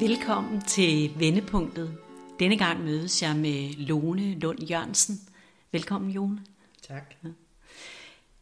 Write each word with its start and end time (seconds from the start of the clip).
Velkommen 0.00 0.60
til 0.60 1.10
Vendepunktet. 1.18 1.98
Denne 2.40 2.58
gang 2.58 2.84
mødes 2.84 3.22
jeg 3.22 3.36
med 3.36 3.72
Lone 3.72 4.38
Lund 4.38 4.62
Jørgensen. 4.62 5.20
Velkommen, 5.72 6.10
Jone. 6.10 6.44
Tak. 6.88 7.14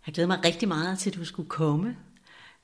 Jeg 0.06 0.14
glæder 0.14 0.26
mig 0.26 0.44
rigtig 0.44 0.68
meget 0.68 0.98
til, 0.98 1.10
at 1.10 1.16
du 1.16 1.24
skulle 1.24 1.48
komme, 1.48 1.96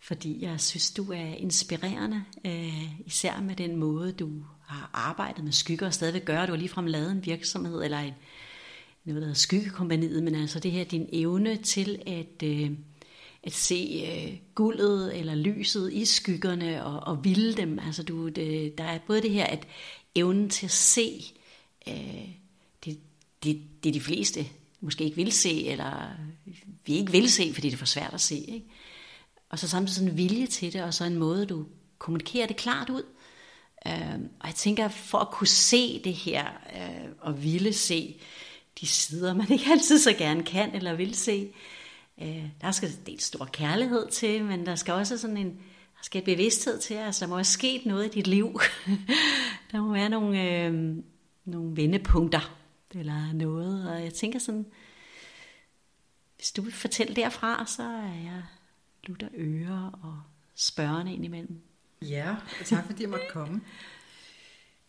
fordi 0.00 0.44
jeg 0.44 0.60
synes, 0.60 0.90
du 0.90 1.12
er 1.12 1.34
inspirerende, 1.34 2.24
øh, 2.46 3.06
især 3.06 3.40
med 3.40 3.56
den 3.56 3.76
måde, 3.76 4.12
du 4.12 4.30
har 4.66 4.90
arbejdet 4.92 5.44
med 5.44 5.52
skygger 5.52 5.86
og 5.86 5.94
stadigvæk 5.94 6.24
gør. 6.24 6.46
Du 6.46 6.52
har 6.52 6.58
ligefrem 6.58 6.86
lavet 6.86 7.10
en 7.10 7.26
virksomhed, 7.26 7.82
eller 7.84 7.98
en, 7.98 8.14
noget, 9.04 9.20
der 9.20 9.26
hedder 9.26 9.34
Skyggekompaniet, 9.34 10.22
men 10.22 10.34
altså 10.34 10.58
det 10.58 10.70
her, 10.70 10.84
din 10.84 11.08
evne 11.12 11.56
til 11.56 12.02
at, 12.06 12.42
øh, 12.44 12.70
at 13.44 13.52
se 13.52 14.04
øh, 14.08 14.38
guldet 14.54 15.18
eller 15.18 15.34
lyset 15.34 15.92
i 15.92 16.04
skyggerne 16.04 16.84
og, 16.84 17.00
og 17.00 17.24
ville 17.24 17.54
dem. 17.54 17.78
Altså 17.78 18.02
du, 18.02 18.28
det, 18.28 18.78
der 18.78 18.84
er 18.84 18.98
både 19.06 19.22
det 19.22 19.30
her, 19.30 19.46
at 19.46 19.66
evnen 20.14 20.50
til 20.50 20.66
at 20.66 20.72
se 20.72 21.24
øh, 21.88 22.28
det, 22.84 22.98
det, 23.42 23.60
det 23.84 23.94
de 23.94 24.00
fleste 24.00 24.46
måske 24.80 25.04
ikke 25.04 25.16
vil 25.16 25.32
se, 25.32 25.66
eller 25.66 26.10
vi 26.86 26.94
ikke 26.94 27.12
vil 27.12 27.30
se, 27.30 27.54
fordi 27.54 27.68
det 27.68 27.74
er 27.74 27.78
for 27.78 27.86
svært 27.86 28.14
at 28.14 28.20
se. 28.20 28.36
Ikke? 28.36 28.66
Og 29.48 29.58
så 29.58 29.68
samtidig 29.68 29.94
sådan 29.94 30.10
en 30.10 30.16
vilje 30.16 30.46
til 30.46 30.72
det, 30.72 30.82
og 30.82 30.94
så 30.94 31.04
en 31.04 31.18
måde, 31.18 31.46
du 31.46 31.66
kommunikerer 31.98 32.46
det 32.46 32.56
klart 32.56 32.90
ud. 32.90 33.02
Øh, 33.86 34.18
og 34.40 34.46
jeg 34.46 34.54
tænker, 34.54 34.88
for 34.88 35.18
at 35.18 35.30
kunne 35.30 35.46
se 35.46 36.02
det 36.04 36.14
her, 36.14 36.46
øh, 36.76 37.08
og 37.20 37.42
ville 37.44 37.72
se 37.72 38.20
de 38.80 38.86
sider, 38.86 39.34
man 39.34 39.50
ikke 39.52 39.70
altid 39.70 39.98
så 39.98 40.12
gerne 40.12 40.44
kan 40.44 40.74
eller 40.74 40.94
vil 40.94 41.14
se, 41.14 41.32
øh, 41.32 41.81
Øh, 42.22 42.48
der 42.60 42.70
skal 42.70 42.90
dels 43.06 43.24
stor 43.24 43.44
kærlighed 43.44 44.10
til, 44.10 44.44
men 44.44 44.66
der 44.66 44.74
skal 44.74 44.94
også 44.94 45.18
sådan 45.18 45.36
en, 45.36 45.48
der 45.96 46.02
skal 46.02 46.24
bevidsthed 46.24 46.78
til, 46.78 46.94
altså 46.94 47.24
der 47.24 47.28
må 47.28 47.36
have 47.36 47.44
sket 47.44 47.86
noget 47.86 48.06
i 48.06 48.08
dit 48.08 48.26
liv. 48.26 48.60
der 49.72 49.80
må 49.80 49.92
være 49.92 50.08
nogle, 50.08 50.64
øh, 50.66 50.96
nogle 51.44 51.76
vendepunkter, 51.76 52.58
eller 52.94 53.32
noget, 53.32 53.90
og 53.90 54.02
jeg 54.04 54.14
tænker 54.14 54.38
sådan, 54.38 54.66
hvis 56.36 56.52
du 56.52 56.62
vil 56.62 56.72
fortælle 56.72 57.16
derfra, 57.16 57.66
så 57.66 57.82
er 57.82 58.14
jeg 58.24 58.42
lutter 59.04 59.28
ører 59.34 60.00
og 60.02 60.22
spørgende 60.54 61.14
ind 61.14 61.24
imellem. 61.24 61.60
Ja, 62.02 62.36
tak 62.64 62.86
fordi 62.86 63.02
jeg 63.02 63.10
måtte 63.10 63.26
komme. 63.30 63.60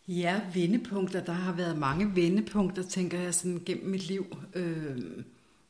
Ja, 0.08 0.40
vendepunkter. 0.54 1.24
Der 1.24 1.32
har 1.32 1.52
været 1.52 1.78
mange 1.78 2.16
vendepunkter, 2.16 2.82
tænker 2.82 3.20
jeg, 3.20 3.34
sådan 3.34 3.62
gennem 3.66 3.90
mit 3.90 4.06
liv. 4.08 4.36
Øh, 4.54 4.98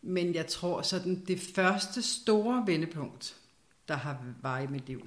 men 0.07 0.35
jeg 0.35 0.47
tror 0.47 0.83
sådan, 0.83 1.25
det 1.29 1.41
første 1.41 2.03
store 2.03 2.63
vendepunkt, 2.67 3.37
der 3.89 3.95
har 3.95 4.25
var 4.43 4.59
i 4.59 4.67
mit 4.67 4.87
liv, 4.87 5.07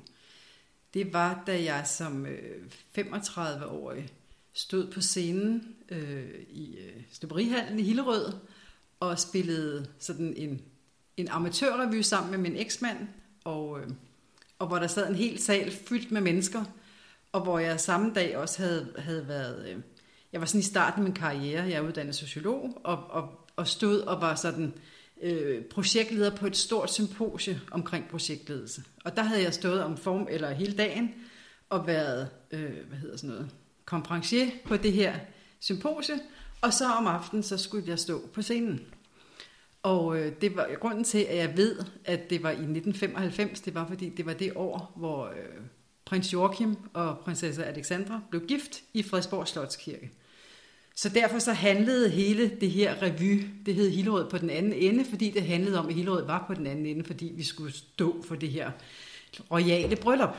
det 0.93 1.13
var, 1.13 1.43
da 1.47 1.63
jeg 1.63 1.87
som 1.87 2.25
øh, 2.25 2.65
35-årig 2.97 4.09
stod 4.53 4.91
på 4.91 5.01
scenen 5.01 5.75
øh, 5.89 6.29
i 6.49 6.77
øh, 6.77 7.01
Støberihallen 7.11 7.79
i 7.79 7.83
Hillerød 7.83 8.33
og 8.99 9.19
spillede 9.19 9.87
sådan 9.99 10.33
en, 10.37 10.61
en 11.17 11.27
amatørrevy 11.27 12.01
sammen 12.01 12.31
med 12.31 12.39
min 12.49 12.55
eksmand, 12.55 12.97
og, 13.43 13.79
øh, 13.81 13.87
og 14.59 14.67
hvor 14.67 14.79
der 14.79 14.87
sad 14.87 15.09
en 15.09 15.15
hel 15.15 15.39
sal 15.39 15.71
fyldt 15.71 16.11
med 16.11 16.21
mennesker, 16.21 16.63
og 17.31 17.41
hvor 17.41 17.59
jeg 17.59 17.79
samme 17.79 18.13
dag 18.13 18.37
også 18.37 18.61
havde, 18.61 18.93
havde 18.97 19.27
været, 19.27 19.69
øh, 19.69 19.81
jeg 20.31 20.41
var 20.41 20.47
sådan 20.47 20.59
i 20.59 20.63
starten 20.63 20.99
af 20.99 21.03
min 21.03 21.13
karriere, 21.13 21.63
jeg 21.63 21.73
er 21.73 21.81
uddannet 21.81 22.15
sociolog, 22.15 22.81
og, 22.83 23.03
og, 23.09 23.46
og 23.57 23.67
stod 23.67 23.99
og 23.99 24.21
var 24.21 24.35
sådan 24.35 24.73
øh, 25.21 25.63
projektleder 25.63 26.35
på 26.35 26.47
et 26.47 26.57
stort 26.57 26.93
symposie 26.93 27.61
omkring 27.71 28.07
projektledelse. 28.09 28.83
Og 29.05 29.15
der 29.15 29.23
havde 29.23 29.43
jeg 29.43 29.53
stået 29.53 29.83
om 29.83 29.97
form, 29.97 30.27
eller 30.29 30.51
hele 30.51 30.73
dagen, 30.73 31.13
og 31.69 31.87
været, 31.87 32.29
øh, 32.51 32.87
hvad 32.87 32.97
hedder 32.97 33.17
sådan 33.17 33.29
noget, 33.29 33.49
konferencier 33.85 34.47
på 34.65 34.77
det 34.77 34.93
her 34.93 35.15
symposie, 35.59 36.19
og 36.61 36.73
så 36.73 36.85
om 36.85 37.07
aftenen, 37.07 37.43
så 37.43 37.57
skulle 37.57 37.89
jeg 37.89 37.99
stå 37.99 38.27
på 38.33 38.41
scenen. 38.41 38.81
Og 39.83 40.19
øh, 40.19 40.31
det 40.41 40.55
var 40.55 40.69
grunden 40.79 41.03
til, 41.03 41.17
at 41.19 41.37
jeg 41.37 41.57
ved, 41.57 41.79
at 42.05 42.29
det 42.29 42.43
var 42.43 42.49
i 42.49 42.53
1995, 42.53 43.61
det 43.61 43.75
var 43.75 43.87
fordi, 43.87 44.09
det 44.09 44.25
var 44.25 44.33
det 44.33 44.53
år, 44.55 44.93
hvor 44.95 45.25
øh, 45.25 45.61
prins 46.05 46.33
Joachim 46.33 46.75
og 46.93 47.19
prinsesse 47.19 47.65
Alexandra 47.65 48.21
blev 48.29 48.47
gift 48.47 48.83
i 48.93 49.03
Frederiksborg 49.03 49.47
Slotskirke. 49.47 50.11
Så 50.97 51.09
derfor 51.09 51.39
så 51.39 51.53
handlede 51.53 52.09
hele 52.09 52.57
det 52.61 52.71
her 52.71 53.01
revy, 53.01 53.47
det 53.65 53.75
hed 53.75 53.89
Hillerød 53.89 54.29
på 54.29 54.37
den 54.37 54.49
anden 54.49 54.73
ende, 54.73 55.05
fordi 55.05 55.31
det 55.31 55.43
handlede 55.43 55.79
om, 55.79 55.87
at 55.87 55.93
Hillerød 55.93 56.25
var 56.25 56.43
på 56.47 56.53
den 56.53 56.67
anden 56.67 56.85
ende, 56.85 57.03
fordi 57.03 57.31
vi 57.35 57.43
skulle 57.43 57.73
stå 57.73 58.23
for 58.27 58.35
det 58.35 58.49
her 58.49 58.71
royale 59.51 59.95
bryllup. 59.95 60.37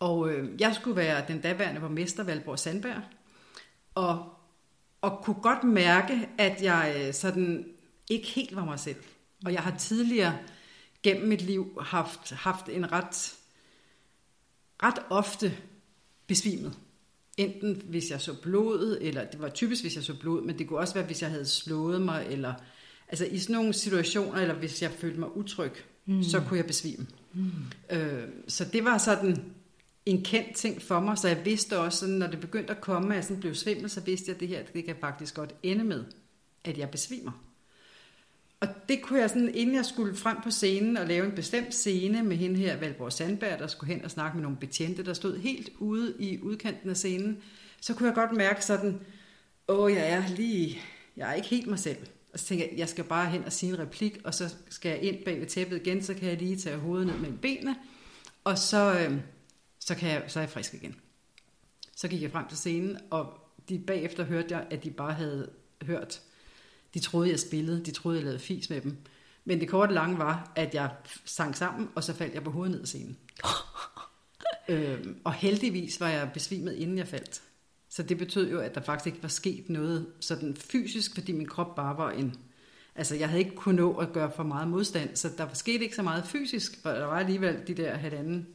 Og 0.00 0.30
øh, 0.30 0.60
jeg 0.60 0.74
skulle 0.74 0.96
være 0.96 1.24
den 1.28 1.40
daværende 1.40 1.80
borgmester 1.80 2.24
Valborg 2.24 2.58
Sandberg, 2.58 3.02
og, 3.94 4.34
og 5.00 5.20
kunne 5.24 5.42
godt 5.42 5.64
mærke, 5.64 6.28
at 6.38 6.62
jeg 6.62 6.94
øh, 6.98 7.14
sådan 7.14 7.68
ikke 8.10 8.26
helt 8.26 8.56
var 8.56 8.64
mig 8.64 8.80
selv. 8.80 9.02
Og 9.44 9.52
jeg 9.52 9.62
har 9.62 9.76
tidligere 9.78 10.38
gennem 11.02 11.28
mit 11.28 11.42
liv 11.42 11.78
haft, 11.80 12.30
haft 12.30 12.68
en 12.68 12.92
ret, 12.92 13.34
ret 14.82 15.02
ofte 15.10 15.58
besvimet. 16.26 16.78
Enten 17.36 17.82
hvis 17.84 18.10
jeg 18.10 18.20
så 18.20 18.34
blod, 18.42 18.98
eller 19.00 19.24
det 19.24 19.40
var 19.40 19.48
typisk 19.48 19.82
hvis 19.82 19.96
jeg 19.96 20.04
så 20.04 20.14
blod, 20.20 20.42
men 20.42 20.58
det 20.58 20.68
kunne 20.68 20.78
også 20.78 20.94
være 20.94 21.04
hvis 21.04 21.22
jeg 21.22 21.30
havde 21.30 21.46
slået 21.46 22.02
mig, 22.02 22.26
eller 22.30 22.54
altså 23.08 23.24
i 23.24 23.38
sådan 23.38 23.56
nogle 23.56 23.72
situationer, 23.72 24.40
eller 24.40 24.54
hvis 24.54 24.82
jeg 24.82 24.90
følte 24.90 25.20
mig 25.20 25.36
utryg, 25.36 25.72
mm. 26.06 26.22
så 26.22 26.40
kunne 26.40 26.56
jeg 26.56 26.66
besvime. 26.66 27.06
Mm. 27.32 27.50
Øh, 27.90 28.28
så 28.48 28.64
det 28.72 28.84
var 28.84 28.98
sådan 28.98 29.52
en 30.06 30.24
kendt 30.24 30.56
ting 30.56 30.82
for 30.82 31.00
mig, 31.00 31.18
så 31.18 31.28
jeg 31.28 31.44
vidste 31.44 31.78
også, 31.78 31.98
sådan, 31.98 32.14
når 32.14 32.26
det 32.26 32.40
begyndte 32.40 32.70
at 32.70 32.80
komme, 32.80 33.08
at 33.08 33.16
jeg 33.16 33.24
sådan 33.24 33.40
blev 33.40 33.54
svimmel, 33.54 33.90
så 33.90 34.00
vidste 34.00 34.28
jeg, 34.28 34.34
at 34.34 34.40
det 34.40 34.48
her 34.48 34.62
det 34.74 34.84
kan 34.84 34.96
faktisk 35.00 35.34
godt 35.34 35.54
ende 35.62 35.84
med, 35.84 36.04
at 36.64 36.78
jeg 36.78 36.90
besvimer. 36.90 37.32
Og 38.62 38.68
det 38.88 39.02
kunne 39.02 39.20
jeg 39.20 39.30
sådan, 39.30 39.54
inden 39.54 39.74
jeg 39.74 39.84
skulle 39.84 40.16
frem 40.16 40.36
på 40.42 40.50
scenen 40.50 40.96
og 40.96 41.06
lave 41.06 41.26
en 41.26 41.34
bestemt 41.34 41.74
scene 41.74 42.22
med 42.22 42.36
hende 42.36 42.56
her, 42.56 42.76
Valborg 42.76 43.12
Sandberg, 43.12 43.58
der 43.58 43.66
skulle 43.66 43.94
hen 43.94 44.04
og 44.04 44.10
snakke 44.10 44.36
med 44.36 44.42
nogle 44.42 44.58
betjente, 44.58 45.04
der 45.04 45.14
stod 45.14 45.38
helt 45.38 45.70
ude 45.78 46.14
i 46.18 46.42
udkanten 46.42 46.90
af 46.90 46.96
scenen, 46.96 47.42
så 47.80 47.94
kunne 47.94 48.06
jeg 48.06 48.14
godt 48.14 48.32
mærke 48.32 48.64
sådan, 48.64 49.00
åh, 49.68 49.92
jeg 49.92 50.10
er 50.10 50.28
lige, 50.28 50.80
jeg 51.16 51.30
er 51.30 51.34
ikke 51.34 51.48
helt 51.48 51.66
mig 51.66 51.78
selv. 51.78 51.96
Og 52.32 52.38
så 52.38 52.44
tænkte 52.44 52.68
jeg, 52.70 52.78
jeg 52.78 52.88
skal 52.88 53.04
bare 53.04 53.30
hen 53.30 53.44
og 53.44 53.52
sige 53.52 53.72
en 53.72 53.78
replik, 53.78 54.18
og 54.24 54.34
så 54.34 54.54
skal 54.68 54.88
jeg 54.90 55.02
ind 55.02 55.24
bag 55.24 55.40
ved 55.40 55.46
tæppet 55.46 55.86
igen, 55.86 56.02
så 56.02 56.14
kan 56.14 56.28
jeg 56.28 56.38
lige 56.38 56.56
tage 56.56 56.76
hovedet 56.76 57.06
ned 57.06 57.16
mellem 57.18 57.38
benene, 57.38 57.76
og 58.44 58.58
så, 58.58 58.98
øh, 58.98 59.20
så, 59.80 59.94
kan 59.94 60.10
jeg, 60.10 60.24
så 60.28 60.38
er 60.38 60.42
jeg 60.42 60.50
frisk 60.50 60.74
igen. 60.74 60.94
Så 61.96 62.08
gik 62.08 62.22
jeg 62.22 62.30
frem 62.30 62.48
til 62.48 62.58
scenen, 62.58 62.98
og 63.10 63.38
de 63.68 63.78
bagefter 63.78 64.24
hørte 64.24 64.56
jeg, 64.56 64.66
at 64.70 64.84
de 64.84 64.90
bare 64.90 65.12
havde 65.12 65.50
hørt 65.82 66.22
de 66.94 67.00
troede, 67.00 67.30
jeg 67.30 67.40
spillede. 67.40 67.84
De 67.84 67.90
troede, 67.90 68.16
jeg 68.16 68.24
lavede 68.24 68.40
fis 68.40 68.70
med 68.70 68.80
dem. 68.80 68.96
Men 69.44 69.60
det 69.60 69.68
korte 69.68 69.94
lange 69.94 70.18
var, 70.18 70.52
at 70.56 70.74
jeg 70.74 70.90
sang 71.24 71.56
sammen, 71.56 71.88
og 71.94 72.04
så 72.04 72.14
faldt 72.14 72.34
jeg 72.34 72.44
på 72.44 72.50
hovedet 72.50 72.72
ned 72.72 72.80
af 72.80 72.86
scenen. 72.86 73.16
øhm, 74.68 75.16
og 75.24 75.32
heldigvis 75.32 76.00
var 76.00 76.08
jeg 76.08 76.30
besvimet, 76.34 76.74
inden 76.74 76.98
jeg 76.98 77.08
faldt. 77.08 77.42
Så 77.88 78.02
det 78.02 78.18
betød 78.18 78.50
jo, 78.50 78.60
at 78.60 78.74
der 78.74 78.80
faktisk 78.80 79.06
ikke 79.06 79.22
var 79.22 79.28
sket 79.28 79.68
noget 79.68 80.06
sådan 80.20 80.56
fysisk, 80.56 81.14
fordi 81.14 81.32
min 81.32 81.48
krop 81.48 81.76
bare 81.76 81.96
var 81.96 82.10
en... 82.10 82.36
Altså, 82.94 83.14
jeg 83.14 83.28
havde 83.28 83.42
ikke 83.42 83.56
kunnet 83.56 83.76
nå 83.76 83.96
at 83.96 84.12
gøre 84.12 84.32
for 84.36 84.42
meget 84.42 84.68
modstand, 84.68 85.16
så 85.16 85.30
der 85.38 85.44
var 85.44 85.54
sket 85.54 85.82
ikke 85.82 85.96
så 85.96 86.02
meget 86.02 86.24
fysisk, 86.26 86.82
for 86.82 86.90
der 86.90 87.04
var 87.04 87.18
alligevel 87.18 87.66
de 87.66 87.74
der 87.74 87.94
halvanden 87.94 88.46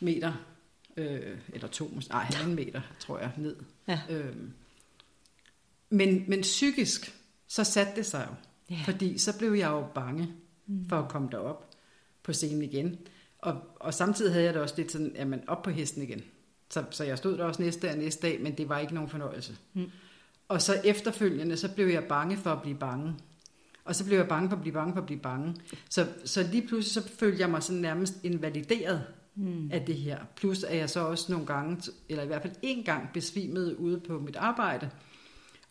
meter, 0.00 0.32
øh, 0.96 1.38
eller 1.52 1.68
to, 1.68 2.00
nej, 2.08 2.22
halvanden 2.22 2.54
meter, 2.54 2.80
tror 2.98 3.18
jeg, 3.18 3.30
ned. 3.36 3.56
Ja. 3.88 4.00
Øhm, 4.10 4.52
men, 5.90 6.24
men 6.28 6.40
psykisk, 6.40 7.17
så 7.48 7.64
satte 7.64 7.92
det 7.96 8.06
sig 8.06 8.28
jo. 8.30 8.34
Yeah. 8.74 8.84
Fordi 8.84 9.18
så 9.18 9.38
blev 9.38 9.52
jeg 9.52 9.70
jo 9.70 9.86
bange 9.94 10.28
mm. 10.66 10.88
for 10.88 10.96
at 10.96 11.08
komme 11.08 11.28
derop 11.32 11.70
på 12.22 12.32
scenen 12.32 12.62
igen. 12.62 12.98
Og, 13.38 13.60
og 13.76 13.94
samtidig 13.94 14.32
havde 14.32 14.44
jeg 14.44 14.54
det 14.54 14.62
også 14.62 14.74
lidt 14.76 14.92
sådan, 14.92 15.12
jamen 15.14 15.40
op 15.48 15.62
på 15.62 15.70
hesten 15.70 16.02
igen. 16.02 16.22
Så, 16.70 16.84
så 16.90 17.04
jeg 17.04 17.18
stod 17.18 17.38
der 17.38 17.44
også 17.44 17.62
næste 17.62 17.90
og 17.90 17.96
næste 17.98 18.26
dag, 18.26 18.40
men 18.42 18.58
det 18.58 18.68
var 18.68 18.78
ikke 18.78 18.94
nogen 18.94 19.10
fornøjelse. 19.10 19.56
Mm. 19.74 19.90
Og 20.48 20.62
så 20.62 20.80
efterfølgende, 20.84 21.56
så 21.56 21.74
blev 21.74 21.86
jeg 21.86 22.04
bange 22.04 22.36
for 22.36 22.50
at 22.50 22.62
blive 22.62 22.78
bange. 22.78 23.14
Og 23.84 23.94
så 23.94 24.04
blev 24.04 24.18
jeg 24.18 24.28
bange 24.28 24.48
for 24.48 24.56
at 24.56 24.62
blive 24.62 24.72
bange 24.72 24.92
for 24.92 25.00
at 25.00 25.06
blive 25.06 25.20
bange. 25.20 25.56
Så, 25.90 26.06
så 26.24 26.48
lige 26.52 26.66
pludselig 26.66 27.04
så 27.04 27.08
følte 27.18 27.40
jeg 27.40 27.50
mig 27.50 27.62
sådan 27.62 27.82
nærmest 27.82 28.14
invalideret 28.22 29.04
mm. 29.34 29.70
af 29.72 29.84
det 29.86 29.94
her. 29.94 30.18
Plus 30.36 30.64
at 30.64 30.76
jeg 30.76 30.90
så 30.90 31.00
også 31.00 31.32
nogle 31.32 31.46
gange, 31.46 31.92
eller 32.08 32.24
i 32.24 32.26
hvert 32.26 32.42
fald 32.42 32.54
en 32.62 32.84
gang 32.84 33.08
besvimet 33.14 33.74
ude 33.74 34.00
på 34.00 34.18
mit 34.18 34.36
arbejde, 34.36 34.90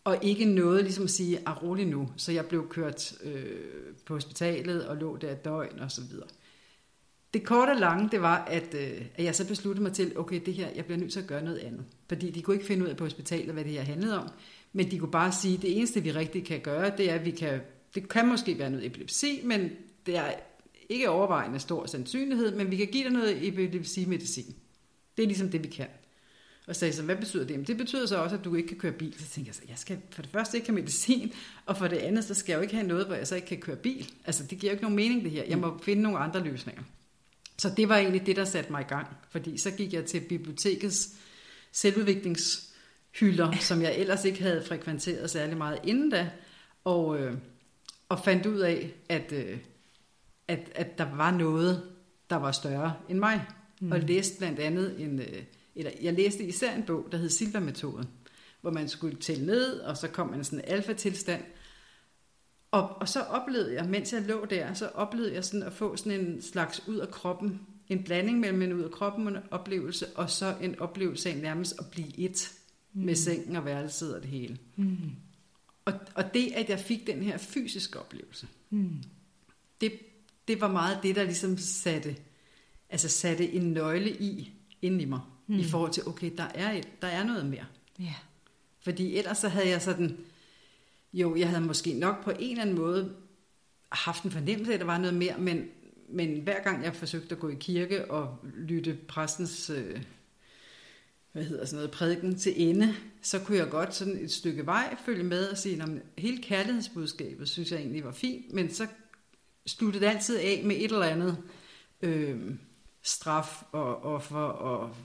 og 0.08 0.24
ikke 0.24 0.44
noget 0.44 0.84
ligesom 0.84 1.04
at 1.04 1.10
sige, 1.10 1.38
ah, 1.46 1.62
rolig 1.62 1.86
nu. 1.86 2.08
Så 2.16 2.32
jeg 2.32 2.46
blev 2.46 2.68
kørt 2.68 3.12
øh, 3.24 3.44
på 4.06 4.14
hospitalet 4.14 4.86
og 4.86 4.96
lå 4.96 5.16
der 5.16 5.32
et 5.32 5.44
døgn 5.44 5.78
og 5.78 5.90
så 5.90 6.00
videre. 6.10 6.26
Det 7.34 7.44
korte 7.44 7.70
og 7.70 7.76
lange, 7.76 8.08
det 8.12 8.22
var, 8.22 8.44
at, 8.44 8.74
øh, 8.74 9.06
at 9.14 9.24
jeg 9.24 9.34
så 9.34 9.48
besluttede 9.48 9.82
mig 9.82 9.92
til, 9.92 10.18
okay, 10.18 10.40
det 10.46 10.54
her, 10.54 10.68
jeg 10.76 10.84
bliver 10.84 10.98
nødt 10.98 11.12
til 11.12 11.20
at 11.20 11.26
gøre 11.26 11.44
noget 11.44 11.58
andet. 11.58 11.84
Fordi 12.08 12.30
de 12.30 12.42
kunne 12.42 12.56
ikke 12.56 12.66
finde 12.66 12.84
ud 12.84 12.88
af 12.88 12.96
på 12.96 13.04
hospitalet, 13.04 13.54
hvad 13.54 13.64
det 13.64 13.72
her 13.72 13.82
handlede 13.82 14.18
om. 14.18 14.28
Men 14.72 14.90
de 14.90 14.98
kunne 14.98 15.10
bare 15.10 15.32
sige, 15.32 15.54
at 15.54 15.62
det 15.62 15.76
eneste, 15.76 16.02
vi 16.02 16.12
rigtig 16.12 16.44
kan 16.44 16.60
gøre, 16.60 16.96
det 16.96 17.10
er, 17.10 17.14
at 17.14 17.24
vi 17.24 17.30
kan, 17.30 17.60
det 17.94 18.08
kan 18.08 18.28
måske 18.28 18.58
være 18.58 18.70
noget 18.70 18.86
epilepsi, 18.86 19.40
men 19.44 19.70
det 20.06 20.16
er 20.16 20.32
ikke 20.88 21.10
overvejende 21.10 21.58
stor 21.58 21.86
sandsynlighed, 21.86 22.56
men 22.56 22.70
vi 22.70 22.76
kan 22.76 22.86
give 22.86 23.04
dig 23.04 23.12
noget 23.12 23.48
epilepsi-medicin. 23.48 24.54
Det 25.16 25.22
er 25.22 25.26
ligesom 25.26 25.48
det, 25.50 25.62
vi 25.62 25.68
kan. 25.68 25.86
Og 26.68 26.76
sagde 26.76 26.92
så, 26.92 27.02
hvad 27.02 27.16
betyder 27.16 27.44
det? 27.44 27.50
Jamen, 27.50 27.66
det 27.66 27.76
betyder 27.76 28.06
så 28.06 28.16
også, 28.16 28.36
at 28.36 28.44
du 28.44 28.54
ikke 28.54 28.68
kan 28.68 28.78
køre 28.78 28.92
bil. 28.92 29.14
Så 29.18 29.28
tænkte 29.28 29.48
jeg 29.48 29.54
så, 29.54 29.62
jeg 29.68 29.78
skal 29.78 29.98
for 30.10 30.22
det 30.22 30.30
første 30.30 30.56
ikke 30.56 30.68
have 30.68 30.74
medicin, 30.74 31.32
og 31.66 31.76
for 31.76 31.88
det 31.88 31.96
andet, 31.96 32.24
så 32.24 32.34
skal 32.34 32.52
jeg 32.52 32.56
jo 32.56 32.62
ikke 32.62 32.74
have 32.74 32.86
noget, 32.86 33.06
hvor 33.06 33.14
jeg 33.14 33.26
så 33.26 33.34
ikke 33.34 33.48
kan 33.48 33.60
køre 33.60 33.76
bil. 33.76 34.10
Altså, 34.24 34.44
det 34.44 34.58
giver 34.58 34.72
jo 34.72 34.74
ikke 34.74 34.82
nogen 34.82 34.96
mening, 34.96 35.24
det 35.24 35.30
her. 35.30 35.44
Jeg 35.44 35.58
må 35.58 35.78
finde 35.82 36.02
nogle 36.02 36.18
andre 36.18 36.40
løsninger. 36.40 36.82
Så 37.58 37.72
det 37.76 37.88
var 37.88 37.96
egentlig 37.96 38.26
det, 38.26 38.36
der 38.36 38.44
satte 38.44 38.72
mig 38.72 38.80
i 38.80 38.88
gang. 38.88 39.06
Fordi 39.30 39.58
så 39.58 39.70
gik 39.70 39.92
jeg 39.92 40.04
til 40.04 40.20
bibliotekets 40.20 41.08
selvudviklingshylder, 41.72 43.52
som 43.68 43.82
jeg 43.82 43.96
ellers 43.96 44.24
ikke 44.24 44.42
havde 44.42 44.64
frekventeret 44.64 45.30
særlig 45.30 45.56
meget 45.56 45.78
inden 45.84 46.10
da, 46.10 46.30
og, 46.84 47.20
øh, 47.20 47.34
og 48.08 48.24
fandt 48.24 48.46
ud 48.46 48.58
af, 48.58 48.94
at, 49.08 49.32
øh, 49.32 49.58
at, 50.48 50.70
at 50.74 50.98
der 50.98 51.16
var 51.16 51.30
noget, 51.30 51.82
der 52.30 52.36
var 52.36 52.52
større 52.52 52.94
end 53.08 53.18
mig. 53.18 53.44
Mm. 53.80 53.92
Og 53.92 53.98
læste 53.98 54.38
blandt 54.38 54.58
andet 54.58 55.00
en, 55.00 55.20
øh, 55.20 55.42
eller 55.78 55.92
jeg 56.02 56.14
læste 56.14 56.44
især 56.44 56.74
en 56.74 56.82
bog, 56.82 57.08
der 57.12 57.18
hed 57.18 57.28
Silva-metoden, 57.28 58.08
hvor 58.60 58.70
man 58.70 58.88
skulle 58.88 59.16
tælle 59.16 59.46
ned, 59.46 59.80
og 59.80 59.96
så 59.96 60.08
kom 60.08 60.28
man 60.28 60.44
sådan 60.44 60.58
en 60.58 60.64
alfa-tilstand. 60.64 61.42
Og, 62.70 62.96
og 63.00 63.08
så 63.08 63.20
oplevede 63.20 63.74
jeg, 63.74 63.88
mens 63.88 64.12
jeg 64.12 64.22
lå 64.22 64.44
der, 64.44 64.74
så 64.74 64.88
oplevede 64.88 65.34
jeg 65.34 65.44
sådan 65.44 65.62
at 65.62 65.72
få 65.72 65.96
sådan 65.96 66.20
en 66.20 66.42
slags 66.42 66.88
ud 66.88 66.96
af 66.96 67.10
kroppen, 67.10 67.60
en 67.88 68.04
blanding 68.04 68.40
mellem 68.40 68.62
en 68.62 68.72
ud 68.72 68.82
af 68.82 68.90
kroppen 68.90 69.36
oplevelse, 69.50 70.06
og 70.06 70.30
så 70.30 70.56
en 70.62 70.78
oplevelse 70.80 71.30
af 71.30 71.36
nærmest 71.36 71.74
at 71.78 71.90
blive 71.90 72.18
et 72.18 72.52
mm. 72.92 73.04
med 73.04 73.14
sengen 73.14 73.56
og 73.56 73.64
værelset 73.64 74.14
og 74.14 74.22
det 74.22 74.30
hele. 74.30 74.58
Mm. 74.76 74.96
Og, 75.84 75.92
og 76.14 76.34
det, 76.34 76.52
at 76.54 76.68
jeg 76.68 76.78
fik 76.78 77.06
den 77.06 77.22
her 77.22 77.38
fysiske 77.38 78.00
oplevelse, 78.00 78.48
mm. 78.70 79.02
det, 79.80 79.92
det 80.48 80.60
var 80.60 80.72
meget 80.72 80.98
det, 81.02 81.16
der 81.16 81.24
ligesom 81.24 81.58
satte, 81.58 82.16
altså 82.90 83.08
satte 83.08 83.52
en 83.52 83.72
nøgle 83.72 84.10
i, 84.10 84.52
inden 84.82 85.00
i 85.00 85.04
mig 85.04 85.20
mm. 85.48 85.58
i 85.58 85.64
forhold 85.64 85.92
til, 85.92 86.08
okay, 86.08 86.30
der 86.36 86.46
er, 86.54 86.72
et, 86.72 86.88
der 87.02 87.08
er 87.08 87.24
noget 87.24 87.46
mere. 87.46 87.66
Ja. 87.98 88.14
Fordi 88.80 89.16
ellers 89.16 89.38
så 89.38 89.48
havde 89.48 89.68
jeg 89.68 89.82
sådan, 89.82 90.18
jo, 91.12 91.36
jeg 91.36 91.48
havde 91.48 91.64
måske 91.64 91.94
nok 91.94 92.24
på 92.24 92.30
en 92.30 92.50
eller 92.50 92.62
anden 92.62 92.76
måde 92.76 93.14
haft 93.92 94.22
en 94.22 94.30
fornemmelse 94.30 94.72
af, 94.72 94.74
at 94.74 94.80
der 94.80 94.86
var 94.86 94.98
noget 94.98 95.14
mere, 95.14 95.38
men, 95.38 95.68
men 96.08 96.40
hver 96.40 96.62
gang 96.62 96.84
jeg 96.84 96.96
forsøgte 96.96 97.34
at 97.34 97.40
gå 97.40 97.48
i 97.48 97.56
kirke 97.60 98.10
og 98.10 98.38
lytte 98.56 98.98
præstens, 99.08 99.70
øh, 99.70 100.02
hvad 101.32 101.44
hedder 101.44 101.64
sådan 101.64 101.76
noget, 101.76 101.90
prædiken 101.90 102.38
til 102.38 102.52
ende, 102.56 102.94
så 103.22 103.38
kunne 103.38 103.58
jeg 103.58 103.70
godt 103.70 103.94
sådan 103.94 104.24
et 104.24 104.32
stykke 104.32 104.66
vej 104.66 104.96
følge 105.04 105.24
med 105.24 105.48
og 105.48 105.58
sige, 105.58 105.82
at 105.82 105.88
hele 106.18 106.42
kærlighedsbudskabet 106.42 107.48
synes 107.48 107.72
jeg 107.72 107.78
egentlig 107.78 108.04
var 108.04 108.12
fint, 108.12 108.52
men 108.52 108.74
så 108.74 108.86
sluttede 109.66 110.04
det 110.04 110.10
altid 110.10 110.38
af 110.38 110.62
med 110.64 110.76
et 110.76 110.92
eller 110.92 111.06
andet 111.06 111.38
øh, 112.02 112.54
straf 113.02 113.62
og 113.72 114.02
offer 114.04 114.38
og 114.38 114.96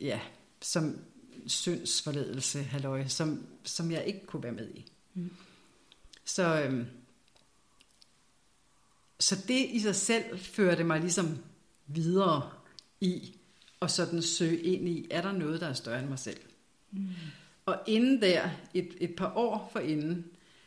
ja, 0.00 0.20
som 0.60 0.98
syndsforledelse, 1.46 2.62
halløj, 2.62 3.08
som, 3.08 3.46
som 3.64 3.90
jeg 3.90 4.04
ikke 4.04 4.26
kunne 4.26 4.42
være 4.42 4.52
med 4.52 4.68
i. 4.74 4.92
Mm. 5.14 5.30
Så, 6.24 6.62
øhm, 6.62 6.86
så 9.20 9.36
det 9.48 9.66
i 9.70 9.80
sig 9.80 9.96
selv 9.96 10.38
førte 10.38 10.84
mig 10.84 11.00
ligesom 11.00 11.38
videre 11.86 12.50
i, 13.00 13.34
og 13.80 13.90
sådan 13.90 14.22
søge 14.22 14.60
ind 14.60 14.88
i, 14.88 15.06
er 15.10 15.22
der 15.22 15.32
noget, 15.32 15.60
der 15.60 15.66
er 15.66 15.72
større 15.72 16.00
end 16.00 16.08
mig 16.08 16.18
selv? 16.18 16.40
Mm. 16.90 17.08
Og 17.66 17.82
inden 17.86 18.22
der, 18.22 18.50
et, 18.74 18.88
et 19.00 19.16
par 19.16 19.32
år 19.36 19.68
for 19.72 19.80
inden, 19.80 20.26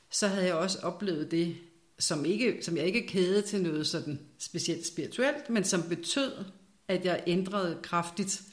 så 0.09 0.27
havde 0.27 0.45
jeg 0.45 0.55
også 0.55 0.79
oplevet 0.79 1.31
det, 1.31 1.57
som, 1.99 2.25
ikke, 2.25 2.59
som 2.61 2.77
jeg 2.77 2.85
ikke 2.85 3.07
kæde 3.07 3.41
til 3.41 3.61
noget 3.61 3.87
sådan 3.87 4.19
specielt 4.37 4.87
spirituelt, 4.87 5.49
men 5.49 5.63
som 5.63 5.83
betød, 5.83 6.45
at 6.87 7.05
jeg 7.05 7.23
ændrede 7.27 7.79
kraftigt 7.83 8.43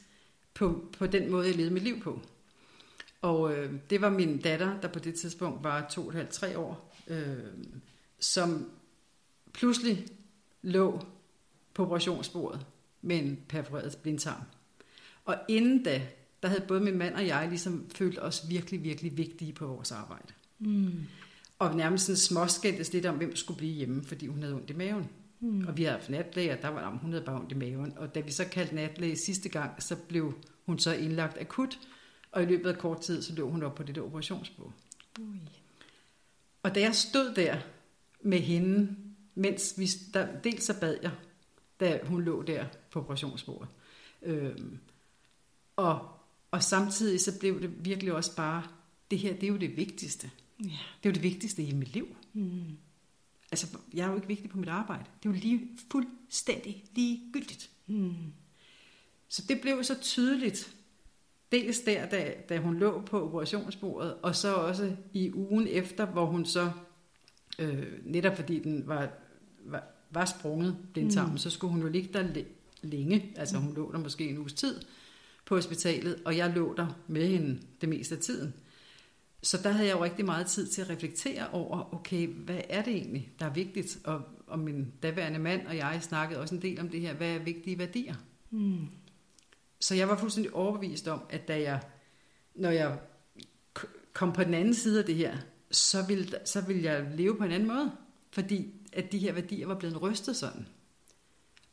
på, 0.59 0.85
på 0.97 1.07
den 1.07 1.31
måde, 1.31 1.47
jeg 1.47 1.55
levede 1.55 1.73
mit 1.73 1.83
liv 1.83 2.01
på. 2.01 2.21
Og 3.21 3.53
øh, 3.53 3.73
det 3.89 4.01
var 4.01 4.09
min 4.09 4.37
datter, 4.37 4.79
der 4.81 4.87
på 4.87 4.99
det 4.99 5.15
tidspunkt 5.15 5.63
var 5.63 5.89
to 5.89 6.07
og 6.07 6.13
halvt, 6.13 6.29
tre 6.29 6.57
år, 6.57 6.95
øh, 7.07 7.37
som 8.19 8.71
pludselig 9.53 10.07
lå 10.61 11.05
på 11.73 11.83
operationsbordet 11.83 12.65
med 13.01 13.19
en 13.19 13.39
perforeret 13.49 13.97
blindtarm. 14.01 14.41
Og 15.25 15.37
inden 15.47 15.83
da, 15.83 16.01
der 16.43 16.49
havde 16.49 16.65
både 16.67 16.79
min 16.79 16.97
mand 16.97 17.15
og 17.15 17.27
jeg 17.27 17.49
ligesom 17.49 17.89
følt 17.95 18.19
os 18.19 18.49
virkelig, 18.49 18.83
virkelig 18.83 19.17
vigtige 19.17 19.53
på 19.53 19.67
vores 19.67 19.91
arbejde. 19.91 20.33
Mm. 20.59 20.93
Og 21.59 21.75
nærmest 21.75 22.05
sådan 22.05 22.17
småskændtes 22.17 22.93
lidt 22.93 23.05
om, 23.05 23.15
hvem 23.15 23.35
skulle 23.35 23.57
blive 23.57 23.73
hjemme, 23.73 24.03
fordi 24.03 24.27
hun 24.27 24.41
havde 24.41 24.55
ondt 24.55 24.69
i 24.69 24.73
maven. 24.73 25.09
Mm. 25.39 25.67
Og 25.67 25.77
vi 25.77 25.83
havde 25.83 25.97
haft 25.97 26.09
natlæge, 26.09 26.51
og 26.51 26.61
der 26.61 26.67
var, 26.67 26.97
hun 27.01 27.11
havde 27.11 27.25
bare 27.25 27.39
ondt 27.39 27.51
i 27.51 27.55
maven. 27.55 27.97
Og 27.97 28.15
da 28.15 28.19
vi 28.19 28.31
så 28.31 28.45
kaldte 28.45 28.75
natlæge 28.75 29.15
sidste 29.15 29.49
gang, 29.49 29.83
så 29.83 29.95
blev 29.95 30.33
hun 30.65 30.79
så 30.79 30.93
indlagt 30.93 31.37
akut, 31.37 31.79
og 32.31 32.43
i 32.43 32.45
løbet 32.45 32.69
af 32.69 32.77
kort 32.77 33.01
tid, 33.01 33.21
så 33.21 33.35
lå 33.35 33.49
hun 33.49 33.63
op 33.63 33.75
på 33.75 33.83
det 33.83 33.95
der 33.95 34.01
operationsbord. 34.01 34.73
Ui. 35.19 35.39
Og 36.63 36.75
da 36.75 36.79
jeg 36.79 36.95
stod 36.95 37.33
der 37.35 37.59
med 38.21 38.39
hende, 38.39 38.95
mens 39.35 39.73
vi, 39.77 39.89
der, 40.13 40.41
dels 40.41 40.63
så 40.63 40.79
bad 40.79 40.97
jeg, 41.01 41.11
da 41.79 41.99
hun 42.03 42.21
lå 42.21 42.41
der 42.41 42.65
på 42.91 42.99
operationsbordet. 42.99 43.69
Øhm, 44.21 44.79
og, 45.75 46.09
og 46.51 46.63
samtidig 46.63 47.21
så 47.21 47.39
blev 47.39 47.61
det 47.61 47.85
virkelig 47.85 48.13
også 48.13 48.35
bare, 48.35 48.63
det 49.11 49.19
her, 49.19 49.33
det 49.33 49.43
er 49.43 49.47
jo 49.47 49.57
det 49.57 49.77
vigtigste. 49.77 50.31
Ja. 50.63 50.69
Det 50.69 51.03
er 51.03 51.09
jo 51.09 51.11
det 51.11 51.23
vigtigste 51.23 51.63
i 51.63 51.73
mit 51.73 51.93
liv. 51.93 52.15
Mm. 52.33 52.77
Altså, 53.51 53.77
jeg 53.93 54.05
er 54.05 54.09
jo 54.09 54.15
ikke 54.15 54.27
vigtig 54.27 54.49
på 54.49 54.57
mit 54.57 54.69
arbejde. 54.69 55.03
Det 55.23 55.29
er 55.29 55.33
jo 55.33 55.39
lige 55.39 55.69
fuldstændig 55.91 56.85
ligegyldigt. 56.95 57.69
Mm. 57.87 58.13
Så 59.29 59.43
det 59.49 59.61
blev 59.61 59.83
så 59.83 59.99
tydeligt, 60.01 60.75
dels 61.51 61.79
der, 61.79 62.05
da, 62.05 62.33
da 62.49 62.57
hun 62.57 62.75
lå 62.75 63.01
på 63.01 63.25
operationsbordet, 63.25 64.15
og 64.21 64.35
så 64.35 64.53
også 64.53 64.95
i 65.13 65.33
ugen 65.33 65.67
efter, 65.67 66.05
hvor 66.05 66.25
hun 66.25 66.45
så, 66.45 66.71
øh, 67.59 67.87
netop 68.05 68.35
fordi 68.35 68.59
den 68.59 68.87
var, 68.87 69.09
var, 69.65 69.83
var 70.11 70.25
sprunget, 70.25 70.77
den 70.95 71.11
sammen, 71.11 71.31
mm. 71.31 71.37
så 71.37 71.49
skulle 71.49 71.71
hun 71.71 71.81
jo 71.81 71.87
ligge 71.87 72.13
der 72.13 72.43
længe, 72.81 73.33
altså 73.35 73.57
hun 73.57 73.75
lå 73.75 73.91
der 73.91 73.99
måske 73.99 74.29
en 74.29 74.37
uges 74.37 74.53
tid 74.53 74.81
på 75.45 75.55
hospitalet, 75.55 76.21
og 76.25 76.37
jeg 76.37 76.53
lå 76.55 76.73
der 76.77 76.87
med 77.07 77.27
hende 77.27 77.61
det 77.81 77.89
meste 77.89 78.15
af 78.15 78.21
tiden. 78.21 78.53
Så 79.41 79.57
der 79.63 79.69
havde 79.69 79.87
jeg 79.87 79.95
jo 79.95 80.03
rigtig 80.03 80.25
meget 80.25 80.47
tid 80.47 80.67
til 80.67 80.81
at 80.81 80.89
reflektere 80.89 81.49
over, 81.49 81.93
okay, 81.93 82.27
hvad 82.27 82.61
er 82.69 82.81
det 82.81 82.95
egentlig, 82.95 83.31
der 83.39 83.45
er 83.45 83.53
vigtigt? 83.53 83.99
Og, 84.03 84.21
og 84.47 84.59
min 84.59 84.93
daværende 85.03 85.39
mand 85.39 85.67
og 85.67 85.77
jeg 85.77 85.99
snakkede 86.01 86.41
også 86.41 86.55
en 86.55 86.61
del 86.61 86.79
om 86.79 86.89
det 86.89 87.01
her, 87.01 87.13
hvad 87.13 87.35
er 87.35 87.39
vigtige 87.39 87.79
værdier? 87.79 88.15
Mm. 88.51 88.87
Så 89.79 89.95
jeg 89.95 90.07
var 90.07 90.17
fuldstændig 90.17 90.53
overbevist 90.53 91.07
om, 91.07 91.21
at 91.29 91.47
da 91.47 91.61
jeg, 91.61 91.81
når 92.55 92.69
jeg 92.69 92.99
kom 94.13 94.33
på 94.33 94.43
den 94.43 94.53
anden 94.53 94.73
side 94.73 94.99
af 94.99 95.05
det 95.05 95.15
her, 95.15 95.37
så 95.71 96.05
ville, 96.07 96.27
så 96.45 96.61
ville 96.61 96.83
jeg 96.83 97.07
leve 97.15 97.37
på 97.37 97.43
en 97.43 97.51
anden 97.51 97.67
måde. 97.67 97.91
Fordi 98.31 98.73
at 98.93 99.11
de 99.11 99.17
her 99.17 99.33
værdier 99.33 99.67
var 99.67 99.75
blevet 99.75 100.01
rystet 100.01 100.35
sådan. 100.35 100.67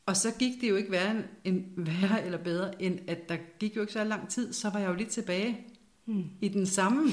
Og 0.05 0.17
så 0.17 0.33
gik 0.39 0.61
det 0.61 0.69
jo 0.69 0.75
ikke 0.75 0.91
værre, 0.91 1.23
en, 1.43 1.73
værre 1.77 2.25
eller 2.25 2.37
bedre, 2.37 2.81
end 2.81 2.99
at 3.07 3.29
der 3.29 3.37
gik 3.59 3.75
jo 3.75 3.81
ikke 3.81 3.93
så 3.93 4.03
lang 4.03 4.29
tid, 4.29 4.53
så 4.53 4.69
var 4.69 4.79
jeg 4.79 4.89
jo 4.89 4.93
lidt 4.93 5.09
tilbage 5.09 5.65
mm. 6.05 6.23
i 6.41 6.47
den 6.47 6.65
samme. 6.65 7.03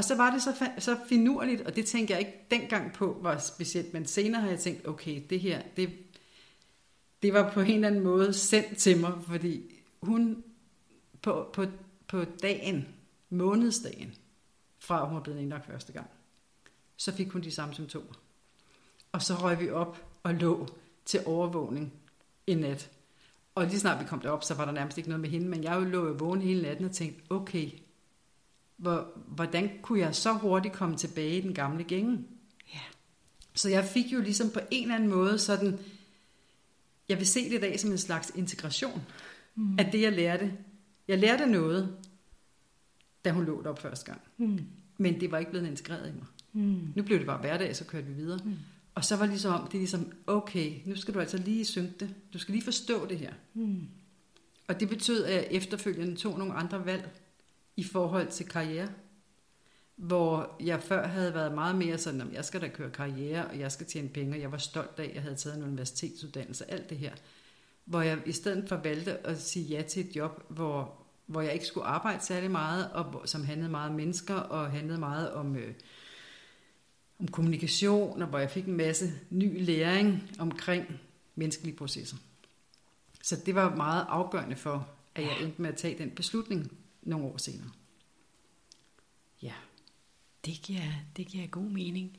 Og 0.00 0.04
så 0.04 0.16
var 0.16 0.30
det 0.30 0.42
så, 0.42 0.70
så 0.78 0.96
finurligt, 1.08 1.60
og 1.60 1.76
det 1.76 1.86
tænkte 1.86 2.12
jeg 2.12 2.20
ikke 2.20 2.46
dengang 2.50 2.92
på 2.92 3.18
var 3.22 3.38
specielt, 3.38 3.92
men 3.92 4.06
senere 4.06 4.40
har 4.40 4.48
jeg 4.48 4.58
tænkt, 4.58 4.88
okay, 4.88 5.22
det 5.30 5.40
her, 5.40 5.62
det, 5.76 5.92
det 7.22 7.32
var 7.32 7.52
på 7.52 7.60
en 7.60 7.70
eller 7.70 7.88
anden 7.88 8.00
måde 8.00 8.32
sendt 8.32 8.76
til 8.76 9.00
mig, 9.00 9.12
fordi 9.26 9.74
hun 10.02 10.44
på, 11.22 11.50
på, 11.52 11.64
på 12.08 12.24
dagen, 12.24 12.88
månedsdagen, 13.30 14.14
fra 14.78 15.06
hun 15.06 15.14
var 15.14 15.22
blevet 15.22 15.40
indlagt 15.40 15.66
første 15.66 15.92
gang, 15.92 16.06
så 16.96 17.12
fik 17.12 17.30
hun 17.30 17.42
de 17.42 17.50
samme 17.50 17.74
symptomer. 17.74 18.12
Og 19.12 19.22
så 19.22 19.34
røg 19.34 19.60
vi 19.60 19.70
op 19.70 20.04
og 20.22 20.34
lå 20.34 20.66
til 21.04 21.20
overvågning 21.26 21.92
en 22.46 22.58
nat. 22.58 22.90
Og 23.54 23.66
lige 23.66 23.80
snart 23.80 24.00
vi 24.00 24.08
kom 24.08 24.20
derop, 24.20 24.44
så 24.44 24.54
var 24.54 24.64
der 24.64 24.72
nærmest 24.72 24.98
ikke 24.98 25.10
noget 25.10 25.20
med 25.20 25.30
hende, 25.30 25.48
men 25.48 25.64
jeg 25.64 25.82
lå 25.82 26.06
jo 26.06 26.12
vågen 26.12 26.42
hele 26.42 26.62
natten 26.62 26.84
og 26.84 26.92
tænkte, 26.92 27.22
okay, 27.30 27.70
hvor, 28.80 29.08
hvordan 29.26 29.70
kunne 29.82 29.98
jeg 29.98 30.14
så 30.14 30.32
hurtigt 30.32 30.74
komme 30.74 30.96
tilbage 30.96 31.38
i 31.38 31.40
den 31.40 31.54
gamle 31.54 31.84
gænge? 31.84 32.24
Ja. 32.74 32.80
Så 33.54 33.68
jeg 33.68 33.84
fik 33.84 34.12
jo 34.12 34.20
ligesom 34.20 34.50
på 34.50 34.60
en 34.70 34.82
eller 34.82 34.94
anden 34.94 35.10
måde 35.10 35.38
sådan, 35.38 35.78
jeg 37.08 37.18
vil 37.18 37.26
se 37.26 37.44
det 37.44 37.56
i 37.56 37.60
dag 37.60 37.80
som 37.80 37.90
en 37.90 37.98
slags 37.98 38.32
integration 38.34 39.02
mm. 39.54 39.78
af 39.78 39.90
det, 39.92 40.00
jeg 40.00 40.12
lærte. 40.12 40.52
Jeg 41.08 41.18
lærte 41.18 41.46
noget, 41.46 41.96
da 43.24 43.30
hun 43.30 43.44
lå 43.44 43.62
op 43.66 43.82
første 43.82 44.06
gang. 44.06 44.20
Mm. 44.38 44.60
Men 44.98 45.20
det 45.20 45.30
var 45.30 45.38
ikke 45.38 45.50
blevet 45.50 45.66
integreret 45.66 46.08
i 46.08 46.12
mig. 46.12 46.26
Mm. 46.52 46.92
Nu 46.94 47.02
blev 47.02 47.18
det 47.18 47.26
bare 47.26 47.40
hverdag, 47.40 47.76
så 47.76 47.84
kørte 47.84 48.06
vi 48.06 48.12
videre. 48.12 48.40
Mm. 48.44 48.56
Og 48.94 49.04
så 49.04 49.16
var 49.16 49.22
det 49.22 49.30
ligesom, 49.30 49.66
det 49.66 49.74
er 49.74 49.78
ligesom, 49.78 50.12
okay, 50.26 50.72
nu 50.84 50.96
skal 50.96 51.14
du 51.14 51.20
altså 51.20 51.38
lige 51.38 51.64
synge 51.64 51.92
det. 52.00 52.14
Du 52.32 52.38
skal 52.38 52.52
lige 52.52 52.64
forstå 52.64 53.06
det 53.06 53.18
her. 53.18 53.32
Mm. 53.54 53.88
Og 54.68 54.80
det 54.80 54.88
betød, 54.88 55.24
at 55.24 55.34
jeg 55.34 55.48
efterfølgende 55.50 56.16
tog 56.16 56.38
nogle 56.38 56.54
andre 56.54 56.86
valg 56.86 57.10
i 57.80 57.84
forhold 57.84 58.28
til 58.28 58.46
karriere. 58.46 58.88
Hvor 59.96 60.56
jeg 60.60 60.82
før 60.82 61.06
havde 61.06 61.34
været 61.34 61.52
meget 61.54 61.76
mere 61.76 61.98
sådan, 61.98 62.20
at 62.20 62.32
jeg 62.32 62.44
skal 62.44 62.60
da 62.60 62.68
køre 62.68 62.90
karriere, 62.90 63.46
og 63.46 63.58
jeg 63.58 63.72
skal 63.72 63.86
tjene 63.86 64.08
penge, 64.08 64.34
og 64.36 64.40
jeg 64.40 64.52
var 64.52 64.58
stolt 64.58 64.98
af, 64.98 65.04
at 65.04 65.14
jeg 65.14 65.22
havde 65.22 65.36
taget 65.36 65.56
en 65.56 65.62
universitetsuddannelse, 65.64 66.70
alt 66.70 66.90
det 66.90 66.98
her 66.98 67.12
hvor 67.90 68.00
jeg 68.00 68.18
i 68.26 68.32
stedet 68.32 68.68
for 68.68 68.76
valgte 68.76 69.26
at 69.26 69.40
sige 69.40 69.64
ja 69.66 69.82
til 69.82 70.06
et 70.06 70.16
job, 70.16 70.44
hvor, 70.48 70.94
hvor 71.26 71.40
jeg 71.40 71.52
ikke 71.52 71.66
skulle 71.66 71.86
arbejde 71.86 72.24
særlig 72.24 72.50
meget, 72.50 72.90
og 72.92 73.04
hvor- 73.04 73.26
som 73.26 73.44
handlede 73.44 73.70
meget 73.70 73.90
om 73.90 73.96
mennesker, 73.96 74.34
og 74.34 74.70
handlede 74.70 74.98
meget 74.98 75.32
om, 75.32 75.56
øh, 75.56 75.74
om 77.20 77.28
kommunikation, 77.28 78.22
og 78.22 78.28
hvor 78.28 78.38
jeg 78.38 78.50
fik 78.50 78.64
en 78.66 78.76
masse 78.76 79.12
ny 79.30 79.64
læring 79.64 80.30
omkring 80.38 81.00
menneskelige 81.34 81.76
processer. 81.76 82.16
Så 83.22 83.36
det 83.46 83.54
var 83.54 83.76
meget 83.76 84.06
afgørende 84.08 84.56
for, 84.56 84.88
at 85.14 85.22
jeg 85.22 85.42
endte 85.42 85.62
med 85.62 85.70
at 85.70 85.76
tage 85.76 85.98
den 85.98 86.10
beslutning 86.10 86.72
nogle 87.02 87.26
år 87.26 87.36
senere. 87.36 87.70
Ja. 89.42 89.52
Det 90.44 90.62
giver, 90.62 90.92
det 91.16 91.26
giver 91.26 91.46
god 91.46 91.62
mening. 91.62 92.18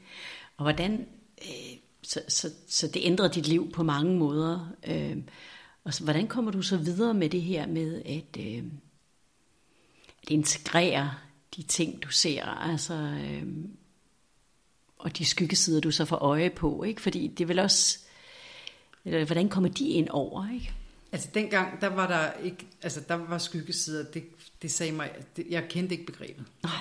Og 0.58 0.64
hvordan, 0.64 1.08
øh, 1.42 1.78
så, 2.04 2.22
så, 2.28 2.52
så 2.68 2.88
det 2.88 3.02
ændrer 3.04 3.28
dit 3.28 3.48
liv 3.48 3.72
på 3.72 3.84
mange 3.84 4.18
måder. 4.18 4.68
Øh, 4.88 5.18
og 5.84 5.94
så, 5.94 6.04
hvordan 6.04 6.28
kommer 6.28 6.52
du 6.52 6.62
så 6.62 6.78
videre 6.78 7.14
med 7.14 7.30
det 7.30 7.42
her 7.42 7.68
med 7.68 8.02
at, 8.06 8.38
øh, 8.40 8.64
at 10.24 10.30
integrere 10.30 11.14
de 11.56 11.64
ting, 11.64 12.04
du 12.04 12.10
ser, 12.10 12.46
altså, 12.46 12.94
øh, 12.94 13.48
og 14.98 15.18
de 15.18 15.26
skyggesider, 15.26 15.82
du 15.82 15.92
så 15.92 16.06
får 16.06 16.16
øje 16.16 16.50
på, 16.50 16.84
ikke? 16.84 17.02
Fordi 17.02 17.28
det 17.28 17.44
er 17.44 17.48
vel 17.48 17.60
også, 17.60 18.00
eller, 19.06 19.26
hvordan 19.26 19.50
kommer 19.50 19.70
de 19.70 19.90
ind 19.90 20.10
over, 20.10 20.54
ikke? 20.54 20.74
Altså 21.12 21.30
dengang, 21.34 21.82
der 21.82 21.88
var 21.88 22.08
der 22.08 22.44
ikke, 22.44 22.68
altså 22.82 23.02
der 23.08 23.16
var 23.16 23.38
skyggesider, 23.38 24.12
det, 24.12 24.24
det 24.62 24.72
sagde 24.72 24.92
mig, 24.92 25.12
det, 25.36 25.46
jeg 25.50 25.66
kendte 25.70 25.96
ikke 25.96 26.06
begrebet. 26.06 26.46
Nej. 26.64 26.72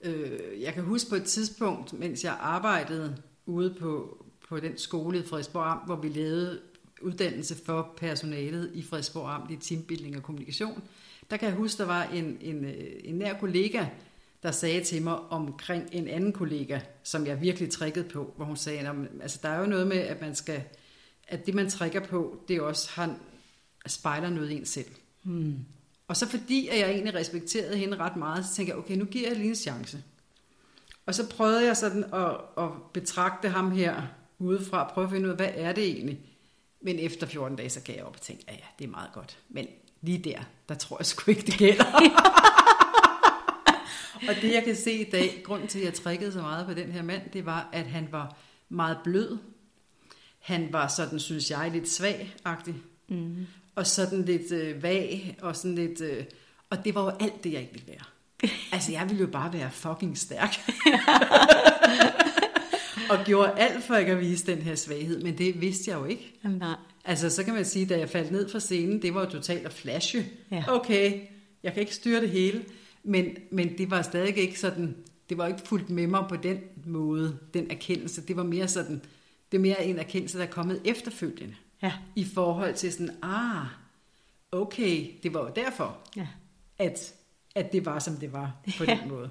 Øh, 0.00 0.62
jeg 0.62 0.74
kan 0.74 0.82
huske 0.82 1.10
på 1.10 1.16
et 1.16 1.24
tidspunkt, 1.24 1.92
mens 1.92 2.24
jeg 2.24 2.36
arbejdede 2.40 3.16
ude 3.46 3.74
på, 3.80 4.24
på 4.48 4.60
den 4.60 4.78
skole 4.78 5.18
i 5.18 5.22
Frederiksborg 5.22 5.66
Amt, 5.66 5.86
hvor 5.86 5.96
vi 5.96 6.08
lavede 6.08 6.60
uddannelse 7.02 7.56
for 7.64 7.94
personalet 7.96 8.70
i 8.74 8.82
Frederiksborg 8.82 9.30
Amt 9.34 9.50
i 9.50 9.56
teambuilding 9.56 10.16
og 10.16 10.22
kommunikation, 10.22 10.82
der 11.30 11.36
kan 11.36 11.48
jeg 11.48 11.56
huske, 11.56 11.78
der 11.78 11.86
var 11.86 12.02
en, 12.04 12.38
en, 12.40 12.64
øh, 12.64 12.90
en 13.04 13.14
nær 13.14 13.38
kollega, 13.38 13.84
der 14.42 14.50
sagde 14.50 14.84
til 14.84 15.02
mig 15.02 15.18
omkring 15.18 15.88
en 15.92 16.08
anden 16.08 16.32
kollega, 16.32 16.80
som 17.02 17.26
jeg 17.26 17.40
virkelig 17.40 17.70
trækkede 17.70 18.08
på, 18.08 18.32
hvor 18.36 18.44
hun 18.44 18.56
sagde, 18.56 18.82
"Nå, 18.82 18.92
men, 18.92 19.08
altså 19.22 19.38
der 19.42 19.48
er 19.48 19.60
jo 19.60 19.66
noget 19.66 19.86
med, 19.86 19.96
at 19.96 20.20
man 20.20 20.34
skal, 20.34 20.62
at 21.28 21.46
det 21.46 21.54
man 21.54 21.70
trækker 21.70 22.00
på, 22.00 22.40
det 22.48 22.60
også 22.60 22.90
har, 22.90 23.16
spejler 23.90 24.30
noget 24.30 24.50
i 24.50 24.54
en 24.54 24.66
selv. 24.66 24.90
Hmm. 25.22 25.58
Og 26.08 26.16
så 26.16 26.28
fordi, 26.28 26.68
at 26.68 26.78
jeg 26.78 26.90
egentlig 26.90 27.14
respekterede 27.14 27.76
hende 27.76 27.96
ret 27.96 28.16
meget, 28.16 28.46
så 28.46 28.54
tænkte 28.54 28.70
jeg, 28.70 28.78
okay, 28.78 28.96
nu 28.96 29.04
giver 29.04 29.28
jeg 29.28 29.36
lige 29.36 29.48
en 29.48 29.56
chance. 29.56 30.02
Og 31.06 31.14
så 31.14 31.30
prøvede 31.30 31.64
jeg 31.64 31.76
sådan 31.76 32.04
at, 32.14 32.36
at 32.58 32.70
betragte 32.92 33.48
ham 33.48 33.70
her 33.70 34.02
udefra, 34.38 34.90
prøve 34.94 35.04
at 35.04 35.10
finde 35.10 35.26
ud 35.26 35.30
af, 35.30 35.36
hvad 35.36 35.50
er 35.54 35.72
det 35.72 35.84
egentlig? 35.84 36.20
Men 36.80 36.98
efter 36.98 37.26
14 37.26 37.56
dage, 37.56 37.70
så 37.70 37.80
gav 37.80 37.96
jeg 37.96 38.04
op 38.04 38.14
og 38.14 38.20
tænkte, 38.20 38.44
ja, 38.48 38.52
ja, 38.52 38.64
det 38.78 38.84
er 38.84 38.90
meget 38.90 39.12
godt. 39.12 39.38
Men 39.48 39.66
lige 40.02 40.18
der, 40.18 40.38
der 40.68 40.74
tror 40.74 40.98
jeg 40.98 41.06
sgu 41.06 41.30
ikke, 41.30 41.42
det 41.42 41.58
gælder. 41.58 41.84
og 44.28 44.34
det, 44.42 44.52
jeg 44.52 44.64
kan 44.64 44.76
se 44.76 44.92
i 44.92 45.10
dag, 45.10 45.42
grunden 45.44 45.68
til, 45.68 45.78
at 45.78 45.84
jeg 45.84 45.94
trækkede 45.94 46.32
så 46.32 46.40
meget 46.40 46.66
på 46.66 46.74
den 46.74 46.92
her 46.92 47.02
mand, 47.02 47.22
det 47.32 47.46
var, 47.46 47.68
at 47.72 47.86
han 47.86 48.08
var 48.10 48.36
meget 48.68 48.98
blød. 49.04 49.38
Han 50.38 50.72
var 50.72 50.88
sådan, 50.88 51.20
synes 51.20 51.50
jeg, 51.50 51.70
lidt 51.70 51.88
svag-agtig. 51.88 52.74
Mm. 53.08 53.46
Og 53.76 53.86
sådan 53.86 54.24
lidt 54.24 54.52
øh, 54.52 54.82
vag, 54.82 55.36
og 55.42 55.56
sådan 55.56 55.74
lidt... 55.74 56.00
Øh, 56.00 56.24
og 56.70 56.84
det 56.84 56.94
var 56.94 57.02
jo 57.02 57.10
alt 57.20 57.44
det, 57.44 57.52
jeg 57.52 57.60
ikke 57.60 57.72
ville 57.72 57.88
være. 57.88 58.04
Altså, 58.72 58.92
jeg 58.92 59.06
ville 59.08 59.20
jo 59.20 59.26
bare 59.26 59.52
være 59.52 59.70
fucking 59.70 60.18
stærk. 60.18 60.54
og 63.10 63.18
gjorde 63.24 63.52
alt 63.56 63.84
for 63.84 63.96
ikke 63.96 64.12
at 64.12 64.20
vise 64.20 64.46
den 64.46 64.62
her 64.62 64.74
svaghed, 64.74 65.22
men 65.22 65.38
det 65.38 65.60
vidste 65.60 65.90
jeg 65.90 65.98
jo 66.00 66.04
ikke. 66.04 66.38
Jamen, 66.44 66.58
nej. 66.58 66.76
Altså, 67.04 67.30
så 67.30 67.44
kan 67.44 67.54
man 67.54 67.64
sige, 67.64 67.86
da 67.86 67.98
jeg 67.98 68.10
faldt 68.10 68.30
ned 68.30 68.48
fra 68.48 68.60
scenen, 68.60 69.02
det 69.02 69.14
var 69.14 69.24
jo 69.24 69.30
totalt 69.30 69.66
at 69.66 69.72
flashe. 69.72 70.26
Ja. 70.50 70.64
Okay, 70.68 71.20
jeg 71.62 71.72
kan 71.72 71.80
ikke 71.80 71.94
styre 71.94 72.20
det 72.20 72.30
hele, 72.30 72.64
men, 73.04 73.36
men 73.50 73.78
det 73.78 73.90
var 73.90 74.02
stadig 74.02 74.36
ikke 74.36 74.60
sådan, 74.60 74.96
det 75.28 75.38
var 75.38 75.46
ikke 75.46 75.60
fuldt 75.64 75.90
med 75.90 76.06
mig 76.06 76.24
på 76.28 76.36
den 76.36 76.58
måde, 76.86 77.38
den 77.54 77.70
erkendelse. 77.70 78.22
Det 78.22 78.36
var 78.36 78.42
mere 78.42 78.68
sådan, 78.68 79.02
det 79.52 79.58
er 79.58 79.62
mere 79.62 79.84
en 79.84 79.98
erkendelse, 79.98 80.38
der 80.38 80.44
er 80.44 80.50
kommet 80.50 80.80
efterfølgende. 80.84 81.54
Ja. 81.82 81.92
I 82.16 82.24
forhold 82.24 82.74
til 82.74 82.92
sådan, 82.92 83.16
ah, 83.22 83.66
okay, 84.52 85.10
det 85.22 85.34
var 85.34 85.40
jo 85.40 85.52
derfor, 85.56 85.98
Ja. 86.16 86.28
at, 86.78 87.14
at 87.54 87.72
det 87.72 87.84
var, 87.86 87.98
som 87.98 88.16
det 88.16 88.32
var 88.32 88.56
på 88.78 88.84
Ja. 88.84 88.98
den 89.00 89.08
måde. 89.08 89.30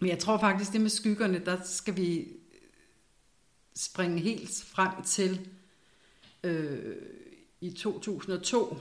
Men 0.00 0.10
jeg 0.10 0.18
tror 0.18 0.38
faktisk, 0.38 0.72
det 0.72 0.80
med 0.80 0.90
skyggerne, 0.90 1.38
der 1.44 1.56
skal 1.64 1.96
vi 1.96 2.26
springe 3.76 4.18
helt 4.20 4.64
frem 4.66 5.02
til 5.02 5.48
øh, 6.44 6.96
i 7.60 7.70
2002, 7.70 8.76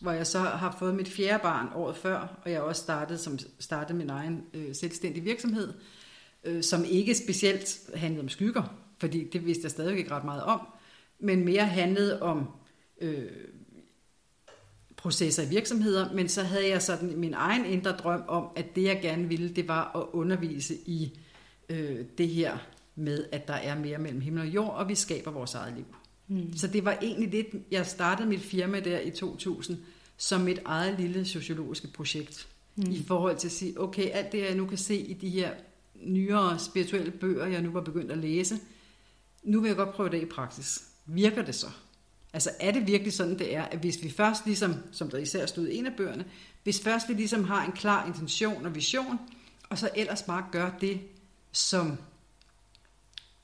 hvor 0.00 0.12
jeg 0.12 0.26
så 0.26 0.38
har 0.38 0.76
fået 0.78 0.94
mit 0.94 1.08
fjerde 1.08 1.42
barn 1.42 1.68
året 1.74 1.96
før, 1.96 2.40
og 2.44 2.50
jeg 2.50 2.60
også 2.60 2.82
startede, 2.82 3.18
som, 3.18 3.38
startede 3.58 3.98
min 3.98 4.10
egen 4.10 4.44
øh, 4.54 4.74
selvstændige 4.74 5.24
virksomhed, 5.24 5.72
øh, 6.44 6.62
som 6.62 6.84
ikke 6.84 7.14
specielt 7.14 7.80
handlede 7.94 8.22
om 8.22 8.28
skygger, 8.28 8.62
fordi 8.98 9.24
det 9.24 9.46
vidste 9.46 9.64
jeg 9.64 9.70
stadig 9.70 9.98
ikke 9.98 10.10
ret 10.10 10.24
meget 10.24 10.42
om, 10.42 10.66
men 11.20 11.44
mere 11.44 11.66
handlede 11.66 12.22
om 12.22 12.46
øh, 13.00 13.30
processer 14.96 15.42
i 15.42 15.48
virksomheder, 15.48 16.12
men 16.12 16.28
så 16.28 16.42
havde 16.42 16.68
jeg 16.68 16.82
sådan 16.82 17.16
min 17.16 17.34
egen 17.34 17.64
indre 17.64 17.90
drøm 17.90 18.22
om, 18.28 18.46
at 18.56 18.76
det 18.76 18.82
jeg 18.82 18.98
gerne 19.02 19.28
ville, 19.28 19.48
det 19.48 19.68
var 19.68 19.96
at 19.96 20.06
undervise 20.12 20.74
i 20.74 21.18
øh, 21.68 22.04
det 22.18 22.28
her 22.28 22.58
med, 22.94 23.24
at 23.32 23.48
der 23.48 23.54
er 23.54 23.78
mere 23.78 23.98
mellem 23.98 24.20
himmel 24.20 24.42
og 24.42 24.48
jord, 24.48 24.74
og 24.74 24.88
vi 24.88 24.94
skaber 24.94 25.30
vores 25.30 25.54
eget 25.54 25.74
liv. 25.74 25.86
Mm. 26.28 26.56
Så 26.56 26.66
det 26.66 26.84
var 26.84 26.98
egentlig 27.02 27.32
det, 27.32 27.46
jeg 27.70 27.86
startede 27.86 28.28
mit 28.28 28.40
firma 28.40 28.80
der 28.80 29.00
i 29.00 29.10
2000, 29.10 29.78
som 30.16 30.40
mit 30.40 30.60
eget 30.64 31.00
lille 31.00 31.24
sociologiske 31.24 31.88
projekt, 31.88 32.48
mm. 32.76 32.90
i 32.90 33.02
forhold 33.06 33.36
til 33.36 33.48
at 33.48 33.52
sige, 33.52 33.80
okay, 33.80 34.10
alt 34.10 34.32
det 34.32 34.38
jeg 34.38 34.54
nu 34.54 34.66
kan 34.66 34.78
se 34.78 34.96
i 34.96 35.12
de 35.12 35.28
her 35.28 35.50
nyere 35.94 36.58
spirituelle 36.58 37.10
bøger, 37.10 37.46
jeg 37.46 37.62
nu 37.62 37.70
var 37.70 37.80
begyndt 37.80 38.12
at 38.12 38.18
læse, 38.18 38.54
nu 39.42 39.60
vil 39.60 39.68
jeg 39.68 39.76
godt 39.76 39.92
prøve 39.92 40.10
det 40.10 40.22
i 40.22 40.26
praksis. 40.26 40.89
Virker 41.06 41.42
det 41.42 41.54
så? 41.54 41.66
Altså 42.32 42.50
er 42.60 42.70
det 42.70 42.86
virkelig 42.86 43.12
sådan, 43.12 43.38
det 43.38 43.54
er, 43.54 43.62
at 43.62 43.78
hvis 43.78 44.02
vi 44.02 44.10
først 44.10 44.46
ligesom, 44.46 44.74
som 44.92 45.10
der 45.10 45.18
især 45.18 45.46
stod 45.46 45.68
i 45.68 45.76
en 45.76 45.86
af 45.86 45.96
bøgerne, 45.96 46.24
hvis 46.62 46.80
først 46.80 47.08
vi 47.08 47.14
ligesom 47.14 47.44
har 47.44 47.64
en 47.64 47.72
klar 47.72 48.06
intention 48.06 48.66
og 48.66 48.74
vision, 48.74 49.18
og 49.68 49.78
så 49.78 49.90
ellers 49.96 50.22
bare 50.22 50.46
gør 50.52 50.70
det, 50.80 51.00
som, 51.52 51.98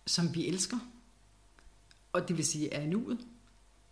som 0.06 0.34
vi 0.34 0.46
elsker, 0.46 0.78
og 2.12 2.28
det 2.28 2.36
vil 2.36 2.46
sige 2.46 2.72
er 2.72 2.86
nuet, 2.86 3.18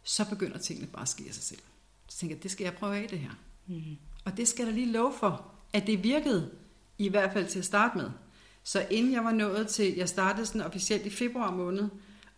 så 0.03 0.29
begynder 0.29 0.59
tingene 0.59 0.87
bare 0.87 1.03
at 1.03 1.09
ske 1.09 1.25
af 1.29 1.35
sig 1.35 1.43
selv. 1.43 1.61
Så 2.09 2.19
tænker 2.19 2.37
jeg, 2.37 2.43
det 2.43 2.51
skal 2.51 2.65
jeg 2.65 2.75
prøve 2.75 2.97
af 2.97 3.09
det 3.09 3.19
her. 3.19 3.31
Mm. 3.67 3.97
Og 4.25 4.37
det 4.37 4.49
skal 4.49 4.67
der 4.67 4.73
lige 4.73 4.93
love 4.93 5.13
for, 5.21 5.53
at 5.73 5.87
det 5.87 6.03
virkede, 6.03 6.51
i 6.99 7.09
hvert 7.09 7.33
fald 7.33 7.49
til 7.49 7.59
at 7.59 7.65
starte 7.65 7.97
med. 7.97 8.11
Så 8.65 8.87
inden 8.91 9.13
jeg 9.13 9.25
var 9.25 9.33
nået 9.33 9.69
til, 9.69 9.95
jeg 9.97 10.09
startede 10.09 10.47
sådan 10.47 10.61
officielt 10.61 11.07
i 11.07 11.11
februar 11.11 11.51
måned, 11.51 11.89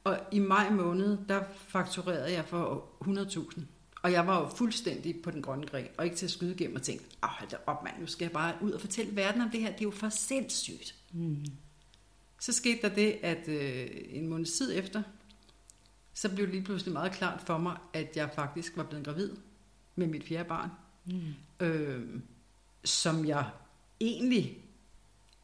og 0.07 0.19
i 0.33 0.39
maj 0.39 0.71
måned, 0.71 1.19
der 1.29 1.43
fakturerede 1.69 2.33
jeg 2.33 2.45
for 2.45 2.89
100.000. 3.05 3.61
Og 4.03 4.13
jeg 4.13 4.27
var 4.27 4.41
jo 4.41 4.49
fuldstændig 4.49 5.23
på 5.23 5.31
den 5.31 5.43
grønne 5.43 5.67
gren, 5.67 5.87
og 5.99 6.05
ikke 6.05 6.17
til 6.17 6.27
at 6.27 6.31
skyde 6.31 6.55
igennem 6.55 6.77
og 6.77 6.83
tænkte, 6.83 7.07
åh, 7.23 7.29
hold 7.29 7.51
da 7.51 7.57
op 7.67 7.85
mand, 7.85 8.01
nu 8.01 8.07
skal 8.07 8.25
jeg 8.25 8.33
bare 8.33 8.55
ud 8.61 8.71
og 8.71 8.81
fortælle 8.81 9.17
verden 9.17 9.41
om 9.41 9.51
det 9.51 9.61
her, 9.61 9.71
det 9.71 9.81
er 9.81 9.85
jo 9.85 9.91
for 9.91 10.09
sindssygt. 10.09 10.95
Mm. 11.13 11.45
Så 12.41 12.53
skete 12.53 12.83
der 12.83 12.95
det, 12.95 13.19
at 13.23 13.49
øh, 13.49 13.89
en 14.09 14.29
måned 14.29 14.47
tid 14.47 14.79
efter, 14.79 15.03
så 16.15 16.29
blev 16.35 16.47
det 16.47 16.55
lige 16.55 16.65
pludselig 16.65 16.93
meget 16.93 17.13
klart 17.13 17.43
for 17.47 17.59
mig, 17.59 17.77
at 17.93 18.17
jeg 18.17 18.31
faktisk 18.35 18.77
var 18.77 18.85
blevet 18.85 19.05
gravid 19.05 19.31
med 19.97 20.07
mit 20.07 20.25
fjerde 20.25 20.49
barn. 20.49 20.71
Mm. 21.05 21.67
Øh, 21.67 22.21
som 22.85 23.25
jeg 23.25 23.51
egentlig 24.01 24.59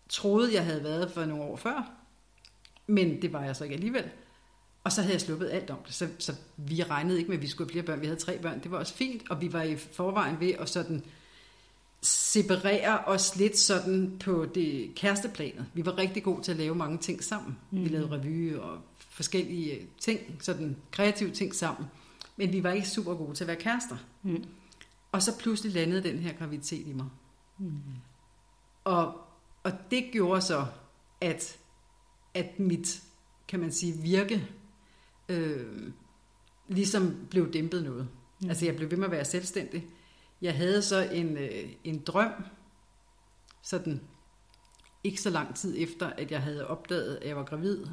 troede, 0.09 0.54
jeg 0.54 0.64
havde 0.64 0.85
været 0.85 1.11
for 1.11 1.25
nogle 1.25 1.45
år 1.45 1.57
før. 1.57 1.92
Men 2.87 3.23
det 3.23 3.33
var 3.33 3.45
jeg 3.45 3.57
så 3.57 3.64
ikke 3.64 3.75
alligevel. 3.75 4.11
Og 4.85 4.93
så 4.93 5.03
havde 5.03 5.12
jeg 5.12 5.21
sluppet 5.21 5.51
alt 5.51 5.71
om 5.71 5.79
det. 5.87 5.95
Så, 5.95 6.09
så 6.19 6.35
vi 6.57 6.83
regnede 6.83 7.19
ikke 7.19 7.29
med, 7.29 7.37
at 7.37 7.43
vi 7.43 7.49
skulle 7.49 7.69
have 7.69 7.73
flere 7.73 7.87
børn. 7.87 8.01
Vi 8.01 8.07
havde 8.07 8.21
tre 8.21 8.39
børn. 8.39 8.62
Det 8.62 8.71
var 8.71 8.79
også 8.79 8.95
fint. 8.95 9.31
Og 9.31 9.41
vi 9.41 9.53
var 9.53 9.62
i 9.62 9.77
forvejen 9.77 10.41
ved 10.41 10.53
at 10.53 10.69
sådan 10.69 11.05
separere 12.03 12.99
os 12.99 13.37
lidt 13.37 13.59
sådan 13.59 14.17
på 14.21 14.47
det 14.55 14.93
kæresteplanet. 14.95 15.67
Vi 15.75 15.87
var 15.87 15.99
rigtig 15.99 16.23
gode 16.23 16.43
til 16.43 16.53
at 16.53 16.59
lave 16.59 16.75
mange 16.75 16.99
ting 16.99 17.25
sammen. 17.25 17.59
Mm. 17.71 17.85
Vi 17.85 17.89
lavede 17.89 18.11
revy 18.11 18.57
og 18.57 18.79
forskellige 19.11 19.87
ting, 20.01 20.21
sådan 20.41 20.77
kreative 20.91 21.31
ting 21.31 21.55
sammen. 21.55 21.87
Men 22.37 22.53
vi 22.53 22.62
var 22.62 22.73
ikke 22.73 22.89
super 22.89 23.15
gode 23.15 23.35
til 23.35 23.45
at 23.45 23.49
være 23.49 23.57
kærester. 23.57 23.97
Mm. 24.23 24.45
Og 25.12 25.23
så 25.23 25.39
pludselig 25.39 25.73
landede 25.73 26.03
den 26.03 26.19
her 26.19 26.33
graviditet 26.33 26.87
i 26.87 26.93
mig. 26.93 27.07
Mm. 27.59 27.73
Og, 28.85 29.15
og 29.62 29.73
det 29.91 30.05
gjorde 30.12 30.41
så, 30.41 30.67
at, 31.21 31.59
at 32.35 32.59
mit, 32.59 33.03
kan 33.49 33.61
man 33.61 33.73
sige, 33.73 33.93
virke 33.93 34.49
øh, 35.33 35.93
ligesom 36.69 37.27
blev 37.31 37.53
dæmpet 37.53 37.85
noget. 37.85 38.09
Mm. 38.41 38.49
Altså 38.49 38.65
jeg 38.65 38.77
blev 38.77 38.91
ved 38.91 38.97
med 38.97 39.05
at 39.05 39.12
være 39.12 39.25
selvstændig. 39.25 39.87
Jeg 40.43 40.57
havde 40.57 40.83
så 40.83 41.09
en, 41.12 41.37
øh, 41.37 41.69
en 41.85 41.99
drøm, 41.99 42.33
sådan 43.62 44.01
ikke 45.05 45.21
så 45.21 45.31
lang 45.31 45.57
tid 45.57 45.75
efter, 45.79 46.11
at 46.11 46.31
jeg 46.31 46.43
havde 46.43 46.67
opdaget, 46.67 47.17
at 47.17 47.29
jeg 47.29 47.37
var 47.37 47.45
gravid. 47.45 47.87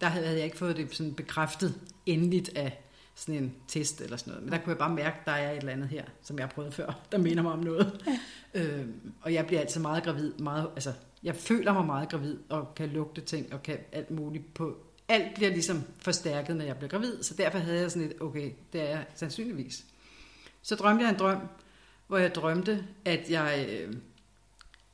Der 0.00 0.06
havde 0.06 0.36
jeg 0.36 0.44
ikke 0.44 0.58
fået 0.58 0.76
det 0.76 0.94
sådan 0.94 1.14
bekræftet 1.14 1.80
endeligt 2.06 2.56
af 2.56 2.82
sådan 3.14 3.42
en 3.42 3.54
test 3.68 4.00
eller 4.00 4.16
sådan 4.16 4.30
noget. 4.30 4.44
Men 4.44 4.52
der 4.52 4.58
kunne 4.58 4.70
jeg 4.70 4.78
bare 4.78 4.94
mærke, 4.94 5.16
at 5.20 5.26
der 5.26 5.32
er 5.32 5.52
et 5.52 5.56
eller 5.56 5.72
andet 5.72 5.88
her, 5.88 6.04
som 6.22 6.38
jeg 6.38 6.46
har 6.46 6.52
prøvet 6.52 6.74
før, 6.74 7.00
der 7.12 7.18
minder 7.18 7.42
mig 7.42 7.52
om 7.52 7.58
noget. 7.58 8.06
Øh, 8.54 8.86
og 9.20 9.34
jeg 9.34 9.46
bliver 9.46 9.60
altid 9.60 9.80
meget 9.80 10.04
gravid. 10.04 10.32
Meget, 10.32 10.70
altså, 10.74 10.92
jeg 11.22 11.36
føler 11.36 11.72
mig 11.72 11.86
meget 11.86 12.08
gravid, 12.08 12.38
og 12.48 12.74
kan 12.74 12.88
lugte 12.88 13.20
ting, 13.20 13.52
og 13.52 13.62
kan 13.62 13.78
alt 13.92 14.10
muligt 14.10 14.54
på... 14.54 14.76
Alt 15.08 15.34
bliver 15.34 15.50
ligesom 15.50 15.82
forstærket, 15.98 16.56
når 16.56 16.64
jeg 16.64 16.76
bliver 16.76 16.90
gravid, 16.90 17.22
så 17.22 17.34
derfor 17.34 17.58
havde 17.58 17.80
jeg 17.80 17.90
sådan 17.90 18.08
et, 18.08 18.20
okay, 18.20 18.50
det 18.72 18.80
er 18.80 18.88
jeg 18.88 19.06
sandsynligvis. 19.14 19.84
Så 20.62 20.74
drømte 20.74 21.04
jeg 21.04 21.12
en 21.12 21.18
drøm, 21.18 21.40
hvor 22.06 22.18
jeg 22.18 22.34
drømte, 22.34 22.86
at 23.04 23.30
jeg, 23.30 23.66
øh, 23.68 23.94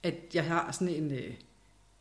at 0.02 0.14
jeg 0.34 0.44
har 0.44 0.72
sådan 0.72 0.94
en... 0.94 1.12
Øh, 1.12 1.34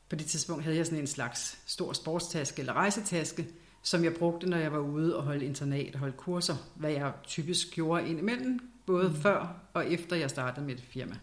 på 0.10 0.16
det 0.16 0.26
tidspunkt 0.26 0.64
havde 0.64 0.78
jeg 0.78 0.86
sådan 0.86 1.00
en 1.00 1.08
slags 1.08 1.60
stor 1.66 1.94
sportstaske 1.94 2.60
eller 2.60 2.74
rejsetaske, 2.74 3.48
som 3.82 4.04
jeg 4.04 4.14
brugte, 4.14 4.50
når 4.50 4.58
jeg 4.58 4.72
var 4.72 4.80
ude 4.80 5.18
og 5.18 5.24
holde 5.24 5.46
internat 5.46 5.94
og 5.94 6.00
holde 6.00 6.18
kurser, 6.18 6.56
hvad 6.76 6.92
jeg 6.92 7.12
typisk 7.24 7.72
gjorde 7.72 8.10
indimellem, 8.10 8.60
både 8.86 9.10
mm. 9.10 9.16
før 9.16 9.56
og 9.74 9.92
efter 9.92 10.16
jeg 10.16 10.30
startede 10.30 10.66
med 10.66 10.74
et 10.74 10.82
firma. 10.82 11.16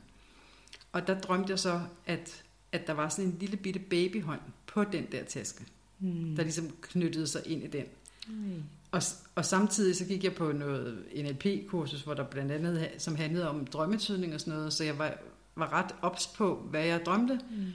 Og 0.92 1.06
der 1.06 1.20
drømte 1.20 1.50
jeg 1.50 1.58
så, 1.58 1.80
at, 2.06 2.44
at 2.72 2.86
der 2.86 2.92
var 2.92 3.08
sådan 3.08 3.24
en 3.24 3.36
lille 3.40 3.56
bitte 3.56 3.80
babyhånd 3.80 4.40
på 4.66 4.84
den 4.84 5.06
der 5.12 5.24
taske, 5.24 5.64
mm. 6.00 6.36
der 6.36 6.42
ligesom 6.42 6.70
knyttede 6.80 7.26
sig 7.26 7.42
ind 7.46 7.64
i 7.64 7.66
den. 7.66 7.84
Mm. 8.28 8.62
Og, 8.90 9.02
og 9.34 9.44
samtidig 9.44 9.96
så 9.96 10.04
gik 10.04 10.24
jeg 10.24 10.34
på 10.34 10.52
noget 10.52 11.04
NLP-kursus, 11.16 12.02
hvor 12.02 12.14
der 12.14 12.24
blandt 12.24 12.52
andet, 12.52 12.88
som 12.98 13.16
handlede 13.16 13.48
om 13.48 13.66
drømmetydning 13.66 14.34
og 14.34 14.40
sådan 14.40 14.54
noget, 14.54 14.72
så 14.72 14.84
jeg 14.84 14.98
var, 14.98 15.14
var 15.56 15.72
ret 15.72 15.94
ops 16.02 16.26
på, 16.26 16.66
hvad 16.70 16.84
jeg 16.84 17.00
drømte. 17.06 17.40
Mm. 17.50 17.66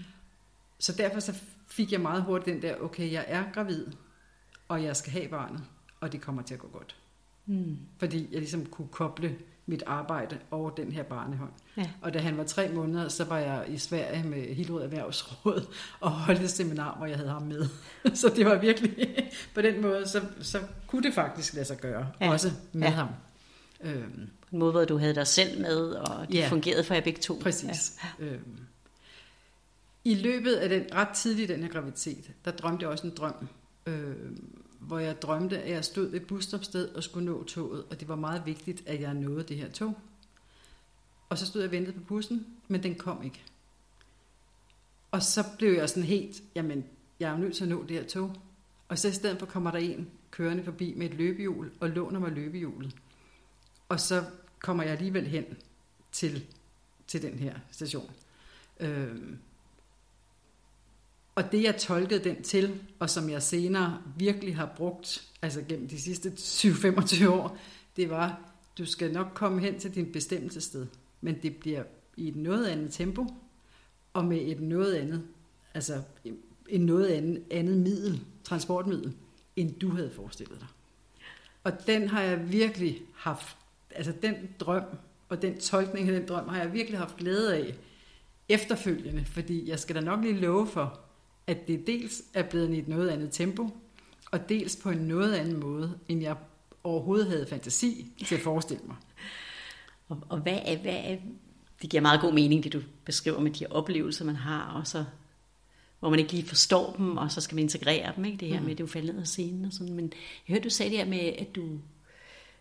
Så 0.79 0.93
derfor 0.97 1.19
så 1.19 1.33
fik 1.67 1.91
jeg 1.91 2.01
meget 2.01 2.23
hurtigt 2.23 2.55
den 2.55 2.61
der, 2.61 2.75
okay, 2.75 3.11
jeg 3.11 3.25
er 3.27 3.43
gravid, 3.53 3.87
og 4.67 4.83
jeg 4.83 4.97
skal 4.97 5.11
have 5.11 5.27
barnet, 5.27 5.63
og 5.99 6.11
det 6.11 6.21
kommer 6.21 6.41
til 6.41 6.53
at 6.53 6.59
gå 6.59 6.67
godt. 6.67 6.95
Mm. 7.45 7.77
Fordi 7.97 8.27
jeg 8.31 8.39
ligesom 8.39 8.65
kunne 8.65 8.87
koble 8.87 9.35
mit 9.65 9.83
arbejde 9.85 10.37
over 10.51 10.69
den 10.69 10.91
her 10.91 11.03
barnehånd. 11.03 11.51
Ja. 11.77 11.89
Og 12.01 12.13
da 12.13 12.19
han 12.19 12.37
var 12.37 12.43
tre 12.43 12.69
måneder, 12.69 13.09
så 13.09 13.23
var 13.23 13.37
jeg 13.37 13.65
i 13.67 13.77
Sverige 13.77 14.23
med 14.23 14.55
Hillerød 14.55 14.83
Erhvervsråd 14.83 15.67
og 15.99 16.11
holdt 16.11 16.41
et 16.41 16.49
seminar, 16.49 16.97
hvor 16.97 17.05
jeg 17.05 17.17
havde 17.17 17.29
ham 17.29 17.41
med. 17.41 17.65
så 18.21 18.33
det 18.35 18.45
var 18.45 18.57
virkelig, 18.57 19.29
på 19.55 19.61
den 19.61 19.81
måde, 19.81 20.07
så, 20.07 20.21
så 20.41 20.59
kunne 20.87 21.03
det 21.03 21.13
faktisk 21.13 21.53
lade 21.53 21.65
sig 21.65 21.77
gøre, 21.77 22.07
ja. 22.21 22.31
også 22.31 22.51
med 22.73 22.87
ja. 22.87 22.93
ham. 22.93 23.07
Øhm. 23.83 24.29
På 24.41 24.47
en 24.51 24.59
måde, 24.59 24.71
hvor 24.71 24.85
du 24.85 24.97
havde 24.97 25.15
dig 25.15 25.27
selv 25.27 25.61
med, 25.61 25.77
og 25.77 26.27
det 26.27 26.33
ja. 26.33 26.47
fungerede 26.47 26.83
for 26.83 26.93
jer 26.93 27.01
begge 27.01 27.21
to. 27.21 27.39
Præcis. 27.41 27.97
Ja. 28.19 28.25
Øhm. 28.25 28.59
I 30.03 30.15
løbet 30.15 30.53
af 30.53 30.69
den 30.69 30.85
ret 30.93 31.09
tidlige 31.09 31.47
den 31.47 31.61
her 31.61 31.69
graviditet, 31.69 32.31
der 32.45 32.51
drømte 32.51 32.83
jeg 32.83 32.91
også 32.91 33.07
en 33.07 33.13
drøm, 33.15 33.47
øh, 33.85 34.15
hvor 34.87 34.99
jeg 34.99 35.21
drømte, 35.21 35.61
at 35.61 35.71
jeg 35.71 35.85
stod 35.85 36.09
ved 36.09 36.21
et 36.21 36.27
busstopsted 36.27 36.89
og 36.89 37.03
skulle 37.03 37.25
nå 37.25 37.43
toget, 37.43 37.83
og 37.89 37.99
det 37.99 38.07
var 38.07 38.15
meget 38.15 38.45
vigtigt, 38.45 38.83
at 38.85 39.01
jeg 39.01 39.13
nåede 39.13 39.43
det 39.43 39.57
her 39.57 39.71
tog. 39.71 39.97
Og 41.29 41.37
så 41.37 41.45
stod 41.45 41.61
jeg 41.61 41.67
og 41.67 41.71
ventede 41.71 41.97
på 41.97 42.03
bussen, 42.03 42.47
men 42.67 42.83
den 42.83 42.95
kom 42.95 43.23
ikke. 43.23 43.43
Og 45.11 45.23
så 45.23 45.43
blev 45.57 45.73
jeg 45.73 45.89
sådan 45.89 46.03
helt, 46.03 46.43
jamen, 46.55 46.85
jeg 47.19 47.33
er 47.33 47.37
nødt 47.37 47.55
til 47.55 47.63
at 47.63 47.69
nå 47.69 47.83
det 47.83 47.97
her 47.97 48.07
tog. 48.07 48.35
Og 48.87 48.99
så 48.99 49.07
i 49.07 49.11
stedet 49.11 49.39
for 49.39 49.45
kommer 49.45 49.71
der 49.71 49.79
en 49.79 50.09
kørende 50.31 50.63
forbi 50.63 50.93
med 50.93 51.05
et 51.05 51.13
løbehjul 51.13 51.71
og 51.79 51.89
låner 51.89 52.19
mig 52.19 52.31
løbehjulet. 52.31 52.95
Og 53.89 53.99
så 53.99 54.25
kommer 54.59 54.83
jeg 54.83 54.91
alligevel 54.91 55.27
hen 55.27 55.45
til, 56.11 56.45
til 57.07 57.21
den 57.21 57.39
her 57.39 57.55
station. 57.71 58.11
Øh, 58.79 59.15
og 61.35 61.51
det 61.51 61.63
jeg 61.63 61.77
tolkede 61.77 62.23
den 62.23 62.43
til, 62.43 62.81
og 62.99 63.09
som 63.09 63.29
jeg 63.29 63.43
senere 63.43 64.01
virkelig 64.17 64.55
har 64.55 64.73
brugt, 64.77 65.29
altså 65.41 65.61
gennem 65.69 65.87
de 65.87 66.01
sidste 66.01 66.29
20-25 66.29 67.29
år, 67.29 67.57
det 67.95 68.09
var, 68.09 68.53
du 68.77 68.85
skal 68.85 69.13
nok 69.13 69.27
komme 69.33 69.61
hen 69.61 69.79
til 69.79 69.95
din 69.95 70.11
bestemmelsessted, 70.11 70.87
men 71.21 71.41
det 71.41 71.55
bliver 71.55 71.83
i 72.17 72.27
et 72.27 72.35
noget 72.35 72.67
andet 72.67 72.93
tempo, 72.93 73.27
og 74.13 74.25
med 74.25 74.41
et 74.41 74.61
noget 74.61 74.95
andet, 74.95 75.23
altså 75.73 76.01
en 76.69 76.85
noget 76.85 77.07
andet, 77.07 77.43
andet 77.51 77.77
middel, 77.77 78.21
transportmiddel, 78.43 79.13
end 79.55 79.79
du 79.79 79.89
havde 79.89 80.11
forestillet 80.11 80.59
dig. 80.59 80.67
Og 81.63 81.87
den 81.87 82.07
har 82.07 82.21
jeg 82.21 82.51
virkelig 82.51 83.01
haft, 83.15 83.57
altså 83.91 84.13
den 84.21 84.35
drøm, 84.59 84.83
og 85.29 85.41
den 85.41 85.59
tolkning 85.59 86.09
af 86.09 86.19
den 86.19 86.27
drøm, 86.27 86.47
har 86.47 86.57
jeg 86.57 86.73
virkelig 86.73 86.99
haft 86.99 87.17
glæde 87.17 87.55
af 87.55 87.75
efterfølgende, 88.49 89.25
fordi 89.25 89.69
jeg 89.69 89.79
skal 89.79 89.95
da 89.95 90.01
nok 90.01 90.23
lige 90.23 90.39
love 90.39 90.67
for, 90.67 90.99
at 91.47 91.67
det 91.67 91.87
dels 91.87 92.21
er 92.33 92.43
blevet 92.43 92.73
i 92.73 92.79
et 92.79 92.87
noget 92.87 93.09
andet 93.09 93.31
tempo, 93.31 93.69
og 94.31 94.49
dels 94.49 94.75
på 94.75 94.89
en 94.89 94.97
noget 94.97 95.33
anden 95.33 95.59
måde, 95.59 95.99
end 96.07 96.21
jeg 96.21 96.35
overhovedet 96.83 97.27
havde 97.27 97.47
fantasi 97.47 98.11
til 98.25 98.35
at 98.35 98.41
forestille 98.41 98.83
mig. 98.87 98.95
Og, 100.09 100.19
og 100.29 100.39
hvad, 100.39 100.59
er, 100.65 100.77
hvad 100.77 100.95
er, 100.95 101.17
det 101.81 101.89
giver 101.89 102.01
meget 102.01 102.21
god 102.21 102.33
mening, 102.33 102.63
det 102.63 102.73
du 102.73 102.81
beskriver 103.05 103.39
med 103.39 103.51
de 103.51 103.65
oplevelser, 103.69 104.25
man 104.25 104.35
har, 104.35 104.71
og 104.79 104.87
så, 104.87 105.05
hvor 105.99 106.09
man 106.09 106.19
ikke 106.19 106.31
lige 106.31 106.47
forstår 106.47 106.93
dem, 106.97 107.17
og 107.17 107.31
så 107.31 107.41
skal 107.41 107.55
man 107.55 107.63
integrere 107.63 108.13
dem, 108.15 108.25
ikke? 108.25 108.37
det 108.37 108.47
her 108.47 108.59
mm. 108.59 108.65
med, 108.65 108.71
at 108.71 108.77
du 108.77 108.87
falder 108.87 109.13
ned 109.13 109.21
af 109.21 109.27
scenen 109.27 109.65
og 109.65 109.73
sådan. 109.73 109.93
Men 109.93 110.13
jeg 110.47 110.53
hørte, 110.53 110.63
du 110.63 110.69
sagde 110.69 110.89
det 110.89 110.97
her 110.97 111.05
med, 111.05 111.19
at 111.19 111.55
du 111.55 111.79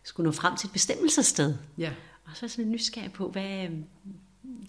skulle 0.03 0.25
nå 0.25 0.33
frem 0.33 0.57
til 0.57 0.67
et 0.67 0.73
bestemmelsessted. 0.73 1.55
Ja. 1.79 1.93
Og 2.25 2.31
så 2.35 2.39
er 2.39 2.47
jeg 2.47 2.51
sådan 2.51 2.71
nysgerrig 2.71 3.13
på, 3.13 3.29
hvad, 3.29 3.69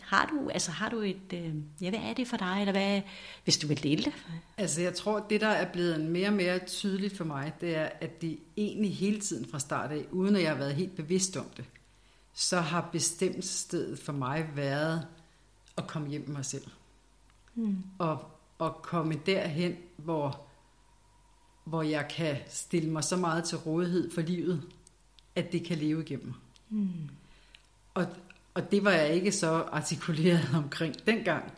har 0.02 0.26
du, 0.26 0.50
altså 0.50 0.72
har 0.72 0.90
du 0.90 1.00
et, 1.00 1.34
øh, 1.34 1.56
ja, 1.82 1.90
hvad 1.90 2.00
er 2.00 2.14
det 2.14 2.28
for 2.28 2.38
dig, 2.38 2.58
eller 2.60 2.72
hvad, 2.72 3.02
hvis 3.44 3.58
du 3.58 3.68
vil 3.68 3.84
dele 3.84 4.04
det? 4.04 4.14
Altså 4.58 4.82
jeg 4.82 4.94
tror, 4.96 5.20
det 5.30 5.42
der 5.42 5.48
er 5.48 5.72
blevet 5.72 6.02
mere 6.02 6.28
og 6.28 6.34
mere 6.34 6.60
tydeligt 6.60 7.18
for 7.18 7.24
mig, 7.24 7.54
det 7.62 7.76
er, 7.76 7.90
at 8.02 8.22
det 8.22 8.40
egentlig 8.58 8.96
hele 8.96 9.20
tiden 9.20 9.46
fra 9.52 9.60
start 9.60 9.92
af, 9.92 10.06
uden 10.12 10.36
at 10.36 10.42
jeg 10.42 10.52
har 10.52 10.58
været 10.58 10.76
helt 10.76 10.96
bevidst 10.96 11.38
om 11.38 11.46
det, 11.58 11.66
så 12.34 12.60
har 12.60 12.90
bestemt 12.92 13.46
stedet 13.46 14.00
for 14.00 14.14
mig 14.14 14.50
været 14.56 15.08
at 15.78 15.88
komme 15.88 16.10
hjem 16.10 16.24
med 16.28 16.36
mig 16.36 16.46
selv. 16.46 16.66
Mm. 17.56 17.78
Og, 18.00 18.32
og 18.58 18.82
komme 18.82 19.20
derhen, 19.26 19.76
hvor, 19.98 20.42
hvor 21.64 21.82
jeg 21.82 22.08
kan 22.08 22.38
stille 22.50 22.90
mig 22.90 23.04
så 23.04 23.18
meget 23.18 23.44
til 23.44 23.58
rådighed 23.58 24.12
for 24.12 24.22
livet, 24.22 24.64
at 25.36 25.52
det 25.52 25.66
kan 25.66 25.78
leve 25.78 26.02
igennem. 26.02 26.34
Mm. 26.70 27.10
Og, 27.94 28.08
og 28.54 28.72
det 28.72 28.84
var 28.84 28.92
jeg 28.92 29.14
ikke 29.14 29.32
så 29.32 29.52
artikuleret 29.52 30.50
omkring 30.64 30.96
dengang. 31.08 31.54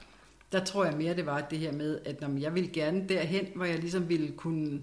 Der 0.52 0.64
tror 0.64 0.86
jeg 0.86 0.98
mere, 0.98 1.16
det 1.16 1.26
var 1.26 1.42
det 1.42 1.60
her 1.60 1.72
med, 1.72 2.00
at 2.06 2.22
når 2.22 2.40
jeg 2.40 2.56
ville 2.56 2.70
gerne 2.70 3.10
derhen, 3.10 3.48
hvor 3.56 3.66
jeg 3.66 3.80
ligesom 3.80 4.10
ville 4.10 4.32
kunne 4.32 4.82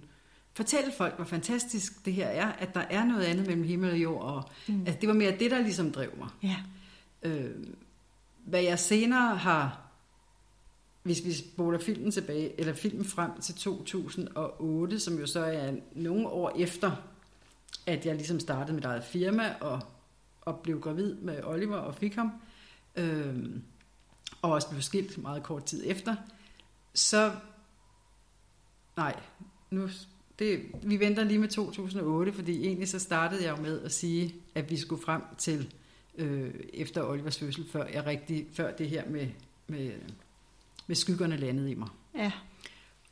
fortælle 0.54 0.92
folk, 0.96 1.16
hvor 1.16 1.24
fantastisk 1.24 2.04
det 2.04 2.12
her 2.12 2.26
er, 2.26 2.52
at 2.52 2.74
der 2.74 2.80
er 2.80 3.04
noget 3.04 3.24
andet 3.24 3.46
mellem 3.46 3.64
himmel 3.64 3.90
og 3.90 3.98
jord. 3.98 4.22
Og, 4.22 4.50
mm. 4.66 4.80
altså, 4.80 5.00
det 5.00 5.08
var 5.08 5.14
mere 5.14 5.36
det, 5.38 5.50
der 5.50 5.58
ligesom 5.58 5.92
drev 5.92 6.10
mig. 6.18 6.28
Ja. 6.42 6.56
Øh, 7.22 7.50
hvad 8.44 8.62
jeg 8.62 8.78
senere 8.78 9.36
har, 9.36 9.80
hvis 11.02 11.24
vi 11.24 11.32
spoler 11.32 11.78
filmen 11.78 12.10
tilbage, 12.10 12.60
eller 12.60 12.74
filmen 12.74 13.04
frem 13.04 13.40
til 13.40 13.54
2008, 13.54 15.00
som 15.00 15.18
jo 15.18 15.26
så 15.26 15.40
er 15.40 15.72
nogle 15.94 16.28
år 16.28 16.52
efter, 16.58 16.90
at 17.86 18.06
jeg 18.06 18.14
ligesom 18.14 18.40
startede 18.40 18.74
mit 18.74 18.84
eget 18.84 19.04
firma, 19.04 19.54
og 19.60 19.80
og 20.44 20.58
blev 20.58 20.80
gravid 20.80 21.14
med 21.14 21.44
Oliver 21.44 21.76
og 21.76 21.94
fik 21.94 22.14
ham, 22.14 22.32
øh, 22.96 23.36
og 24.42 24.50
også 24.50 24.68
blev 24.70 24.82
skilt 24.82 25.18
meget 25.18 25.42
kort 25.42 25.64
tid 25.64 25.82
efter, 25.86 26.16
så 26.94 27.32
nej, 28.96 29.20
nu, 29.70 29.88
det, 30.38 30.62
vi 30.82 31.00
venter 31.00 31.24
lige 31.24 31.38
med 31.38 31.48
2008, 31.48 32.32
fordi 32.32 32.66
egentlig 32.66 32.88
så 32.88 32.98
startede 32.98 33.44
jeg 33.44 33.58
jo 33.58 33.62
med 33.62 33.80
at 33.80 33.92
sige, 33.92 34.34
at 34.54 34.70
vi 34.70 34.76
skulle 34.76 35.02
frem 35.02 35.22
til 35.38 35.74
øh, 36.18 36.54
efter 36.72 37.08
Olivers 37.08 37.38
fødsel, 37.38 37.68
før, 37.70 37.86
jeg 37.86 38.06
rigtig, 38.06 38.46
før 38.52 38.76
det 38.76 38.88
her 38.88 39.08
med, 39.08 39.28
med, 39.66 39.92
med 40.86 40.96
skyggerne 40.96 41.36
landede 41.36 41.70
i 41.70 41.74
mig. 41.74 41.88
Ja. 42.14 42.32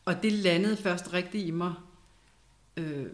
Og 0.05 0.23
det 0.23 0.33
landede 0.33 0.77
først 0.77 1.13
rigtigt 1.13 1.47
i 1.47 1.51
mig, 1.51 1.75
øh, 2.77 3.07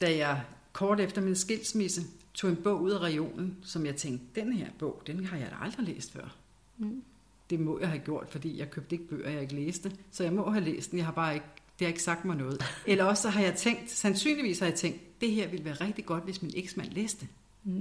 da 0.00 0.16
jeg 0.16 0.42
kort 0.72 1.00
efter 1.00 1.20
min 1.20 1.36
skilsmisse 1.36 2.02
tog 2.34 2.50
en 2.50 2.56
bog 2.56 2.82
ud 2.82 2.90
af 2.90 2.98
regionen, 2.98 3.56
som 3.62 3.86
jeg 3.86 3.96
tænkte, 3.96 4.40
den 4.40 4.52
her 4.52 4.66
bog, 4.78 5.02
den 5.06 5.24
har 5.24 5.36
jeg 5.36 5.46
da 5.50 5.56
aldrig 5.64 5.86
læst 5.86 6.12
før. 6.12 6.36
Mm. 6.78 7.02
Det 7.50 7.60
må 7.60 7.78
jeg 7.80 7.88
have 7.88 7.98
gjort, 7.98 8.26
fordi 8.30 8.58
jeg 8.58 8.70
købte 8.70 8.94
ikke 8.94 9.08
bøger, 9.08 9.30
jeg 9.30 9.42
ikke 9.42 9.54
læste. 9.54 9.92
Så 10.10 10.24
jeg 10.24 10.32
må 10.32 10.50
have 10.50 10.64
læst 10.64 10.90
den, 10.90 10.98
jeg 10.98 11.06
har 11.06 11.12
bare 11.12 11.34
ikke, 11.34 11.46
det 11.78 11.86
har 11.86 11.88
ikke 11.88 12.02
sagt 12.02 12.24
mig 12.24 12.36
noget. 12.36 12.64
Eller 12.86 13.04
også 13.04 13.22
så 13.22 13.28
har 13.28 13.42
jeg 13.42 13.54
tænkt, 13.54 13.90
sandsynligvis 13.90 14.58
har 14.58 14.66
jeg 14.66 14.74
tænkt, 14.74 15.20
det 15.20 15.30
her 15.30 15.48
ville 15.48 15.64
være 15.64 15.74
rigtig 15.74 16.06
godt, 16.06 16.24
hvis 16.24 16.42
min 16.42 16.52
eksmand 16.56 16.90
læste. 16.90 17.26
Mm. 17.64 17.78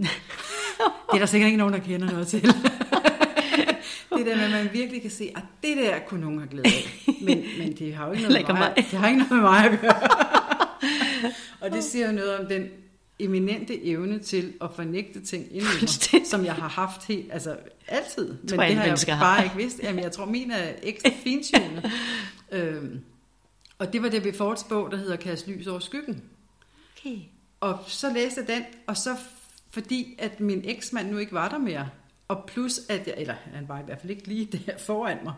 det 1.12 1.14
er 1.14 1.18
der 1.18 1.26
sikkert 1.26 1.48
ikke 1.48 1.58
nogen, 1.58 1.74
der 1.74 1.80
kender 1.80 2.12
noget 2.12 2.28
til. 2.28 2.42
det 4.18 4.26
der 4.26 4.36
med, 4.36 4.44
at 4.44 4.52
man 4.52 4.70
virkelig 4.74 5.02
kan 5.02 5.12
se, 5.12 5.32
at 5.36 5.44
det 5.64 5.78
der 5.78 6.00
kunne 6.00 6.22
nogen 6.22 6.40
have 6.40 6.50
glæde 6.50 6.68
af. 6.68 7.06
Men, 7.22 7.44
men 7.58 7.78
det 7.78 7.96
har 7.96 8.06
jo 8.06 8.12
ikke 8.12 8.24
noget 8.28 8.48
med 8.48 8.56
mig, 8.56 8.74
det 8.76 8.86
har 8.86 9.08
ikke 9.08 9.20
noget 9.20 9.32
med 9.32 9.42
mig 9.42 9.66
at 9.66 9.80
gøre. 9.80 10.10
og 11.62 11.72
det 11.72 11.84
siger 11.84 12.08
jo 12.08 12.14
noget 12.14 12.40
om 12.40 12.46
den 12.46 12.70
eminente 13.24 13.86
evne 13.86 14.20
til 14.20 14.54
at 14.62 14.70
fornægte 14.76 15.22
ting 15.22 15.56
inden 15.56 15.70
mig, 15.82 16.28
som 16.28 16.46
jeg 16.46 16.54
har 16.54 16.68
haft 16.68 17.08
helt, 17.08 17.34
altså 17.34 17.58
altid. 17.88 18.28
Men 18.28 18.48
tror, 18.48 18.64
det 18.64 18.76
har 18.76 18.86
jeg 18.86 18.98
bare 19.08 19.36
har. 19.36 19.44
ikke 19.44 19.56
vidst. 19.56 19.80
Jamen, 19.84 20.04
jeg 20.04 20.12
tror, 20.12 20.26
min 20.26 20.52
er 20.52 20.74
ekstra 20.84 21.10
fintunet. 21.24 21.92
øhm, 22.52 23.00
og 23.80 23.94
det 23.94 24.04
var 24.04 24.10
det 24.10 24.36
Forts 24.36 24.64
bog, 24.64 24.92
der 24.92 24.98
hedder 24.98 25.16
Kast 25.16 25.48
lys 25.48 25.68
over 25.68 25.80
skyggen. 25.80 26.24
Okay. 26.98 27.18
og 27.60 27.80
så 27.88 28.14
læste 28.14 28.42
jeg 28.42 28.48
den, 28.56 28.64
og 28.88 28.98
så 28.98 29.16
fordi 29.72 30.16
at 30.20 30.40
min 30.40 30.62
eksmand 30.66 31.12
nu 31.12 31.18
ikke 31.18 31.34
var 31.34 31.50
der 31.50 31.58
mere, 31.58 31.90
og 32.28 32.44
plus 32.48 32.80
at 32.90 33.08
jeg, 33.08 33.16
eller 33.18 33.34
han 33.54 33.68
var 33.68 33.80
i 33.80 33.84
hvert 33.86 34.00
fald 34.02 34.10
ikke 34.10 34.28
lige 34.28 34.46
der 34.66 34.78
foran 34.78 35.18
mig, 35.24 35.34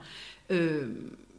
øh, 0.50 0.89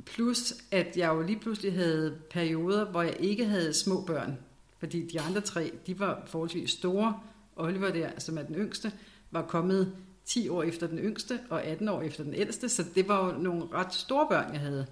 plus 0.06 0.54
at 0.70 0.96
jeg 0.96 1.08
jo 1.08 1.22
lige 1.22 1.38
pludselig 1.38 1.72
havde 1.72 2.18
perioder, 2.30 2.84
hvor 2.84 3.02
jeg 3.02 3.16
ikke 3.20 3.44
havde 3.44 3.74
små 3.74 4.00
børn, 4.00 4.38
fordi 4.84 5.06
de 5.06 5.20
andre 5.20 5.40
tre, 5.40 5.72
de 5.86 6.00
var 6.00 6.22
forholdsvis 6.26 6.70
store. 6.70 7.20
Oliver 7.56 7.92
der, 7.92 8.10
som 8.18 8.38
er 8.38 8.42
den 8.42 8.54
yngste, 8.54 8.92
var 9.30 9.42
kommet 9.42 9.96
10 10.24 10.48
år 10.48 10.62
efter 10.62 10.86
den 10.86 10.98
yngste, 10.98 11.40
og 11.50 11.64
18 11.64 11.88
år 11.88 12.02
efter 12.02 12.24
den 12.24 12.34
ældste, 12.34 12.68
så 12.68 12.84
det 12.94 13.08
var 13.08 13.26
jo 13.26 13.38
nogle 13.38 13.64
ret 13.72 13.94
store 13.94 14.26
børn, 14.30 14.52
jeg 14.52 14.60
havde. 14.60 14.86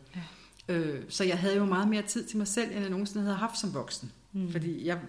Ja. 0.69 0.75
Øh, 0.75 1.05
så 1.09 1.25
jeg 1.25 1.39
havde 1.39 1.57
jo 1.57 1.65
meget 1.65 1.89
mere 1.89 2.03
tid 2.03 2.25
til 2.25 2.39
mig 2.39 2.49
selv, 2.49 2.71
end 2.71 2.81
jeg 2.81 2.91
nogensinde 2.91 3.25
havde 3.25 3.37
haft 3.37 3.59
som 3.59 3.75
voksen. 3.75 4.13
Mm. 4.33 4.53
Fordi 4.53 4.87
jeg 4.87 5.01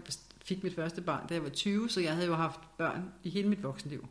fik 0.45 0.63
mit 0.63 0.75
første 0.75 1.01
barn, 1.01 1.27
da 1.27 1.33
jeg 1.33 1.43
var 1.43 1.49
20, 1.49 1.89
så 1.89 2.01
jeg 2.01 2.13
havde 2.13 2.27
jo 2.27 2.35
haft 2.35 2.59
børn 2.77 3.03
i 3.23 3.29
hele 3.29 3.49
mit 3.49 3.63
voksenliv. 3.63 4.07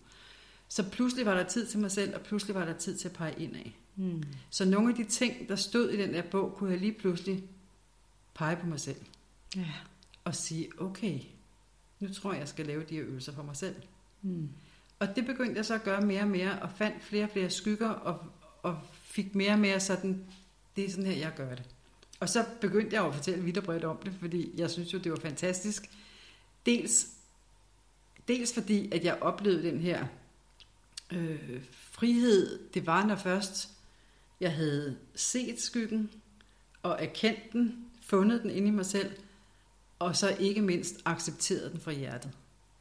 Så 0.68 0.90
pludselig 0.90 1.26
var 1.26 1.34
der 1.34 1.44
tid 1.44 1.66
til 1.66 1.80
mig 1.80 1.90
selv, 1.90 2.14
og 2.14 2.20
pludselig 2.20 2.54
var 2.54 2.64
der 2.64 2.72
tid 2.72 2.96
til 2.96 3.08
at 3.08 3.14
pege 3.14 3.34
ind 3.38 3.56
af. 3.56 3.78
Mm. 3.96 4.22
Så 4.50 4.64
nogle 4.64 4.88
af 4.88 4.94
de 4.94 5.04
ting, 5.04 5.48
der 5.48 5.56
stod 5.56 5.90
i 5.90 6.02
den 6.02 6.14
der 6.14 6.22
bog, 6.22 6.54
kunne 6.56 6.70
jeg 6.70 6.80
lige 6.80 6.92
pludselig 6.92 7.44
pege 8.34 8.56
på 8.56 8.66
mig 8.66 8.80
selv. 8.80 9.00
Ja. 9.56 9.66
Og 10.24 10.34
sige, 10.34 10.68
okay, 10.78 11.20
nu 12.00 12.14
tror 12.14 12.32
jeg, 12.32 12.40
jeg 12.40 12.48
skal 12.48 12.66
lave 12.66 12.84
de 12.84 12.94
her 12.94 13.02
øvelser 13.02 13.32
for 13.32 13.42
mig 13.42 13.56
selv. 13.56 13.76
Mm. 14.22 14.48
Og 14.98 15.16
det 15.16 15.26
begyndte 15.26 15.56
jeg 15.56 15.66
så 15.66 15.74
at 15.74 15.82
gøre 15.82 16.00
mere 16.00 16.22
og 16.22 16.28
mere, 16.28 16.62
og 16.62 16.70
fandt 16.76 17.04
flere 17.04 17.24
og 17.24 17.30
flere 17.30 17.50
skygger, 17.50 17.88
og, 17.88 18.18
og 18.62 18.80
fik 19.02 19.34
mere 19.34 19.52
og 19.52 19.58
mere 19.58 19.80
sådan, 19.80 20.24
det 20.76 20.84
er 20.84 20.90
sådan 20.90 21.06
her, 21.06 21.16
jeg 21.16 21.32
gør 21.36 21.54
det. 21.54 21.64
Og 22.20 22.28
så 22.28 22.44
begyndte 22.60 22.96
jeg 22.96 23.06
at 23.06 23.14
fortælle 23.14 23.44
vidt 23.44 23.58
og 23.58 23.64
bredt 23.64 23.84
om 23.84 23.96
det, 24.04 24.14
fordi 24.20 24.50
jeg 24.56 24.70
synes 24.70 24.92
jo, 24.92 24.98
det 24.98 25.12
var 25.12 25.18
fantastisk. 25.18 25.90
Dels, 26.66 27.06
dels 28.28 28.54
fordi, 28.54 28.92
at 28.92 29.04
jeg 29.04 29.18
oplevede 29.20 29.62
den 29.62 29.80
her 29.80 30.06
øh, 31.12 31.62
frihed, 31.72 32.68
det 32.74 32.86
var 32.86 33.06
når 33.06 33.16
først 33.16 33.70
jeg 34.40 34.52
havde 34.52 34.96
set 35.14 35.60
skyggen, 35.60 36.10
og 36.82 37.02
erkendt 37.02 37.52
den, 37.52 37.84
fundet 38.02 38.42
den 38.42 38.50
inde 38.50 38.68
i 38.68 38.70
mig 38.70 38.86
selv, 38.86 39.16
og 40.02 40.16
så 40.16 40.36
ikke 40.40 40.62
mindst 40.62 40.96
accepteret 41.04 41.72
den 41.72 41.80
fra 41.80 41.92
hjertet. 41.92 42.30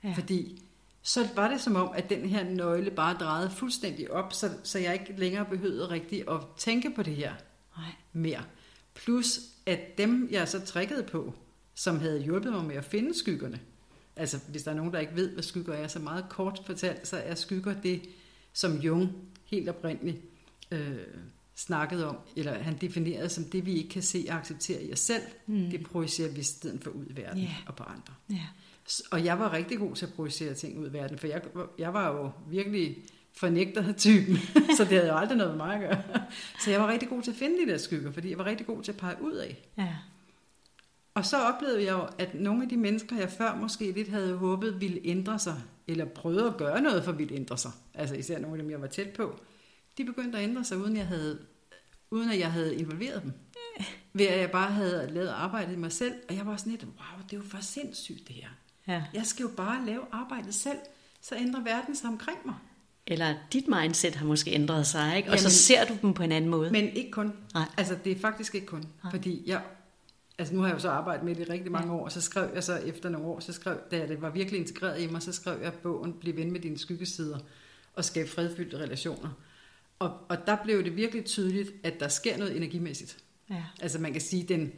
Ja. 0.03 0.13
Fordi 0.13 0.61
så 1.01 1.27
var 1.35 1.47
det 1.47 1.61
som 1.61 1.75
om, 1.75 1.91
at 1.95 2.09
den 2.09 2.29
her 2.29 2.43
nøgle 2.43 2.91
bare 2.91 3.17
drejede 3.19 3.49
fuldstændig 3.49 4.11
op, 4.11 4.33
så, 4.33 4.49
så 4.63 4.79
jeg 4.79 4.93
ikke 4.93 5.13
længere 5.17 5.45
behøvede 5.45 5.89
rigtigt 5.89 6.29
at 6.29 6.39
tænke 6.57 6.91
på 6.95 7.03
det 7.03 7.15
her 7.15 7.33
Nej. 7.77 7.91
mere. 8.13 8.43
Plus, 8.93 9.39
at 9.65 9.97
dem, 9.97 10.27
jeg 10.31 10.47
så 10.47 10.65
trækkede 10.65 11.03
på, 11.03 11.33
som 11.75 11.99
havde 11.99 12.23
hjulpet 12.23 12.51
mig 12.51 12.65
med 12.65 12.75
at 12.75 12.85
finde 12.85 13.17
skyggerne, 13.19 13.59
altså 14.15 14.39
hvis 14.47 14.63
der 14.63 14.71
er 14.71 14.75
nogen, 14.75 14.93
der 14.93 14.99
ikke 14.99 15.15
ved, 15.15 15.29
hvad 15.29 15.43
skygger 15.43 15.73
er, 15.73 15.87
så 15.87 15.99
meget 15.99 16.25
kort 16.29 16.61
fortalt, 16.65 17.07
så 17.07 17.17
er 17.17 17.35
skygger 17.35 17.81
det, 17.81 18.01
som 18.53 18.77
Jung 18.77 19.09
helt 19.45 19.69
oprindeligt 19.69 20.17
øh, 20.71 20.97
snakkede 21.55 22.07
om, 22.07 22.17
eller 22.35 22.53
han 22.53 22.77
definerede 22.77 23.29
som 23.29 23.43
det, 23.43 23.65
vi 23.65 23.73
ikke 23.73 23.89
kan 23.89 24.01
se 24.01 24.25
og 24.29 24.35
acceptere 24.35 24.83
i 24.83 24.93
os 24.93 24.99
selv, 24.99 25.23
mm. 25.47 25.69
det 25.71 25.83
projicerer 25.83 26.31
vi 26.31 26.39
i 26.39 26.43
stedet 26.43 26.83
for 26.83 26.91
ud 26.91 27.05
i 27.09 27.15
verden 27.15 27.43
yeah. 27.43 27.67
og 27.67 27.75
på 27.75 27.83
andre. 27.83 28.13
Yeah. 28.31 28.41
Og 29.11 29.25
jeg 29.25 29.39
var 29.39 29.53
rigtig 29.53 29.79
god 29.79 29.95
til 29.95 30.05
at 30.05 30.13
projicere 30.13 30.53
ting 30.53 30.79
ud 30.79 30.89
i 30.89 30.93
verden, 30.93 31.17
for 31.17 31.27
jeg, 31.27 31.41
jeg 31.77 31.93
var 31.93 32.07
jo 32.07 32.31
virkelig 32.49 32.97
fornægter-typen, 33.37 34.37
så 34.77 34.83
det 34.83 34.97
havde 34.97 35.07
jo 35.07 35.17
aldrig 35.17 35.37
noget 35.37 35.57
med 35.57 35.65
mig 35.65 35.75
at 35.75 35.81
gøre. 35.81 36.23
Så 36.59 36.71
jeg 36.71 36.79
var 36.79 36.87
rigtig 36.87 37.09
god 37.09 37.21
til 37.21 37.31
at 37.31 37.37
finde 37.37 37.65
de 37.65 37.71
der 37.71 37.77
skygger, 37.77 38.11
fordi 38.11 38.29
jeg 38.29 38.37
var 38.37 38.45
rigtig 38.45 38.67
god 38.67 38.83
til 38.83 38.91
at 38.91 38.97
pege 38.97 39.15
ud 39.21 39.33
af. 39.33 39.57
Ja. 39.77 39.95
Og 41.13 41.25
så 41.25 41.37
oplevede 41.37 41.83
jeg 41.83 41.91
jo, 41.91 42.07
at 42.17 42.33
nogle 42.33 42.63
af 42.63 42.69
de 42.69 42.77
mennesker, 42.77 43.17
jeg 43.17 43.29
før 43.29 43.55
måske 43.55 43.91
lidt 43.91 44.09
havde 44.09 44.37
håbet 44.37 44.81
ville 44.81 44.99
ændre 45.03 45.39
sig, 45.39 45.61
eller 45.87 46.05
prøve 46.05 46.47
at 46.47 46.57
gøre 46.57 46.81
noget 46.81 47.03
for 47.03 47.11
at 47.11 47.17
ville 47.17 47.35
ændre 47.35 47.57
sig, 47.57 47.71
altså 47.93 48.15
især 48.15 48.39
nogle 48.39 48.57
af 48.57 48.63
dem, 48.63 48.71
jeg 48.71 48.81
var 48.81 48.87
tæt 48.87 49.09
på, 49.09 49.39
de 49.97 50.05
begyndte 50.05 50.37
at 50.37 50.43
ændre 50.43 50.63
sig, 50.63 50.77
uden, 50.77 50.97
jeg 50.97 51.07
havde, 51.07 51.39
uden 52.11 52.31
at 52.31 52.39
jeg 52.39 52.51
havde 52.51 52.75
involveret 52.75 53.23
dem. 53.23 53.33
Ved 54.13 54.25
at 54.25 54.39
jeg 54.39 54.51
bare 54.51 54.71
havde 54.71 55.09
lavet 55.11 55.29
arbejdet 55.29 55.73
i 55.73 55.75
mig 55.75 55.91
selv, 55.91 56.13
og 56.29 56.35
jeg 56.35 56.45
var 56.45 56.57
sådan 56.57 56.71
lidt, 56.71 56.83
wow, 56.83 57.21
det 57.23 57.33
er 57.33 57.37
jo 57.37 57.43
for 57.49 57.61
sindssygt 57.61 58.27
det 58.27 58.35
her. 58.35 58.47
Ja. 58.87 59.03
Jeg 59.13 59.25
skal 59.25 59.43
jo 59.43 59.49
bare 59.57 59.85
lave 59.85 60.01
arbejdet 60.11 60.53
selv, 60.53 60.77
så 61.21 61.35
ændrer 61.35 61.63
verden 61.63 61.95
sig 61.95 62.09
omkring 62.09 62.37
mig. 62.45 62.55
Eller 63.07 63.35
dit 63.53 63.67
mindset 63.67 64.15
har 64.15 64.25
måske 64.25 64.51
ændret 64.51 64.87
sig, 64.87 65.17
ikke? 65.17 65.29
Og 65.29 65.35
Jamen, 65.35 65.51
så 65.51 65.57
ser 65.57 65.85
du 65.85 65.97
dem 66.01 66.13
på 66.13 66.23
en 66.23 66.31
anden 66.31 66.49
måde. 66.49 66.71
Men 66.71 66.89
ikke 66.89 67.11
kun. 67.11 67.33
Nej. 67.53 67.65
Altså, 67.77 67.97
det 68.03 68.11
er 68.11 68.19
faktisk 68.19 68.55
ikke 68.55 68.67
kun. 68.67 68.83
Nej. 69.03 69.11
Fordi 69.11 69.43
jeg, 69.45 69.61
altså 70.37 70.53
nu 70.53 70.59
har 70.59 70.67
jeg 70.67 70.75
jo 70.75 70.79
så 70.79 70.89
arbejdet 70.89 71.25
med 71.25 71.35
det 71.35 71.47
i 71.47 71.51
rigtig 71.51 71.71
mange 71.71 71.93
ja. 71.93 71.99
år, 71.99 72.03
og 72.03 72.11
så 72.11 72.21
skrev 72.21 72.49
jeg 72.53 72.63
så 72.63 72.75
efter 72.75 73.09
nogle 73.09 73.27
år, 73.27 73.39
så 73.39 73.53
skrev, 73.53 73.77
da 73.91 74.07
det 74.07 74.21
var 74.21 74.29
virkelig 74.29 74.59
integreret 74.59 75.01
i 75.01 75.07
mig, 75.07 75.21
så 75.21 75.31
skrev 75.31 75.61
jeg 75.61 75.73
bogen 75.73 76.13
Bliv 76.13 76.35
ven 76.35 76.51
med 76.51 76.59
dine 76.59 76.77
skyggesider 76.77 77.39
og 77.93 78.05
skabe 78.05 78.29
fredfyldte 78.29 78.77
relationer. 78.77 79.29
Og, 80.01 80.17
og 80.29 80.47
der 80.47 80.57
blev 80.63 80.83
det 80.83 80.95
virkelig 80.95 81.25
tydeligt, 81.25 81.71
at 81.83 81.99
der 81.99 82.07
sker 82.07 82.37
noget 82.37 82.57
energimæssigt. 82.57 83.17
Ja. 83.49 83.63
Altså 83.81 83.99
man 83.99 84.11
kan 84.11 84.21
sige, 84.21 84.43
den, 84.43 84.71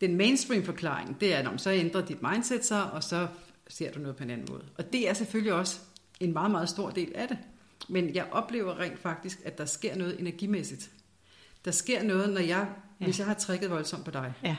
den 0.00 0.16
mainstream 0.16 0.64
forklaring, 0.64 1.20
det 1.20 1.34
er, 1.34 1.50
at 1.50 1.60
så 1.60 1.70
ændrer 1.70 2.06
dit 2.06 2.22
mindset 2.22 2.64
sig, 2.64 2.90
og 2.90 3.02
så 3.02 3.28
ser 3.68 3.92
du 3.92 3.98
noget 3.98 4.16
på 4.16 4.22
en 4.22 4.30
anden 4.30 4.46
måde. 4.50 4.64
Og 4.78 4.92
det 4.92 5.08
er 5.08 5.12
selvfølgelig 5.14 5.52
også 5.52 5.80
en 6.20 6.32
meget, 6.32 6.50
meget 6.50 6.68
stor 6.68 6.90
del 6.90 7.12
af 7.14 7.28
det. 7.28 7.38
Men 7.88 8.14
jeg 8.14 8.26
oplever 8.30 8.78
rent 8.78 8.98
faktisk, 8.98 9.40
at 9.44 9.58
der 9.58 9.64
sker 9.64 9.96
noget 9.96 10.20
energimæssigt. 10.20 10.90
Der 11.64 11.70
sker 11.70 12.02
noget, 12.02 12.32
når 12.32 12.40
jeg, 12.40 12.68
ja. 13.00 13.04
hvis 13.04 13.18
jeg 13.18 13.26
har 13.26 13.34
trækket 13.34 13.70
voldsomt 13.70 14.04
på 14.04 14.10
dig, 14.10 14.32
ja. 14.44 14.56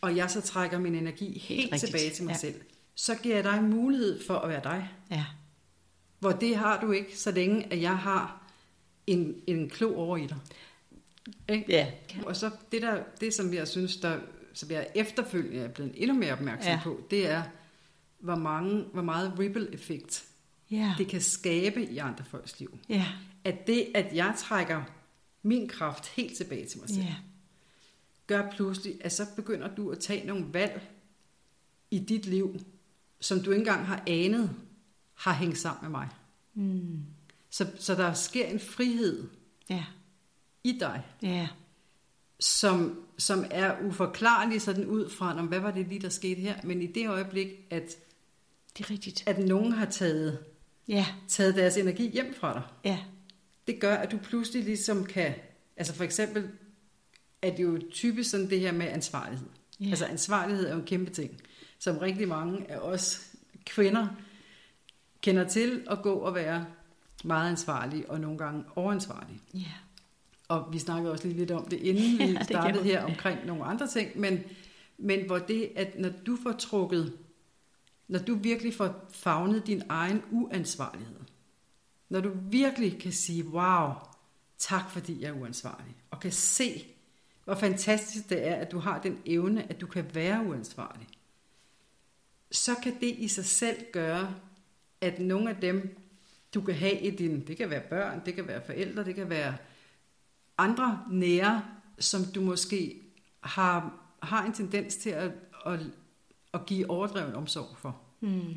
og 0.00 0.16
jeg 0.16 0.30
så 0.30 0.40
trækker 0.40 0.78
min 0.78 0.94
energi 0.94 1.38
helt, 1.38 1.70
helt 1.70 1.84
tilbage 1.84 2.10
til 2.10 2.24
mig 2.24 2.32
ja. 2.32 2.38
selv, 2.38 2.60
så 2.94 3.14
giver 3.14 3.34
jeg 3.34 3.44
dig 3.44 3.62
mulighed 3.62 4.26
for 4.26 4.34
at 4.38 4.48
være 4.48 4.62
dig. 4.64 4.88
Ja. 5.10 5.24
Hvor 6.18 6.32
det 6.32 6.56
har 6.56 6.80
du 6.80 6.92
ikke, 6.92 7.18
så 7.18 7.30
længe 7.30 7.72
at 7.72 7.82
jeg 7.82 7.98
har 7.98 8.43
en, 9.06 9.42
en 9.46 9.68
klo 9.68 9.96
over 9.96 10.16
i 10.16 10.26
dig. 10.26 10.36
Ikke? 11.48 11.64
Ja. 11.68 11.92
Og 12.26 12.36
så 12.36 12.50
det, 12.72 12.82
der, 12.82 13.02
det, 13.20 13.34
som 13.34 13.54
jeg 13.54 13.68
synes, 13.68 13.96
der, 13.96 14.20
som 14.52 14.70
jeg 14.70 14.88
efterfølgende 14.94 15.58
er 15.58 15.68
blevet 15.68 15.92
endnu 15.96 16.16
mere 16.16 16.32
opmærksom 16.32 16.72
ja. 16.72 16.80
på, 16.84 17.00
det 17.10 17.30
er, 17.30 17.42
hvor, 18.18 18.36
mange, 18.36 18.84
hvor 18.92 19.02
meget 19.02 19.38
ripple-effekt 19.38 20.24
ja. 20.70 20.94
det 20.98 21.08
kan 21.08 21.20
skabe 21.20 21.84
i 21.84 21.98
andre 21.98 22.24
folks 22.24 22.60
liv. 22.60 22.78
Ja. 22.88 23.06
At 23.44 23.66
det, 23.66 23.86
at 23.94 24.14
jeg 24.14 24.34
trækker 24.38 24.82
min 25.42 25.68
kraft 25.68 26.06
helt 26.06 26.36
tilbage 26.36 26.66
til 26.66 26.80
mig 26.80 26.88
selv, 26.88 27.02
ja. 27.02 27.14
gør 28.26 28.50
pludselig, 28.50 28.96
at 29.00 29.12
så 29.12 29.26
begynder 29.36 29.74
du 29.74 29.90
at 29.90 29.98
tage 29.98 30.26
nogle 30.26 30.46
valg 30.52 30.88
i 31.90 31.98
dit 31.98 32.26
liv, 32.26 32.60
som 33.20 33.40
du 33.40 33.50
ikke 33.50 33.60
engang 33.60 33.86
har 33.86 34.02
anet, 34.06 34.50
har 35.14 35.32
hængt 35.32 35.58
sammen 35.58 35.82
med 35.82 35.90
mig. 35.90 36.08
Mm. 36.54 37.04
Så, 37.54 37.66
så 37.78 37.94
der 37.94 38.12
sker 38.12 38.46
en 38.46 38.60
frihed 38.60 39.28
ja. 39.70 39.84
i 40.64 40.76
dig, 40.80 41.02
ja. 41.22 41.48
som, 42.40 43.06
som 43.18 43.44
er 43.50 43.80
uforklarlig 43.82 44.62
sådan 44.62 44.86
ud 44.86 45.10
fra, 45.10 45.42
hvad 45.42 45.60
var 45.60 45.70
det 45.70 45.88
lige, 45.88 46.00
der 46.00 46.08
skete 46.08 46.40
her? 46.40 46.54
Men 46.64 46.82
i 46.82 46.86
det 46.86 47.08
øjeblik, 47.08 47.48
at, 47.70 47.96
det 48.78 48.84
er 48.84 48.90
rigtigt. 48.90 49.24
at 49.26 49.38
nogen 49.38 49.72
har 49.72 49.84
taget, 49.84 50.44
ja. 50.88 51.06
taget 51.28 51.54
deres 51.54 51.76
energi 51.76 52.10
hjem 52.10 52.34
fra 52.34 52.52
dig, 52.52 52.62
ja. 52.84 52.98
det 53.66 53.80
gør, 53.80 53.94
at 53.94 54.12
du 54.12 54.18
pludselig 54.18 54.64
ligesom 54.64 55.04
kan, 55.04 55.34
altså 55.76 55.94
for 55.94 56.04
eksempel, 56.04 56.48
er 57.42 57.56
det 57.56 57.62
jo 57.62 57.80
typisk 57.90 58.30
sådan 58.30 58.50
det 58.50 58.60
her 58.60 58.72
med 58.72 58.86
ansvarlighed. 58.86 59.48
Ja. 59.80 59.88
Altså 59.88 60.06
ansvarlighed 60.06 60.66
er 60.66 60.72
jo 60.72 60.80
en 60.80 60.86
kæmpe 60.86 61.10
ting, 61.10 61.40
som 61.78 61.98
rigtig 61.98 62.28
mange 62.28 62.70
af 62.70 62.78
os 62.78 63.32
kvinder 63.66 64.06
kender 65.22 65.48
til 65.48 65.86
at 65.90 66.02
gå 66.02 66.14
og 66.14 66.34
være 66.34 66.66
meget 67.24 67.50
ansvarlig 67.50 68.10
og 68.10 68.20
nogle 68.20 68.38
gange 68.38 68.64
overansvarlig. 68.76 69.40
Ja. 69.54 69.72
Og 70.48 70.72
vi 70.72 70.78
snakkede 70.78 71.12
også 71.12 71.26
lige 71.26 71.38
lidt 71.38 71.50
om 71.50 71.68
det, 71.68 71.80
inden 71.80 72.18
vi 72.28 72.32
ja, 72.32 72.42
startede 72.42 72.84
her 72.84 73.04
omkring 73.04 73.46
nogle 73.46 73.64
andre 73.64 73.88
ting, 73.88 74.20
men, 74.20 74.40
men 74.98 75.26
hvor 75.26 75.38
det, 75.38 75.70
at 75.76 75.98
når 75.98 76.10
du 76.26 76.38
får 76.42 76.52
trukket, 76.52 77.12
når 78.08 78.18
du 78.18 78.34
virkelig 78.34 78.74
får 78.74 79.06
fagnet 79.10 79.66
din 79.66 79.82
egen 79.88 80.22
uansvarlighed, 80.30 81.20
når 82.08 82.20
du 82.20 82.30
virkelig 82.50 83.00
kan 83.00 83.12
sige, 83.12 83.46
wow, 83.46 83.90
tak 84.58 84.90
fordi 84.90 85.22
jeg 85.22 85.28
er 85.28 85.40
uansvarlig, 85.40 85.96
og 86.10 86.20
kan 86.20 86.32
se, 86.32 86.86
hvor 87.44 87.54
fantastisk 87.54 88.30
det 88.30 88.48
er, 88.48 88.54
at 88.54 88.72
du 88.72 88.78
har 88.78 89.00
den 89.00 89.18
evne, 89.26 89.70
at 89.70 89.80
du 89.80 89.86
kan 89.86 90.14
være 90.14 90.46
uansvarlig, 90.46 91.06
så 92.50 92.74
kan 92.82 92.94
det 93.00 93.14
i 93.18 93.28
sig 93.28 93.44
selv 93.44 93.84
gøre, 93.92 94.34
at 95.00 95.18
nogle 95.18 95.50
af 95.50 95.56
dem, 95.56 96.03
du 96.54 96.60
kan 96.60 96.74
have 96.74 97.00
i 97.00 97.10
din, 97.10 97.46
det 97.46 97.56
kan 97.56 97.70
være 97.70 97.82
børn, 97.90 98.22
det 98.26 98.34
kan 98.34 98.46
være 98.46 98.66
forældre, 98.66 99.04
det 99.04 99.14
kan 99.14 99.30
være 99.30 99.56
andre 100.58 101.04
nære, 101.10 101.64
som 101.98 102.24
du 102.24 102.40
måske 102.40 103.00
har, 103.40 104.00
har 104.22 104.44
en 104.44 104.52
tendens 104.52 104.96
til 104.96 105.10
at, 105.10 105.32
at, 105.66 105.80
at 106.54 106.66
give 106.66 106.90
overdreven 106.90 107.34
omsorg 107.34 107.76
for. 107.78 108.00
Mm. 108.20 108.54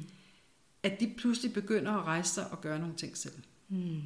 At 0.83 0.99
de 0.99 1.13
pludselig 1.17 1.53
begynder 1.53 1.91
at 1.91 2.05
rejse 2.05 2.33
sig 2.33 2.51
og 2.51 2.61
gøre 2.61 2.79
nogle 2.79 2.95
ting 2.95 3.17
selv. 3.17 3.43
Mm. 3.69 4.01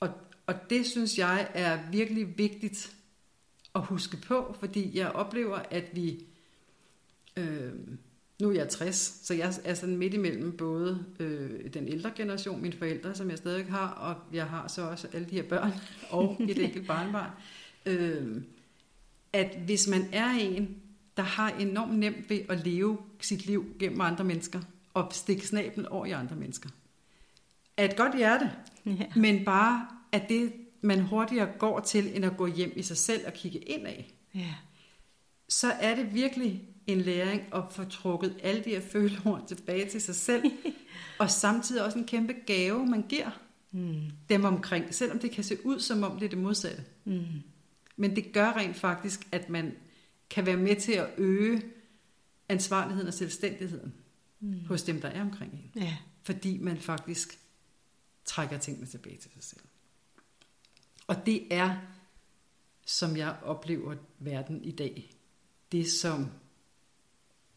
Og, 0.00 0.08
og 0.46 0.54
det 0.70 0.86
synes 0.86 1.18
jeg 1.18 1.50
er 1.54 1.90
virkelig 1.90 2.38
vigtigt 2.38 2.96
at 3.74 3.84
huske 3.84 4.16
på, 4.16 4.56
fordi 4.60 4.98
jeg 4.98 5.10
oplever, 5.10 5.56
at 5.56 5.84
vi, 5.94 6.26
øh, 7.36 7.72
nu 8.42 8.50
er 8.50 8.54
jeg 8.54 8.68
60, 8.68 9.20
så 9.22 9.34
jeg 9.34 9.54
er 9.64 9.74
sådan 9.74 9.96
midt 9.96 10.14
imellem 10.14 10.56
både 10.56 11.04
øh, 11.20 11.74
den 11.74 11.88
ældre 11.88 12.10
generation, 12.16 12.62
mine 12.62 12.74
forældre, 12.74 13.14
som 13.14 13.30
jeg 13.30 13.38
stadig 13.38 13.66
har, 13.66 13.88
og 13.88 14.16
jeg 14.32 14.46
har 14.46 14.68
så 14.68 14.82
også 14.82 15.08
alle 15.12 15.28
de 15.30 15.34
her 15.34 15.42
børn 15.42 15.72
og 16.10 16.36
et 16.40 16.58
enkelt 16.64 16.86
barnbarn. 16.86 17.30
Øh, 17.86 18.42
at 19.32 19.58
hvis 19.64 19.88
man 19.88 20.08
er 20.12 20.30
en, 20.30 20.76
der 21.16 21.22
har 21.22 21.50
enormt 21.50 21.98
nemt 21.98 22.30
ved 22.30 22.40
at 22.48 22.66
leve 22.66 22.98
sit 23.20 23.46
liv 23.46 23.66
gennem 23.78 24.00
andre 24.00 24.24
mennesker, 24.24 24.60
og 24.94 25.08
stikke 25.12 25.46
snablen 25.46 25.86
over 25.86 26.06
i 26.06 26.10
andre 26.10 26.36
mennesker, 26.36 26.68
er 27.76 27.84
et 27.84 27.96
godt 27.96 28.16
hjerte, 28.16 28.50
ja. 28.86 29.06
men 29.16 29.44
bare 29.44 29.86
at 30.12 30.28
det, 30.28 30.52
man 30.80 31.00
hurtigere 31.00 31.48
går 31.58 31.80
til, 31.80 32.16
end 32.16 32.24
at 32.24 32.36
gå 32.36 32.46
hjem 32.46 32.72
i 32.76 32.82
sig 32.82 32.96
selv 32.96 33.26
og 33.26 33.32
kigge 33.32 33.58
ind 33.58 33.86
af, 33.86 34.12
ja. 34.34 34.54
så 35.48 35.72
er 35.72 35.94
det 35.94 36.14
virkelig 36.14 36.71
en 36.86 37.00
læring 37.00 37.42
at 37.54 37.62
få 37.70 37.84
trukket 37.84 38.36
alle 38.42 38.64
de 38.64 38.70
her 38.70 38.80
føleord 38.80 39.48
tilbage 39.48 39.90
til 39.90 40.00
sig 40.00 40.14
selv, 40.14 40.42
og 41.20 41.30
samtidig 41.30 41.84
også 41.84 41.98
en 41.98 42.06
kæmpe 42.06 42.34
gave, 42.46 42.86
man 42.86 43.04
giver 43.08 43.30
mm. 43.70 44.10
dem 44.28 44.44
omkring, 44.44 44.94
selvom 44.94 45.18
det 45.18 45.30
kan 45.30 45.44
se 45.44 45.66
ud 45.66 45.80
som 45.80 46.02
om 46.02 46.18
det 46.18 46.24
er 46.24 46.30
det 46.30 46.38
modsatte. 46.38 46.84
Mm. 47.04 47.24
Men 47.96 48.16
det 48.16 48.32
gør 48.32 48.52
rent 48.52 48.76
faktisk, 48.76 49.28
at 49.32 49.48
man 49.48 49.74
kan 50.30 50.46
være 50.46 50.56
med 50.56 50.76
til 50.76 50.92
at 50.92 51.10
øge 51.18 51.62
ansvarligheden 52.48 53.08
og 53.08 53.14
selvstændigheden 53.14 53.94
mm. 54.40 54.64
hos 54.66 54.82
dem, 54.82 55.00
der 55.00 55.08
er 55.08 55.20
omkring 55.20 55.52
en. 55.52 55.82
Ja. 55.82 55.96
Fordi 56.22 56.58
man 56.58 56.78
faktisk 56.78 57.38
trækker 58.24 58.58
tingene 58.58 58.86
tilbage 58.86 59.16
til 59.16 59.30
sig 59.34 59.44
selv. 59.44 59.62
Og 61.06 61.26
det 61.26 61.46
er, 61.50 61.76
som 62.86 63.16
jeg 63.16 63.36
oplever 63.42 63.94
verden 64.18 64.64
i 64.64 64.70
dag, 64.70 65.14
det 65.72 65.90
som, 65.90 66.30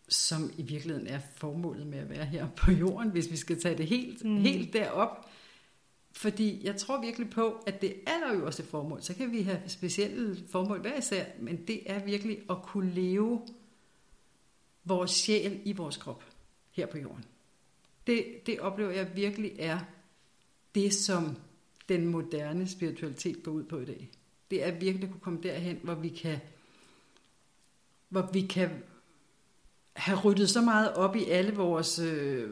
som 0.08 0.52
i 0.58 0.62
virkeligheden 0.62 1.08
er 1.08 1.20
formålet 1.36 1.88
med 1.88 2.00
at 2.00 2.10
være 2.10 2.26
her 2.26 2.48
på 2.58 2.72
jorden, 2.72 3.10
hvis 3.10 3.32
vi 3.32 3.38
skal 3.38 3.62
tage 3.62 3.78
det 3.78 3.88
helt, 3.88 4.26
mm. 4.26 4.38
helt 4.38 4.74
derop. 4.74 5.30
Fordi 6.12 6.66
jeg 6.66 6.76
tror 6.76 7.02
virkelig 7.02 7.30
på, 7.30 7.64
at 7.68 7.82
det 7.82 7.96
allerøverste 8.08 8.64
formål, 8.64 9.02
så 9.02 9.14
kan 9.14 9.32
vi 9.32 9.42
have 9.42 9.62
specielle 9.68 10.38
formål 10.52 10.82
hver 10.82 10.98
især, 10.98 11.26
men 11.40 11.68
det 11.68 11.92
er 11.92 12.06
virkelig 12.06 12.40
at 12.50 12.58
kunne 12.64 12.92
leve 12.92 13.42
vores 14.84 15.12
sjæl 15.12 15.62
i 15.66 15.74
vores 15.74 15.98
krop 15.98 16.24
her 16.72 16.86
på 16.86 16.98
jorden. 16.98 17.26
Det, 18.08 18.26
det 18.46 18.60
oplever 18.60 18.92
jeg 18.92 19.16
virkelig 19.16 19.52
er 19.60 19.80
det, 20.76 20.94
som 20.94 21.36
den 21.90 22.08
moderne 22.08 22.68
spiritualitet 22.68 23.44
går 23.44 23.52
ud 23.52 23.64
på 23.64 23.80
i 23.80 23.86
dag. 23.86 24.10
Det 24.52 24.64
er 24.64 24.72
virkelig 24.72 25.04
at 25.04 25.12
kunne 25.12 25.22
komme 25.22 25.40
derhen, 25.44 25.80
hvor 25.84 25.96
vi 25.96 26.10
kan, 26.10 26.40
hvor 28.10 28.30
vi 28.34 28.42
kan 28.42 28.70
have 29.96 30.20
ryddet 30.20 30.50
så 30.50 30.62
meget 30.62 30.94
op 30.94 31.16
i 31.16 31.30
alle 31.30 31.56
vores 31.56 32.00
øh, 32.00 32.50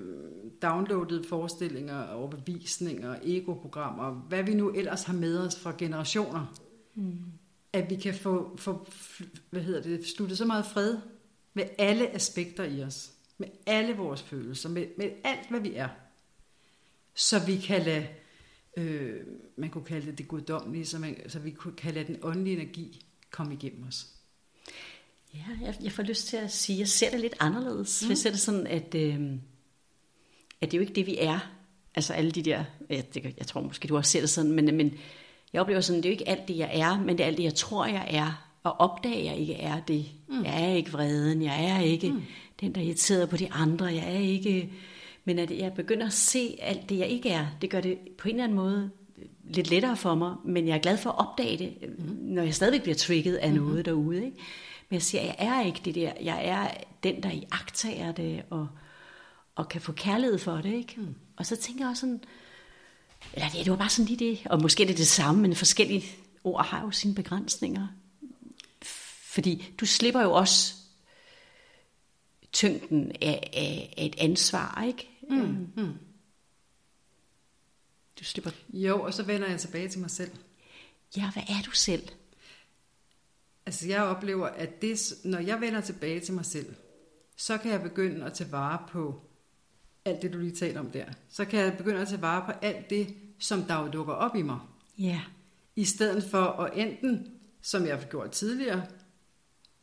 downloadede 0.62 1.24
forestillinger 1.24 1.98
og 1.98 2.20
overbevisninger, 2.20 3.16
egoprogrammer, 3.24 4.12
hvad 4.12 4.44
vi 4.44 4.54
nu 4.54 4.72
ellers 4.72 5.04
har 5.04 5.14
med 5.14 5.40
os 5.40 5.60
fra 5.60 5.76
generationer, 5.78 6.56
mm. 6.96 7.18
at 7.74 7.90
vi 7.90 7.96
kan 7.96 8.14
få, 8.14 8.58
få 8.58 8.88
hvad 9.50 9.62
hedder 9.62 9.82
det, 9.82 10.08
sluttet 10.08 10.38
så 10.38 10.46
meget 10.46 10.66
fred 10.66 10.98
med 11.54 11.64
alle 11.78 12.16
aspekter 12.16 12.64
i 12.64 12.84
os, 12.84 13.12
med 13.38 13.48
alle 13.66 13.98
vores 13.98 14.22
følelser, 14.22 14.70
med, 14.70 14.88
med 14.98 15.12
alt, 15.24 15.50
hvad 15.50 15.60
vi 15.60 15.74
er, 15.76 15.90
så 17.16 17.46
vi 17.46 17.58
kan 17.58 17.82
lade 17.82 18.08
øh, 18.78 19.22
man 19.56 19.70
kunne 19.70 19.84
kalde 19.84 20.06
det 20.06 20.18
det 20.18 20.28
guddommelige, 20.28 20.86
så, 20.86 21.00
man, 21.00 21.30
så 21.30 21.40
vi 21.40 21.52
kunne 21.52 21.76
kalde 21.76 22.04
den 22.04 22.20
åndelige 22.22 22.62
energi 22.62 23.06
komme 23.32 23.54
igennem 23.54 23.88
os. 23.88 24.08
Ja, 25.34 25.66
jeg, 25.66 25.76
jeg 25.84 25.92
får 25.92 26.04
lyst 26.04 26.28
til 26.28 26.38
at 26.38 26.52
sige, 26.52 26.76
at 26.76 26.80
jeg 26.80 26.88
ser 26.88 27.10
det 27.10 27.20
lidt 27.20 27.36
anderledes. 27.40 28.04
Mm. 28.04 28.10
Jeg 28.10 28.18
ser 28.18 28.30
det 28.30 28.40
sådan, 28.40 28.68
at, 28.68 28.96
øh, 28.96 29.20
at 30.62 30.72
det 30.72 30.74
er 30.74 30.78
jo 30.78 30.82
ikke 30.82 30.94
det, 30.94 31.06
vi 31.06 31.18
er. 31.20 31.40
Altså 31.96 32.14
alle 32.14 32.32
de 32.32 32.42
der, 32.42 32.64
jeg, 32.90 33.14
det, 33.14 33.34
jeg 33.38 33.48
tror 33.48 33.62
måske, 33.62 33.88
du 33.88 33.98
også 33.98 34.12
ser 34.12 34.20
det 34.20 34.30
sådan, 34.30 34.52
men, 34.52 34.78
men 34.78 34.94
jeg 35.54 35.62
oplever 35.62 35.82
sådan, 35.82 36.04
det 36.04 36.06
er 36.06 36.10
jo 36.10 36.14
ikke 36.14 36.30
alt 36.30 36.48
det, 36.48 36.58
jeg 36.58 36.72
er, 36.74 37.00
men 37.00 37.18
det 37.18 37.24
er 37.24 37.28
alt 37.28 37.38
det, 37.38 37.44
jeg 37.44 37.56
tror, 37.56 37.86
jeg 37.86 38.08
er. 38.10 38.50
Og 38.64 38.80
opdager 38.80 39.24
jeg 39.32 39.38
ikke 39.38 39.54
er 39.54 39.80
det. 39.80 40.06
Mm. 40.28 40.44
Jeg 40.44 40.64
er 40.64 40.76
ikke 40.76 40.92
vreden, 40.92 41.42
jeg 41.42 41.66
er 41.66 41.80
ikke 41.80 42.12
mm. 42.12 42.22
den, 42.60 42.76
der 42.76 42.82
er 42.82 42.86
irriteret 42.86 43.30
på 43.30 43.38
de 43.38 43.52
andre, 43.52 43.86
jeg 43.86 44.16
er 44.16 44.20
ikke 44.20 44.70
men 45.26 45.40
at 45.40 45.52
jeg 45.52 45.74
begynder 45.74 46.06
at 46.06 46.14
se 46.14 46.56
alt 46.62 46.90
det, 46.90 46.98
jeg 46.98 47.08
ikke 47.08 47.30
er, 47.30 47.48
det 47.62 47.70
gør 47.70 47.82
det 47.82 47.98
på 48.18 48.28
en 48.28 48.36
eller 48.36 48.44
anden 48.44 48.56
måde 48.56 48.90
lidt 49.44 49.70
lettere 49.70 49.98
for 49.98 50.16
mig, 50.16 50.36
men 50.46 50.68
jeg 50.68 50.76
er 50.76 50.82
glad 50.82 50.98
for 50.98 51.10
at 51.10 51.20
opdage 51.20 51.58
det, 51.58 51.74
mm. 51.82 52.18
når 52.22 52.44
jeg 52.44 52.56
stadigvæk 52.56 52.82
bliver 52.82 52.96
trigget 52.96 53.36
af 53.36 53.54
noget 53.54 53.70
mm-hmm. 53.70 53.84
derude. 53.84 54.26
Ikke? 54.26 54.38
Men 54.90 54.96
jeg 54.96 55.02
siger, 55.02 55.24
jeg 55.24 55.36
er 55.38 55.62
ikke 55.66 55.82
det 55.86 55.96
der. 55.96 56.14
Jeg 56.22 56.46
er 56.46 56.72
den, 57.04 57.24
der 57.24 57.32
iagtager 57.32 58.12
det, 58.12 58.44
og, 58.50 58.68
og 59.56 59.70
kan 59.70 59.82
få 59.82 59.92
kærlighed 59.92 60.38
for 60.38 60.56
det. 60.56 60.74
Ikke? 60.74 60.96
Mm. 60.98 61.16
Og 61.38 61.46
så 61.46 61.56
tænker 61.56 61.84
jeg 61.84 61.90
også 61.90 62.02
sådan, 62.02 62.24
eller 63.34 63.50
det, 63.50 63.66
det 63.66 63.72
var 63.72 63.78
bare 63.78 63.90
sådan 63.90 64.08
lige 64.08 64.32
det, 64.32 64.48
og 64.48 64.62
måske 64.62 64.84
er 64.84 64.88
det 64.88 64.98
det 64.98 65.08
samme, 65.08 65.42
men 65.42 65.56
forskellige 65.56 66.06
ord 66.44 66.66
har 66.66 66.82
jo 66.82 66.92
sine 66.92 67.16
begrænsninger. 67.16 67.88
Fordi 69.26 69.74
du 69.80 69.86
slipper 69.86 70.22
jo 70.22 70.34
også 70.34 70.74
tyngden 72.52 73.12
af, 73.22 73.50
af, 73.54 73.94
af 73.98 74.06
et 74.06 74.16
ansvar, 74.18 74.84
ikke? 74.88 75.10
Mm. 75.30 75.68
Mm. 75.76 75.94
Du 78.20 78.24
slipper. 78.24 78.52
Jo, 78.74 79.02
og 79.02 79.14
så 79.14 79.24
vender 79.24 79.48
jeg 79.48 79.60
tilbage 79.60 79.90
til 79.90 80.00
mig 80.00 80.12
selv. 80.12 80.32
Ja, 81.18 81.32
hvad 81.32 81.44
er 81.44 81.62
du 81.66 81.72
selv? 81.72 82.10
Altså 83.66 83.88
jeg 83.88 84.04
oplever, 84.04 84.48
at 84.48 84.82
det, 84.82 85.14
når 85.24 85.40
jeg 85.40 85.62
vender 85.62 85.82
tilbage 85.82 86.20
til 86.20 86.34
mig 86.34 86.46
selv, 86.46 86.76
så 87.38 87.58
kan 87.58 87.72
jeg 87.72 87.82
begynde 87.82 88.26
at 88.26 88.34
tage 88.34 88.52
vare 88.52 88.80
på 88.90 89.22
alt 90.06 90.22
det, 90.22 90.34
du 90.34 90.38
lige 90.38 90.56
taler 90.56 90.80
om 90.80 90.92
der. 90.92 91.06
Så 91.30 91.46
kan 91.46 91.60
jeg 91.60 91.78
begynde 91.78 92.00
at 92.00 92.08
tage 92.08 92.22
vare 92.22 92.46
på 92.46 92.52
alt 92.62 92.90
det, 92.90 93.16
som 93.40 93.64
der 93.64 93.82
jo 93.82 93.92
dukker 93.92 94.14
op 94.14 94.36
i 94.36 94.42
mig. 94.42 94.60
Ja. 94.98 95.22
I 95.76 95.86
stedet 95.86 96.24
for 96.24 96.46
at 96.46 96.72
enten, 96.76 97.28
som 97.62 97.86
jeg 97.86 97.98
har 97.98 98.06
gjort 98.06 98.32
tidligere, 98.32 98.86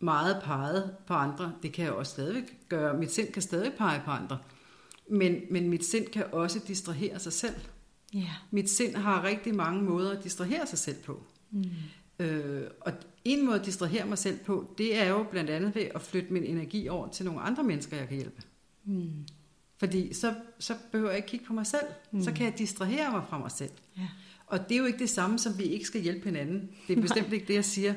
meget 0.01 0.43
peget 0.45 0.97
på 1.07 1.15
andre. 1.15 1.53
Det 1.63 1.73
kan 1.73 1.85
jeg 1.85 1.93
også 1.93 2.13
stadig 2.13 2.45
gøre. 2.69 2.99
Mit 2.99 3.13
sind 3.13 3.33
kan 3.33 3.43
stadig 3.43 3.73
pege 3.79 4.03
på 4.05 4.11
andre. 4.11 4.39
Men, 5.11 5.41
men 5.51 5.69
mit 5.69 5.85
sind 5.85 6.07
kan 6.07 6.25
også 6.33 6.61
distrahere 6.69 7.19
sig 7.19 7.33
selv. 7.33 7.55
Yeah. 8.17 8.29
Mit 8.51 8.71
sind 8.71 8.97
har 8.97 9.25
rigtig 9.25 9.55
mange 9.55 9.83
måder 9.83 10.19
at 10.19 10.25
distrahere 10.25 10.67
sig 10.67 10.79
selv 10.79 10.97
på. 11.03 11.23
Mm. 11.51 11.65
Øh, 12.21 12.63
og 12.81 12.93
en 13.25 13.47
måde 13.47 13.61
at 13.61 13.67
distrahere 13.67 14.07
mig 14.07 14.19
selv 14.19 14.39
på, 14.39 14.75
det 14.79 14.97
er 14.97 15.09
jo 15.09 15.27
blandt 15.31 15.51
andet 15.51 15.75
ved 15.75 15.83
at 15.95 16.03
flytte 16.03 16.33
min 16.33 16.45
energi 16.45 16.89
over 16.89 17.09
til 17.09 17.25
nogle 17.27 17.41
andre 17.41 17.63
mennesker, 17.63 17.97
jeg 17.97 18.09
kan 18.09 18.17
hjælpe. 18.17 18.43
Mm. 18.85 19.11
Fordi 19.79 20.15
så, 20.15 20.35
så 20.59 20.75
behøver 20.93 21.11
jeg 21.11 21.17
ikke 21.17 21.29
kigge 21.29 21.47
på 21.47 21.53
mig 21.53 21.67
selv. 21.67 21.87
Mm. 22.11 22.23
Så 22.23 22.33
kan 22.33 22.47
jeg 22.47 22.59
distrahere 22.59 23.11
mig 23.11 23.23
fra 23.29 23.39
mig 23.39 23.51
selv. 23.51 23.71
Yeah. 23.99 24.09
Og 24.47 24.69
det 24.69 24.75
er 24.75 24.79
jo 24.79 24.85
ikke 24.85 24.99
det 24.99 25.11
samme, 25.11 25.39
som 25.39 25.59
vi 25.59 25.65
ikke 25.65 25.85
skal 25.85 26.01
hjælpe 26.01 26.25
hinanden. 26.25 26.71
Det 26.89 26.99
er 26.99 27.01
bestemt 27.01 27.33
ikke 27.33 27.47
det, 27.47 27.55
jeg 27.55 27.65
siger. 27.65 27.95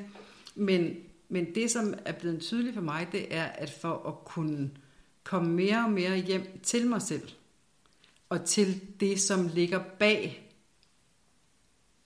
Men, 0.55 0.95
men 1.29 1.55
det, 1.55 1.71
som 1.71 1.93
er 2.05 2.11
blevet 2.11 2.41
tydeligt 2.41 2.73
for 2.73 2.81
mig, 2.81 3.07
det 3.11 3.35
er, 3.35 3.43
at 3.43 3.69
for 3.69 4.07
at 4.07 4.25
kunne 4.25 4.71
komme 5.23 5.51
mere 5.51 5.85
og 5.85 5.91
mere 5.91 6.17
hjem 6.17 6.59
til 6.63 6.87
mig 6.87 7.01
selv, 7.01 7.29
og 8.29 8.45
til 8.45 8.81
det, 8.99 9.21
som 9.21 9.47
ligger 9.53 9.83
bag, 9.99 10.51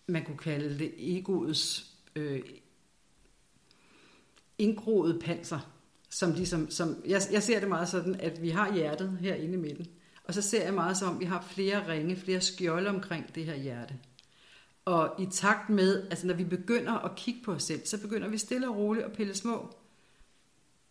man 0.07 0.23
kunne 0.25 0.37
kalde 0.37 0.79
det 0.79 0.93
egoets 0.97 1.91
øh, 2.17 2.41
indgroet 4.57 5.21
panser, 5.23 5.59
som 6.09 6.31
ligesom, 6.31 6.69
som, 6.69 7.03
jeg, 7.05 7.21
jeg 7.31 7.43
ser 7.43 7.59
det 7.59 7.69
meget 7.69 7.89
sådan, 7.89 8.15
at 8.15 8.41
vi 8.41 8.49
har 8.49 8.73
hjertet 8.73 9.17
herinde 9.21 9.53
i 9.53 9.61
midten, 9.61 9.87
og 10.23 10.33
så 10.33 10.41
ser 10.41 10.63
jeg 10.63 10.73
meget 10.73 10.97
som, 10.97 11.13
at 11.13 11.19
vi 11.19 11.25
har 11.25 11.47
flere 11.49 11.91
ringe, 11.91 12.15
flere 12.15 12.41
skjolde 12.41 12.89
omkring 12.89 13.35
det 13.35 13.45
her 13.45 13.55
hjerte. 13.55 13.95
Og 14.85 15.21
i 15.21 15.25
takt 15.31 15.69
med, 15.69 16.07
altså 16.09 16.27
når 16.27 16.33
vi 16.33 16.43
begynder 16.43 16.93
at 16.93 17.15
kigge 17.15 17.41
på 17.43 17.51
os 17.51 17.63
selv, 17.63 17.85
så 17.85 18.01
begynder 18.01 18.27
vi 18.27 18.37
stille 18.37 18.69
og 18.69 18.75
roligt 18.75 19.05
at 19.05 19.13
pille 19.13 19.35
små, 19.35 19.75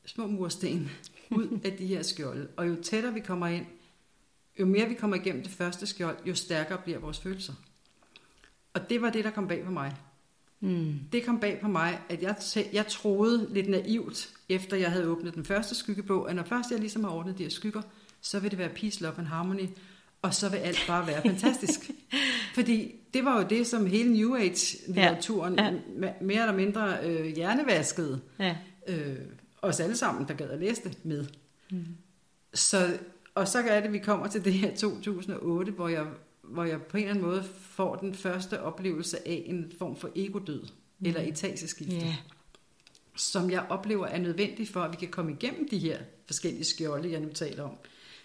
små 0.04 0.26
mursten 0.26 0.90
ud 1.30 1.60
af 1.64 1.72
de 1.72 1.86
her 1.86 2.02
skjolde. 2.02 2.48
Og 2.56 2.68
jo 2.68 2.82
tættere 2.82 3.14
vi 3.14 3.20
kommer 3.20 3.46
ind, 3.46 3.66
jo 4.60 4.66
mere 4.66 4.88
vi 4.88 4.94
kommer 4.94 5.16
igennem 5.16 5.42
det 5.42 5.52
første 5.52 5.86
skjold, 5.86 6.16
jo 6.26 6.34
stærkere 6.34 6.78
bliver 6.84 6.98
vores 6.98 7.18
følelser. 7.18 7.52
Og 8.74 8.90
det 8.90 9.02
var 9.02 9.10
det, 9.10 9.24
der 9.24 9.30
kom 9.30 9.48
bag 9.48 9.64
på 9.64 9.70
mig. 9.70 9.96
Mm. 10.60 10.94
Det 11.12 11.24
kom 11.24 11.40
bag 11.40 11.58
på 11.62 11.68
mig, 11.68 11.98
at 12.08 12.22
jeg, 12.22 12.36
jeg 12.72 12.86
troede 12.86 13.48
lidt 13.50 13.68
naivt, 13.68 14.28
efter 14.48 14.76
jeg 14.76 14.90
havde 14.90 15.08
åbnet 15.08 15.34
den 15.34 15.44
første 15.44 15.74
skyggebog, 15.74 16.30
at 16.30 16.36
når 16.36 16.42
først 16.42 16.70
jeg 16.70 16.78
ligesom 16.78 17.04
har 17.04 17.10
ordnet 17.10 17.38
de 17.38 17.42
her 17.42 17.50
skygger, 17.50 17.82
så 18.20 18.40
vil 18.40 18.50
det 18.50 18.58
være 18.58 18.68
peace, 18.68 19.02
love 19.02 19.14
and 19.18 19.26
harmony, 19.26 19.68
og 20.22 20.34
så 20.34 20.48
vil 20.48 20.56
alt 20.56 20.84
bare 20.86 21.06
være 21.06 21.22
fantastisk. 21.22 21.90
Fordi 22.54 22.94
det 23.14 23.24
var 23.24 23.40
jo 23.42 23.46
det, 23.48 23.66
som 23.66 23.86
hele 23.86 24.12
New 24.12 24.36
Age-litteraturen 24.36 25.54
ja. 25.54 25.72
Ja. 26.02 26.12
mere 26.20 26.40
eller 26.40 26.56
mindre 26.56 26.96
øh, 27.04 27.26
hjernevaskede 27.26 28.20
ja. 28.38 28.56
øh, 28.88 29.16
os 29.62 29.80
alle 29.80 29.96
sammen, 29.96 30.28
der 30.28 30.34
gad 30.34 30.50
at 30.50 30.60
læse 30.60 30.82
det 30.84 31.04
med. 31.04 31.26
Mm. 31.70 31.86
Så, 32.54 32.98
og 33.34 33.48
så 33.48 33.58
er 33.58 33.62
det, 33.80 33.86
at 33.86 33.92
vi 33.92 33.98
kommer 33.98 34.26
til 34.26 34.44
det 34.44 34.52
her 34.52 34.76
2008, 34.76 35.72
hvor 35.72 35.88
jeg, 35.88 36.06
hvor 36.48 36.64
jeg 36.64 36.82
på 36.82 36.96
en 36.96 37.02
eller 37.02 37.14
anden 37.14 37.30
måde 37.30 37.44
får 37.60 37.96
den 37.96 38.14
første 38.14 38.62
oplevelse 38.62 39.28
af 39.28 39.42
en 39.46 39.72
form 39.78 39.96
for 39.96 40.10
egodød, 40.14 40.62
mm. 40.62 41.06
eller 41.06 41.20
etageskifte. 41.20 41.96
Yeah. 41.96 42.14
som 43.16 43.50
jeg 43.50 43.66
oplever 43.68 44.06
er 44.06 44.18
nødvendig 44.18 44.68
for, 44.68 44.80
at 44.80 44.92
vi 44.92 44.96
kan 44.96 45.08
komme 45.08 45.32
igennem 45.32 45.68
de 45.68 45.78
her 45.78 45.98
forskellige 46.26 46.64
skjolde, 46.64 47.12
jeg 47.12 47.20
nu 47.20 47.28
taler 47.28 47.62
om, 47.62 47.76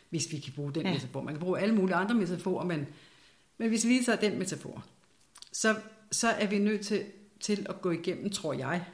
hvis 0.09 0.31
vi 0.31 0.39
kan 0.39 0.53
bruge 0.53 0.73
den 0.73 0.85
ja. 0.85 0.93
metafor. 0.93 1.21
Man 1.21 1.33
kan 1.33 1.39
bruge 1.39 1.59
alle 1.59 1.75
mulige 1.75 1.95
andre 1.95 2.15
metaforer, 2.15 2.65
men, 2.65 2.87
men 3.57 3.69
hvis 3.69 3.85
vi 3.85 3.89
lige 3.89 4.03
tager 4.03 4.19
den 4.19 4.39
metafor, 4.39 4.85
så, 5.51 5.75
så 6.11 6.27
er 6.27 6.47
vi 6.47 6.59
nødt 6.59 6.85
til, 6.85 7.03
til 7.39 7.65
at 7.69 7.81
gå 7.81 7.91
igennem, 7.91 8.29
tror 8.29 8.53
jeg, 8.53 8.85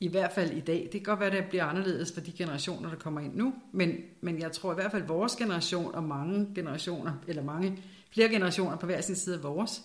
i 0.00 0.08
hvert 0.08 0.32
fald 0.32 0.50
i 0.50 0.60
dag. 0.60 0.80
Det 0.82 0.90
kan 0.90 1.02
godt 1.02 1.20
være, 1.20 1.30
at 1.30 1.42
det 1.42 1.48
bliver 1.48 1.64
anderledes 1.64 2.12
for 2.12 2.20
de 2.20 2.32
generationer, 2.32 2.88
der 2.90 2.96
kommer 2.96 3.20
ind 3.20 3.34
nu, 3.34 3.54
men, 3.72 3.96
men 4.20 4.40
jeg 4.40 4.52
tror 4.52 4.72
i 4.72 4.74
hvert 4.74 4.90
fald, 4.90 5.02
at 5.02 5.08
vores 5.08 5.36
generation 5.36 5.94
og 5.94 6.04
mange 6.04 6.48
generationer, 6.54 7.12
eller 7.28 7.42
mange 7.42 7.78
flere 8.12 8.28
generationer 8.28 8.76
på 8.76 8.86
hver 8.86 9.00
sin 9.00 9.16
side 9.16 9.36
af 9.36 9.42
vores, 9.42 9.82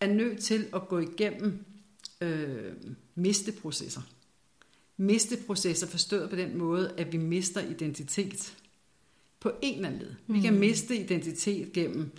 er 0.00 0.06
nødt 0.06 0.40
til 0.40 0.68
at 0.74 0.88
gå 0.88 0.98
igennem 0.98 1.64
øh, 2.20 2.72
misteprocesser. 3.14 4.00
Misteprocesser 4.96 5.86
forstået 5.86 6.30
på 6.30 6.36
den 6.36 6.58
måde, 6.58 6.94
at 6.98 7.12
vi 7.12 7.16
mister 7.16 7.60
identitet 7.60 8.56
på 9.40 9.52
en 9.62 9.74
eller 9.74 9.88
anden 9.88 10.00
led. 10.00 10.14
Vi 10.26 10.40
kan 10.40 10.52
mm. 10.52 10.60
miste 10.60 10.96
identitet 10.96 11.72
gennem 11.72 12.10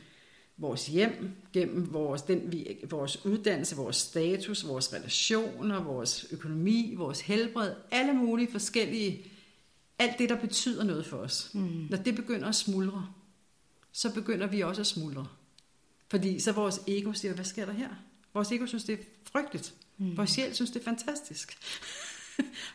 vores 0.57 0.87
hjem, 0.87 1.31
gennem 1.53 1.93
vores, 1.93 2.21
den, 2.21 2.51
vi, 2.51 2.77
vores 2.89 3.25
uddannelse, 3.25 3.75
vores 3.75 3.95
status, 3.95 4.67
vores 4.67 4.93
relationer, 4.93 5.83
vores 5.83 6.27
økonomi, 6.31 6.93
vores 6.97 7.21
helbred, 7.21 7.73
alle 7.91 8.13
mulige 8.13 8.51
forskellige, 8.51 9.25
alt 9.99 10.19
det, 10.19 10.29
der 10.29 10.41
betyder 10.41 10.83
noget 10.83 11.05
for 11.05 11.17
os. 11.17 11.51
Mm. 11.53 11.87
Når 11.89 11.97
det 11.97 12.15
begynder 12.15 12.47
at 12.47 12.55
smuldre, 12.55 13.07
så 13.95 14.13
begynder 14.13 14.47
vi 14.47 14.61
også 14.61 14.81
at 14.81 14.87
smuldre. 14.87 15.27
Fordi 16.07 16.39
så 16.39 16.51
vores 16.51 16.81
ego 16.87 17.13
siger, 17.13 17.33
hvad 17.33 17.45
sker 17.45 17.65
der 17.65 17.73
her? 17.73 17.89
Vores 18.33 18.51
ego 18.51 18.65
synes, 18.65 18.83
det 18.83 18.93
er 18.99 19.03
frygteligt. 19.31 19.73
Mm. 19.97 20.17
Vores 20.17 20.29
sjæl 20.29 20.55
synes, 20.55 20.71
det 20.71 20.79
er 20.79 20.83
fantastisk. 20.83 21.57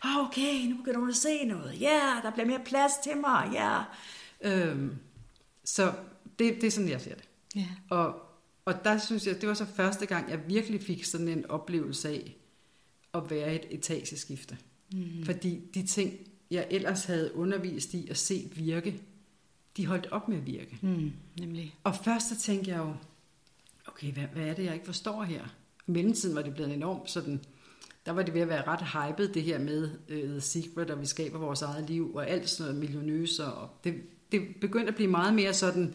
Ah, 0.02 0.18
okay, 0.18 0.66
nu 0.66 0.76
hun 0.96 1.09
at 1.09 1.16
se 1.16 1.44
noget. 1.44 1.80
Ja, 1.80 2.12
yeah, 2.14 2.22
der 2.22 2.30
bliver 2.30 2.46
mere 2.46 2.61
plads 2.64 2.92
til 3.04 3.16
mig. 3.16 3.50
Ja. 3.52 3.83
Yeah. 4.46 4.70
Øhm, 4.70 4.96
så 5.64 5.92
det, 6.38 6.54
det 6.54 6.64
er 6.64 6.70
sådan, 6.70 6.88
jeg 6.88 7.00
ser 7.00 7.14
det. 7.14 7.24
Yeah. 7.56 7.68
Og, 7.90 8.22
og 8.64 8.85
der 8.85 8.98
synes 8.98 9.26
jeg, 9.26 9.40
det 9.40 9.48
var 9.48 9.54
så 9.54 9.64
første 9.64 10.06
gang, 10.06 10.30
jeg 10.30 10.40
virkelig 10.48 10.83
fik 10.83 11.04
sådan 11.04 11.28
en 11.28 11.46
oplevelse 11.46 12.09
af 12.09 12.37
at 13.14 13.30
være 13.30 13.54
et 13.54 13.66
etageskifte. 13.70 14.59
Mm. 14.92 15.24
Fordi 15.24 15.61
de 15.74 15.87
ting, 15.87 16.18
jeg 16.50 16.66
ellers 16.70 17.04
havde 17.04 17.35
undervist 17.35 17.94
i 17.94 18.09
at 18.09 18.16
se 18.16 18.50
virke, 18.56 19.02
de 19.76 19.87
holdt 19.87 20.09
op 20.11 20.28
med 20.28 20.37
at 20.37 20.46
virke. 20.46 20.78
Mm, 20.83 21.12
nemlig. 21.40 21.74
Og 21.85 21.94
først 22.04 22.28
så 22.28 22.38
tænkte 22.38 22.70
jeg 22.70 22.78
jo, 22.78 22.94
okay, 23.87 24.12
hvad, 24.12 24.24
hvad 24.33 24.42
er 24.42 24.54
det, 24.54 24.64
jeg 24.64 24.74
ikke 24.74 24.87
forstår 24.87 25.22
her? 25.22 25.44
I 25.87 25.90
mellemtiden 25.90 26.37
var 26.37 26.42
det 26.42 26.54
blevet 26.54 26.74
enormt 26.74 27.11
sådan, 27.11 27.40
der 28.06 28.12
var 28.12 28.22
det 28.22 28.35
ved 28.35 28.40
at 28.40 28.48
være 28.48 28.66
ret 28.66 28.83
hypet, 28.83 29.35
det 29.35 29.42
her 29.42 29.59
med 29.59 29.90
uh, 30.09 30.16
The 30.16 30.40
Secret, 30.40 30.90
og 30.90 31.00
vi 31.00 31.06
skaber 31.06 31.38
vores 31.38 31.62
eget 31.62 31.90
liv, 31.90 32.14
og 32.14 32.30
alt 32.30 32.48
sådan 32.48 32.74
noget 32.74 32.80
millionøser, 32.80 33.46
og 33.46 33.70
det, 33.85 33.94
det 34.33 34.42
begyndte 34.61 34.88
at 34.88 34.94
blive 34.94 35.11
meget 35.11 35.35
mere 35.35 35.54
sådan 35.54 35.94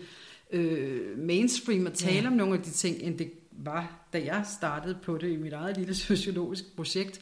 uh, 0.54 1.18
mainstream 1.18 1.88
at 1.88 1.94
tale 1.94 2.22
ja. 2.22 2.28
om 2.28 2.34
nogle 2.34 2.54
af 2.54 2.62
de 2.64 2.72
ting, 2.72 3.02
end 3.02 3.18
det 3.18 3.32
var, 3.52 4.08
da 4.14 4.24
jeg 4.26 4.46
startede 4.58 4.98
på 5.04 5.18
det 5.18 5.32
i 5.32 5.36
mit 5.36 5.54
eget 5.54 5.78
lille 5.78 5.96
sociologisk 6.10 6.76
projekt. 6.76 7.22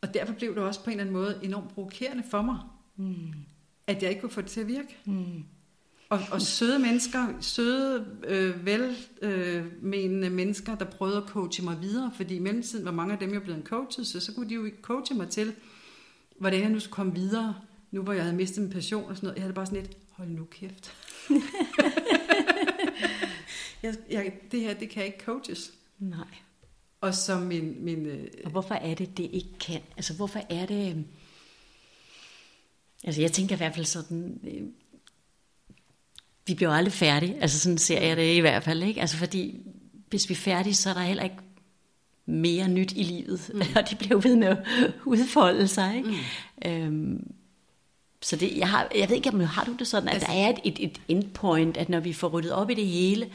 Og 0.00 0.14
derfor 0.14 0.32
blev 0.32 0.54
det 0.54 0.62
også 0.62 0.84
på 0.84 0.90
en 0.90 1.00
eller 1.00 1.02
anden 1.02 1.12
måde 1.12 1.40
enormt 1.42 1.74
provokerende 1.74 2.22
for 2.30 2.42
mig, 2.42 2.58
mm. 2.96 3.32
at 3.86 4.02
jeg 4.02 4.10
ikke 4.10 4.20
kunne 4.20 4.30
få 4.30 4.40
det 4.40 4.50
til 4.50 4.60
at 4.60 4.68
virke. 4.68 4.96
Mm. 5.04 5.44
Og, 6.10 6.20
og 6.30 6.42
søde 6.42 6.78
mennesker, 6.78 7.26
søde, 7.40 8.06
øh, 8.24 8.66
velmenende 8.66 10.26
øh, 10.26 10.32
mennesker, 10.32 10.74
der 10.74 10.84
prøvede 10.84 11.16
at 11.16 11.28
coache 11.28 11.64
mig 11.64 11.80
videre, 11.80 12.12
fordi 12.16 12.36
i 12.36 12.38
mellemtiden 12.38 12.84
var 12.84 12.90
mange 12.90 13.12
af 13.12 13.18
dem 13.18 13.34
jo 13.34 13.40
blevet 13.40 13.64
coachet, 13.64 14.06
så 14.06 14.20
så 14.20 14.34
kunne 14.34 14.48
de 14.48 14.54
jo 14.54 14.64
ikke 14.64 14.78
coache 14.82 15.14
mig 15.14 15.28
til, 15.28 15.54
hvordan 16.38 16.60
jeg 16.60 16.68
nu 16.68 16.80
skulle 16.80 16.94
komme 16.94 17.14
videre, 17.14 17.56
nu 17.90 18.02
hvor 18.02 18.12
jeg 18.12 18.22
havde 18.22 18.36
mistet 18.36 18.62
min 18.62 18.72
passion 18.72 19.04
og 19.04 19.16
sådan 19.16 19.26
noget. 19.26 19.36
Jeg 19.36 19.42
havde 19.42 19.54
bare 19.54 19.66
sådan 19.66 19.82
lidt, 19.82 19.96
hold 20.10 20.28
nu 20.28 20.44
kæft. 20.44 20.94
jeg, 23.82 23.94
jeg, 24.10 24.32
det 24.52 24.60
her, 24.60 24.74
det 24.74 24.90
kan 24.90 25.04
ikke 25.04 25.24
coaches. 25.24 25.72
Nej. 25.98 26.34
Og 27.00 27.14
så 27.14 27.38
min... 27.38 27.84
min 27.84 28.06
øh... 28.06 28.28
Og 28.44 28.50
hvorfor 28.50 28.74
er 28.74 28.94
det, 28.94 29.16
det 29.16 29.30
ikke 29.32 29.58
kan? 29.60 29.80
Altså 29.96 30.14
hvorfor 30.14 30.40
er 30.50 30.66
det... 30.66 30.96
Øh, 30.96 31.02
altså 33.04 33.20
jeg 33.20 33.32
tænker 33.32 33.54
i 33.54 33.56
hvert 33.56 33.74
fald 33.74 33.86
sådan, 33.86 34.40
øh, 34.44 34.62
vi 36.46 36.54
bliver 36.54 36.70
aldrig 36.70 36.92
færdige. 36.92 37.36
Altså 37.40 37.60
sådan 37.60 37.78
ser 37.78 38.00
jeg 38.00 38.16
det 38.16 38.36
i 38.36 38.40
hvert 38.40 38.62
fald. 38.62 38.82
Ikke? 38.82 39.00
Altså 39.00 39.16
fordi 39.16 39.60
hvis 40.08 40.28
vi 40.28 40.34
er 40.34 40.38
færdige, 40.38 40.74
så 40.74 40.90
er 40.90 40.94
der 40.94 41.00
heller 41.00 41.24
ikke 41.24 41.36
mere 42.26 42.68
nyt 42.68 42.92
i 42.96 43.02
livet. 43.02 43.50
Mm. 43.54 43.60
Og 43.76 43.90
det 43.90 43.98
bliver 43.98 44.20
ved 44.20 44.36
med 44.36 44.48
at 44.48 44.58
udfolde 45.04 45.68
sig. 45.68 45.96
Ikke? 45.96 46.08
Mm. 46.08 46.70
Øhm, 46.70 47.32
så 48.22 48.36
det, 48.36 48.56
jeg, 48.56 48.68
har, 48.68 48.88
jeg 48.94 49.08
ved 49.08 49.16
ikke, 49.16 49.30
om 49.30 49.40
har 49.40 49.64
du 49.64 49.72
det 49.78 49.86
sådan, 49.86 50.08
at 50.08 50.14
altså, 50.14 50.28
der 50.32 50.38
er 50.38 50.48
et, 50.48 50.58
et, 50.64 50.84
et 50.84 51.00
endpoint, 51.08 51.76
at 51.76 51.88
når 51.88 52.00
vi 52.00 52.12
får 52.12 52.28
ryddet 52.28 52.52
op 52.52 52.70
i 52.70 52.74
det 52.74 52.86
hele, 52.86 53.30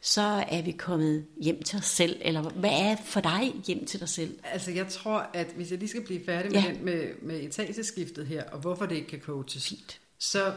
så 0.00 0.44
er 0.48 0.62
vi 0.62 0.70
kommet 0.70 1.26
hjem 1.42 1.62
til 1.62 1.78
os 1.78 1.84
selv, 1.84 2.20
eller 2.20 2.42
hvad 2.42 2.70
er 2.72 2.96
for 3.04 3.20
dig 3.20 3.52
hjem 3.66 3.86
til 3.86 4.00
dig 4.00 4.08
selv? 4.08 4.38
Altså 4.44 4.70
jeg 4.70 4.88
tror, 4.88 5.30
at 5.34 5.46
hvis 5.56 5.70
jeg 5.70 5.78
lige 5.78 5.88
skal 5.88 6.04
blive 6.04 6.20
færdig 6.26 6.52
med, 6.52 6.60
ja. 6.60 6.68
den, 6.68 6.84
med, 6.84 7.08
med 7.22 7.40
etageskiftet 7.40 8.26
her, 8.26 8.44
og 8.44 8.58
hvorfor 8.58 8.86
det 8.86 8.96
ikke 8.96 9.08
kan 9.08 9.20
coaches, 9.20 9.68
Fint. 9.68 10.00
Så, 10.18 10.52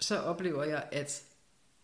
så 0.00 0.18
oplever 0.18 0.64
jeg, 0.64 0.84
at 0.92 1.22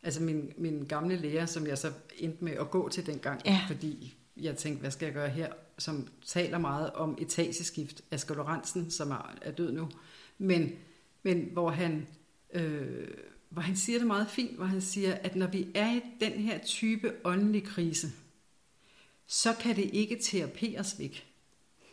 Altså 0.03 0.23
min, 0.23 0.53
min 0.57 0.85
gamle 0.85 1.17
lærer, 1.17 1.47
som 1.47 1.67
jeg 1.67 1.79
så 1.79 1.93
endte 2.19 2.45
med 2.45 2.53
at 2.53 2.71
gå 2.71 2.89
til 2.89 3.07
dengang, 3.07 3.41
ja. 3.45 3.61
fordi 3.69 4.17
jeg 4.37 4.57
tænkte, 4.57 4.81
hvad 4.81 4.91
skal 4.91 5.07
jeg 5.07 5.15
gøre 5.15 5.29
her, 5.29 5.53
som 5.79 6.09
taler 6.27 6.59
meget 6.59 6.91
om 6.91 7.19
etageskift, 7.21 8.03
Asger 8.11 8.35
Lorentzen, 8.35 8.91
som 8.91 9.11
er, 9.11 9.35
er 9.43 9.51
død 9.51 9.73
nu, 9.73 9.89
men, 10.39 10.73
men 11.23 11.49
hvor 11.53 11.71
han... 11.71 12.07
Øh, 12.53 13.09
hvor 13.53 13.63
han 13.63 13.77
siger 13.77 13.99
det 13.99 14.07
meget 14.07 14.31
fint, 14.31 14.57
hvor 14.57 14.65
han 14.65 14.81
siger, 14.81 15.15
at 15.15 15.37
når 15.37 15.47
vi 15.47 15.67
er 15.75 15.93
i 15.93 16.03
den 16.21 16.33
her 16.33 16.59
type 16.59 17.13
åndelig 17.25 17.65
krise, 17.65 18.09
så 19.27 19.55
kan 19.61 19.77
det 19.77 19.91
ikke 19.93 20.19
teraperes 20.23 20.99
væk. 20.99 21.27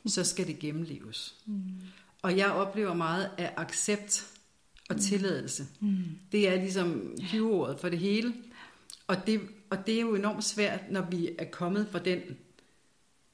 Så 0.06 0.24
skal 0.24 0.48
det 0.48 0.60
gennemleves. 0.60 1.36
Mm. 1.46 1.82
Og 2.22 2.38
jeg 2.38 2.52
oplever 2.52 2.94
meget 2.94 3.32
af 3.38 3.54
accept 3.58 4.39
og 4.90 4.96
mm. 4.96 5.02
tilladelse. 5.02 5.68
Mm. 5.80 6.04
Det 6.32 6.50
er 6.50 6.56
ligesom 6.56 7.16
ordet 7.42 7.80
for 7.80 7.90
det 7.90 8.00
hele. 8.00 8.34
Og 9.08 9.16
det, 9.28 9.42
og 9.70 9.88
det 9.88 9.96
er 9.96 10.02
jo 10.02 10.16
enormt 10.16 10.44
svært, 10.44 10.92
når 10.92 11.08
vi 11.12 11.30
er 11.38 11.46
kommet 11.46 11.88
fra 11.92 12.00
den, 12.00 12.20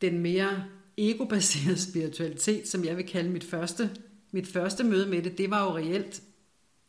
den 0.02 0.20
mere 0.20 0.66
egobaserede 0.98 1.82
spiritualitet, 1.90 2.68
som 2.68 2.86
jeg 2.86 2.98
vil 2.98 3.08
kalde 3.08 3.30
mit 3.30 3.44
første, 3.44 3.90
mit 4.32 4.48
første 4.48 4.84
møde 4.84 5.10
med 5.10 5.22
det. 5.22 5.38
Det 5.38 5.50
var 5.50 5.64
jo 5.64 5.78
reelt 5.78 6.22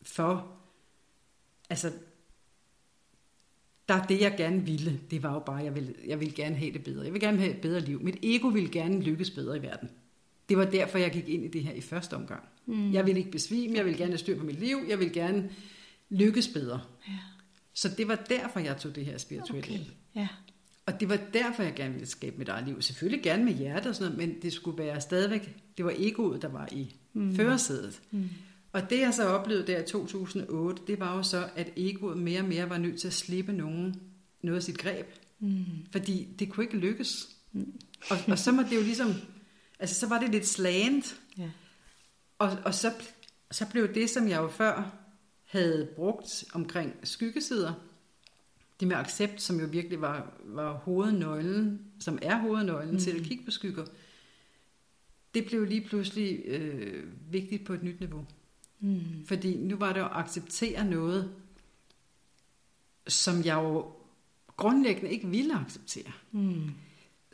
for, 0.02 0.52
altså, 1.70 1.92
der 3.88 3.94
er 3.94 4.06
det, 4.06 4.20
jeg 4.20 4.34
gerne 4.36 4.66
ville. 4.66 5.00
Det 5.10 5.22
var 5.22 5.32
jo 5.32 5.38
bare, 5.38 5.56
jeg 5.56 5.74
ville, 5.74 5.94
jeg 6.06 6.20
ville 6.20 6.34
gerne 6.34 6.56
have 6.56 6.72
det 6.72 6.84
bedre. 6.84 7.04
Jeg 7.04 7.12
vil 7.12 7.20
gerne 7.20 7.38
have 7.38 7.54
et 7.54 7.60
bedre 7.60 7.80
liv. 7.80 8.02
Mit 8.02 8.18
ego 8.22 8.48
ville 8.48 8.70
gerne 8.70 9.00
lykkes 9.00 9.30
bedre 9.30 9.56
i 9.56 9.62
verden. 9.62 9.90
Det 10.48 10.58
var 10.58 10.64
derfor, 10.64 10.98
jeg 10.98 11.10
gik 11.10 11.28
ind 11.28 11.44
i 11.44 11.48
det 11.48 11.62
her 11.62 11.72
i 11.72 11.80
første 11.80 12.14
omgang. 12.14 12.42
Mm. 12.66 12.92
Jeg 12.92 13.06
vil 13.06 13.16
ikke 13.16 13.30
besvime, 13.30 13.76
jeg 13.76 13.84
vil 13.84 13.96
gerne 13.96 14.10
have 14.10 14.18
styr 14.18 14.38
på 14.38 14.44
mit 14.44 14.60
liv, 14.60 14.76
jeg 14.88 14.98
vil 14.98 15.12
gerne 15.12 15.50
lykkes 16.10 16.48
bedre. 16.48 16.80
Ja. 17.08 17.18
Så 17.74 17.88
det 17.88 18.08
var 18.08 18.14
derfor, 18.14 18.60
jeg 18.60 18.76
tog 18.76 18.94
det 18.94 19.04
her 19.04 19.18
spirituelle. 19.18 19.74
Okay. 19.74 19.84
Ja. 20.14 20.28
Og 20.86 21.00
det 21.00 21.08
var 21.08 21.18
derfor, 21.34 21.62
jeg 21.62 21.74
gerne 21.74 21.92
ville 21.92 22.06
skabe 22.06 22.38
mit 22.38 22.48
eget 22.48 22.66
liv. 22.66 22.82
Selvfølgelig 22.82 23.22
gerne 23.22 23.44
med 23.44 23.52
hjertet 23.52 23.86
og 23.86 23.94
sådan 23.94 24.12
noget, 24.12 24.28
men 24.28 24.42
det 24.42 24.52
skulle 24.52 24.78
være 24.78 25.00
stadigvæk, 25.00 25.56
det 25.76 25.84
var 25.84 25.92
egoet, 25.96 26.42
der 26.42 26.48
var 26.48 26.68
i 26.72 26.94
mm. 27.12 27.36
førersædet. 27.36 28.00
Mm. 28.10 28.28
Og 28.72 28.90
det 28.90 29.00
jeg 29.00 29.14
så 29.14 29.28
oplevede 29.28 29.66
der 29.66 29.82
i 29.82 29.86
2008, 29.86 30.82
det 30.86 31.00
var 31.00 31.16
jo 31.16 31.22
så, 31.22 31.48
at 31.56 31.72
egoet 31.76 32.18
mere 32.18 32.40
og 32.40 32.46
mere 32.46 32.70
var 32.70 32.78
nødt 32.78 33.00
til 33.00 33.06
at 33.06 33.14
slippe 33.14 33.52
nogen, 33.52 34.00
noget 34.42 34.56
af 34.56 34.62
sit 34.62 34.78
greb. 34.78 35.06
Mm. 35.38 35.64
Fordi 35.92 36.28
det 36.38 36.48
kunne 36.48 36.64
ikke 36.64 36.76
lykkes. 36.76 37.28
Mm. 37.52 37.72
Og, 38.10 38.16
og 38.28 38.38
så 38.38 38.52
må 38.52 38.62
det 38.62 38.76
jo 38.76 38.82
ligesom, 38.82 39.14
altså 39.78 40.00
så 40.00 40.08
var 40.08 40.20
det 40.20 40.30
lidt 40.30 40.46
slagent. 40.46 41.20
Ja. 41.38 41.50
Og, 42.38 42.58
og 42.64 42.74
så, 42.74 42.92
så 43.50 43.66
blev 43.70 43.94
det, 43.94 44.10
som 44.10 44.28
jeg 44.28 44.36
jo 44.36 44.48
før 44.48 44.92
havde 45.44 45.88
brugt 45.96 46.44
omkring 46.54 46.94
skyggesider, 47.04 47.72
det 48.80 48.88
med 48.88 48.96
accept, 48.96 49.42
som 49.42 49.60
jo 49.60 49.66
virkelig 49.66 50.00
var, 50.00 50.32
var 50.44 50.72
hovednøglen, 50.72 51.80
som 52.00 52.18
er 52.22 52.36
hovednøglen 52.38 52.92
mm. 52.92 53.00
til 53.00 53.10
at 53.10 53.22
kigge 53.22 53.44
på 53.44 53.50
skygger, 53.50 53.84
det 55.34 55.46
blev 55.46 55.64
lige 55.64 55.80
pludselig 55.88 56.42
øh, 56.44 57.04
vigtigt 57.32 57.64
på 57.64 57.72
et 57.72 57.82
nyt 57.82 58.00
niveau. 58.00 58.26
Mm. 58.80 59.26
Fordi 59.26 59.56
nu 59.56 59.76
var 59.76 59.92
det 59.92 60.00
at 60.00 60.10
acceptere 60.12 60.84
noget, 60.84 61.34
som 63.08 63.44
jeg 63.44 63.54
jo 63.54 63.92
grundlæggende 64.56 65.10
ikke 65.10 65.28
ville 65.28 65.54
acceptere. 65.54 66.12
Mm. 66.32 66.70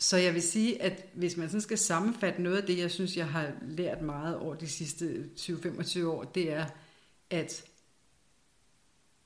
Så 0.03 0.17
jeg 0.17 0.35
vil 0.35 0.43
sige, 0.43 0.83
at 0.83 1.07
hvis 1.15 1.37
man 1.37 1.49
sådan 1.49 1.61
skal 1.61 1.79
sammenfatte 1.79 2.43
noget 2.43 2.57
af 2.57 2.63
det, 2.63 2.79
jeg 2.79 2.91
synes, 2.91 3.17
jeg 3.17 3.29
har 3.29 3.53
lært 3.63 4.03
meget 4.03 4.37
over 4.37 4.55
de 4.55 4.69
sidste 4.69 5.31
20-25 5.39 6.05
år, 6.05 6.25
det 6.25 6.53
er, 6.53 6.67
at, 7.31 7.65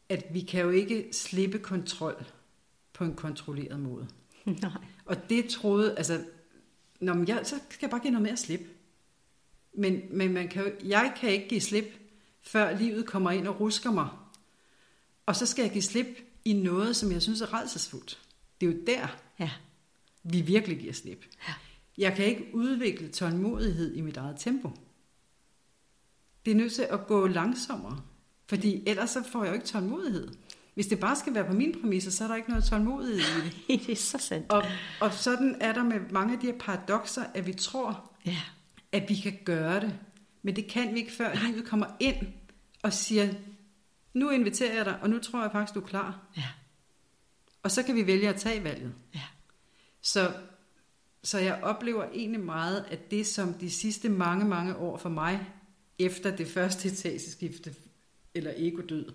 at 0.08 0.24
vi 0.34 0.40
kan 0.40 0.62
jo 0.62 0.70
ikke 0.70 1.08
slippe 1.12 1.58
kontrol 1.58 2.24
på 2.92 3.04
en 3.04 3.14
kontrolleret 3.14 3.80
måde. 3.80 4.08
Nej. 4.44 4.70
Og 5.04 5.30
det 5.30 5.48
troede, 5.48 5.96
altså, 5.96 6.24
når 7.00 7.24
jeg, 7.28 7.40
så 7.44 7.56
skal 7.70 7.86
jeg 7.86 7.90
bare 7.90 8.00
give 8.00 8.10
noget 8.10 8.22
mere 8.22 8.32
at 8.32 8.38
slippe. 8.38 8.66
Men, 9.74 10.02
men 10.10 10.32
man 10.32 10.48
kan, 10.48 10.72
jeg 10.84 11.14
kan 11.20 11.30
ikke 11.30 11.48
give 11.48 11.60
slip, 11.60 11.98
før 12.42 12.78
livet 12.78 13.06
kommer 13.06 13.30
ind 13.30 13.48
og 13.48 13.60
rusker 13.60 13.90
mig. 13.90 14.08
Og 15.26 15.36
så 15.36 15.46
skal 15.46 15.62
jeg 15.62 15.72
give 15.72 15.82
slip 15.82 16.18
i 16.44 16.52
noget, 16.52 16.96
som 16.96 17.12
jeg 17.12 17.22
synes 17.22 17.40
er 17.40 17.54
redselsfuldt. 17.54 18.20
Det 18.60 18.68
er 18.68 18.72
jo 18.72 18.78
der, 18.86 19.16
Ja. 19.38 19.50
Vi 20.30 20.40
virkelig 20.40 20.78
giver 20.78 20.92
slip. 20.92 21.24
Ja. 21.48 21.54
Jeg 21.98 22.16
kan 22.16 22.24
ikke 22.24 22.50
udvikle 22.54 23.08
tålmodighed 23.08 23.94
i 23.94 24.00
mit 24.00 24.16
eget 24.16 24.36
tempo. 24.38 24.70
Det 26.44 26.50
er 26.50 26.54
nødt 26.56 26.72
til 26.72 26.82
at 26.82 27.06
gå 27.06 27.26
langsommere, 27.26 28.00
fordi 28.48 28.82
ellers 28.86 29.10
så 29.10 29.22
får 29.32 29.44
jeg 29.44 29.50
jo 29.50 29.54
ikke 29.54 29.66
tålmodighed. 29.66 30.28
Hvis 30.74 30.86
det 30.86 31.00
bare 31.00 31.16
skal 31.16 31.34
være 31.34 31.44
på 31.46 31.52
mine 31.52 31.72
præmisser, 31.80 32.10
så 32.10 32.24
er 32.24 32.28
der 32.28 32.36
ikke 32.36 32.48
noget 32.48 32.64
tålmodighed 32.64 33.18
i 33.18 33.48
det. 33.68 33.86
det 33.86 33.92
er 33.92 33.96
så 33.96 34.18
sandt. 34.18 34.50
Og, 34.52 34.62
og 35.00 35.12
sådan 35.12 35.56
er 35.60 35.72
der 35.72 35.82
med 35.84 36.00
mange 36.10 36.34
af 36.34 36.40
de 36.40 36.46
her 36.46 36.58
paradoxer, 36.58 37.24
at 37.34 37.46
vi 37.46 37.52
tror, 37.52 38.12
Ja. 38.26 38.36
at 38.92 39.08
vi 39.08 39.14
kan 39.14 39.38
gøre 39.44 39.80
det. 39.80 39.98
Men 40.42 40.56
det 40.56 40.66
kan 40.70 40.94
vi 40.94 40.98
ikke, 40.98 41.12
før 41.12 41.34
livet 41.46 41.64
kommer 41.68 41.86
ind 42.00 42.16
og 42.82 42.92
siger, 42.92 43.34
nu 44.14 44.30
inviterer 44.30 44.74
jeg 44.74 44.84
dig, 44.84 44.98
og 45.02 45.10
nu 45.10 45.18
tror 45.18 45.42
jeg 45.42 45.52
faktisk, 45.52 45.74
du 45.74 45.80
er 45.80 45.86
klar. 45.86 46.26
Ja. 46.36 46.44
Og 47.62 47.70
så 47.70 47.82
kan 47.82 47.94
vi 47.94 48.06
vælge 48.06 48.28
at 48.28 48.36
tage 48.36 48.64
valget. 48.64 48.94
Ja. 49.14 49.22
Så, 50.06 50.32
så 51.22 51.38
jeg 51.38 51.58
oplever 51.62 52.04
egentlig 52.14 52.40
meget, 52.40 52.84
at 52.90 53.10
det 53.10 53.26
som 53.26 53.54
de 53.54 53.70
sidste 53.70 54.08
mange, 54.08 54.44
mange 54.44 54.76
år 54.76 54.96
for 54.96 55.08
mig, 55.08 55.46
efter 55.98 56.36
det 56.36 56.46
første 56.48 56.88
etageskifte, 56.88 57.74
eller 58.34 58.52
ego-død, 58.56 59.12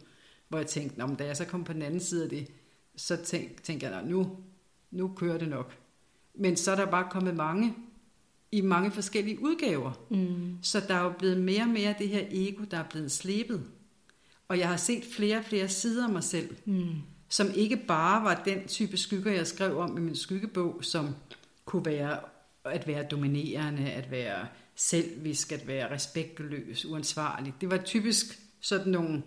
hvor 0.47 0.57
jeg 0.57 0.67
tænkte, 0.67 0.99
Nå, 0.99 1.07
men 1.07 1.15
da 1.15 1.25
jeg 1.25 1.37
så 1.37 1.45
kom 1.45 1.63
på 1.63 1.73
den 1.73 1.81
anden 1.81 1.99
side 1.99 2.23
af 2.23 2.29
det, 2.29 2.47
så 2.95 3.15
tænk, 3.15 3.63
tænkte 3.63 3.87
jeg, 3.87 4.03
"Nå, 4.03 4.09
nu, 4.09 4.37
nu 4.91 5.13
kører 5.15 5.37
det 5.37 5.49
nok. 5.49 5.77
Men 6.35 6.57
så 6.57 6.71
er 6.71 6.75
der 6.75 6.85
bare 6.85 7.07
kommet 7.11 7.35
mange, 7.35 7.75
i 8.51 8.61
mange 8.61 8.91
forskellige 8.91 9.41
udgaver. 9.41 9.91
Mm. 10.09 10.57
Så 10.61 10.79
der 10.87 10.95
er 10.95 11.03
jo 11.03 11.13
blevet 11.19 11.41
mere 11.41 11.61
og 11.61 11.69
mere 11.69 11.95
det 11.99 12.09
her 12.09 12.25
ego, 12.31 12.63
der 12.71 12.77
er 12.77 12.89
blevet 12.89 13.11
slebet. 13.11 13.63
Og 14.47 14.59
jeg 14.59 14.69
har 14.69 14.77
set 14.77 15.03
flere 15.15 15.37
og 15.37 15.45
flere 15.45 15.69
sider 15.69 16.05
af 16.07 16.13
mig 16.13 16.23
selv, 16.23 16.55
Mm. 16.65 16.95
Som 17.31 17.51
ikke 17.55 17.77
bare 17.77 18.23
var 18.23 18.41
den 18.45 18.67
type 18.67 18.97
skygger, 18.97 19.31
jeg 19.31 19.47
skrev 19.47 19.77
om 19.77 19.97
i 19.97 20.01
min 20.01 20.15
skyggebog, 20.15 20.79
som 20.81 21.15
kunne 21.65 21.85
være 21.85 22.19
at 22.65 22.87
være 22.87 23.03
dominerende, 23.03 23.91
at 23.91 24.11
være 24.11 24.47
selvisk, 24.75 25.51
at 25.51 25.67
være 25.67 25.91
respektløs, 25.91 26.85
uansvarlig. 26.85 27.53
Det 27.61 27.71
var 27.71 27.77
typisk 27.77 28.39
sådan 28.59 28.91
nogle 28.91 29.23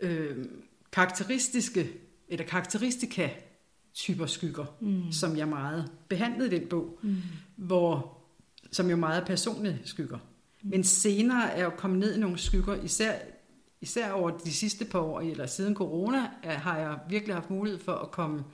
øh, 0.00 0.46
karakteristiske, 0.92 1.90
eller 2.28 2.46
karakteristika 2.46 3.30
typer 3.94 4.26
skygger, 4.26 4.64
mm. 4.80 5.12
som 5.12 5.36
jeg 5.36 5.48
meget 5.48 5.90
behandlede 6.08 6.56
i 6.56 6.58
den 6.58 6.68
bog, 6.68 6.98
mm. 7.02 7.16
hvor, 7.56 8.18
som 8.72 8.90
jo 8.90 8.96
meget 8.96 9.20
er 9.20 9.26
personlige 9.26 9.80
skygger. 9.84 10.18
Mm. 10.62 10.70
Men 10.70 10.84
senere 10.84 11.50
er 11.50 11.56
jeg 11.56 11.64
jo 11.64 11.70
kommet 11.70 11.98
ned 11.98 12.16
i 12.16 12.20
nogle 12.20 12.38
skygger, 12.38 12.82
især, 12.82 13.18
især 13.84 14.12
over 14.12 14.30
de 14.30 14.52
sidste 14.52 14.84
par 14.84 14.98
år, 14.98 15.20
eller 15.20 15.46
siden 15.46 15.74
corona, 15.74 16.28
har 16.42 16.78
jeg 16.78 16.98
virkelig 17.08 17.34
haft 17.34 17.50
mulighed 17.50 17.80
for 17.80 17.92
at 17.92 18.10
komme 18.10 18.44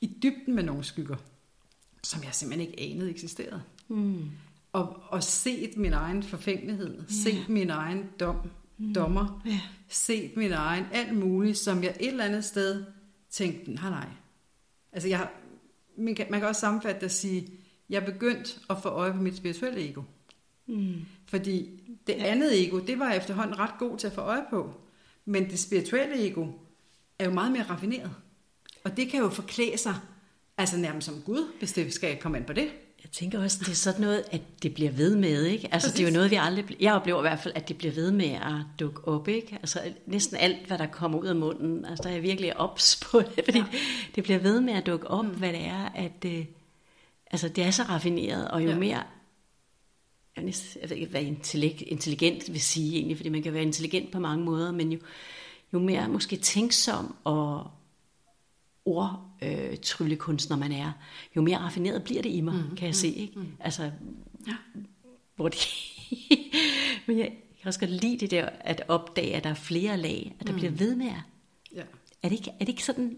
i 0.00 0.16
dybden 0.22 0.54
med 0.54 0.62
nogle 0.62 0.84
skygger, 0.84 1.16
som 2.02 2.22
jeg 2.24 2.34
simpelthen 2.34 2.70
ikke 2.70 2.82
anede 2.94 3.10
eksisterede. 3.10 3.62
Mm. 3.88 4.30
Og, 4.72 5.02
og 5.08 5.22
set 5.22 5.76
min 5.76 5.92
egen 5.92 6.22
forfængelighed, 6.22 6.94
yeah. 6.94 7.10
set 7.10 7.48
min 7.48 7.70
egen 7.70 8.04
dom, 8.20 8.36
mm. 8.78 8.94
dommer, 8.94 9.42
Ja. 9.46 9.60
set 9.88 10.36
min 10.36 10.52
egen 10.52 10.84
alt 10.92 11.16
muligt, 11.16 11.58
som 11.58 11.82
jeg 11.82 11.96
et 12.00 12.08
eller 12.08 12.24
andet 12.24 12.44
sted 12.44 12.84
tænkte, 13.30 13.70
nej 13.70 13.90
nej. 13.90 14.08
Altså 14.92 15.08
jeg, 15.08 15.28
man, 15.98 16.14
kan, 16.14 16.26
man 16.30 16.40
kan 16.40 16.48
også 16.48 16.60
sammenfatte 16.60 17.00
det 17.00 17.04
og 17.04 17.10
sige, 17.10 17.48
jeg 17.90 18.02
er 18.02 18.06
begyndt 18.12 18.60
at 18.70 18.76
få 18.82 18.88
øje 18.88 19.12
på 19.12 19.18
mit 19.18 19.36
spirituelle 19.36 19.90
ego. 19.90 20.02
Mm. 20.66 20.94
Fordi 21.26 21.77
det 22.08 22.14
andet 22.14 22.66
ego, 22.66 22.78
det 22.78 22.98
var 22.98 23.08
jeg 23.08 23.16
efterhånden 23.16 23.58
ret 23.58 23.78
god 23.78 23.98
til 23.98 24.06
at 24.06 24.12
få 24.12 24.20
øje 24.20 24.44
på. 24.50 24.74
Men 25.24 25.50
det 25.50 25.58
spirituelle 25.58 26.26
ego 26.26 26.46
er 27.18 27.24
jo 27.24 27.30
meget 27.30 27.52
mere 27.52 27.62
raffineret. 27.62 28.10
Og 28.84 28.96
det 28.96 29.08
kan 29.08 29.20
jo 29.20 29.28
forklæde 29.28 29.78
sig, 29.78 29.94
altså 30.58 30.76
nærmest 30.76 31.06
som 31.06 31.22
Gud, 31.22 31.52
hvis 31.58 31.72
det 31.72 31.92
skal 31.92 32.16
komme 32.16 32.38
ind 32.38 32.46
på 32.46 32.52
det. 32.52 32.68
Jeg 33.02 33.10
tænker 33.12 33.42
også, 33.42 33.58
det 33.60 33.68
er 33.68 33.74
sådan 33.74 34.00
noget, 34.00 34.24
at 34.30 34.40
det 34.62 34.74
bliver 34.74 34.90
ved 34.90 35.16
med, 35.16 35.44
ikke? 35.44 35.68
Altså, 35.72 35.90
det 35.90 36.00
er 36.00 36.04
jo 36.04 36.12
noget, 36.12 36.30
vi 36.30 36.36
aldrig... 36.40 36.76
Jeg 36.80 36.94
oplever 36.94 37.18
i 37.18 37.20
hvert 37.20 37.38
fald, 37.38 37.54
at 37.56 37.68
det 37.68 37.78
bliver 37.78 37.94
ved 37.94 38.10
med 38.10 38.30
at 38.30 38.80
dukke 38.80 39.08
op, 39.08 39.28
ikke? 39.28 39.54
Altså, 39.60 39.80
næsten 40.06 40.36
alt, 40.36 40.66
hvad 40.66 40.78
der 40.78 40.86
kommer 40.86 41.18
ud 41.18 41.26
af 41.26 41.36
munden, 41.36 41.84
altså, 41.84 42.02
der 42.02 42.08
er 42.08 42.12
jeg 42.12 42.22
virkelig 42.22 42.56
ops 42.56 43.00
på 43.10 43.20
det, 43.20 43.44
fordi 43.44 43.58
ja. 43.58 43.64
det 44.14 44.24
bliver 44.24 44.38
ved 44.38 44.60
med 44.60 44.72
at 44.72 44.86
dukke 44.86 45.06
op, 45.06 45.24
mm. 45.24 45.30
hvad 45.30 45.52
det 45.52 45.64
er, 45.66 45.88
at... 45.94 46.24
Øh, 46.26 46.44
altså, 47.30 47.48
det 47.48 47.64
er 47.64 47.70
så 47.70 47.82
raffineret, 47.82 48.48
og 48.48 48.64
jo. 48.64 48.68
Ja. 48.68 48.78
mere... 48.78 49.02
Jeg, 50.38 50.44
næsten- 50.44 50.80
jeg 50.82 50.90
ved 50.90 50.96
ikke, 50.96 51.10
hvad 51.10 51.22
intelligent 51.86 52.52
vil 52.52 52.60
sige 52.60 52.96
egentlig, 52.96 53.16
fordi 53.16 53.28
man 53.28 53.42
kan 53.42 53.52
være 53.52 53.62
intelligent 53.62 54.12
på 54.12 54.18
mange 54.20 54.44
måder, 54.44 54.72
men 54.72 54.92
jo, 54.92 54.98
jo 55.72 55.78
mere 55.78 56.08
måske 56.08 56.36
tænksom 56.36 57.16
og 57.24 57.70
ordtryllekunstner 58.84 60.56
man 60.56 60.72
er, 60.72 60.92
jo 61.36 61.42
mere 61.42 61.58
raffineret 61.58 62.02
bliver 62.04 62.22
det 62.22 62.30
i 62.30 62.40
mig, 62.40 62.54
mm, 62.70 62.76
kan 62.76 62.86
jeg 62.86 62.94
se. 62.94 63.08
Ikke? 63.08 63.38
Mm. 63.38 63.46
Altså, 63.60 63.90
Ja. 64.46 64.54
hvor 65.36 65.48
det... 65.48 65.58
Men 67.06 67.18
jeg 67.18 67.26
kan 67.62 67.68
også 67.68 67.80
godt 67.80 67.90
lide 67.90 68.18
det 68.18 68.30
der, 68.30 68.48
at 68.60 68.82
opdage, 68.88 69.34
at 69.36 69.44
der 69.44 69.50
er 69.50 69.54
flere 69.54 69.96
lag, 69.96 70.36
at 70.40 70.46
der 70.46 70.52
mm. 70.52 70.58
bliver 70.58 70.72
ved 70.72 70.96
med 70.96 71.06
at... 71.06 71.12
Ja. 71.74 71.82
Er 72.22 72.28
det, 72.28 72.36
ikke, 72.36 72.50
er 72.50 72.58
det 72.58 72.68
ikke 72.68 72.84
sådan, 72.84 73.16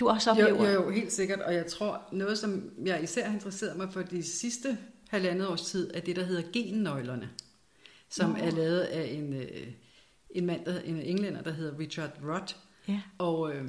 du 0.00 0.08
også 0.08 0.30
Jo, 0.34 0.46
oplever? 0.46 0.70
jo, 0.72 0.82
jo, 0.84 0.90
helt 0.90 1.12
sikkert. 1.12 1.40
Og 1.40 1.54
jeg 1.54 1.66
tror, 1.66 2.00
noget 2.12 2.38
som 2.38 2.70
jeg 2.86 3.02
især 3.02 3.26
har 3.26 3.34
interesseret 3.34 3.76
mig 3.76 3.92
for 3.92 4.02
de 4.02 4.22
sidste 4.22 4.78
halvandet 5.10 5.48
års 5.48 5.62
tid, 5.62 5.90
er 5.94 6.00
det, 6.00 6.16
der 6.16 6.24
hedder 6.24 6.42
gennøglerne. 6.52 7.30
Som 8.08 8.30
Nå. 8.30 8.36
er 8.36 8.50
lavet 8.50 8.80
af 8.80 9.12
en, 9.12 9.32
øh, 9.32 9.66
en 10.30 10.46
mand, 10.46 10.64
der, 10.64 10.80
en 10.80 10.96
englænder, 10.96 11.42
der 11.42 11.52
hedder 11.52 11.78
Richard 11.78 12.10
Rudd. 12.24 12.54
Ja. 12.88 13.00
Og, 13.18 13.54
øh, 13.54 13.68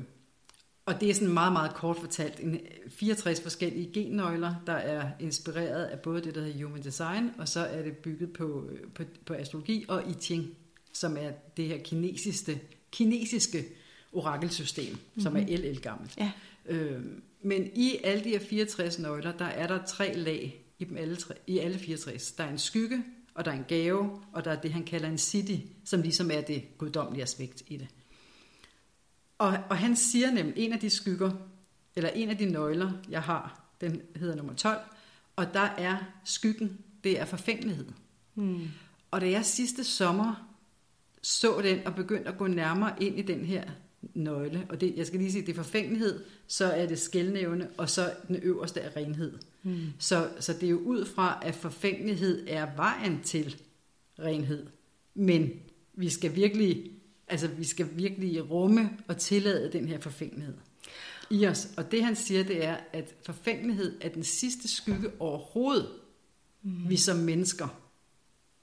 og 0.86 1.02
det 1.02 1.10
er 1.10 1.14
sådan 1.14 1.34
meget, 1.34 1.54
meget 1.54 1.74
kort 1.74 1.98
fortalt 1.98 2.40
en 2.40 2.60
64 2.90 3.42
forskellige 3.42 3.92
gennøgler, 3.94 4.56
der 4.68 4.74
er 4.74 5.12
inspireret 5.20 5.86
af 5.86 6.00
både 6.00 6.22
det, 6.22 6.36
der 6.36 6.42
hedder 6.42 6.66
Human 6.66 6.84
Design, 6.84 7.32
og 7.38 7.48
så 7.48 7.60
er 7.60 7.82
det 7.82 7.98
bygget 7.98 8.34
på, 8.34 8.70
øh, 8.72 8.80
på, 8.96 9.04
på 9.26 9.34
astrologi 9.34 9.86
og 9.88 10.10
I 10.10 10.14
Ching, 10.14 10.58
som 10.94 11.18
er 11.18 11.32
det 11.58 11.68
her 11.68 11.78
kinesiske, 11.78 12.62
kinesiske 12.92 13.66
orakelsystem, 14.14 14.94
mm-hmm. 14.94 15.22
som 15.22 15.36
er 15.36 15.42
el 15.48 15.82
gammelt. 15.82 16.18
Ja. 16.18 16.32
Øh, 16.66 17.02
men 17.42 17.72
i 17.76 17.98
alle 18.04 18.24
de 18.24 18.30
her 18.30 18.40
64 18.40 19.00
nøgler, 19.00 19.32
der 19.32 19.46
er 19.46 19.68
der 19.68 19.86
tre 19.86 20.14
lag 20.14 20.61
i 20.82 20.86
dem 20.86 20.98
alle, 20.98 21.16
tre, 21.16 21.34
i 21.48 21.60
alle 21.60 21.80
64. 21.80 22.32
Der 22.32 22.44
er 22.44 22.50
en 22.50 22.58
skygge, 22.58 23.04
og 23.34 23.46
der 23.46 23.52
er 23.52 23.56
en 23.56 23.66
gave, 23.68 24.22
og 24.34 24.46
der 24.46 24.52
er 24.52 24.62
det, 24.62 24.74
han 24.74 24.84
kalder 24.84 25.10
en 25.10 25.18
city, 25.18 25.56
som 25.86 26.02
ligesom 26.02 26.32
er 26.32 26.42
det 26.42 26.78
guddommelige 26.78 27.24
aspekt 27.24 27.64
i 27.68 27.78
det. 27.78 27.88
Og, 29.38 29.58
og 29.70 29.78
han 29.78 29.96
siger 29.96 30.32
nemlig, 30.32 30.58
en 30.58 30.74
af 30.74 30.80
de 30.80 30.90
skygger, 30.90 31.32
eller 31.96 32.10
en 32.10 32.30
af 32.30 32.38
de 32.38 32.46
nøgler, 32.46 32.92
jeg 33.10 33.22
har, 33.22 33.62
den 33.82 34.02
hedder 34.16 34.36
nummer 34.36 34.54
12, 34.54 34.80
og 35.36 35.54
der 35.54 35.60
er 35.60 35.98
skyggen, 36.24 36.80
det 37.04 37.20
er 37.20 37.26
forfængelighed. 37.26 37.86
Hmm. 38.34 38.68
Og 39.12 39.22
da 39.22 39.30
jeg 39.30 39.46
sidste 39.46 39.84
sommer 39.84 40.48
så 41.22 41.62
den 41.62 41.88
og 41.88 41.96
begyndte 41.96 42.30
at 42.30 42.38
gå 42.38 42.48
nærmere 42.48 43.04
ind 43.04 43.20
i 43.20 43.22
den 43.22 43.46
her 43.46 43.64
nøgle, 44.14 44.66
og 44.70 44.82
det, 44.82 44.94
jeg 44.96 45.08
skal 45.08 45.20
lige 45.20 45.32
sige, 45.32 45.46
det 45.46 45.52
er 45.52 45.64
forfængelighed, 45.64 46.24
så 46.48 46.66
er 46.66 46.86
det 46.86 47.00
skældnævne, 47.00 47.70
og 47.78 47.90
så 47.90 48.14
den 48.28 48.36
øverste 48.36 48.80
er 48.80 48.96
renhed. 48.96 49.38
Hmm. 49.62 49.88
Så, 50.00 50.30
så 50.40 50.54
det 50.54 50.64
er 50.64 50.70
jo 50.70 50.80
ud 50.80 51.06
fra, 51.06 51.40
at 51.42 51.56
forfængelighed 51.56 52.48
er 52.48 52.76
vejen 52.76 53.22
til 53.24 53.62
renhed. 54.20 54.68
Men 55.14 55.52
vi 55.94 56.10
skal 56.10 56.36
virkelig, 56.36 56.92
altså 57.28 57.48
vi 57.48 57.64
skal 57.64 57.88
virkelig 57.94 58.50
rumme 58.52 58.90
og 59.08 59.18
tillade 59.18 59.72
den 59.72 59.88
her 59.88 60.00
forfængelighed 60.00 60.56
i 61.32 61.48
os. 61.48 61.68
Og 61.78 61.92
det 61.92 62.04
han 62.04 62.16
siger, 62.16 62.44
det 62.44 62.66
er, 62.66 62.78
at 62.94 63.16
forfængelighed 63.26 63.98
er 64.02 64.10
den 64.10 64.24
sidste 64.24 64.68
skygge 64.68 65.12
overhovedet, 65.20 65.90
mm. 66.64 66.90
vi 66.90 66.98
som 66.98 67.18
mennesker 67.18 67.68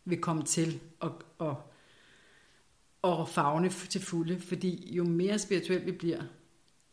vil 0.05 0.21
komme 0.21 0.43
til 0.43 0.81
at, 1.03 1.11
at, 1.41 1.55
at 3.05 3.29
fagne 3.29 3.71
til 3.89 4.01
fulde. 4.01 4.41
Fordi 4.41 4.95
jo 4.97 5.05
mere 5.05 5.39
spirituelt 5.39 5.87
vi 5.87 5.93
bliver, 5.93 6.23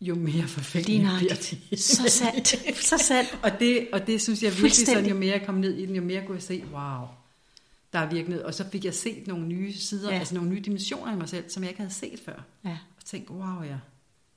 jo 0.01 0.15
mere 0.15 0.47
forfængelige 0.47 1.09
bliver 1.17 1.57
vi. 1.69 1.75
Så 1.77 2.09
sandt. 2.09 2.47
Så 2.77 2.97
sandt. 2.97 3.39
Og 3.43 3.51
det, 3.59 3.87
og 3.93 4.07
det 4.07 4.21
synes 4.21 4.43
jeg 4.43 4.51
virkelig 4.51 4.71
sådan, 4.87 5.05
jo 5.05 5.15
mere 5.15 5.37
jeg 5.37 5.45
kom 5.45 5.55
ned 5.55 5.73
i 5.77 5.85
den, 5.85 5.95
jo 5.95 6.01
mere 6.01 6.25
kunne 6.25 6.35
jeg 6.35 6.43
se, 6.43 6.63
wow, 6.73 7.07
der 7.93 7.99
er 7.99 8.09
virkelig. 8.09 8.45
Og 8.45 8.53
så 8.53 8.65
fik 8.71 8.85
jeg 8.85 8.93
set 8.93 9.27
nogle 9.27 9.47
nye 9.47 9.73
sider, 9.73 10.11
Ja. 10.11 10.19
altså 10.19 10.35
nogle 10.35 10.49
nye 10.49 10.59
dimensioner 10.61 11.13
i 11.13 11.15
mig 11.15 11.29
selv, 11.29 11.49
som 11.49 11.63
jeg 11.63 11.69
ikke 11.69 11.81
havde 11.81 11.93
set 11.93 12.19
før. 12.25 12.43
Ja. 12.65 12.77
Og 12.97 13.05
tænkte, 13.05 13.31
wow 13.33 13.63
ja, 13.63 13.77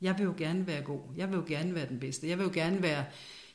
jeg 0.00 0.18
vil 0.18 0.24
jo 0.24 0.34
gerne 0.36 0.66
være 0.66 0.82
god. 0.82 1.00
Jeg 1.16 1.28
vil 1.28 1.36
jo 1.36 1.44
gerne 1.48 1.74
være 1.74 1.88
den 1.88 2.00
bedste. 2.00 2.28
Jeg 2.28 2.38
vil 2.38 2.44
jo 2.44 2.50
gerne 2.54 2.82
være, 2.82 3.04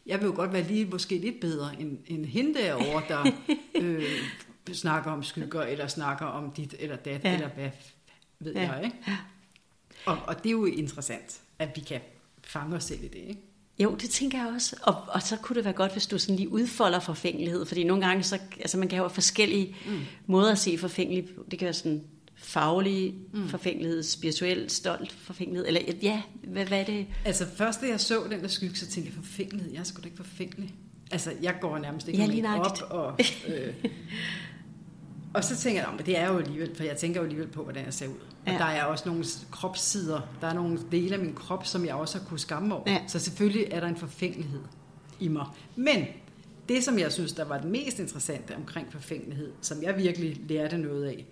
jeg 0.05 0.19
vil 0.19 0.25
jo 0.25 0.33
godt 0.35 0.53
være 0.53 0.63
lige 0.63 0.85
måske 0.85 1.17
lidt 1.17 1.39
bedre 1.41 1.81
end, 1.81 1.97
end 2.07 2.25
hende 2.25 2.53
derovre, 2.53 3.03
der 3.07 3.31
øh, 3.81 4.03
snakker 4.73 5.11
om 5.11 5.23
skygger, 5.23 5.61
eller 5.61 5.87
snakker 5.87 6.25
om 6.25 6.51
dit 6.51 6.75
eller 6.79 6.95
dat, 6.95 7.23
ja. 7.23 7.33
eller 7.33 7.49
hvad 7.49 7.69
ved 8.45 8.53
Ja. 8.53 8.71
jeg, 8.71 8.83
ikke? 8.85 8.97
Og, 10.05 10.17
og 10.27 10.43
det 10.43 10.45
er 10.45 10.51
jo 10.51 10.65
interessant, 10.65 11.41
at 11.59 11.69
vi 11.75 11.81
kan 11.81 12.01
fange 12.43 12.75
os 12.75 12.83
selv 12.83 13.03
i 13.03 13.07
det, 13.07 13.15
ikke? 13.27 13.41
Jo, 13.79 13.95
det 13.95 14.09
tænker 14.09 14.37
jeg 14.37 14.53
også. 14.55 14.75
Og, 14.81 14.95
og 15.07 15.21
så 15.21 15.37
kunne 15.37 15.55
det 15.55 15.65
være 15.65 15.73
godt, 15.73 15.91
hvis 15.91 16.07
du 16.07 16.17
sådan 16.17 16.35
lige 16.35 16.49
udfolder 16.49 16.99
forfængelighed, 16.99 17.65
fordi 17.65 17.83
nogle 17.83 18.05
gange, 18.05 18.23
så, 18.23 18.39
altså 18.59 18.77
man 18.77 18.87
kan 18.87 18.97
have 18.97 19.09
forskellige 19.09 19.75
mm. 19.85 19.99
måder 20.27 20.51
at 20.51 20.57
se 20.57 20.77
forfængelighed 20.77 21.33
Det 21.51 21.59
kan 21.59 21.65
være 21.65 21.73
sådan 21.73 22.03
faglig 22.35 23.13
mm. 23.33 23.49
forfængelighed, 23.49 24.03
spirituel, 24.03 24.69
stolt 24.69 25.11
forfængelighed, 25.11 25.67
eller 25.67 25.81
ja, 26.01 26.21
hvad, 26.43 26.65
hvad 26.65 26.79
er 26.79 26.85
det? 26.85 27.07
Altså 27.25 27.45
først 27.55 27.81
da 27.81 27.87
jeg 27.87 27.99
så 27.99 28.23
den 28.31 28.41
der 28.41 28.47
skygge, 28.47 28.75
så 28.75 28.87
tænkte 28.87 29.11
jeg, 29.15 29.23
forfængelighed, 29.23 29.71
jeg 29.71 29.79
er 29.79 29.83
sgu 29.83 30.01
da 30.01 30.05
ikke 30.05 30.17
forfængelig. 30.17 30.73
Altså 31.11 31.33
jeg 31.41 31.55
går 31.61 31.77
nærmest 31.77 32.07
ikke 32.07 32.19
ja, 32.19 32.25
lige 32.25 32.49
op, 32.49 32.77
og, 32.89 33.19
øh, 33.47 33.73
og 35.33 35.43
så 35.43 35.57
tænker 35.57 35.81
jeg, 35.81 35.93
men 35.97 36.05
det 36.05 36.17
er 36.17 36.31
jo 36.31 36.37
alligevel, 36.37 36.75
for 36.75 36.83
jeg 36.83 36.97
tænker 36.97 37.19
jo 37.19 37.23
alligevel 37.23 37.47
på, 37.47 37.63
hvordan 37.63 37.85
jeg 37.85 37.93
ser 37.93 38.07
ud. 38.07 38.13
Ja. 38.47 38.53
Og 38.53 38.59
der 38.59 38.65
er 38.65 38.83
også 38.83 39.09
nogle 39.09 39.25
kropssider, 39.51 40.21
der 40.41 40.47
er 40.47 40.53
nogle 40.53 40.79
dele 40.91 41.15
af 41.15 41.21
min 41.21 41.33
krop, 41.33 41.65
som 41.65 41.85
jeg 41.85 41.95
også 41.95 42.17
har 42.17 42.25
kunnet 42.25 42.41
skamme 42.41 42.75
over. 42.75 42.83
Ja. 42.87 43.01
Så 43.07 43.19
selvfølgelig 43.19 43.67
er 43.71 43.79
der 43.79 43.87
en 43.87 43.97
forfængelighed 43.97 44.61
i 45.19 45.27
mig. 45.27 45.45
Men 45.75 46.05
det, 46.69 46.83
som 46.83 46.99
jeg 46.99 47.11
synes, 47.11 47.33
der 47.33 47.45
var 47.45 47.57
det 47.57 47.69
mest 47.69 47.99
interessante 47.99 48.55
omkring 48.55 48.91
forfængelighed, 48.91 49.51
som 49.61 49.83
jeg 49.83 49.97
virkelig 49.97 50.41
lærte 50.49 50.77
noget 50.77 51.05
af, 51.05 51.25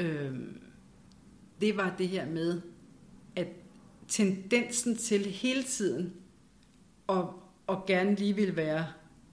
øh, 0.00 0.34
det 1.60 1.76
var 1.76 1.94
det 1.98 2.08
her 2.08 2.26
med, 2.26 2.60
at 3.36 3.46
tendensen 4.08 4.96
til 4.96 5.26
hele 5.26 5.62
tiden 5.62 6.12
at, 7.08 7.24
at 7.68 7.86
gerne 7.86 8.14
lige 8.14 8.36
vil 8.36 8.56
være, 8.56 8.86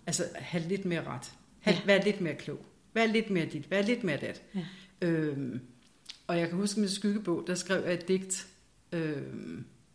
altså 0.07 0.23
have 0.35 0.67
lidt 0.67 0.85
mere 0.85 1.03
ret, 1.03 1.33
have, 1.59 1.75
ja. 1.75 1.85
være 1.85 2.03
lidt 2.03 2.21
mere 2.21 2.35
klog, 2.35 2.65
være 2.93 3.07
lidt 3.07 3.29
mere 3.29 3.45
dit, 3.45 3.71
være 3.71 3.83
lidt 3.83 4.03
mere 4.03 4.17
dat. 4.17 4.41
Ja. 4.55 4.65
Øh, 5.07 5.59
og 6.27 6.39
jeg 6.39 6.49
kan 6.49 6.57
huske 6.57 6.79
med 6.79 6.87
skyggebog, 6.87 7.43
der 7.47 7.55
skrev 7.55 7.83
jeg 7.83 7.93
et 7.93 8.07
digt, 8.07 8.47
øh, 8.91 9.23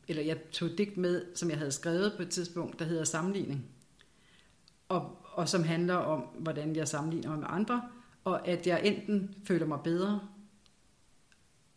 eller 0.08 0.22
jeg 0.22 0.50
tog 0.50 0.68
et 0.68 0.78
digt 0.78 0.96
med, 0.96 1.24
som 1.34 1.50
jeg 1.50 1.58
havde 1.58 1.72
skrevet 1.72 2.12
på 2.16 2.22
et 2.22 2.28
tidspunkt, 2.28 2.78
der 2.78 2.84
hedder 2.84 3.04
Sammenligning. 3.04 3.66
Og, 4.88 5.26
og 5.32 5.48
som 5.48 5.64
handler 5.64 5.94
om, 5.94 6.20
hvordan 6.20 6.76
jeg 6.76 6.88
sammenligner 6.88 7.30
mig 7.30 7.38
med 7.38 7.46
andre, 7.50 7.82
og 8.24 8.48
at 8.48 8.66
jeg 8.66 8.80
enten 8.84 9.34
føler 9.44 9.66
mig 9.66 9.78
bedre 9.84 10.20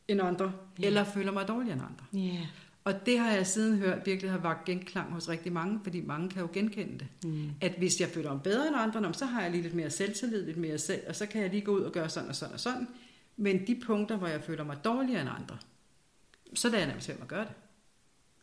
end 0.07 0.21
andre, 0.21 0.45
yeah. 0.45 0.87
eller 0.87 1.03
føler 1.03 1.31
mig 1.31 1.47
dårligere 1.47 1.73
end 1.73 1.81
andre. 1.81 2.05
Yeah. 2.15 2.47
Og 2.83 3.05
det 3.05 3.19
har 3.19 3.31
jeg 3.31 3.47
siden 3.47 3.77
hørt 3.77 4.05
virkelig 4.05 4.31
har 4.31 4.37
vagt 4.37 4.65
genklang 4.65 5.11
hos 5.11 5.29
rigtig 5.29 5.53
mange, 5.53 5.79
fordi 5.83 6.01
mange 6.01 6.29
kan 6.29 6.41
jo 6.41 6.49
genkende 6.53 6.99
det. 6.99 7.07
Mm. 7.23 7.49
At 7.61 7.73
hvis 7.77 7.99
jeg 7.99 8.09
føler 8.09 8.33
mig 8.33 8.43
bedre 8.43 8.67
end 8.67 8.75
andre, 8.77 9.13
så 9.13 9.25
har 9.25 9.41
jeg 9.41 9.51
lige 9.51 9.63
lidt 9.63 9.73
mere 9.73 9.89
selvtillid, 9.89 10.45
lidt 10.45 10.57
mere 10.57 10.77
selv, 10.77 11.01
og 11.07 11.15
så 11.15 11.25
kan 11.25 11.41
jeg 11.41 11.49
lige 11.49 11.61
gå 11.61 11.71
ud 11.71 11.81
og 11.81 11.91
gøre 11.91 12.09
sådan 12.09 12.29
og 12.29 12.35
sådan 12.35 12.53
og 12.53 12.59
sådan. 12.59 12.87
Men 13.37 13.67
de 13.67 13.81
punkter, 13.85 14.17
hvor 14.17 14.27
jeg 14.27 14.43
føler 14.43 14.63
mig 14.63 14.77
dårligere 14.83 15.21
end 15.21 15.29
andre, 15.29 15.57
så 16.53 16.67
er 16.67 16.77
jeg 16.77 16.87
nærmest 16.87 17.07
ved 17.07 17.15
at 17.21 17.27
gøre 17.27 17.45
det. 17.45 17.53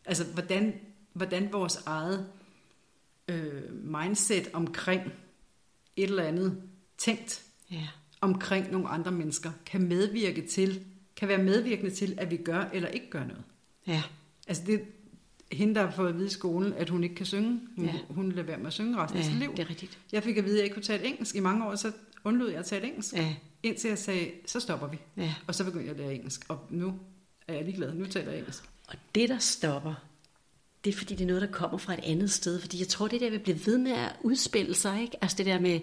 Altså, 0.05 0.25
hvordan, 0.25 0.73
hvordan 1.13 1.53
vores 1.53 1.75
eget 1.85 2.27
øh, 3.27 3.73
mindset 3.85 4.49
omkring 4.53 5.01
et 5.95 6.09
eller 6.09 6.23
andet 6.23 6.61
tænkt, 6.97 7.43
yeah. 7.73 7.87
omkring 8.21 8.71
nogle 8.71 8.87
andre 8.87 9.11
mennesker, 9.11 9.51
kan 9.65 9.81
medvirke 9.81 10.47
til, 10.47 10.85
kan 11.15 11.27
være 11.27 11.43
medvirkende 11.43 11.91
til, 11.91 12.15
at 12.17 12.31
vi 12.31 12.37
gør 12.37 12.69
eller 12.73 12.89
ikke 12.89 13.09
gør 13.09 13.25
noget. 13.25 13.43
Ja. 13.87 14.03
Altså 14.49 14.63
det, 14.65 14.81
hende, 15.51 15.75
der 15.75 15.85
har 15.85 15.91
fået 15.91 16.09
at 16.09 16.15
vide 16.15 16.27
i 16.27 16.29
skolen, 16.29 16.73
at 16.73 16.89
hun 16.89 17.03
ikke 17.03 17.15
kan 17.15 17.25
synge, 17.25 17.59
hun, 17.75 17.85
ja. 17.85 17.93
hun 18.09 18.31
lader 18.31 18.43
være 18.43 18.57
med 18.57 18.67
at 18.67 18.73
synge 18.73 18.97
resten 18.97 19.19
ja, 19.19 19.25
af 19.25 19.31
sit 19.31 19.39
liv. 19.39 19.51
det 19.51 19.59
er 19.59 19.69
rigtigt. 19.69 19.97
Jeg 20.11 20.23
fik 20.23 20.37
at 20.37 20.45
vide, 20.45 20.53
at 20.53 20.57
jeg 20.57 20.63
ikke 20.63 20.73
kunne 20.73 20.83
tale 20.83 21.05
engelsk. 21.05 21.35
I 21.35 21.39
mange 21.39 21.65
år, 21.65 21.75
så 21.75 21.91
undlod 22.23 22.49
jeg 22.49 22.59
at 22.59 22.65
tale 22.65 22.87
engelsk. 22.87 23.13
Ja. 23.13 23.35
Indtil 23.63 23.87
jeg 23.87 23.97
sagde, 23.97 24.31
så 24.45 24.59
stopper 24.59 24.87
vi. 24.87 24.97
Ja. 25.17 25.35
Og 25.47 25.55
så 25.55 25.63
begyndte 25.63 25.85
jeg 25.85 25.95
at 25.95 25.99
lære 25.99 26.15
engelsk. 26.15 26.45
Og 26.47 26.59
nu 26.69 26.93
er 27.47 27.53
jeg 27.53 27.63
ligeglad. 27.63 27.93
Nu 27.93 28.05
taler 28.05 28.31
jeg 28.31 28.39
engelsk. 28.39 28.63
Og 28.87 28.95
det, 29.15 29.29
der 29.29 29.37
stopper, 29.37 29.93
det 30.83 30.93
er 30.93 30.97
fordi, 30.97 31.15
det 31.15 31.23
er 31.23 31.27
noget, 31.27 31.41
der 31.41 31.51
kommer 31.51 31.77
fra 31.77 31.93
et 31.93 31.99
andet 32.03 32.31
sted. 32.31 32.59
Fordi 32.59 32.79
jeg 32.79 32.87
tror, 32.87 33.07
det 33.07 33.21
der 33.21 33.29
vil 33.29 33.39
blive 33.39 33.65
ved 33.65 33.77
med 33.77 33.91
at 33.91 34.15
udspille 34.21 34.75
sig. 34.75 35.01
Ikke? 35.01 35.17
Altså 35.21 35.37
det 35.37 35.45
der 35.45 35.59
med 35.59 35.79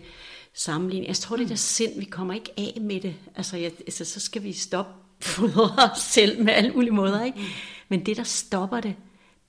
sammenligning. 0.54 1.08
Jeg 1.08 1.16
tror, 1.16 1.36
mm. 1.36 1.42
det 1.42 1.48
der 1.48 1.54
sind, 1.54 1.98
vi 1.98 2.04
kommer 2.04 2.34
ikke 2.34 2.50
af 2.56 2.78
med 2.80 3.00
det. 3.00 3.14
Altså, 3.34 3.56
jeg, 3.56 3.72
altså 3.80 4.04
så 4.04 4.20
skal 4.20 4.42
vi 4.42 4.52
stoppe 4.52 4.92
fodre 5.22 5.90
os 5.92 5.98
selv 5.98 6.44
med 6.44 6.52
alle 6.52 6.72
mulige 6.72 6.92
måder. 6.92 7.24
Ikke? 7.24 7.38
Mm. 7.38 7.44
Men 7.88 8.06
det, 8.06 8.16
der 8.16 8.22
stopper 8.22 8.80
det, 8.80 8.94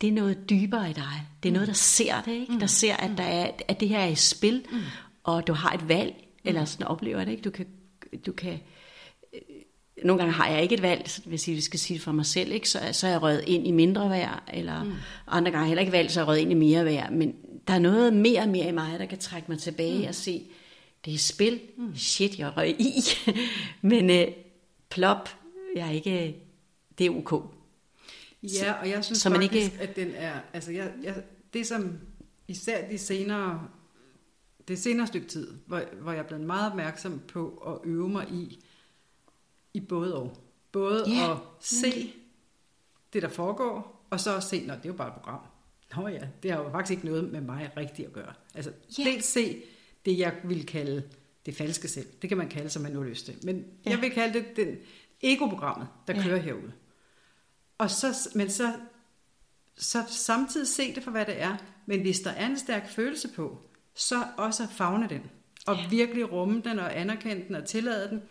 det 0.02 0.10
er 0.10 0.14
noget 0.14 0.50
dybere 0.50 0.90
i 0.90 0.94
dig. 0.94 1.28
Det 1.44 1.50
er 1.50 1.54
noget, 1.54 1.68
der 1.68 1.74
ser 1.74 2.22
det, 2.22 2.32
ikke? 2.32 2.54
Der 2.54 2.60
mm. 2.60 2.68
ser, 2.68 2.96
at, 2.96 3.12
der 3.18 3.24
er, 3.24 3.52
at 3.68 3.80
det 3.80 3.90
her 3.90 4.00
er 4.00 4.08
i 4.08 4.16
spil, 4.16 4.66
mm. 4.72 4.78
og 5.24 5.48
du 5.48 5.54
har 5.54 5.72
et 5.72 5.90
valg, 5.90 6.14
eller 6.44 6.66
sådan 6.66 6.88
oplever 6.88 7.26
det, 7.26 7.32
ikke? 7.32 7.44
Du 7.44 7.50
kan, 7.50 7.66
du 8.26 8.32
kan 8.32 8.60
øh, 9.34 9.40
nogle 10.04 10.20
gange 10.20 10.34
har 10.34 10.50
jeg 10.50 10.64
ikke 10.64 10.76
et 10.76 10.82
valg, 10.82 11.10
hvis 11.26 11.48
jeg 11.48 11.64
skal 11.64 11.80
sige 11.80 11.96
det 11.96 12.04
for 12.04 12.12
mig 12.12 12.26
selv, 12.26 12.52
ikke? 12.52 12.70
Så, 12.70 12.80
så 12.92 13.08
er 13.08 13.12
jeg 13.12 13.22
røget 13.22 13.44
ind 13.48 13.68
i 13.68 13.72
mindre 13.72 14.10
værd, 14.10 14.44
eller 14.54 14.84
mm. 14.84 14.94
andre 15.28 15.52
gange 15.52 15.68
heller 15.68 15.82
ikke 15.82 15.92
valg, 15.92 16.12
så 16.12 16.20
er 16.20 16.24
jeg 16.24 16.28
røget 16.28 16.42
ind 16.42 16.52
i 16.52 16.56
mere 16.56 16.86
værd. 16.86 17.12
Men 17.12 17.36
der 17.68 17.74
er 17.74 17.80
noget 17.80 18.14
mere 18.14 18.42
og 18.42 18.50
mere 18.50 18.68
i 18.68 18.72
mig, 18.72 19.00
der 19.00 19.06
kan 19.06 19.18
trække 19.20 19.52
mig 19.52 19.60
tilbage 19.60 20.02
mm. 20.02 20.08
og 20.08 20.16
se, 20.16 20.44
det 21.06 21.14
er 21.14 21.18
spil, 21.18 21.60
mm. 21.78 21.96
shit, 21.96 22.40
jeg 22.40 22.58
røg 22.58 22.82
i. 22.82 22.94
Men 23.82 24.10
øh, 24.10 24.28
plop, 24.90 25.30
jeg 25.76 25.88
er 25.88 25.92
ikke, 25.92 26.36
det 26.98 27.06
er 27.06 27.12
ok. 27.12 27.57
Ja, 28.54 28.74
og 28.74 28.90
jeg 28.90 29.06
synes 29.06 29.20
så 29.20 29.30
man 29.30 29.42
faktisk, 29.42 29.74
ikke... 29.74 29.84
at 29.84 29.96
den 29.96 30.12
er, 30.16 30.40
altså 30.54 30.72
jeg, 30.72 30.94
jeg, 31.04 31.24
det 31.54 31.68
som 31.68 32.00
især 32.48 32.90
de 32.90 32.98
senere, 32.98 33.68
det 34.68 34.80
senere 34.80 35.08
stykke 35.08 35.28
tid, 35.28 35.54
hvor, 35.66 35.82
hvor 36.02 36.12
jeg 36.12 36.20
er 36.20 36.28
blevet 36.28 36.46
meget 36.46 36.72
opmærksom 36.72 37.22
på 37.28 37.50
at 37.68 37.90
øve 37.90 38.10
mig 38.10 38.28
i, 38.32 38.60
i 39.74 39.80
både 39.80 40.16
og. 40.16 40.38
Både 40.72 41.06
yeah. 41.10 41.32
at 41.32 41.38
se 41.60 42.14
det, 43.14 43.22
der 43.22 43.30
foregår, 43.30 44.06
og 44.10 44.20
så 44.20 44.38
at 44.38 44.44
se, 44.44 44.66
når 44.66 44.76
det 44.76 44.86
er 44.86 44.90
jo 44.90 44.94
bare 44.94 45.08
et 45.08 45.14
program. 45.14 45.40
Nå 45.96 46.08
ja, 46.08 46.28
det 46.44 46.52
har 46.52 46.64
jo 46.64 46.72
faktisk 46.72 46.92
ikke 46.92 47.06
noget 47.06 47.32
med 47.32 47.42
mig 47.42 47.72
rigtigt 47.78 48.08
at 48.08 48.14
gøre. 48.14 48.34
Altså, 48.56 48.72
yeah. 49.00 49.12
dels 49.12 49.26
se 49.26 49.62
det, 50.06 50.20
jeg 50.20 50.36
vil 50.44 50.66
kalde 50.66 51.04
det 51.46 51.56
falske 51.56 51.88
selv. 51.88 52.08
Det 52.22 52.30
kan 52.30 52.38
man 52.38 52.50
kalde, 52.50 52.70
som 52.70 52.82
man 52.82 52.92
nu 52.92 53.04
lyst 53.04 53.26
til. 53.26 53.36
Men 53.44 53.56
yeah. 53.56 53.66
jeg 53.86 54.02
vil 54.02 54.12
kalde 54.12 54.34
det 54.34 54.56
den 54.56 54.78
ego-programmet, 55.22 55.88
der 56.08 56.16
yeah. 56.16 56.26
kører 56.26 56.38
herude. 56.38 56.72
Og 57.78 57.92
så, 57.92 58.30
men 58.36 58.50
så, 58.50 58.74
så 59.78 60.04
samtidig 60.08 60.68
se 60.68 60.96
det 60.96 61.04
for, 61.04 61.12
hvad 61.12 61.26
det 61.26 61.42
er. 61.42 61.58
Men 61.86 62.02
hvis 62.02 62.20
der 62.20 62.32
er 62.32 62.46
en 62.46 62.60
stærk 62.60 62.90
følelse 62.90 63.28
på, 63.28 63.58
så 63.96 64.24
også 64.38 64.68
fagne 64.68 65.10
den. 65.10 65.22
Og 65.68 65.76
ja. 65.76 65.88
virkelig 65.90 66.32
rumme 66.32 66.62
den 66.62 66.80
og 66.80 67.00
anerkende 67.00 67.48
den 67.48 67.56
og 67.56 67.66
tillade 67.66 68.10
den. 68.10 68.22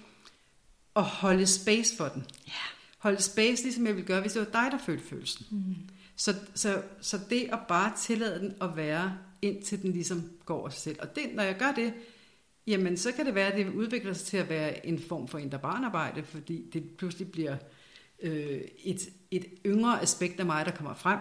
Og 0.95 1.05
holde 1.05 1.47
space 1.47 1.97
for 1.97 2.09
den. 2.09 2.27
Ja. 2.47 2.53
Holde 2.99 3.23
space, 3.23 3.63
ligesom 3.63 3.87
jeg 3.87 3.95
ville 3.95 4.07
gøre, 4.07 4.21
hvis 4.21 4.33
det 4.33 4.41
var 4.41 4.63
dig, 4.63 4.73
der 4.73 4.79
følte 4.87 5.07
følelsen. 5.07 5.47
Mm. 5.51 5.77
Så, 6.17 6.35
så, 6.55 6.83
så 7.01 7.19
det 7.31 7.49
at 7.53 7.59
bare 7.69 7.93
tillade 7.99 8.41
den 8.41 8.55
at 8.61 8.77
være, 8.77 9.19
indtil 9.43 9.83
den 9.83 9.93
ligesom 9.93 10.31
går 10.45 10.59
over 10.59 10.69
sig 10.69 10.81
selv. 10.81 10.97
Og 11.01 11.17
det, 11.17 11.25
når 11.35 11.43
jeg 11.43 11.57
gør 11.59 11.73
det, 11.73 11.95
jamen 12.67 12.97
så 12.97 13.13
kan 13.13 13.27
det 13.27 13.35
være, 13.35 13.53
at 13.53 13.59
det 13.59 13.75
udvikler 13.75 14.13
sig 14.13 14.27
til 14.27 14.37
at 14.37 14.49
være 14.49 14.87
en 14.87 14.99
form 14.99 15.29
for 15.29 15.39
indre 15.39 15.59
barnarbejde, 15.59 16.23
fordi 16.23 16.71
det 16.73 16.91
pludselig 16.99 17.33
bliver 17.33 17.57
øh, 18.23 18.61
et, 18.85 19.09
et 19.31 19.45
yngre 19.67 20.03
aspekt 20.03 20.41
af 20.41 20.47
mig, 20.47 20.67
der 20.67 20.71
kommer 20.71 20.95
frem 20.95 21.19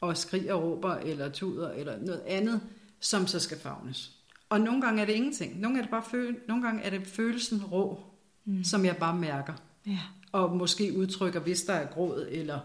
og 0.00 0.16
skriger, 0.16 0.54
råber 0.54 0.94
eller 0.94 1.28
tuder 1.28 1.70
eller 1.70 1.98
noget 1.98 2.22
andet, 2.26 2.60
som 3.00 3.26
så 3.26 3.38
skal 3.38 3.58
fagnes. 3.58 4.10
Og 4.48 4.60
nogle 4.60 4.82
gange 4.82 5.02
er 5.02 5.06
det 5.06 5.12
ingenting. 5.12 5.60
Nogle, 5.60 5.78
er 5.78 5.82
det 5.82 5.90
bare 5.90 6.04
føle, 6.10 6.36
nogle 6.48 6.62
gange 6.62 6.82
er 6.82 6.90
det 6.90 7.06
følelsen 7.06 7.64
rå, 7.64 8.00
mm. 8.44 8.64
som 8.64 8.84
jeg 8.84 8.96
bare 8.96 9.16
mærker. 9.16 9.52
Ja. 9.86 9.98
Og 10.32 10.56
måske 10.56 10.96
udtrykker, 10.96 11.40
hvis 11.40 11.62
der 11.62 11.72
er 11.72 11.86
gråd 11.86 12.28
eller 12.30 12.60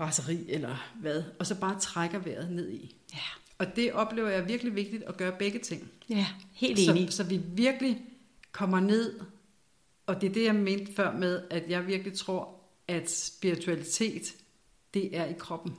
raseri 0.00 0.44
eller 0.48 0.90
hvad. 1.00 1.22
Og 1.38 1.46
så 1.46 1.60
bare 1.60 1.80
trækker 1.80 2.18
vejret 2.18 2.50
ned 2.52 2.70
i. 2.70 2.96
Ja. 3.12 3.18
Og 3.58 3.76
det 3.76 3.92
oplever 3.92 4.28
jeg 4.28 4.48
virkelig 4.48 4.74
vigtigt 4.74 5.02
at 5.02 5.16
gøre 5.16 5.32
begge 5.38 5.58
ting. 5.58 5.90
Ja, 6.08 6.26
helt 6.52 6.78
enig. 6.78 7.10
Så, 7.10 7.16
så 7.16 7.24
vi 7.24 7.40
virkelig 7.54 8.02
kommer 8.52 8.80
ned 8.80 9.20
og 10.10 10.20
det 10.20 10.28
er 10.28 10.32
det, 10.32 10.44
jeg 10.44 10.54
mente 10.54 10.92
før 10.92 11.12
med, 11.12 11.42
at 11.50 11.64
jeg 11.68 11.86
virkelig 11.86 12.18
tror, 12.18 12.59
at 12.90 13.10
spiritualitet, 13.10 14.34
det 14.94 15.16
er 15.16 15.24
i 15.24 15.34
kroppen. 15.38 15.74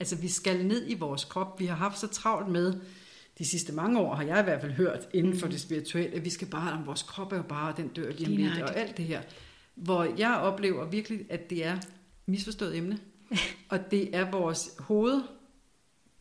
Altså, 0.00 0.16
vi 0.16 0.28
skal 0.28 0.66
ned 0.66 0.90
i 0.90 0.94
vores 0.94 1.24
krop. 1.24 1.60
Vi 1.60 1.66
har 1.66 1.76
haft 1.76 1.98
så 1.98 2.06
travlt 2.06 2.48
med, 2.48 2.80
de 3.38 3.44
sidste 3.44 3.72
mange 3.72 4.00
år 4.00 4.14
har 4.14 4.22
jeg 4.22 4.40
i 4.40 4.42
hvert 4.42 4.60
fald 4.60 4.72
hørt 4.72 5.08
inden 5.14 5.38
for 5.38 5.48
det 5.48 5.60
spirituelle, 5.60 6.16
at 6.16 6.24
vi 6.24 6.30
skal 6.30 6.48
bare, 6.48 6.80
at 6.80 6.86
vores 6.86 7.02
krop 7.02 7.32
er 7.32 7.36
jo 7.36 7.42
bare, 7.42 7.74
den 7.76 7.88
dør 7.88 8.12
lige 8.12 8.48
om 8.48 8.52
lidt, 8.52 8.62
og 8.62 8.76
alt 8.76 8.96
det 8.96 9.04
her. 9.04 9.22
Hvor 9.74 10.04
jeg 10.18 10.36
oplever 10.36 10.86
virkelig, 10.86 11.26
at 11.30 11.50
det 11.50 11.64
er 11.64 11.78
misforstået 12.26 12.76
emne. 12.76 12.98
og 13.70 13.90
det 13.90 14.16
er 14.16 14.30
vores 14.30 14.70
hoved, 14.78 15.22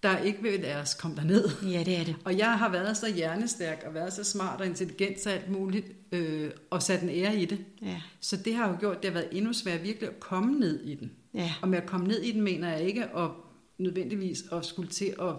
der 0.03 0.17
ikke 0.17 0.41
vil 0.41 0.59
lade 0.59 0.81
os 0.81 0.93
komme 0.93 1.17
derned. 1.17 1.49
Ja, 1.63 1.83
det 1.83 1.97
er 1.97 2.03
det. 2.03 2.15
Og 2.25 2.37
jeg 2.37 2.57
har 2.59 2.69
været 2.69 2.97
så 2.97 3.13
hjernestærk 3.13 3.83
og 3.87 3.93
været 3.93 4.13
så 4.13 4.23
smart 4.23 4.61
og 4.61 4.67
intelligent 4.67 5.27
og 5.27 5.33
alt 5.33 5.49
muligt, 5.49 5.85
øh, 6.11 6.51
og 6.69 6.83
sat 6.83 7.01
en 7.01 7.09
ære 7.09 7.35
i 7.35 7.45
det. 7.45 7.65
Ja. 7.81 8.01
Så 8.19 8.37
det 8.37 8.55
har 8.55 8.69
jo 8.69 8.75
gjort, 8.79 9.03
det 9.03 9.11
har 9.11 9.19
været 9.19 9.37
endnu 9.37 9.53
sværere 9.53 9.81
virkelig 9.81 10.09
at 10.09 10.19
komme 10.19 10.59
ned 10.59 10.83
i 10.83 10.95
den. 10.95 11.11
Ja. 11.33 11.53
Og 11.61 11.69
med 11.69 11.77
at 11.77 11.85
komme 11.85 12.07
ned 12.07 12.21
i 12.21 12.31
den, 12.31 12.41
mener 12.41 12.71
jeg 12.71 12.81
ikke 12.81 13.03
at 13.03 13.29
nødvendigvis 13.77 14.43
at 14.51 14.65
skulle 14.65 14.89
til 14.89 15.15
at, 15.21 15.33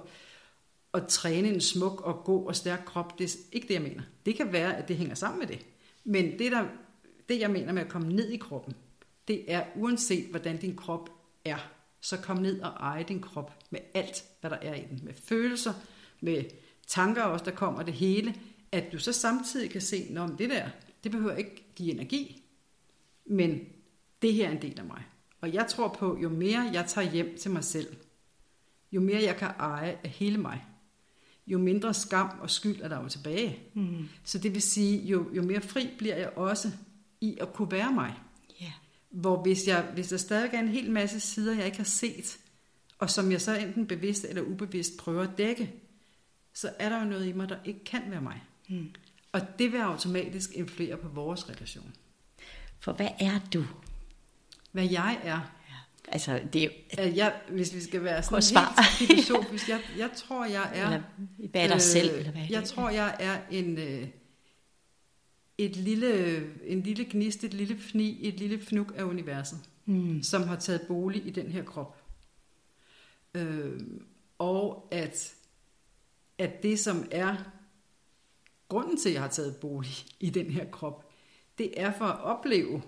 at 0.95 1.07
træne 1.07 1.49
en 1.49 1.61
smuk 1.61 2.01
og 2.01 2.25
god 2.25 2.47
og 2.47 2.57
stærk 2.57 2.83
krop. 2.87 3.19
Det 3.19 3.25
er 3.25 3.39
ikke 3.53 3.69
det, 3.69 3.75
jeg 3.75 3.83
mener. 3.83 4.03
Det 4.27 4.37
kan 4.37 4.53
være, 4.53 4.77
at 4.77 4.89
det 4.89 4.97
hænger 4.97 5.15
sammen 5.15 5.39
med 5.39 5.47
det. 5.47 5.59
Men 6.05 6.39
det, 6.39 6.53
der, 6.53 6.65
det 7.29 7.41
jeg 7.41 7.51
mener 7.51 7.73
med 7.73 7.83
at 7.83 7.89
komme 7.89 8.13
ned 8.13 8.29
i 8.29 8.37
kroppen, 8.37 8.75
det 9.29 9.53
er 9.53 9.65
uanset 9.77 10.27
hvordan 10.31 10.57
din 10.57 10.77
krop 10.77 11.11
er, 11.45 11.71
så 12.01 12.17
kom 12.17 12.37
ned 12.37 12.61
og 12.61 12.71
eje 12.71 13.05
din 13.09 13.21
krop 13.21 13.64
med 13.75 13.81
alt, 13.95 14.25
hvad 14.41 14.51
der 14.51 14.57
er 14.57 14.75
i 14.75 14.85
den. 14.91 15.01
Med 15.03 15.15
følelser, 15.15 15.73
med 16.21 16.45
tanker 16.87 17.23
også, 17.23 17.45
der 17.45 17.51
kommer 17.51 17.83
det 17.83 17.95
hele. 17.95 18.35
At 18.73 18.93
du 18.93 18.99
så 18.99 19.13
samtidig 19.13 19.71
kan 19.71 19.81
se, 19.81 19.97
at 19.97 20.39
det 20.39 20.51
der, 20.51 20.69
det 21.05 21.13
behøver 21.13 21.37
ikke 21.37 21.65
give 21.77 21.93
energi, 21.93 22.43
men 23.27 23.61
det 24.23 24.33
her 24.33 24.49
er 24.49 24.53
en 24.53 24.63
del 24.63 24.79
af 24.79 24.85
mig. 24.85 25.03
Og 25.41 25.55
jeg 25.55 25.67
tror 25.69 25.89
på, 25.89 26.19
jo 26.23 26.29
mere 26.29 26.71
jeg 26.73 26.85
tager 26.89 27.11
hjem 27.11 27.37
til 27.39 27.51
mig 27.51 27.65
selv, 27.65 27.97
jo 28.93 29.01
mere 29.01 29.23
jeg 29.23 29.37
kan 29.37 29.49
eje 29.59 29.99
af 30.05 30.11
hele 30.11 30.39
mig, 30.39 30.65
jo 31.47 31.59
mindre 31.59 31.95
skam 31.95 32.31
og 32.41 32.51
skyld 32.51 32.81
er 32.81 32.89
der 32.89 33.03
jo 33.03 33.09
tilbage. 33.09 33.59
Mm. 33.75 34.09
Så 34.25 34.39
det 34.39 34.55
vil 34.55 34.63
sige, 34.63 35.07
jo, 35.07 35.35
jo 35.35 35.43
mere 35.43 35.61
fri 35.61 35.91
bliver 35.99 36.17
jeg 36.17 36.31
også 36.37 36.71
i 37.21 37.39
at 37.41 37.53
kunne 37.53 37.71
være 37.71 37.93
mig. 37.93 38.15
Yeah. 38.63 38.73
Hvor 39.11 39.43
hvis, 39.43 39.69
jeg, 39.69 39.83
hvis 39.95 40.09
der 40.09 40.17
stadig 40.17 40.51
er 40.53 40.61
en 40.61 40.69
hel 40.69 40.91
masse 40.91 41.21
sider, 41.21 41.55
jeg 41.55 41.67
ikke 41.67 41.77
har 41.77 41.85
set, 41.85 42.39
og 42.99 43.11
som 43.11 43.33
jeg 43.33 43.41
så 43.41 43.57
enten 43.57 43.87
bevidst 43.87 44.25
eller 44.25 44.43
ubevidst 44.43 44.97
prøver 44.97 45.23
at 45.23 45.39
dække, 45.39 45.73
så 46.55 46.71
er 46.79 46.89
der 46.89 46.99
jo 46.99 47.05
noget 47.05 47.27
i 47.27 47.33
mig, 47.33 47.49
der 47.49 47.57
ikke 47.65 47.85
kan 47.85 48.03
være 48.09 48.21
mig. 48.21 48.43
Mm. 48.69 48.91
Og 49.33 49.41
det 49.59 49.73
vil 49.73 49.79
automatisk 49.79 50.51
influere 50.55 50.97
på 50.97 51.09
vores 51.09 51.51
relation. 51.51 51.95
For 52.81 52.93
hvad 52.93 53.09
er 53.21 53.41
du? 53.55 53.65
Hvad 54.73 54.89
jeg 54.91 55.21
er? 55.23 55.41
Altså, 56.09 56.41
det 56.53 56.63
er 56.63 57.05
jo... 57.05 57.15
Jeg, 57.15 57.35
hvis 57.51 57.75
vi 57.75 57.81
skal 57.81 58.05
være 58.05 58.23
sådan 58.23 58.63
helt 58.99 59.11
filosofisk, 59.11 59.69
jeg, 59.69 59.81
jeg 59.99 60.11
tror, 60.17 60.45
jeg 60.45 60.71
er... 60.75 60.87
Eller, 60.87 61.03
hvad 61.51 61.63
er 61.63 61.67
dig 61.67 61.75
øh, 61.75 61.81
selv? 61.81 62.11
Eller 62.19 62.31
hvad 62.31 62.43
jeg 62.51 62.65
tror, 62.65 62.91
jeg 62.91 63.17
er 63.19 63.39
en, 63.51 63.79
øh, 63.79 64.09
et 65.59 65.77
lille, 65.77 66.37
en 66.67 66.83
lille 66.83 67.07
gnist, 67.11 67.45
et 67.45 67.55
lille 67.55 67.79
fni, 67.79 68.29
et 68.29 68.35
lille 68.35 68.59
fnuk 68.59 68.93
af 68.97 69.03
universet, 69.03 69.59
mm. 69.87 70.23
som 70.23 70.49
har 70.49 70.57
taget 70.57 70.83
bolig 70.89 71.27
i 71.27 71.31
den 71.31 71.53
her 71.53 71.65
krop. 71.65 72.04
Øh, 73.35 73.81
og 74.39 74.89
at, 74.91 75.35
at 76.39 76.63
det, 76.63 76.81
som 76.81 77.09
er 77.11 77.37
grunden 78.69 78.97
til, 78.97 79.09
at 79.09 79.15
jeg 79.15 79.23
har 79.23 79.29
taget 79.29 79.57
bolig 79.57 79.95
i 80.21 80.31
den 80.31 80.51
her 80.51 80.71
krop, 80.71 81.11
det 81.59 81.81
er 81.81 81.93
for 81.99 82.05
at 82.05 82.21
opleve 82.21 82.83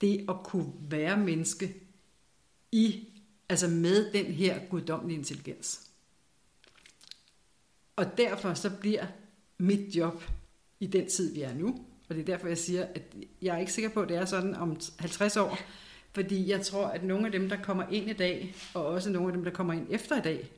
det 0.00 0.24
at 0.28 0.36
kunne 0.44 0.72
være 0.80 1.16
menneske 1.16 1.74
i, 2.72 3.08
altså 3.48 3.68
med 3.68 4.12
den 4.12 4.26
her 4.26 4.66
guddommelige 4.70 5.18
intelligens. 5.18 5.90
Og 7.96 8.18
derfor 8.18 8.54
så 8.54 8.70
bliver 8.80 9.06
mit 9.58 9.96
job 9.96 10.22
i 10.80 10.86
den 10.86 11.08
tid, 11.08 11.34
vi 11.34 11.42
er 11.42 11.54
nu, 11.54 11.68
og 12.08 12.14
det 12.14 12.20
er 12.20 12.24
derfor, 12.24 12.48
jeg 12.48 12.58
siger, 12.58 12.86
at 12.94 13.14
jeg 13.42 13.54
er 13.54 13.58
ikke 13.58 13.72
sikker 13.72 13.90
på, 13.90 14.02
at 14.02 14.08
det 14.08 14.16
er 14.16 14.24
sådan 14.24 14.54
om 14.54 14.76
50 14.98 15.36
år, 15.36 15.58
fordi 16.14 16.50
jeg 16.50 16.62
tror, 16.62 16.86
at 16.86 17.04
nogle 17.04 17.26
af 17.26 17.32
dem, 17.32 17.48
der 17.48 17.62
kommer 17.62 17.84
ind 17.90 18.10
i 18.10 18.12
dag, 18.12 18.54
og 18.74 18.86
også 18.86 19.10
nogle 19.10 19.28
af 19.28 19.32
dem, 19.32 19.44
der 19.44 19.50
kommer 19.50 19.72
ind 19.72 19.86
efter 19.90 20.18
i 20.18 20.22
dag, 20.22 20.50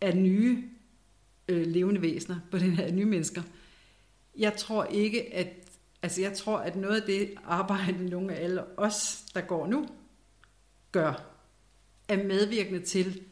er 0.00 0.14
nye 0.14 0.64
øh, 1.48 1.66
levende 1.66 2.02
væsener 2.02 2.40
på 2.50 2.58
den 2.58 2.70
her 2.70 2.92
nye 2.92 3.04
mennesker. 3.04 3.42
Jeg 4.38 4.56
tror 4.56 4.84
ikke, 4.84 5.34
at 5.34 5.48
altså 6.02 6.20
jeg 6.20 6.36
tror, 6.36 6.58
at 6.58 6.76
noget 6.76 7.00
af 7.00 7.06
det 7.06 7.34
arbejde, 7.44 8.08
nogle 8.08 8.34
af 8.34 8.44
alle 8.44 8.78
os, 8.78 9.24
der 9.34 9.40
går 9.40 9.66
nu, 9.66 9.86
gør, 10.92 11.26
er 12.08 12.24
medvirkende 12.24 12.80
til, 12.80 13.22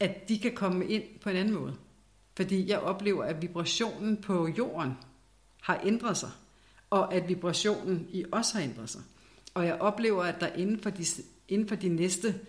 at 0.00 0.28
de 0.28 0.38
kan 0.38 0.54
komme 0.54 0.86
ind 0.86 1.04
på 1.20 1.30
en 1.30 1.36
anden 1.36 1.54
måde. 1.54 1.76
Fordi 2.36 2.68
jeg 2.70 2.78
oplever, 2.78 3.24
at 3.24 3.42
vibrationen 3.42 4.16
på 4.16 4.48
jorden 4.48 4.92
har 5.60 5.80
ændret 5.84 6.16
sig, 6.16 6.30
og 6.90 7.14
at 7.14 7.28
vibrationen 7.28 8.08
i 8.10 8.24
os 8.32 8.50
har 8.50 8.60
ændret 8.60 8.90
sig. 8.90 9.02
Og 9.54 9.66
jeg 9.66 9.74
oplever, 9.74 10.22
at 10.22 10.40
der 10.40 10.46
inden 10.46 10.80
for 10.80 10.90
de, 10.90 11.04
inden 11.48 11.68
for 11.68 11.74
de 11.74 11.88
næste, 11.88 12.40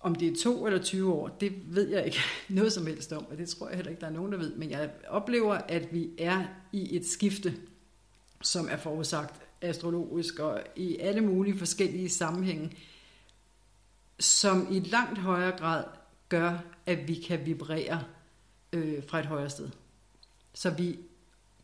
om 0.00 0.14
det 0.14 0.28
er 0.28 0.36
to 0.42 0.66
eller 0.66 0.82
20 0.82 1.12
år, 1.12 1.28
det 1.28 1.52
ved 1.66 1.88
jeg 1.88 2.06
ikke 2.06 2.18
noget 2.48 2.72
som 2.72 2.86
helst 2.86 3.12
om, 3.12 3.26
og 3.30 3.38
det 3.38 3.48
tror 3.48 3.68
jeg 3.68 3.76
heller 3.76 3.90
ikke, 3.90 4.00
der 4.00 4.06
er 4.06 4.12
nogen, 4.12 4.32
der 4.32 4.38
ved. 4.38 4.54
Men 4.54 4.70
jeg 4.70 4.90
oplever, 5.08 5.54
at 5.54 5.92
vi 5.92 6.10
er 6.18 6.44
i 6.72 6.96
et 6.96 7.06
skifte, 7.06 7.54
som 8.42 8.68
er 8.70 8.76
forudsagt 8.76 9.40
astrologisk 9.60 10.38
og 10.38 10.62
i 10.76 10.96
alle 10.96 11.20
mulige 11.20 11.58
forskellige 11.58 12.08
sammenhænge, 12.08 12.72
som 14.18 14.68
i 14.70 14.80
langt 14.80 15.18
højere 15.18 15.58
grad 15.58 15.84
gør, 16.28 16.58
at 16.86 17.08
vi 17.08 17.14
kan 17.14 17.46
vibrere 17.46 18.04
øh, 18.72 19.02
fra 19.06 19.18
et 19.18 19.26
højere 19.26 19.50
sted. 19.50 19.70
Så 20.54 20.70
vi 20.70 20.98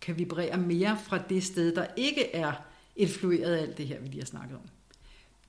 kan 0.00 0.18
vibrere 0.18 0.56
mere 0.56 0.98
fra 1.04 1.18
det 1.28 1.44
sted, 1.44 1.74
der 1.74 1.86
ikke 1.96 2.34
er 2.34 2.52
influeret 2.97 3.55
af 3.55 3.62
alt 3.62 3.78
det 3.78 3.86
her, 3.86 4.01
vi 4.01 4.09
lige 4.09 4.20
har 4.20 4.26
snakket 4.26 4.57
om. 4.57 4.68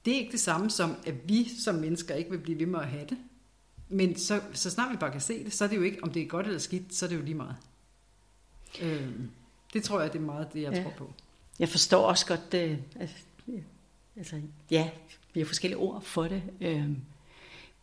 Det 0.05 0.13
er 0.13 0.17
ikke 0.17 0.31
det 0.31 0.39
samme 0.39 0.69
som, 0.69 0.95
at 1.05 1.29
vi 1.29 1.49
som 1.59 1.75
mennesker 1.75 2.15
ikke 2.15 2.29
vil 2.31 2.37
blive 2.37 2.59
ved 2.59 2.65
med 2.65 2.79
at 2.79 2.87
have 2.87 3.05
det. 3.09 3.17
Men 3.89 4.17
så, 4.17 4.41
så 4.53 4.69
snart 4.69 4.91
vi 4.91 4.97
bare 4.97 5.11
kan 5.11 5.21
se 5.21 5.43
det, 5.43 5.53
så 5.53 5.63
er 5.63 5.67
det 5.67 5.75
jo 5.75 5.81
ikke, 5.81 6.03
om 6.03 6.11
det 6.11 6.21
er 6.21 6.27
godt 6.27 6.45
eller 6.45 6.59
skidt, 6.59 6.95
så 6.95 7.05
er 7.05 7.09
det 7.09 7.15
jo 7.15 7.21
lige 7.21 7.35
meget. 7.35 7.55
Øh, 8.81 9.09
det 9.73 9.83
tror 9.83 10.01
jeg, 10.01 10.13
det 10.13 10.19
er 10.19 10.25
meget 10.25 10.53
det, 10.53 10.61
jeg 10.61 10.73
ja. 10.73 10.83
tror 10.83 10.93
på. 10.97 11.13
Jeg 11.59 11.69
forstår 11.69 12.05
også 12.05 12.25
godt, 12.25 12.53
øh, 12.53 12.77
altså, 14.15 14.41
ja, 14.71 14.89
vi 15.33 15.39
har 15.39 15.47
forskellige 15.47 15.77
ord 15.77 16.01
for 16.01 16.23
det. 16.23 16.43
Øh, 16.61 16.89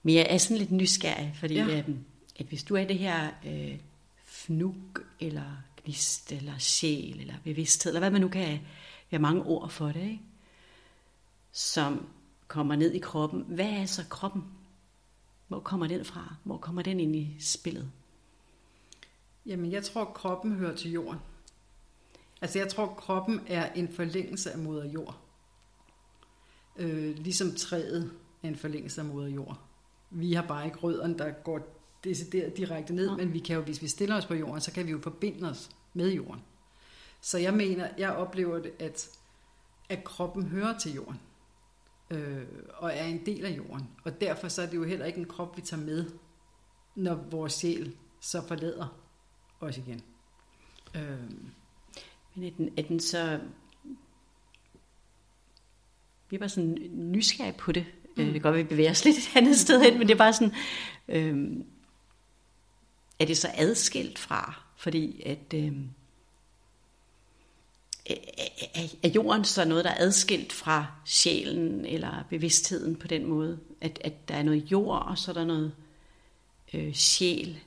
men 0.02 0.14
jeg 0.14 0.26
er 0.30 0.38
sådan 0.38 0.56
lidt 0.56 0.72
nysgerrig, 0.72 1.36
fordi 1.40 1.54
ja. 1.54 1.78
øh, 1.78 1.88
at 2.36 2.46
hvis 2.46 2.62
du 2.62 2.76
er 2.76 2.84
det 2.84 2.98
her 2.98 3.30
øh, 3.46 3.78
fnuk, 4.24 5.04
eller 5.20 5.62
gnist, 5.84 6.32
eller 6.32 6.58
sjæl, 6.58 7.20
eller 7.20 7.34
bevidsthed, 7.44 7.92
eller 7.92 8.00
hvad 8.00 8.10
man 8.10 8.20
nu 8.20 8.28
kan 8.28 8.60
have 9.16 9.22
mange 9.22 9.42
ord 9.42 9.70
for 9.70 9.86
det, 9.86 10.02
ikke? 10.02 10.20
som 11.52 12.08
kommer 12.48 12.76
ned 12.76 12.92
i 12.92 12.98
kroppen. 12.98 13.44
Hvad 13.48 13.70
er 13.70 13.86
så 13.86 14.04
kroppen? 14.10 14.44
Hvor 15.48 15.60
kommer 15.60 15.86
den 15.86 16.04
fra? 16.04 16.34
Hvor 16.44 16.56
kommer 16.56 16.82
den 16.82 17.00
ind 17.00 17.16
i 17.16 17.36
spillet? 17.40 17.90
Jamen, 19.46 19.72
jeg 19.72 19.84
tror, 19.84 20.04
kroppen 20.04 20.52
hører 20.52 20.76
til 20.76 20.90
jorden. 20.90 21.20
Altså, 22.40 22.58
jeg 22.58 22.68
tror, 22.68 22.86
kroppen 22.86 23.40
er 23.46 23.72
en 23.72 23.88
forlængelse 23.88 24.50
af 24.50 24.58
moder 24.58 24.84
jord. 24.84 25.20
Øh, 26.76 27.18
ligesom 27.18 27.54
træet 27.54 28.12
er 28.42 28.48
en 28.48 28.56
forlængelse 28.56 29.00
af 29.00 29.06
moder 29.06 29.28
jord. 29.28 29.60
Vi 30.10 30.32
har 30.32 30.46
bare 30.46 30.66
ikke 30.66 30.78
rødderne, 30.78 31.18
der 31.18 31.30
går 31.30 31.82
decideret 32.04 32.56
direkte 32.56 32.94
ned, 32.94 33.08
ja. 33.10 33.16
men 33.16 33.32
vi 33.32 33.38
kan 33.38 33.56
jo, 33.56 33.62
hvis 33.62 33.82
vi 33.82 33.88
stiller 33.88 34.16
os 34.16 34.26
på 34.26 34.34
jorden, 34.34 34.60
så 34.60 34.72
kan 34.72 34.86
vi 34.86 34.90
jo 34.90 35.00
forbinde 35.02 35.50
os 35.50 35.70
med 35.94 36.12
jorden. 36.12 36.40
Så 37.22 37.38
jeg 37.38 37.54
mener, 37.54 37.88
jeg 37.98 38.12
oplever 38.12 38.58
det, 38.58 38.72
at, 38.78 39.10
at 39.88 40.04
kroppen 40.04 40.46
hører 40.46 40.78
til 40.78 40.94
jorden, 40.94 41.20
øh, 42.10 42.46
og 42.74 42.92
er 42.94 43.04
en 43.04 43.26
del 43.26 43.44
af 43.44 43.50
jorden. 43.50 43.90
Og 44.04 44.20
derfor 44.20 44.48
så 44.48 44.62
er 44.62 44.66
det 44.66 44.76
jo 44.76 44.84
heller 44.84 45.06
ikke 45.06 45.18
en 45.18 45.28
krop, 45.28 45.56
vi 45.56 45.62
tager 45.62 45.82
med, 45.82 46.10
når 46.94 47.14
vores 47.14 47.52
sjæl 47.52 47.96
så 48.20 48.46
forlader 48.48 48.98
os 49.60 49.76
igen. 49.76 50.02
Øh. 50.96 51.30
Men 52.34 52.44
er 52.44 52.50
den, 52.56 52.74
er 52.76 52.82
den 52.82 53.00
så 53.00 53.40
vi 56.32 56.40
var 56.40 56.46
sådan 56.46 56.78
nysgerrige 56.92 57.58
på 57.58 57.72
det. 57.72 57.86
Øh, 58.16 58.26
mm. 58.26 58.32
Det 58.32 58.32
kan 58.32 58.40
godt, 58.42 58.54
at 58.54 58.58
vi 58.58 58.68
bevæger 58.68 58.90
os 58.90 59.04
lidt 59.04 59.16
et 59.16 59.36
andet 59.36 59.58
sted 59.58 59.82
hen, 59.82 59.98
men 59.98 60.08
det 60.08 60.14
er 60.14 60.18
bare 60.18 60.32
sådan, 60.32 60.54
øh, 61.08 61.50
er 63.18 63.24
det 63.24 63.36
så 63.36 63.48
adskilt 63.54 64.18
fra? 64.18 64.62
Fordi 64.76 65.22
at, 65.26 65.54
øh, 65.54 65.72
er, 69.02 69.08
jorden 69.14 69.44
så 69.44 69.64
noget, 69.64 69.84
der 69.84 69.90
er 69.90 69.98
adskilt 69.98 70.52
fra 70.52 70.86
sjælen 71.04 71.86
eller 71.86 72.24
bevidstheden 72.30 72.96
på 72.96 73.06
den 73.06 73.26
måde? 73.26 73.58
At, 73.80 73.98
at 74.04 74.28
der 74.28 74.34
er 74.34 74.42
noget 74.42 74.72
jord, 74.72 75.06
og 75.06 75.18
så 75.18 75.30
er 75.30 75.34
der 75.34 75.44
noget 75.44 75.72
øh, 76.74 76.92
sjæl, 76.92 77.58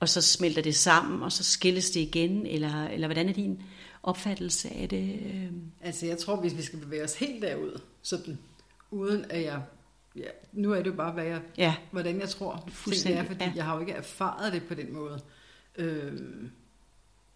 og 0.00 0.08
så 0.08 0.22
smelter 0.22 0.62
det 0.62 0.74
sammen, 0.74 1.22
og 1.22 1.32
så 1.32 1.44
skilles 1.44 1.90
det 1.90 2.00
igen? 2.00 2.46
Eller, 2.46 2.88
eller 2.88 3.06
hvordan 3.06 3.28
er 3.28 3.32
din 3.32 3.62
opfattelse 4.02 4.70
af 4.70 4.88
det? 4.88 5.20
Øh? 5.34 5.52
Altså 5.80 6.06
jeg 6.06 6.18
tror, 6.18 6.36
hvis 6.36 6.56
vi 6.56 6.62
skal 6.62 6.78
bevæge 6.78 7.04
os 7.04 7.14
helt 7.14 7.42
derud, 7.42 7.80
sådan, 8.02 8.38
uden 8.90 9.24
at 9.30 9.42
jeg 9.42 9.62
ja, 10.16 10.28
nu 10.52 10.72
er 10.72 10.76
det 10.76 10.86
jo 10.86 10.92
bare, 10.92 11.12
hvad 11.12 11.24
jeg, 11.24 11.40
ja. 11.58 11.74
hvordan 11.90 12.20
jeg 12.20 12.28
tror, 12.28 12.68
det 12.86 13.06
er, 13.06 13.24
fordi 13.24 13.44
ja. 13.44 13.52
jeg 13.56 13.64
har 13.64 13.74
jo 13.74 13.80
ikke 13.80 13.92
erfaret 13.92 14.52
det 14.52 14.62
på 14.62 14.74
den 14.74 14.92
måde, 14.92 15.20
øh, 15.76 16.12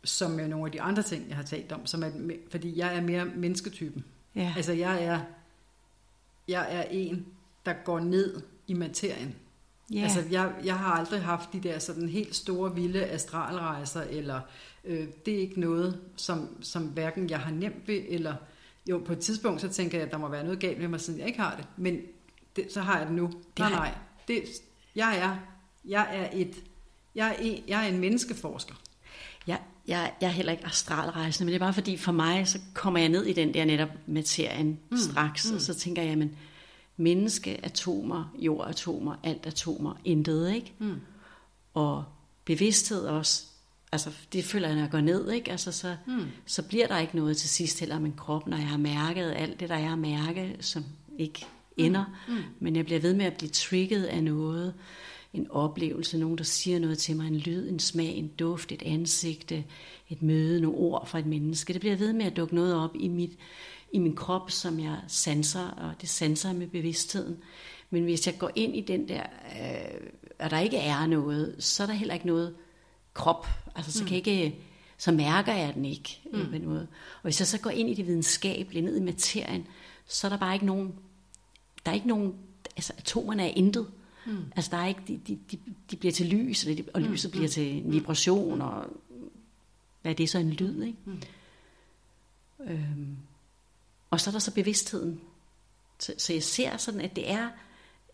som 0.05 0.41
er 0.41 0.47
nogle 0.47 0.67
af 0.67 0.73
de 0.73 0.81
andre 0.81 1.03
ting, 1.03 1.29
jeg 1.29 1.37
har 1.37 1.43
talt 1.43 1.73
om, 1.73 1.87
som 1.87 2.03
er, 2.03 2.11
fordi 2.51 2.79
jeg 2.79 2.97
er 2.97 3.01
mere 3.01 3.25
mennesketypen. 3.25 4.05
Ja. 4.35 4.55
Altså 4.57 4.73
jeg 4.73 5.05
er, 5.05 5.21
jeg 6.49 6.67
er 6.71 6.83
en, 6.83 7.27
der 7.67 7.73
går 7.85 8.01
ned 8.01 8.43
i 8.67 8.75
materien. 8.75 9.35
Yeah. 9.95 10.05
Altså, 10.05 10.25
jeg, 10.31 10.53
jeg 10.65 10.79
har 10.79 10.93
aldrig 10.93 11.23
haft 11.23 11.53
de 11.53 11.61
der 11.61 11.79
sådan 11.79 12.09
helt 12.09 12.37
store, 12.37 12.75
vilde 12.75 13.07
astralrejser, 13.07 14.03
eller 14.03 14.41
øh, 14.85 15.09
det 15.27 15.35
er 15.35 15.39
ikke 15.39 15.61
noget, 15.61 16.01
som, 16.17 16.63
som 16.63 16.83
hverken 16.83 17.31
jeg 17.31 17.41
har 17.41 17.51
nemt 17.51 17.89
ved, 17.89 18.03
eller 18.09 18.35
jo, 18.91 19.03
på 19.07 19.13
et 19.13 19.19
tidspunkt, 19.19 19.61
så 19.61 19.69
tænker 19.69 19.99
jeg, 19.99 20.07
at 20.07 20.13
der 20.13 20.19
må 20.19 20.29
være 20.29 20.45
noget 20.45 20.61
galt 20.61 20.81
med 20.81 20.89
mig, 20.89 21.01
siden 21.01 21.19
jeg 21.19 21.27
ikke 21.27 21.41
har 21.41 21.57
det. 21.57 21.67
Men 21.77 22.01
det, 22.57 22.73
så 22.73 22.81
har 22.81 22.99
jeg 22.99 23.07
det 23.07 23.17
nu. 23.17 23.27
Det 23.27 23.59
nej, 23.59 23.71
nej. 23.71 23.95
Det, 24.29 24.43
jeg 24.97 25.19
er, 25.19 25.37
jeg 25.85 26.09
er 26.13 26.29
et, 26.33 26.55
jeg 27.15 27.29
er 27.29 27.35
en, 27.41 27.65
jeg 27.69 27.85
er 27.85 27.89
en 27.89 27.99
menneskeforsker. 27.99 28.75
Jeg, 29.89 29.97
jeg, 29.99 30.13
jeg 30.21 30.27
er 30.27 30.33
heller 30.33 30.53
ikke 30.53 30.67
astralrejsende, 30.67 31.45
men 31.45 31.53
det 31.53 31.61
er 31.61 31.65
bare 31.65 31.75
fordi, 31.75 31.97
for 31.97 32.13
mig, 32.13 32.49
så 32.49 32.59
kommer 32.75 33.01
jeg 33.01 33.09
ned 33.09 33.25
i 33.25 33.33
den 33.33 33.55
der 33.55 33.65
netop 33.65 33.89
materien 34.07 34.79
mm, 34.91 34.97
straks, 34.99 35.51
mm. 35.51 35.57
og 35.57 35.63
så 35.63 35.75
tænker 35.75 36.03
jeg, 36.03 36.19
men 36.19 36.37
menneske, 36.97 37.61
atomer, 37.65 38.35
jordatomer, 38.39 39.15
alt 39.23 39.47
atomer, 39.47 39.95
intet, 40.05 40.55
ikke? 40.55 40.73
Mm. 40.79 41.01
Og 41.75 42.05
bevidsthed 42.45 43.01
også, 43.01 43.45
altså 43.93 44.11
det 44.33 44.45
føler 44.45 44.69
jeg, 44.69 44.75
når 44.75 44.83
jeg 44.83 44.91
går 44.91 45.01
ned, 45.01 45.31
ikke? 45.31 45.51
Altså 45.51 45.73
så, 45.73 45.97
mm. 46.07 46.27
så 46.47 46.63
bliver 46.63 46.87
der 46.87 46.99
ikke 46.99 47.17
noget 47.17 47.37
til 47.37 47.49
sidst 47.49 47.81
heller 47.81 47.99
min 47.99 48.17
krop, 48.17 48.47
når 48.47 48.57
jeg 48.57 48.69
har 48.69 48.77
mærket 48.77 49.35
alt 49.37 49.61
det, 49.61 49.69
der 49.69 49.77
er 49.77 49.93
at 49.93 49.99
mærke, 49.99 50.57
som 50.61 50.85
ikke 51.19 51.47
ender, 51.77 52.05
mm. 52.29 52.35
Mm. 52.35 52.43
men 52.61 52.77
jeg 52.77 52.85
bliver 52.85 53.01
ved 53.01 53.15
med 53.15 53.25
at 53.25 53.37
blive 53.37 53.51
trigget 53.51 54.05
af 54.05 54.25
noget, 54.25 54.75
en 55.33 55.51
oplevelse, 55.51 56.19
nogen 56.19 56.39
der 56.39 56.45
siger 56.45 56.79
noget 56.79 56.99
til 56.99 57.17
mig, 57.17 57.27
en 57.27 57.37
lyd, 57.37 57.69
en 57.69 57.79
smag, 57.79 58.17
en 58.17 58.29
duft, 58.29 58.73
et 58.73 58.83
ansigt, 58.83 59.53
et 60.09 60.23
møde, 60.23 60.61
nogle 60.61 60.79
ord 60.79 61.07
fra 61.07 61.19
et 61.19 61.27
menneske. 61.27 61.73
Det 61.73 61.81
bliver 61.81 61.97
ved 61.97 62.13
med 62.13 62.27
at 62.27 62.37
dukke 62.37 62.55
noget 62.55 62.75
op 62.75 62.91
i, 62.95 63.09
mit, 63.09 63.39
i 63.93 63.99
min 63.99 64.17
krop, 64.17 64.51
som 64.51 64.81
jeg 64.81 64.99
sanser, 65.09 65.69
og 65.69 65.95
det 66.01 66.09
sanser 66.09 66.53
med 66.53 66.67
bevidstheden. 66.67 67.37
Men 67.91 68.05
hvis 68.05 68.27
jeg 68.27 68.39
går 68.39 68.51
ind 68.55 68.77
i 68.77 68.81
den 68.81 69.09
der, 69.09 69.23
øh, 69.61 70.09
og 70.39 70.51
der 70.51 70.59
ikke 70.59 70.77
er 70.77 71.07
noget, 71.07 71.57
så 71.59 71.83
er 71.83 71.87
der 71.87 71.95
heller 71.95 72.15
ikke 72.15 72.27
noget 72.27 72.55
krop. 73.15 73.47
Altså 73.75 73.93
så, 73.93 73.99
kan 73.99 74.09
mm. 74.09 74.15
ikke, 74.15 74.59
så 74.99 75.13
mærker 75.13 75.55
jeg 75.55 75.75
den 75.75 75.85
ikke 75.85 76.21
mm. 76.33 76.51
på 76.51 76.59
noget. 76.59 76.89
Og 77.15 77.23
hvis 77.23 77.41
jeg 77.41 77.47
så 77.47 77.61
går 77.61 77.71
ind 77.71 77.91
i 77.91 77.95
det 77.95 78.07
videnskabelige, 78.07 78.83
ned 78.83 78.97
i 78.97 79.03
materien, 79.03 79.67
så 80.07 80.27
er 80.27 80.29
der 80.29 80.39
bare 80.39 80.55
ikke 80.55 80.67
nogen, 80.67 80.95
der 81.85 81.91
er 81.91 81.95
ikke 81.95 82.09
nogen, 82.09 82.35
altså 82.77 82.93
atomerne 82.99 83.43
er 83.43 83.55
intet. 83.57 83.87
Mm. 84.29 84.53
Altså 84.57 84.71
der 84.71 84.77
er 84.77 84.87
ikke, 84.87 85.01
de, 85.09 85.21
de, 85.29 85.39
de, 85.51 85.59
de 85.91 85.97
bliver 85.97 86.13
til 86.13 86.27
lys, 86.27 86.67
og, 86.67 86.73
og 86.95 87.01
mm. 87.01 87.09
lyset 87.09 87.31
mm. 87.31 87.39
bliver 87.39 87.49
til 87.49 87.77
en 87.77 87.93
vibration, 87.93 88.63
og 88.63 88.87
hvad 90.03 90.13
er 90.13 90.17
det 90.17 90.31
så 90.31 90.39
en 90.39 90.51
lyd, 90.51 90.83
ikke? 90.83 90.99
Mm. 91.05 91.23
Øhm, 92.65 93.17
og 94.11 94.21
så 94.21 94.31
er 94.31 94.33
der 94.33 94.39
så 94.39 94.55
bevidstheden. 94.55 95.21
Så, 95.99 96.15
så 96.19 96.33
jeg 96.33 96.43
ser 96.43 96.77
sådan, 96.77 97.01
at 97.01 97.17
det 97.17 97.31
er, 97.31 97.49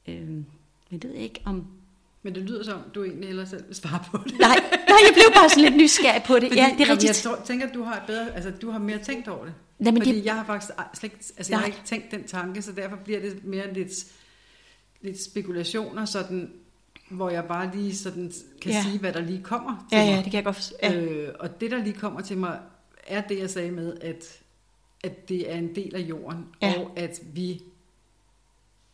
øhm, 0.09 0.45
jeg 0.93 1.03
ved 1.03 1.13
ikke 1.13 1.41
om... 1.45 1.67
Men 2.23 2.35
det 2.35 2.43
lyder 2.43 2.65
som, 2.65 2.81
du 2.95 3.05
egentlig 3.05 3.27
heller 3.27 3.45
selv 3.45 3.67
vil 3.67 3.77
svare 3.77 4.05
på 4.11 4.19
det. 4.25 4.39
Nej, 4.39 4.57
nej 4.71 4.99
jeg 5.07 5.11
blev 5.15 5.25
bare 5.35 5.49
sådan 5.49 5.65
lidt 5.65 5.77
nysgerrig 5.77 6.23
på 6.27 6.35
det. 6.35 6.43
Fordi, 6.43 6.61
ja, 6.61 6.75
det 6.79 6.89
er 6.89 6.93
rigtigt. 6.93 7.09
Jeg 7.09 7.17
tror, 7.17 7.45
tænker, 7.47 7.67
at 7.67 7.75
du 7.75 7.83
har, 7.83 8.05
bedre, 8.07 8.35
altså, 8.35 8.51
du 8.51 8.71
har 8.71 8.79
mere 8.79 8.99
tænkt 8.99 9.29
over 9.29 9.45
det. 9.45 9.55
Nej, 9.79 9.93
men 9.93 10.03
Fordi 10.03 10.17
det... 10.17 10.25
jeg 10.25 10.35
har 10.35 10.45
faktisk 10.45 10.73
slet 10.95 11.13
ikke, 11.13 11.25
altså, 11.37 11.53
jeg 11.53 11.59
har 11.59 11.67
ikke 11.67 11.81
tænkt 11.85 12.11
den 12.11 12.25
tanke, 12.25 12.63
så 12.63 12.73
derfor 12.73 12.97
bliver 12.97 13.21
det 13.21 13.45
mere 13.45 13.75
lidt 13.75 13.93
lidt 15.05 15.23
spekulationer, 15.23 16.05
sådan, 16.05 16.53
hvor 17.11 17.31
jeg 17.31 17.45
bare 17.45 17.77
lige 17.77 17.97
sådan 17.97 18.33
kan 18.63 18.73
ja. 18.73 18.83
sige, 18.83 18.99
hvad 18.99 19.13
der 19.13 19.21
lige 19.21 19.43
kommer 19.43 19.87
til 19.91 19.99
ja, 19.99 20.05
mig. 20.05 20.11
Ja, 20.11 20.17
det 20.17 20.25
kan 20.25 20.35
jeg 20.35 20.45
godt 20.45 20.73
ja. 20.83 21.01
øh, 21.01 21.35
Og 21.39 21.61
det, 21.61 21.71
der 21.71 21.79
lige 21.79 21.99
kommer 21.99 22.21
til 22.21 22.39
mig, 22.39 22.61
er 23.07 23.21
det, 23.21 23.39
jeg 23.39 23.51
sagde 23.51 23.71
med, 23.71 23.99
at, 24.01 24.43
at 25.05 25.29
det 25.29 25.53
er 25.53 25.57
en 25.57 25.75
del 25.75 25.95
af 25.95 26.01
jorden, 26.01 26.47
ja. 26.63 26.81
og 26.81 26.93
at 26.97 27.21
vi... 27.33 27.63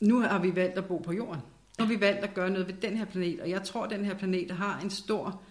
Nu 0.00 0.20
har 0.20 0.38
vi 0.38 0.56
valgt 0.56 0.78
at 0.78 0.84
bo 0.84 0.98
på 0.98 1.12
jorden. 1.12 1.40
Nu 1.78 1.84
har 1.84 1.94
vi 1.94 2.00
valgt 2.00 2.24
at 2.24 2.34
gøre 2.34 2.50
noget 2.50 2.66
ved 2.66 2.74
den 2.74 2.96
her 2.96 3.04
planet, 3.04 3.40
og 3.40 3.50
jeg 3.50 3.62
tror, 3.62 3.84
at 3.84 3.90
den 3.90 4.04
her 4.04 4.14
planet 4.14 4.50
har 4.50 4.80
en 4.80 4.90
stor, 4.90 5.42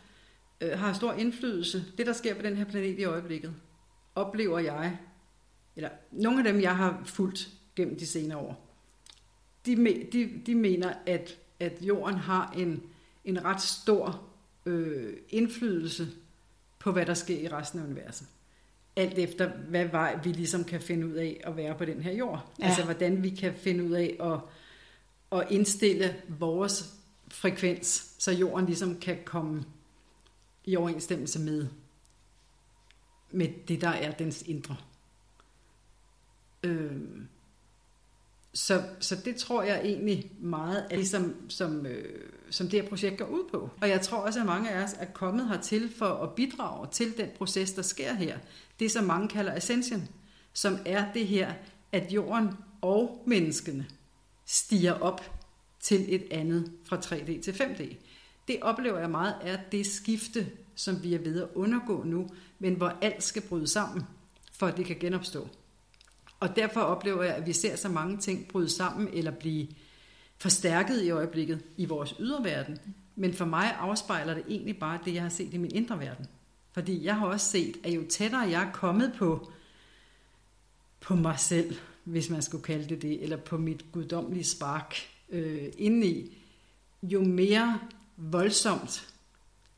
øh, 0.62 0.80
har 0.80 0.94
stor 0.94 1.14
indflydelse. 1.14 1.86
Det, 1.98 2.06
der 2.06 2.14
sker 2.14 2.36
på 2.36 2.42
den 2.42 2.56
her 2.58 2.66
planet 2.66 3.00
i 3.00 3.04
øjeblikket, 3.04 3.54
oplever 4.16 4.60
jeg, 4.60 4.98
eller 5.76 5.90
nogle 6.12 6.38
af 6.38 6.54
dem, 6.54 6.62
jeg 6.62 6.78
har 6.78 7.02
fulgt 7.06 7.50
gennem 7.76 8.00
de 8.00 8.08
senere 8.08 8.38
år, 8.38 8.69
de, 9.66 9.76
de, 10.12 10.42
de 10.46 10.56
mener, 10.56 10.94
at, 11.06 11.38
at 11.60 11.82
jorden 11.82 12.16
har 12.16 12.52
en, 12.58 12.84
en 13.26 13.46
ret 13.46 13.62
stor 13.62 14.30
øh, 14.66 15.18
indflydelse 15.30 16.08
på, 16.80 16.92
hvad 16.92 17.06
der 17.06 17.14
sker 17.14 17.40
i 17.40 17.48
resten 17.48 17.80
af 17.80 17.84
universet. 17.84 18.28
Alt 18.96 19.18
efter, 19.18 19.50
hvad 19.50 19.86
vej 19.86 20.20
vi 20.24 20.32
ligesom 20.32 20.64
kan 20.64 20.82
finde 20.82 21.08
ud 21.08 21.14
af 21.14 21.42
at 21.44 21.58
være 21.58 21.76
på 21.76 21.86
den 21.86 22.02
her 22.02 22.14
jord. 22.14 22.52
Ja. 22.60 22.66
Altså, 22.66 22.84
hvordan 22.84 23.24
vi 23.24 23.30
kan 23.30 23.54
finde 23.54 23.84
ud 23.84 23.92
af 23.92 24.18
at, 24.20 24.40
at 25.40 25.48
indstille 25.52 26.22
vores 26.28 26.94
frekvens, 27.28 28.16
så 28.18 28.32
jorden 28.32 28.66
ligesom 28.66 29.00
kan 29.00 29.18
komme 29.26 29.64
i 30.66 30.76
overensstemmelse 30.76 31.40
med, 31.40 31.68
med 33.32 33.48
det, 33.68 33.82
der 33.82 33.90
er 33.90 34.12
dens 34.12 34.42
indre. 34.42 34.76
Øh, 36.64 36.92
så, 38.54 38.84
så 39.00 39.16
det 39.26 39.36
tror 39.36 39.64
jeg 39.64 39.82
egentlig 39.84 40.32
meget 40.40 40.88
er 40.90 40.96
det, 40.96 41.08
som, 41.08 41.36
som, 41.50 41.86
øh, 41.86 42.30
som 42.50 42.70
det 42.70 42.82
her 42.82 42.90
projekt 42.90 43.18
går 43.18 43.26
ud 43.26 43.44
på. 43.52 43.70
Og 43.82 43.90
jeg 43.90 44.02
tror 44.02 44.18
også, 44.18 44.40
at 44.40 44.46
mange 44.46 44.70
af 44.70 44.84
os 44.84 44.96
er 45.00 45.06
kommet 45.06 45.48
hertil 45.48 45.94
for 45.98 46.06
at 46.06 46.36
bidrage 46.36 46.88
til 46.92 47.18
den 47.18 47.28
proces, 47.38 47.72
der 47.72 47.82
sker 47.82 48.14
her. 48.14 48.38
Det, 48.80 48.92
som 48.92 49.04
mange 49.04 49.28
kalder 49.28 49.56
ascension, 49.56 50.08
som 50.54 50.78
er 50.86 51.14
det 51.14 51.28
her, 51.28 51.54
at 51.92 52.12
jorden 52.12 52.50
og 52.82 53.24
menneskene 53.28 53.86
stiger 54.46 54.94
op 54.94 55.22
til 55.80 56.16
et 56.16 56.24
andet 56.32 56.72
fra 56.86 56.98
3D 56.98 57.42
til 57.42 57.52
5D. 57.52 57.96
Det 58.48 58.58
oplever 58.62 59.00
jeg 59.00 59.10
meget 59.10 59.36
er 59.42 59.58
det 59.72 59.86
skifte, 59.86 60.48
som 60.76 61.04
vi 61.04 61.14
er 61.14 61.20
ved 61.20 61.42
at 61.42 61.50
undergå 61.56 62.04
nu, 62.04 62.30
men 62.60 62.74
hvor 62.74 62.98
alt 63.02 63.24
skal 63.24 63.42
bryde 63.42 63.68
sammen, 63.68 64.04
for 64.54 64.68
at 64.68 64.78
det 64.78 64.86
kan 64.86 64.98
genopstå. 65.00 65.48
Og 66.40 66.56
derfor 66.56 66.82
oplever 66.82 67.24
jeg, 67.24 67.36
at 67.36 67.46
vi 67.46 67.54
ser 67.54 67.76
så 67.76 67.90
mange 67.90 68.18
ting 68.18 68.48
bryde 68.48 68.70
sammen 68.70 69.10
eller 69.14 69.32
blive 69.32 69.68
forstærket 70.38 71.04
i 71.04 71.10
øjeblikket 71.10 71.64
i 71.78 71.86
vores 71.86 72.16
ydre 72.20 72.44
verden. 72.44 72.78
Men 73.16 73.34
for 73.34 73.46
mig 73.46 73.76
afspejler 73.80 74.34
det 74.34 74.44
egentlig 74.50 74.80
bare 74.80 75.00
det, 75.06 75.14
jeg 75.14 75.22
har 75.22 75.30
set 75.30 75.54
i 75.54 75.58
min 75.58 75.76
indre 75.76 76.00
verden. 76.00 76.26
Fordi 76.72 77.06
jeg 77.06 77.16
har 77.16 77.28
også 77.28 77.46
set, 77.46 77.78
at 77.84 77.96
jo 77.96 78.04
tættere 78.10 78.42
jeg 78.42 78.64
er 78.64 78.72
kommet 78.72 79.14
på, 79.18 79.52
på 81.00 81.16
mig 81.16 81.40
selv, 81.40 81.76
hvis 82.04 82.30
man 82.30 82.42
skulle 82.42 82.64
kalde 82.64 82.90
det 82.90 83.02
det, 83.02 83.24
eller 83.24 83.38
på 83.38 83.58
mit 83.58 83.86
guddommelige 83.92 84.44
spark 84.44 84.96
øh, 85.30 85.68
indeni, 85.78 86.38
jo 87.04 87.24
mere 87.24 87.80
voldsomt 88.18 89.10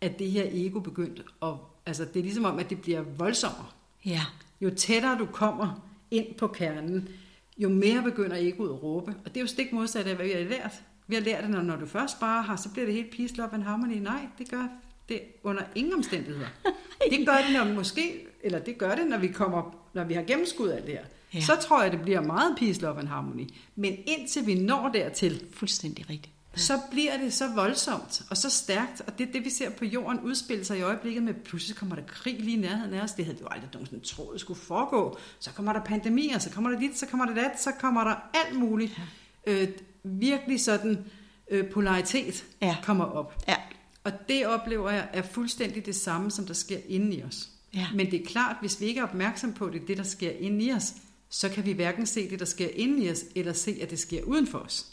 at 0.02 0.20
det 0.20 0.32
her 0.32 0.46
ego 0.52 0.80
begyndt 0.80 1.26
at, 1.42 1.54
altså 1.86 2.06
det 2.06 2.16
er 2.20 2.24
ligesom 2.24 2.46
om, 2.46 2.60
at 2.60 2.70
det 2.70 2.82
bliver 2.82 3.02
voldsommere. 3.02 3.68
Ja. 4.06 4.22
Jo 4.62 4.70
tættere 4.76 5.18
du 5.18 5.26
kommer 5.26 5.91
ind 6.12 6.36
på 6.36 6.48
kernen, 6.48 7.10
jo 7.58 7.70
mere 7.70 8.04
begynder 8.04 8.36
egoet 8.40 8.70
at 8.70 8.84
råbe. 8.84 9.16
Og 9.26 9.26
det 9.26 9.38
er 9.38 9.42
jo 9.42 9.48
stik 9.48 9.74
modsat 9.74 10.08
af, 10.08 10.16
hvad 10.16 10.26
vi 10.26 10.32
har 10.32 10.40
lært. 10.40 10.84
Vi 11.08 11.16
har 11.16 11.22
lært, 11.22 11.44
at 11.44 11.50
når, 11.50 11.62
når 11.62 11.76
du 11.76 11.86
først 11.86 12.20
bare 12.20 12.44
har, 12.44 12.56
så 12.56 12.70
bliver 12.72 12.86
det 12.86 12.96
helt 12.96 13.16
peace, 13.16 13.36
love 13.36 13.54
and 13.54 13.64
harmony. 13.64 13.98
Nej, 13.98 14.28
det 14.38 14.50
gør 14.50 14.68
det 15.10 15.22
under 15.44 15.64
ingen 15.76 15.94
omstændigheder. 15.94 16.48
Det 17.12 17.28
gør 17.28 17.38
det, 17.48 17.54
når 17.54 17.74
måske, 17.74 18.28
eller 18.44 18.60
det 18.60 18.78
gør 18.78 18.96
det, 18.96 19.08
når 19.08 19.18
vi 19.18 19.28
kommer, 19.28 19.88
når 19.94 20.04
vi 20.04 20.14
har 20.14 20.22
gennemskuddet 20.22 20.74
alt 20.74 20.86
det 20.86 20.94
her. 20.94 21.06
Ja. 21.34 21.42
Så 21.42 21.56
tror 21.62 21.84
jeg, 21.84 21.92
det 21.92 22.02
bliver 22.02 22.22
meget 22.22 22.56
peace, 22.58 22.82
love 22.82 23.00
and 23.00 23.08
harmony. 23.08 23.48
Men 23.76 23.98
indtil 24.08 24.48
vi 24.48 24.56
når 24.56 24.90
dertil, 24.94 25.46
fuldstændig 25.54 26.10
rigtigt 26.10 26.34
så 26.56 26.80
bliver 26.92 27.18
det 27.18 27.34
så 27.34 27.48
voldsomt 27.56 28.22
og 28.30 28.38
så 28.38 28.50
stærkt, 28.50 29.02
og 29.08 29.18
det 29.18 29.28
er 29.28 29.32
det, 29.32 29.46
vi 29.46 29.50
ser 29.50 29.70
på 29.70 29.86
jorden 29.86 30.20
udspille 30.20 30.66
sig 30.66 30.78
i 30.78 30.82
øjeblikket 30.82 31.24
med, 31.24 31.34
pludselig 31.34 31.78
kommer 31.78 31.96
der 31.96 32.04
krig 32.08 32.40
lige 32.40 32.58
i 32.58 32.60
nærheden 32.60 32.94
af 32.94 33.02
os, 33.02 33.12
det 33.12 33.26
havde 33.26 33.38
vi 33.38 33.42
jo 33.42 33.48
aldrig 33.52 33.70
nogensinde 33.74 34.06
troet 34.06 34.42
skulle 34.42 34.60
foregå, 34.60 35.18
så 35.40 35.52
kommer 35.52 35.74
der 35.74 35.84
pandemier, 35.84 36.40
så 36.40 36.50
kommer 36.50 36.70
der 36.70 36.80
dit, 36.80 36.98
så 36.98 37.06
kommer 37.06 37.26
der 37.26 37.34
dat, 37.34 37.62
så 37.62 37.72
kommer 37.80 38.04
der 38.04 38.16
alt 38.34 38.60
muligt, 38.60 39.02
øh, 39.48 39.68
virkelig 40.04 40.62
sådan 40.62 41.06
øh, 41.52 41.70
polaritet 41.70 42.44
ja. 42.62 42.78
kommer 42.84 43.06
op. 43.06 43.44
Ja. 43.48 43.56
Og 44.04 44.12
det 44.30 44.48
oplever 44.48 44.90
jeg 44.90 45.10
er 45.14 45.22
fuldstændig 45.22 45.86
det 45.86 45.96
samme, 45.96 46.32
som 46.32 46.46
der 46.46 46.54
sker 46.54 46.80
inde 46.88 47.16
i 47.16 47.24
os. 47.24 47.50
Ja. 47.74 47.88
Men 47.96 48.12
det 48.12 48.22
er 48.22 48.26
klart, 48.26 48.56
hvis 48.62 48.82
vi 48.82 48.86
ikke 48.86 49.00
er 49.00 49.04
opmærksom 49.04 49.54
på 49.54 49.70
det, 49.70 49.88
det 49.88 49.98
der 49.98 50.04
sker 50.04 50.32
inde 50.32 50.66
i 50.66 50.74
os, 50.74 50.94
så 51.30 51.50
kan 51.50 51.66
vi 51.66 51.72
hverken 51.72 52.06
se 52.06 52.30
det, 52.30 52.40
der 52.40 52.46
sker 52.46 52.70
inde 52.76 53.04
i 53.04 53.12
os, 53.12 53.24
eller 53.36 53.54
se, 53.54 53.80
at 53.82 53.90
det 53.90 54.00
sker 54.00 54.24
uden 54.24 54.48
for 54.48 54.58
os. 54.58 54.91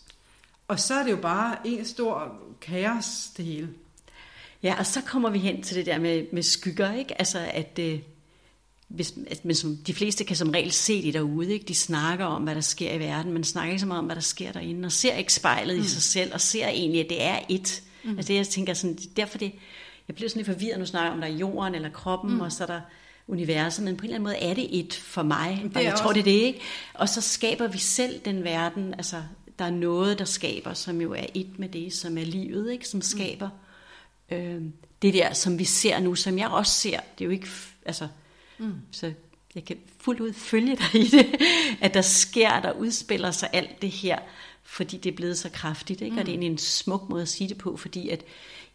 Og 0.69 0.81
så 0.81 0.95
er 0.95 1.03
det 1.03 1.11
jo 1.11 1.16
bare 1.16 1.57
en 1.64 1.85
stor 1.85 2.33
kaos, 2.61 3.31
det 3.37 3.45
hele. 3.45 3.69
Ja, 4.62 4.79
og 4.79 4.87
så 4.87 5.01
kommer 5.01 5.31
vi 5.31 5.39
hen 5.39 5.62
til 5.62 5.77
det 5.77 5.87
der 5.87 5.99
med, 5.99 6.27
med 6.33 6.43
skygger, 6.43 6.95
ikke? 6.95 7.19
Altså, 7.19 7.39
at, 7.53 7.79
øh, 7.81 7.99
hvis, 8.89 9.14
at 9.31 9.45
men 9.45 9.55
som, 9.55 9.77
de 9.77 9.95
fleste 9.95 10.25
kan 10.25 10.37
som 10.37 10.51
regel 10.51 10.73
se 10.73 11.03
det 11.03 11.14
derude, 11.14 11.53
ikke? 11.53 11.64
De 11.69 11.75
snakker 11.75 12.25
om, 12.25 12.43
hvad 12.43 12.55
der 12.55 12.61
sker 12.61 12.93
i 12.93 12.99
verden, 12.99 13.33
men 13.33 13.45
snakker 13.45 13.71
ikke 13.71 13.81
så 13.81 13.87
meget 13.87 13.99
om, 13.99 14.05
hvad 14.05 14.16
der 14.16 14.23
sker 14.23 14.53
derinde, 14.53 14.87
og 14.87 14.93
ser 14.93 15.14
ikke 15.14 15.33
spejlet 15.33 15.77
mm. 15.77 15.83
i 15.83 15.87
sig 15.87 16.03
selv, 16.03 16.35
og 16.35 16.41
ser 16.41 16.69
egentlig, 16.69 17.01
at 17.01 17.09
det 17.09 17.23
er 17.23 17.39
et. 17.49 17.83
Mm. 18.05 18.16
Altså, 18.16 18.33
det, 18.33 18.39
jeg 18.39 18.49
tænker 18.49 18.75
sådan, 18.75 18.99
derfor 19.16 19.39
det, 19.39 19.53
jeg 20.09 20.14
bliver 20.14 20.29
sådan 20.29 20.41
lidt 20.41 20.57
forvirret, 20.57 20.79
nu 20.79 20.87
snakker 20.87 21.12
om, 21.12 21.21
der 21.21 21.27
er 21.27 21.33
jorden 21.33 21.75
eller 21.75 21.91
kroppen, 21.91 22.35
mm. 22.35 22.41
og 22.41 22.53
så 22.53 22.62
er 22.62 22.66
der 22.66 22.81
universet, 23.29 23.85
men 23.85 23.97
på 23.97 24.03
en 24.03 24.05
eller 24.05 24.14
anden 24.14 24.25
måde 24.25 24.51
er 24.51 24.55
det 24.55 24.79
et 24.79 24.95
for 24.95 25.23
mig, 25.23 25.61
det 25.64 25.77
og 25.77 25.85
jeg 25.85 25.93
også... 25.93 26.05
tror, 26.05 26.12
det 26.12 26.21
er 26.21 26.25
det, 26.25 26.31
ikke? 26.31 26.61
Og 26.95 27.09
så 27.09 27.21
skaber 27.21 27.66
vi 27.66 27.79
selv 27.79 28.21
den 28.25 28.45
verden, 28.45 28.95
altså 28.95 29.23
der 29.59 29.65
er 29.65 29.71
noget, 29.71 30.19
der 30.19 30.25
skaber, 30.25 30.75
som 30.75 31.01
jo 31.01 31.13
er 31.13 31.27
et 31.35 31.59
med 31.59 31.69
det, 31.69 31.93
som 31.93 32.19
er 32.19 32.25
livet, 32.25 32.73
ikke? 32.73 32.89
som 32.89 32.99
mm. 32.99 33.03
skaber 33.03 33.49
mm. 34.31 34.37
øh, 34.37 34.63
det 35.03 35.15
der, 35.15 35.33
som 35.33 35.59
vi 35.59 35.65
ser 35.65 36.01
nu, 36.01 36.15
som 36.15 36.39
jeg 36.39 36.49
også 36.49 36.73
ser. 36.73 37.01
Det 37.19 37.25
er 37.25 37.27
jo 37.27 37.31
ikke, 37.31 37.49
altså, 37.87 38.09
mm. 38.59 38.75
så 38.91 39.13
jeg 39.55 39.65
kan 39.65 39.77
fuldt 40.01 40.21
ud 40.21 40.33
følge 40.33 40.77
dig 40.77 41.01
i 41.01 41.07
det, 41.07 41.27
at 41.81 41.95
der 41.95 42.03
sker, 42.03 42.61
der 42.61 42.73
udspiller 42.73 43.31
sig 43.31 43.49
alt 43.53 43.83
det 43.83 43.91
her, 43.91 44.19
fordi 44.63 44.97
det 44.97 45.13
er 45.13 45.17
blevet 45.17 45.39
så 45.39 45.49
kraftigt, 45.49 46.01
ikke? 46.01 46.13
Mm. 46.13 46.19
og 46.19 46.27
det 46.27 46.33
er 46.33 46.37
mm. 46.37 46.43
egentlig 46.43 46.53
en 46.53 46.59
smuk 46.59 47.09
måde 47.09 47.23
at 47.23 47.29
sige 47.29 47.49
det 47.49 47.59
på, 47.59 47.77
fordi 47.77 48.09
at 48.09 48.25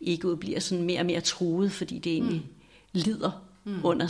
egoet 0.01 0.39
bliver 0.39 0.59
sådan 0.59 0.83
mere 0.83 0.99
og 0.99 1.05
mere 1.05 1.21
truet, 1.21 1.71
fordi 1.71 1.99
det 1.99 2.13
egentlig 2.13 2.41
mm. 2.41 2.53
lider 2.93 3.31
mm. 3.63 3.79
under 3.83 4.07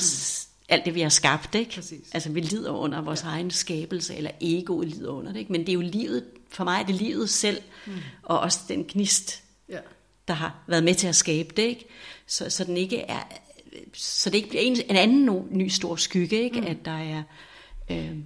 alt 0.70 0.86
det, 0.86 0.96
vi 0.96 1.02
har 1.02 1.10
skabt, 1.10 1.56
ikke? 1.56 1.72
Præcis. 1.76 2.10
Altså, 2.14 2.32
vi 2.32 2.40
lider 2.40 2.72
under 2.72 3.02
vores 3.02 3.24
ja. 3.24 3.28
egen 3.28 3.52
skabelse, 3.52 4.16
eller 4.16 4.32
egoet 4.42 4.88
lider 4.88 5.12
under 5.12 5.32
det, 5.32 5.40
ikke? 5.40 5.52
Men 5.52 5.62
det 5.62 5.70
er 5.70 5.74
jo 5.74 5.82
livet, 5.82 6.24
for 6.54 6.64
mig 6.64 6.80
er 6.82 6.86
det 6.86 6.96
livet 6.96 7.30
selv, 7.30 7.62
mm. 7.86 7.94
og 8.24 8.40
også 8.40 8.60
den 8.68 8.86
gnist, 8.88 9.44
Ja. 9.70 9.80
der 10.28 10.34
har 10.34 10.64
været 10.68 10.84
med 10.84 10.96
til 10.96 11.08
at 11.08 11.16
skabe 11.16 11.54
det, 11.58 11.64
ikke? 11.64 11.86
Så, 12.28 12.50
så 12.50 12.64
den 12.64 12.78
ikke 12.78 12.98
er, 13.00 13.24
så 13.94 14.30
det 14.30 14.38
ikke 14.38 14.50
bliver 14.50 14.62
en, 14.62 14.78
en 14.90 14.96
anden 14.96 15.26
no, 15.26 15.42
ny 15.52 15.68
stor 15.68 15.96
skygge, 15.96 16.42
ikke? 16.44 16.62
Mm. 16.62 16.68
At 16.68 16.78
der 16.86 16.98
er, 16.98 17.24
øh, 17.92 18.18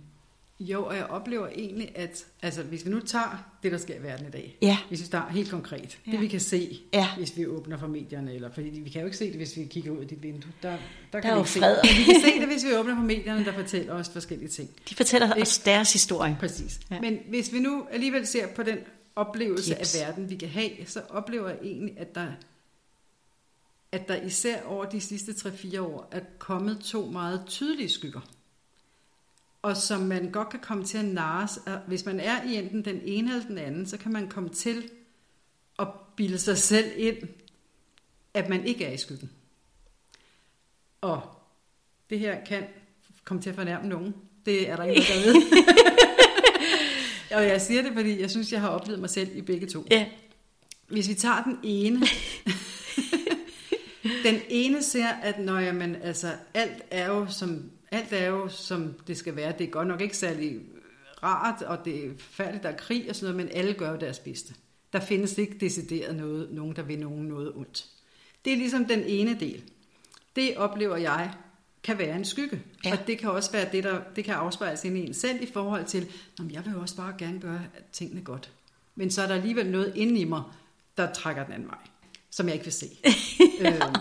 Jo, 0.60 0.86
og 0.86 0.96
jeg 0.96 1.06
oplever 1.06 1.48
egentlig, 1.48 1.92
at 1.96 2.26
altså, 2.42 2.64
hvis 2.64 2.86
vi 2.86 2.90
nu 2.90 3.00
tager 3.00 3.58
det, 3.64 3.72
der 3.72 3.78
sker 3.78 3.96
i 3.96 4.04
verden 4.04 4.28
i 4.28 4.30
dag, 4.32 4.58
Ja. 4.62 4.78
hvis 4.88 5.00
vi 5.00 5.06
starter 5.06 5.34
helt 5.34 5.50
konkret, 5.50 6.00
Ja. 6.08 6.12
det 6.12 6.22
vi 6.22 6.28
kan 6.28 6.40
se, 6.40 6.80
Ja. 6.94 7.08
hvis 7.18 7.38
vi 7.38 7.46
åbner 7.48 7.78
for 7.78 7.88
medierne, 7.88 8.34
eller 8.34 8.52
fordi 8.52 8.68
vi 8.70 8.90
kan 8.90 9.02
jo 9.02 9.06
ikke 9.08 9.18
se 9.18 9.26
det, 9.28 9.36
hvis 9.36 9.58
vi 9.58 9.66
kigger 9.66 9.92
ud 9.92 9.98
af 9.98 10.08
dit 10.08 10.24
vindue. 10.24 10.52
Der, 10.64 10.70
der, 10.72 10.78
Der 11.12 11.20
kan 11.20 11.30
er 11.32 11.36
vi 11.36 11.40
ikke 11.40 11.50
se 11.52 11.60
fred. 11.60 11.76
det. 11.76 11.84
Men 11.84 11.98
vi 11.98 12.04
kan 12.04 12.22
se 12.22 12.40
det, 12.40 12.48
hvis 12.48 12.66
vi 12.66 12.74
åbner 12.76 12.96
for 12.96 13.04
medierne, 13.04 13.46
der 13.46 13.54
fortæller 13.54 13.94
os 13.94 14.10
forskellige 14.10 14.50
ting. 14.50 14.70
de 14.90 14.96
fortæller 14.96 15.34
Ikke? 15.34 15.42
os 15.42 15.58
deres 15.60 15.94
historie. 15.94 16.38
Præcis. 16.40 16.80
Ja. 16.92 17.02
Men 17.02 17.20
hvis 17.30 17.54
vi 17.54 17.60
nu 17.60 17.88
alligevel 17.92 18.28
ser 18.28 18.48
på 18.48 18.64
den 18.64 18.78
oplevelse 19.16 19.76
Jeps. 19.80 19.96
af 19.96 20.08
verden, 20.08 20.30
vi 20.30 20.36
kan 20.36 20.50
have, 20.50 20.70
så 20.86 21.02
oplever 21.10 21.50
jeg 21.50 21.58
egentlig, 21.64 21.94
at 22.00 22.16
der, 22.16 22.28
at 23.92 24.08
der 24.08 24.16
især 24.22 24.62
over 24.64 24.86
de 24.86 25.02
sidste 25.02 25.32
3-4 25.32 25.80
år 25.82 26.08
er 26.12 26.20
kommet 26.40 26.80
to 26.80 27.06
meget 27.06 27.42
tydelige 27.48 27.90
skygger. 27.90 28.20
Og 29.62 29.78
som 29.78 30.02
man 30.02 30.32
godt 30.32 30.50
kan 30.50 30.60
komme 30.60 30.84
til 30.84 30.98
at 30.98 31.06
narres, 31.06 31.60
at 31.66 31.80
hvis 31.88 32.06
man 32.06 32.20
er 32.20 32.44
i 32.44 32.56
enten 32.56 32.86
den 32.86 33.02
ene 33.04 33.32
eller 33.32 33.48
den 33.48 33.58
anden, 33.58 33.86
så 33.86 33.98
kan 33.98 34.14
man 34.14 34.30
komme 34.30 34.50
til 34.50 34.90
at 35.80 35.88
bilde 36.16 36.38
sig 36.40 36.58
selv 36.58 36.92
ind, 36.98 37.18
at 38.34 38.50
man 38.50 38.66
ikke 38.66 38.86
er 38.86 38.92
i 38.92 38.98
skyggen. 38.98 39.32
Og 41.02 41.22
det 42.10 42.20
her 42.20 42.46
kan 42.46 42.64
komme 43.24 43.44
til 43.44 43.50
at 43.50 43.56
fornærme 43.56 43.88
nogen. 43.90 44.16
Det 44.46 44.70
er 44.70 44.76
der 44.76 44.84
ikke 44.84 45.02
noget, 45.10 45.26
der 45.26 45.34
ved. 45.34 45.78
Og 47.38 47.48
jeg 47.48 47.62
siger 47.62 47.82
det, 47.82 47.94
fordi 47.94 48.22
jeg 48.22 48.32
synes, 48.32 48.52
jeg 48.52 48.62
har 48.62 48.70
oplevet 48.70 49.00
mig 49.00 49.10
selv 49.10 49.38
i 49.38 49.42
begge 49.42 49.68
to. 49.68 49.86
Ja, 49.92 50.06
Hvis 50.88 51.10
vi 51.10 51.14
tager 51.14 51.44
den 51.44 51.60
ene. 51.64 52.02
den 54.28 54.42
ene 54.50 54.84
ser, 54.84 55.08
at 55.08 55.40
når 55.40 55.60
jamen, 55.60 55.96
altså, 55.96 56.32
alt, 56.54 56.84
er 56.92 57.08
jo 57.08 57.28
som, 57.30 57.72
alt 57.92 58.14
er 58.14 58.28
jo 58.28 58.50
som 58.50 58.94
det 59.08 59.18
skal 59.18 59.36
være. 59.36 59.54
Det 59.58 59.68
er 59.68 59.72
godt 59.72 59.88
nok 59.88 60.02
ikke 60.02 60.18
særlig 60.18 60.60
rart, 61.24 61.62
og 61.62 61.86
det 61.86 62.06
er 62.06 62.10
færdigt, 62.18 62.64
der 62.64 62.70
er 62.70 62.78
krig 62.78 63.06
og 63.10 63.16
sådan 63.16 63.36
noget, 63.36 63.48
men 63.48 63.58
alle 63.58 63.74
gør 63.74 63.92
jo 63.92 63.98
deres 63.98 64.20
bedste. 64.20 64.54
Der 64.94 65.00
findes 65.00 65.38
ikke 65.38 65.58
decideret 65.58 66.16
noget, 66.16 66.52
nogen, 66.52 66.76
der 66.76 66.82
vil 66.82 67.00
nogen 67.00 67.26
noget 67.26 67.54
ondt. 67.56 67.86
Det 68.46 68.54
er 68.54 68.58
ligesom 68.58 68.86
den 68.86 69.04
ene 69.04 69.40
del. 69.40 69.64
Det 70.36 70.58
oplever 70.58 70.98
jeg 70.98 71.34
kan 71.84 71.98
være 71.98 72.16
en 72.16 72.26
skygge. 72.26 72.62
Ja. 72.86 72.90
Ja. 72.90 72.98
Og 72.98 73.08
det 73.08 73.18
kan 73.18 73.30
også 73.30 73.52
være 73.52 73.70
det, 73.72 73.84
der 73.84 74.02
det 74.16 74.26
kan 74.26 74.34
afspejles 74.34 74.86
ind 74.86 74.98
i 74.98 75.08
en 75.08 75.14
selv 75.14 75.44
i 75.44 75.46
forhold 75.54 75.86
til, 75.86 76.08
"Nå, 76.40 76.46
jeg 76.52 76.66
vil 76.66 76.74
jo 76.74 76.82
også 76.82 76.96
bare 76.96 77.14
gerne 77.18 77.40
gøre 77.40 77.62
tingene 77.92 78.22
godt. 78.22 78.52
Men 78.96 79.12
så 79.12 79.22
er 79.22 79.28
der 79.28 79.36
alligevel 79.36 79.72
noget 79.72 79.94
inde 79.96 80.20
i 80.20 80.24
mig, 80.24 80.44
der 80.98 81.14
trækker 81.14 81.44
den 81.44 81.54
anden 81.54 81.68
vej, 81.68 81.78
som 82.30 82.46
jeg 82.46 82.54
ikke 82.54 82.66
vil 82.66 82.74
se. 82.74 82.86
øhm, 83.66 83.96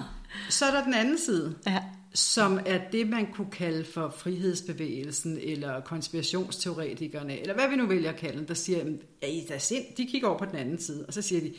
så 0.51 0.65
er 0.65 0.71
der 0.71 0.85
den 0.85 0.95
anden 0.95 1.19
side, 1.19 1.57
ja. 1.67 1.83
Som 2.17 2.61
er 2.67 2.81
det, 2.93 3.09
man 3.09 3.33
kunne 3.33 3.51
kalde 3.51 3.85
for 3.85 4.15
frihedsbevægelsen, 4.17 5.39
eller 5.43 5.81
konspirationsteoretikerne, 5.81 7.41
eller 7.41 7.55
hvad 7.55 7.69
vi 7.69 7.77
nu 7.77 7.87
vælger 7.87 8.11
at 8.11 8.17
kalde 8.17 8.39
dem, 8.39 8.47
der 8.47 8.55
siger, 8.55 8.85
ja, 9.23 9.29
I 9.29 9.39
er 9.39 9.47
da 9.49 9.59
sind. 9.59 9.85
De 9.97 10.07
kigger 10.07 10.29
over 10.29 10.39
på 10.39 10.45
den 10.45 10.57
anden 10.57 10.79
side, 10.79 11.05
og 11.07 11.15
så 11.15 11.23
siger 11.23 11.41
de, 11.41 11.55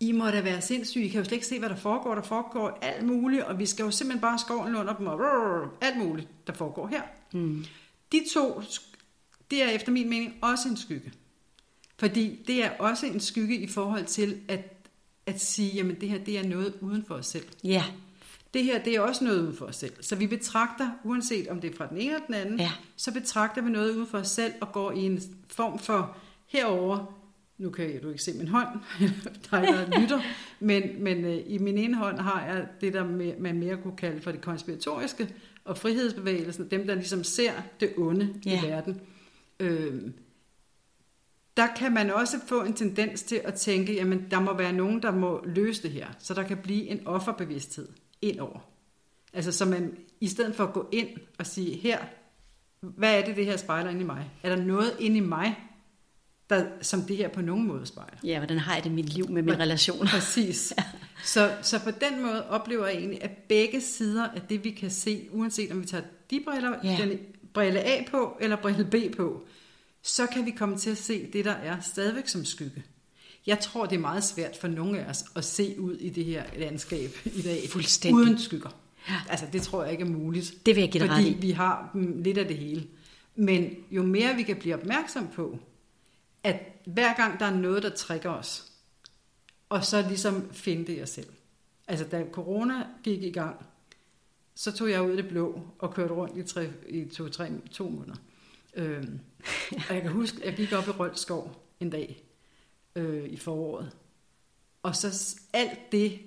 I 0.00 0.12
må 0.12 0.26
da 0.26 0.40
være 0.40 0.60
sindssyge, 0.60 1.04
I 1.04 1.08
kan 1.08 1.18
jo 1.18 1.24
slet 1.24 1.36
ikke 1.36 1.46
se, 1.46 1.58
hvad 1.58 1.68
der 1.68 1.76
foregår. 1.76 2.14
Der 2.14 2.22
foregår 2.22 2.78
alt 2.82 3.06
muligt, 3.06 3.42
og 3.42 3.58
vi 3.58 3.66
skal 3.66 3.84
jo 3.84 3.90
simpelthen 3.90 4.20
bare 4.20 4.38
skoven 4.38 4.76
under 4.76 4.96
dem, 4.96 5.06
og 5.06 5.20
rrr, 5.20 5.76
alt 5.80 5.98
muligt, 5.98 6.28
der 6.46 6.52
foregår 6.52 6.86
her. 6.86 7.02
Mm. 7.32 7.64
De 8.12 8.22
to, 8.34 8.62
det 9.50 9.62
er 9.62 9.68
efter 9.68 9.92
min 9.92 10.08
mening 10.08 10.34
også 10.42 10.68
en 10.68 10.76
skygge. 10.76 11.12
Fordi 11.98 12.44
det 12.46 12.64
er 12.64 12.70
også 12.70 13.06
en 13.06 13.20
skygge 13.20 13.56
i 13.56 13.66
forhold 13.66 14.04
til 14.04 14.40
at, 14.48 14.86
at 15.26 15.40
sige, 15.40 15.72
jamen 15.74 16.00
det 16.00 16.08
her 16.08 16.18
det 16.18 16.38
er 16.38 16.48
noget 16.48 16.74
uden 16.80 17.04
for 17.04 17.14
os 17.14 17.26
selv. 17.26 17.44
Ja, 17.64 17.84
Det 18.56 18.64
her, 18.64 18.82
det 18.82 18.94
er 18.94 19.00
også 19.00 19.24
noget 19.24 19.40
uden 19.42 19.56
for 19.56 19.66
os 19.66 19.76
selv. 19.76 19.92
Så 20.00 20.16
vi 20.16 20.26
betragter, 20.26 20.90
uanset 21.04 21.48
om 21.48 21.60
det 21.60 21.72
er 21.72 21.76
fra 21.76 21.86
den 21.86 21.96
ene 21.98 22.04
eller 22.14 22.26
den 22.26 22.34
anden, 22.34 22.58
Ja. 22.60 22.72
så 22.96 23.12
betragter 23.12 23.62
vi 23.62 23.70
noget 23.70 23.94
uden 23.96 24.06
for 24.06 24.18
os 24.18 24.28
selv 24.28 24.52
og 24.60 24.72
går 24.72 24.92
i 24.92 24.98
en 24.98 25.20
form 25.48 25.78
for 25.78 26.16
herover. 26.46 27.12
Nu 27.58 27.70
kan 27.70 28.00
du 28.02 28.08
ikke 28.08 28.22
se 28.22 28.32
min 28.38 28.48
hånd, 28.48 28.68
dig 29.50 29.62
der 29.62 29.86
lytter, 30.00 30.20
men, 30.60 30.82
men 30.98 31.24
øh, 31.24 31.38
i 31.46 31.58
min 31.58 31.78
ene 31.78 31.96
hånd 31.96 32.18
har 32.18 32.46
jeg 32.46 32.66
det, 32.80 32.92
der 32.92 33.04
man 33.40 33.58
mere 33.58 33.76
kunne 33.82 33.96
kalde 33.96 34.20
for 34.20 34.30
det 34.32 34.40
konspiratoriske, 34.40 35.34
og 35.64 35.78
frihedsbevægelsen, 35.78 36.70
dem 36.70 36.86
der 36.86 36.94
ligesom 36.94 37.24
ser 37.24 37.52
det 37.80 37.92
onde 37.96 38.34
Ja. 38.46 38.62
i 38.64 38.66
verden. 38.66 39.00
Øhm, 39.60 40.12
der 41.56 41.66
kan 41.76 41.94
man 41.94 42.10
også 42.10 42.36
få 42.46 42.62
en 42.62 42.72
tendens 42.74 43.22
til 43.22 43.40
at 43.44 43.54
tænke, 43.54 43.94
jamen 43.94 44.26
der 44.30 44.40
må 44.40 44.56
være 44.56 44.72
nogen, 44.72 45.02
der 45.02 45.10
må 45.10 45.42
løse 45.46 45.82
det 45.82 45.90
her, 45.90 46.06
så 46.18 46.34
der 46.34 46.42
kan 46.42 46.56
blive 46.56 46.86
en 46.88 47.06
offerbevidsthed 47.06 47.88
indover. 48.22 48.58
Altså 49.32 49.52
så 49.52 49.64
man, 49.64 49.96
i 50.20 50.28
stedet 50.28 50.54
for 50.54 50.64
at 50.64 50.72
gå 50.72 50.88
ind 50.92 51.08
og 51.38 51.46
sige, 51.46 51.76
her, 51.76 51.98
hvad 52.80 53.20
er 53.20 53.24
det, 53.24 53.36
det 53.36 53.46
her 53.46 53.56
spejler 53.56 53.90
ind 53.90 54.00
i 54.00 54.04
mig? 54.04 54.30
Er 54.42 54.56
der 54.56 54.64
noget 54.64 54.96
ind 55.00 55.16
i 55.16 55.20
mig, 55.20 55.56
der, 56.50 56.66
som 56.82 57.02
det 57.02 57.16
her 57.16 57.28
på 57.28 57.40
nogen 57.40 57.66
måde 57.66 57.86
spejler? 57.86 58.18
ja, 58.24 58.38
hvordan 58.38 58.58
har 58.58 58.74
jeg 58.74 58.84
det 58.84 58.90
i 58.90 58.92
mit 58.92 59.14
liv 59.14 59.30
med 59.30 59.42
mine 59.42 59.58
relationer? 59.58 60.10
Præcis. 60.10 60.72
Så, 61.24 61.56
så 61.62 61.80
på 61.84 61.90
den 61.90 62.22
måde 62.22 62.48
oplever 62.48 62.86
jeg 62.86 62.96
egentlig, 62.96 63.22
at 63.22 63.30
begge 63.30 63.80
sider 63.80 64.28
af 64.28 64.42
det, 64.42 64.64
vi 64.64 64.70
kan 64.70 64.90
se, 64.90 65.28
uanset 65.32 65.72
om 65.72 65.80
vi 65.80 65.86
tager 65.86 66.04
de 66.30 66.40
briller, 66.44 66.78
ja. 66.84 66.96
den 67.00 67.18
brille 67.54 67.80
A 67.80 68.04
på, 68.10 68.36
eller 68.40 68.56
brille 68.56 68.84
B 68.84 69.16
på, 69.16 69.46
så 70.02 70.26
kan 70.26 70.46
vi 70.46 70.50
komme 70.50 70.78
til 70.78 70.90
at 70.90 70.98
se 70.98 71.32
det, 71.32 71.44
der 71.44 71.52
er 71.52 71.80
stadigvæk 71.80 72.28
som 72.28 72.44
skygge. 72.44 72.82
Jeg 73.46 73.60
tror, 73.60 73.86
det 73.86 73.96
er 73.96 74.00
meget 74.00 74.24
svært 74.24 74.56
for 74.56 74.68
nogle 74.68 75.00
af 75.00 75.10
os 75.10 75.24
at 75.36 75.44
se 75.44 75.80
ud 75.80 75.96
i 75.96 76.08
det 76.08 76.24
her 76.24 76.44
landskab 76.58 77.10
i 77.24 77.42
dag, 77.42 77.68
Fuldstændig. 77.70 78.14
uden 78.22 78.38
skygger. 78.38 78.70
Altså, 79.28 79.46
det 79.52 79.62
tror 79.62 79.82
jeg 79.82 79.92
ikke 79.92 80.04
er 80.04 80.08
muligt. 80.08 80.54
Det 80.66 80.76
vil 80.76 80.82
jeg 80.82 80.92
give 80.92 81.08
Fordi 81.08 81.28
i. 81.28 81.34
vi 81.34 81.50
har 81.50 81.90
mm, 81.94 82.22
lidt 82.22 82.38
af 82.38 82.46
det 82.48 82.56
hele. 82.58 82.86
Men 83.34 83.70
jo 83.90 84.02
mere 84.02 84.34
vi 84.34 84.42
kan 84.42 84.56
blive 84.56 84.74
opmærksom 84.74 85.28
på, 85.28 85.58
at 86.42 86.56
hver 86.86 87.16
gang 87.16 87.40
der 87.40 87.46
er 87.46 87.56
noget, 87.56 87.82
der 87.82 87.90
trigger 87.90 88.30
os, 88.30 88.72
og 89.68 89.84
så 89.84 90.04
ligesom 90.08 90.50
finde 90.52 90.86
det 90.86 90.96
jer 90.96 91.04
selv. 91.04 91.28
Altså 91.88 92.04
da 92.04 92.24
corona 92.32 92.86
gik 93.02 93.22
i 93.22 93.30
gang, 93.30 93.66
så 94.54 94.72
tog 94.72 94.90
jeg 94.90 95.02
ud 95.02 95.12
i 95.12 95.16
det 95.16 95.28
blå 95.28 95.60
og 95.78 95.94
kørte 95.94 96.14
rundt 96.14 96.36
i, 96.36 96.42
tre, 96.42 96.70
i 96.88 97.04
to, 97.04 97.28
tre, 97.28 97.50
to 97.70 97.88
måneder. 97.88 98.16
Øhm, 98.74 99.20
og 99.88 99.94
jeg 99.94 100.02
kan 100.02 100.10
huske, 100.10 100.38
jeg 100.44 100.54
gik 100.54 100.72
op 100.72 100.88
i 100.88 100.90
Røldskov 100.90 101.62
en 101.80 101.90
dag 101.90 102.25
øh, 102.96 103.28
i 103.28 103.36
foråret. 103.36 103.92
Og 104.82 104.96
så 104.96 105.36
alt 105.52 105.92
det, 105.92 106.20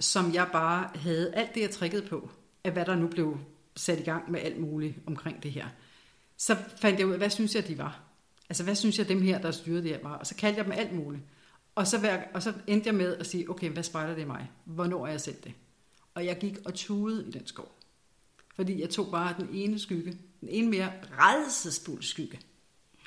som 0.00 0.34
jeg 0.34 0.48
bare 0.52 0.90
havde, 0.94 1.34
alt 1.34 1.54
det 1.54 1.60
jeg 1.60 1.70
trikkede 1.70 2.06
på, 2.06 2.30
af 2.64 2.72
hvad 2.72 2.84
der 2.84 2.94
nu 2.94 3.06
blev 3.06 3.38
sat 3.76 4.00
i 4.00 4.02
gang 4.02 4.30
med 4.30 4.40
alt 4.40 4.60
muligt 4.60 4.94
omkring 5.06 5.42
det 5.42 5.52
her, 5.52 5.68
så 6.36 6.56
fandt 6.76 6.98
jeg 6.98 7.06
ud 7.06 7.12
af, 7.12 7.18
hvad 7.18 7.30
synes 7.30 7.54
jeg, 7.54 7.68
de 7.68 7.78
var? 7.78 8.00
Altså, 8.48 8.64
hvad 8.64 8.74
synes 8.74 8.98
jeg, 8.98 9.08
dem 9.08 9.22
her, 9.22 9.38
der 9.38 9.50
styrede 9.50 9.82
det 9.82 9.90
her, 9.90 10.02
var? 10.02 10.16
Og 10.16 10.26
så 10.26 10.34
kaldte 10.34 10.58
jeg 10.58 10.64
dem 10.64 10.72
alt 10.72 10.92
muligt. 10.92 11.22
Og 11.74 11.86
så, 11.86 11.98
hver, 11.98 12.22
og 12.34 12.42
så 12.42 12.52
endte 12.66 12.86
jeg 12.86 12.94
med 12.94 13.16
at 13.16 13.26
sige, 13.26 13.50
okay, 13.50 13.70
hvad 13.70 13.82
spejler 13.82 14.14
det 14.14 14.22
i 14.22 14.24
mig? 14.24 14.50
Hvornår 14.64 15.06
er 15.06 15.10
jeg 15.10 15.20
selv 15.20 15.36
det? 15.44 15.52
Og 16.14 16.26
jeg 16.26 16.38
gik 16.38 16.58
og 16.64 16.74
tudede 16.74 17.28
i 17.28 17.30
den 17.30 17.46
skov. 17.46 17.72
Fordi 18.54 18.80
jeg 18.80 18.90
tog 18.90 19.10
bare 19.10 19.34
den 19.38 19.48
ene 19.52 19.78
skygge, 19.78 20.18
den 20.40 20.48
ene 20.48 20.70
mere 20.70 20.92
redselsfuld 21.18 22.02
skygge. 22.02 22.40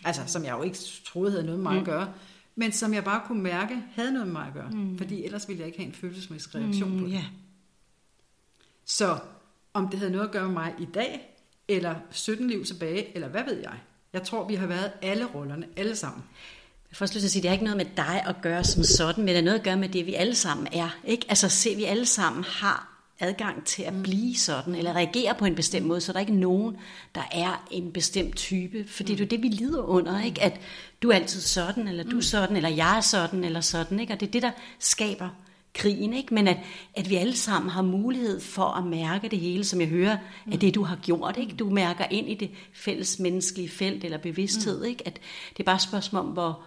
Altså, 0.03 0.21
som 0.27 0.43
jeg 0.43 0.57
jo 0.57 0.63
ikke 0.63 0.77
troede 1.05 1.31
havde 1.31 1.45
noget 1.45 1.59
med 1.59 1.71
mig 1.71 1.79
at 1.79 1.85
gøre, 1.85 2.13
men 2.59 2.71
som 2.71 2.93
jeg 2.93 3.03
bare 3.03 3.21
kunne 3.27 3.41
mærke 3.41 3.83
havde 3.95 4.11
noget 4.11 4.27
med 4.27 4.33
mig 4.33 4.47
at 4.47 4.53
gøre. 4.53 4.69
Mm. 4.69 4.97
Fordi 4.97 5.23
ellers 5.23 5.47
ville 5.47 5.59
jeg 5.59 5.67
ikke 5.67 5.79
have 5.79 5.87
en 5.87 5.93
følelsesmæssig 5.93 6.55
reaktion 6.55 6.91
mm, 6.91 6.99
på 6.99 7.05
det. 7.05 7.13
ja. 7.13 7.23
Så 8.85 9.19
om 9.73 9.89
det 9.89 9.99
havde 9.99 10.11
noget 10.11 10.25
at 10.25 10.31
gøre 10.31 10.45
med 10.45 10.53
mig 10.53 10.73
i 10.79 10.85
dag, 10.93 11.37
eller 11.67 11.95
17 12.11 12.47
liv 12.47 12.65
tilbage, 12.65 13.15
eller 13.15 13.27
hvad 13.27 13.43
ved 13.43 13.57
jeg. 13.61 13.79
Jeg 14.13 14.23
tror, 14.23 14.47
vi 14.47 14.55
har 14.55 14.67
været 14.67 14.91
alle 15.01 15.25
rollerne, 15.25 15.67
alle 15.77 15.95
sammen. 15.95 16.23
Jeg 16.91 16.97
får 16.97 17.05
lyst 17.05 17.11
til 17.11 17.25
at 17.25 17.31
sige, 17.31 17.41
det 17.41 17.49
har 17.49 17.53
ikke 17.53 17.65
noget 17.65 17.77
med 17.77 17.85
dig 17.97 18.23
at 18.27 18.35
gøre 18.41 18.63
som 18.63 18.83
sådan, 18.83 19.23
men 19.23 19.27
det 19.27 19.35
har 19.35 19.43
noget 19.43 19.57
at 19.57 19.63
gøre 19.63 19.77
med 19.77 19.89
det, 19.89 20.05
vi 20.05 20.13
alle 20.13 20.35
sammen 20.35 20.67
er. 20.73 20.89
Ikke? 21.05 21.25
Altså 21.29 21.49
se, 21.49 21.75
vi 21.75 21.83
alle 21.83 22.05
sammen 22.05 22.43
har 22.43 22.96
adgang 23.19 23.65
til 23.65 23.83
at 23.83 23.93
blive 24.03 24.35
sådan, 24.35 24.75
eller 24.75 24.93
reagere 24.93 25.35
på 25.39 25.45
en 25.45 25.55
bestemt 25.55 25.85
måde, 25.85 26.01
så 26.01 26.11
der 26.11 26.17
er 26.17 26.21
ikke 26.21 26.39
nogen, 26.39 26.77
der 27.15 27.21
er 27.31 27.67
en 27.71 27.91
bestemt 27.91 28.35
type. 28.35 28.85
Fordi 28.87 29.11
det 29.11 29.19
er 29.19 29.25
jo 29.25 29.29
det, 29.29 29.43
vi 29.43 29.47
lider 29.47 29.83
under, 29.83 30.23
ikke? 30.23 30.43
at 30.43 30.59
du 31.01 31.09
er 31.09 31.15
altid 31.15 31.41
sådan, 31.41 31.87
eller 31.87 32.03
du 32.03 32.17
er 32.17 32.21
sådan, 32.21 32.55
eller 32.55 32.69
jeg 32.69 32.97
er 32.97 33.01
sådan, 33.01 33.43
eller 33.43 33.61
sådan. 33.61 33.99
Ikke? 33.99 34.13
Og 34.13 34.19
det 34.19 34.27
er 34.27 34.31
det, 34.31 34.41
der 34.41 34.51
skaber 34.79 35.29
krigen, 35.73 36.13
ikke? 36.13 36.33
men 36.33 36.47
at, 36.47 36.57
at 36.95 37.09
vi 37.09 37.15
alle 37.15 37.35
sammen 37.35 37.69
har 37.69 37.81
mulighed 37.81 38.39
for 38.39 38.63
at 38.63 38.85
mærke 38.85 39.29
det 39.29 39.39
hele, 39.39 39.63
som 39.63 39.81
jeg 39.81 39.89
hører 39.89 40.17
af 40.51 40.59
det, 40.59 40.75
du 40.75 40.83
har 40.83 40.95
gjort. 40.95 41.37
Ikke? 41.37 41.55
Du 41.55 41.69
mærker 41.69 42.05
ind 42.11 42.29
i 42.29 42.33
det 42.33 42.51
fælles 42.73 43.19
menneskelige 43.19 43.69
felt 43.69 44.03
eller 44.03 44.17
bevidsthed. 44.17 44.83
Ikke? 44.83 45.07
At 45.07 45.19
det 45.53 45.59
er 45.59 45.63
bare 45.63 45.75
et 45.75 45.81
spørgsmål 45.81 46.21
om, 46.21 46.27
hvor, 46.27 46.59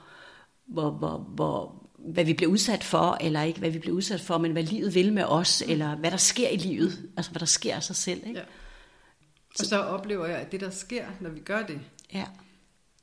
hvor, 0.67 0.91
hvor, 0.91 1.19
hvor, 1.19 1.90
hvad 2.05 2.25
vi 2.25 2.35
bliver 2.35 2.51
udsat 2.53 2.85
for, 2.85 3.19
eller 3.21 3.43
ikke 3.43 3.59
hvad 3.59 3.71
vi 3.71 3.79
bliver 3.79 3.97
udsat 3.97 4.21
for, 4.21 4.39
men 4.39 4.53
hvad 4.53 4.63
livet 4.63 4.95
vil 4.95 5.13
med 5.13 5.25
os, 5.25 5.63
eller 5.63 5.97
hvad 5.97 6.11
der 6.11 6.17
sker 6.17 6.49
i 6.49 6.57
livet, 6.57 7.11
altså 7.17 7.31
hvad 7.31 7.41
der 7.41 7.47
sker 7.47 7.77
af 7.77 7.83
sig 7.83 7.97
selv. 7.97 8.27
Ikke? 8.27 8.39
Ja. 8.39 8.45
Og 9.59 9.65
så 9.67 9.79
oplever 9.79 10.27
jeg, 10.27 10.37
at 10.39 10.53
det, 10.53 10.61
der 10.61 10.71
sker, 10.71 11.07
når 11.21 11.31
vi 11.31 11.41
gør 11.41 11.67
det, 11.67 11.81
Ja. 12.15 12.25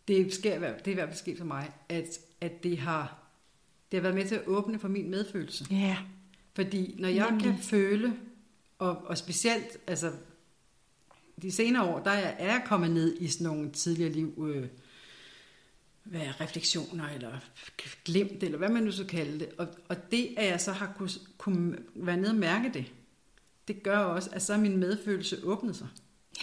det, 0.07 0.33
sker, 0.33 0.59
det 0.59 0.87
er 0.87 0.91
i 0.91 0.93
hvert 0.93 1.09
fald 1.09 1.17
sket 1.17 1.37
for 1.37 1.45
mig, 1.45 1.71
at, 1.89 2.05
at 2.41 2.63
det, 2.63 2.77
har, 2.77 3.17
det 3.91 3.97
har 3.97 4.01
været 4.01 4.15
med 4.15 4.27
til 4.27 4.35
at 4.35 4.47
åbne 4.47 4.79
for 4.79 4.87
min 4.87 5.09
medfølelse. 5.09 5.65
Ja. 5.71 5.97
Fordi 6.53 6.95
når 6.99 7.09
jeg 7.09 7.29
Nemlig. 7.29 7.45
kan 7.45 7.57
føle, 7.63 8.13
og, 8.79 8.97
og 9.05 9.17
specielt 9.17 9.77
altså, 9.87 10.11
de 11.41 11.51
senere 11.51 11.83
år, 11.83 11.99
der 11.99 12.11
er 12.11 12.45
jeg 12.45 12.61
kommet 12.65 12.91
ned 12.91 13.17
i 13.19 13.27
sådan 13.27 13.47
nogle 13.47 13.71
tidligere 13.71 14.11
liv, 14.11 14.45
øh, 14.55 14.67
hvad 16.09 16.21
er 16.21 16.41
refleksioner, 16.41 17.09
eller 17.09 17.31
glemt, 18.05 18.43
eller 18.43 18.57
hvad 18.57 18.69
man 18.69 18.83
nu 18.83 18.91
så 18.91 19.05
kalde 19.05 19.39
det. 19.39 19.49
Og, 19.57 19.67
og 19.89 20.11
det, 20.11 20.29
at 20.37 20.47
jeg 20.47 20.61
så 20.61 20.71
har 20.71 20.93
kunne, 20.97 21.09
kunne 21.37 21.77
være 21.95 22.17
nede 22.17 22.29
og 22.31 22.35
mærke 22.35 22.71
det, 22.73 22.85
det 23.67 23.83
gør 23.83 23.97
også, 23.97 24.29
at 24.33 24.41
så 24.41 24.53
er 24.53 24.57
min 24.57 24.77
medfølelse 24.77 25.37
åbnet 25.43 25.75
sig. 25.75 25.87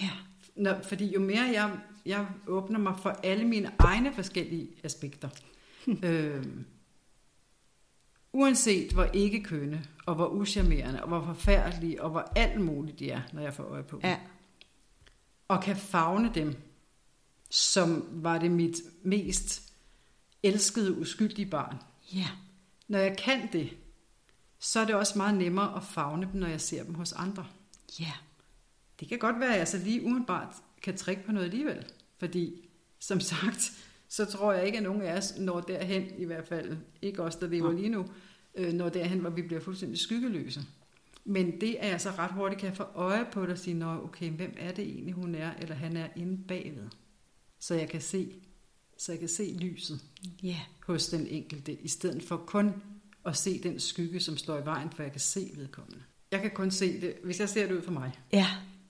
Ja. 0.03 0.11
Når, 0.57 0.81
fordi 0.83 1.15
jo 1.15 1.21
mere 1.21 1.43
jeg, 1.43 1.79
jeg 2.07 2.27
åbner 2.47 2.79
mig 2.79 2.95
for 3.03 3.11
alle 3.11 3.45
mine 3.45 3.71
egne 3.79 4.13
forskellige 4.15 4.69
aspekter, 4.83 5.29
øh, 6.03 6.45
uanset 8.33 8.93
hvor 8.93 9.05
ikke 9.05 9.43
kønne, 9.43 9.85
og 10.07 10.15
hvor 10.15 10.27
uschammerende, 10.29 11.03
og 11.03 11.09
hvor 11.09 11.25
forfærdelige, 11.35 12.03
og 12.03 12.11
hvor 12.11 12.33
alt 12.37 12.61
muligt 12.61 12.99
de 12.99 13.11
er, 13.11 13.21
når 13.33 13.43
jeg 13.43 13.55
får 13.55 13.65
øje 13.65 13.83
på 13.83 13.97
dem, 13.97 14.05
Ja. 14.11 14.19
og 15.49 15.63
kan 15.63 15.77
fagne 15.77 16.31
dem, 16.35 16.55
som 17.55 18.09
var 18.13 18.39
det 18.39 18.51
mit 18.51 18.77
mest 19.03 19.73
elskede, 20.43 20.99
uskyldige 20.99 21.47
barn. 21.47 21.77
Ja. 22.15 22.29
Når 22.89 22.99
jeg 22.99 23.17
kan 23.17 23.49
det, 23.53 23.71
så 24.59 24.81
er 24.81 24.85
det 24.85 24.95
også 24.95 25.19
meget 25.19 25.35
nemmere 25.35 25.77
at 25.77 25.83
fagne 25.83 26.29
dem, 26.33 26.41
når 26.41 26.47
jeg 26.47 26.61
ser 26.61 26.85
dem 26.85 26.95
hos 26.95 27.13
andre. 27.13 27.47
Ja. 28.01 28.13
Det 29.01 29.09
kan 29.09 29.19
godt 29.19 29.41
være, 29.41 29.53
at 29.53 29.59
jeg 29.59 29.69
så 29.69 29.79
lige 29.79 30.05
umiddelbart 30.05 30.55
kan 30.83 30.97
trække 30.97 31.25
på 31.27 31.33
noget 31.33 31.45
alligevel. 31.45 31.85
Fordi, 32.19 32.69
som 32.99 33.21
sagt, 33.31 33.73
så 34.09 34.25
tror 34.25 34.53
jeg 34.53 34.67
ikke, 34.67 34.79
at 34.79 34.85
nogen 34.85 35.03
af 35.03 35.17
os 35.17 35.39
når 35.39 35.61
derhen, 35.61 36.07
i 36.19 36.25
hvert 36.25 36.49
fald 36.49 36.77
ikke 37.03 37.23
os, 37.23 37.37
der 37.37 37.47
lever 37.47 37.73
Nej. 37.73 37.81
lige 37.81 37.91
nu, 37.91 38.07
øh, 38.55 38.73
når 38.73 38.89
derhen, 38.89 39.19
hvor 39.19 39.31
vi 39.31 39.43
bliver 39.43 39.61
fuldstændig 39.61 39.99
skyggeløse. 39.99 40.61
Men 41.25 41.61
det 41.61 41.85
er 41.85 41.89
jeg 41.89 42.01
så 42.01 42.11
ret 42.11 42.33
hurtigt 42.33 42.61
kan 42.61 42.77
få 42.77 42.83
øje 42.83 43.27
på 43.33 43.43
det 43.43 43.51
og 43.51 43.59
sige, 43.59 43.75
Nå, 43.75 44.05
okay, 44.05 44.31
hvem 44.31 44.55
er 44.59 44.73
det 44.73 44.85
egentlig, 44.85 45.15
hun 45.15 45.35
er, 45.35 45.51
eller 45.61 45.75
han 45.75 45.97
er 45.97 46.09
inde 46.17 46.45
bagved. 46.49 46.89
Så 47.65 47.75
jeg 47.75 47.89
kan 47.89 48.01
se, 48.01 48.33
så 48.99 49.13
jeg 49.13 49.19
kan 49.19 49.29
se 49.29 49.57
lyset 49.61 50.01
Ja. 50.43 50.61
hos 50.87 51.09
den 51.09 51.27
enkelte, 51.27 51.73
i 51.81 51.89
stedet 51.89 52.23
for 52.23 52.37
kun 52.37 52.73
at 53.27 53.37
se 53.37 53.63
den 53.63 53.81
skygge, 53.81 54.21
som 54.21 54.37
står 54.37 54.59
i 54.59 54.65
vejen, 54.65 54.91
for 54.91 55.03
jeg 55.03 55.13
kan 55.13 55.21
se 55.21 55.51
vedkommende. 55.55 56.03
Jeg 56.31 56.41
kan 56.43 56.51
kun 56.51 56.71
se 56.71 57.01
det, 57.01 57.15
hvis 57.25 57.41
jeg 57.41 57.49
ser 57.49 57.67
det 57.67 57.75
ud 57.77 57.83
for 57.83 57.91
mig. 57.93 58.13
Ja. 58.33 58.47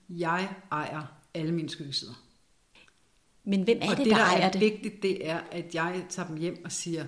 Jeg 0.09 0.53
ejer 0.71 1.05
alle 1.33 1.51
mine 1.51 1.69
skyggesider. 1.69 2.23
Men 3.43 3.63
hvem 3.63 3.77
er 3.81 3.89
og 3.91 3.97
det, 3.97 4.05
det, 4.05 4.05
der, 4.05 4.17
der 4.17 4.23
ejer 4.23 4.41
er 4.47 4.51
det? 4.51 4.61
vigtigt, 4.61 5.03
det 5.03 5.27
er, 5.27 5.39
at 5.51 5.75
jeg 5.75 6.05
tager 6.09 6.27
dem 6.27 6.37
hjem 6.37 6.65
og 6.65 6.71
siger, 6.71 7.05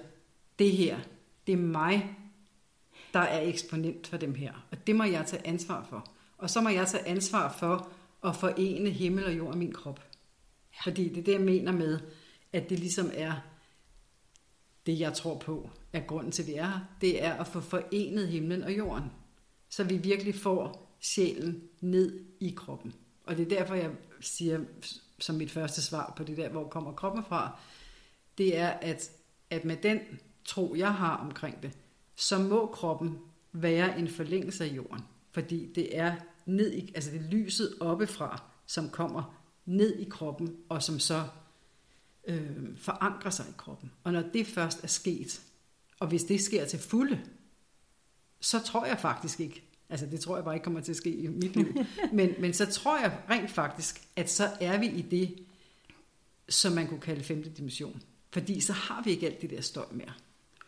det 0.59 0.71
her, 0.71 0.99
det 1.47 1.53
er 1.53 1.57
mig, 1.57 2.15
der 3.13 3.19
er 3.19 3.41
eksponent 3.41 4.07
for 4.07 4.17
dem 4.17 4.35
her. 4.35 4.67
Og 4.71 4.87
det 4.87 4.95
må 4.95 5.03
jeg 5.03 5.25
tage 5.27 5.47
ansvar 5.47 5.85
for. 5.89 6.11
Og 6.37 6.49
så 6.49 6.61
må 6.61 6.69
jeg 6.69 6.87
tage 6.87 7.07
ansvar 7.07 7.53
for 7.59 7.91
at 8.23 8.35
forene 8.35 8.89
himmel 8.89 9.25
og 9.25 9.37
jord 9.37 9.55
i 9.55 9.57
min 9.57 9.71
krop. 9.73 10.06
Ja. 10.77 10.91
Fordi 10.91 11.09
det 11.09 11.17
er 11.17 11.23
det, 11.23 11.31
jeg 11.31 11.41
mener 11.41 11.71
med, 11.71 11.99
at 12.53 12.69
det 12.69 12.79
ligesom 12.79 13.11
er 13.13 13.33
det, 14.85 14.99
jeg 14.99 15.13
tror 15.13 15.37
på, 15.37 15.69
er 15.93 15.99
grunden 15.99 16.31
til, 16.31 16.43
at 16.43 16.47
vi 16.47 16.53
er 16.53 16.65
her. 16.65 16.79
Det 17.01 17.23
er 17.23 17.33
at 17.33 17.47
få 17.47 17.59
forenet 17.59 18.27
himlen 18.27 18.63
og 18.63 18.77
jorden. 18.77 19.11
Så 19.69 19.83
vi 19.83 19.97
virkelig 19.97 20.35
får 20.35 20.93
sjælen 20.99 21.63
ned 21.81 22.25
i 22.39 22.53
kroppen. 22.57 22.93
Og 23.23 23.37
det 23.37 23.51
er 23.51 23.57
derfor, 23.59 23.75
jeg 23.75 23.91
siger 24.19 24.59
som 25.19 25.35
mit 25.35 25.51
første 25.51 25.81
svar 25.81 26.13
på 26.17 26.23
det 26.23 26.37
der, 26.37 26.49
hvor 26.49 26.67
kommer 26.67 26.93
kroppen 26.93 27.23
fra, 27.23 27.59
det 28.37 28.57
er, 28.57 28.67
at, 28.67 29.11
at 29.49 29.65
med 29.65 29.77
den 29.83 29.99
tro, 30.45 30.75
jeg 30.77 30.93
har 30.93 31.17
omkring 31.17 31.63
det, 31.63 31.71
så 32.15 32.39
må 32.39 32.65
kroppen 32.65 33.17
være 33.51 33.99
en 33.99 34.07
forlængelse 34.07 34.63
af 34.63 34.75
jorden. 34.75 35.01
Fordi 35.31 35.73
det 35.73 35.97
er 35.97 36.15
ned 36.45 36.73
i, 36.73 36.91
altså 36.95 37.11
det 37.11 37.19
er 37.19 37.29
lyset 37.29 37.73
oppefra, 37.79 38.43
som 38.65 38.89
kommer 38.89 39.36
ned 39.67 39.99
i 39.99 40.09
kroppen, 40.09 40.55
og 40.69 40.83
som 40.83 40.99
så 40.99 41.27
øh, 42.27 42.77
forankrer 42.77 43.31
sig 43.31 43.45
i 43.49 43.53
kroppen. 43.57 43.91
Og 44.03 44.13
når 44.13 44.21
det 44.33 44.47
først 44.47 44.83
er 44.83 44.87
sket, 44.87 45.41
og 45.99 46.07
hvis 46.07 46.23
det 46.23 46.41
sker 46.41 46.65
til 46.65 46.79
fulde, 46.79 47.21
så 48.41 48.59
tror 48.59 48.85
jeg 48.85 48.99
faktisk 48.99 49.39
ikke, 49.39 49.63
altså 49.89 50.05
det 50.05 50.19
tror 50.19 50.35
jeg 50.35 50.45
bare 50.45 50.55
ikke 50.55 50.63
kommer 50.63 50.81
til 50.81 50.91
at 50.91 50.97
ske 50.97 51.15
i 51.15 51.27
mit 51.27 51.55
liv, 51.55 51.67
men, 52.13 52.33
men 52.39 52.53
så 52.53 52.65
tror 52.65 52.99
jeg 52.99 53.17
rent 53.29 53.51
faktisk, 53.51 54.01
at 54.15 54.29
så 54.29 54.49
er 54.61 54.77
vi 54.77 54.87
i 54.87 55.01
det, 55.01 55.35
som 56.49 56.73
man 56.73 56.87
kunne 56.87 56.99
kalde 56.99 57.23
femte 57.23 57.49
dimension. 57.49 58.01
Fordi 58.31 58.61
så 58.61 58.73
har 58.73 59.03
vi 59.03 59.11
ikke 59.11 59.25
alt 59.25 59.41
det 59.41 59.49
der 59.49 59.61
støj 59.61 59.85
mere. 59.91 60.13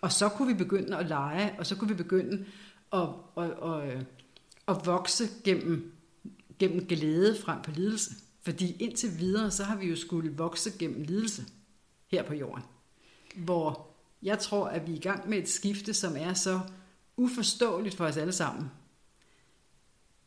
Og 0.01 0.11
så 0.11 0.29
kunne 0.29 0.47
vi 0.47 0.63
begynde 0.63 0.97
at 0.97 1.07
lege, 1.07 1.55
og 1.59 1.65
så 1.65 1.75
kunne 1.75 1.87
vi 1.87 2.03
begynde 2.03 2.45
at, 2.93 3.07
at, 3.37 3.43
at, 3.43 3.89
at, 3.89 4.05
at 4.67 4.85
vokse 4.85 5.23
gennem, 5.43 5.93
gennem 6.59 6.85
glæde 6.85 7.37
frem 7.41 7.61
på 7.61 7.71
lidelse. 7.71 8.11
Fordi 8.41 8.75
indtil 8.79 9.19
videre, 9.19 9.51
så 9.51 9.63
har 9.63 9.75
vi 9.75 9.87
jo 9.87 9.95
skulle 9.95 10.37
vokse 10.37 10.71
gennem 10.79 11.01
lidelse 11.01 11.45
her 12.07 12.23
på 12.23 12.33
jorden. 12.33 12.63
Hvor 13.35 13.87
jeg 14.21 14.39
tror, 14.39 14.67
at 14.67 14.87
vi 14.87 14.91
er 14.91 14.95
i 14.95 14.99
gang 14.99 15.29
med 15.29 15.37
et 15.37 15.49
skifte, 15.49 15.93
som 15.93 16.17
er 16.17 16.33
så 16.33 16.59
uforståeligt 17.17 17.95
for 17.95 18.05
os 18.05 18.17
alle 18.17 18.33
sammen, 18.33 18.71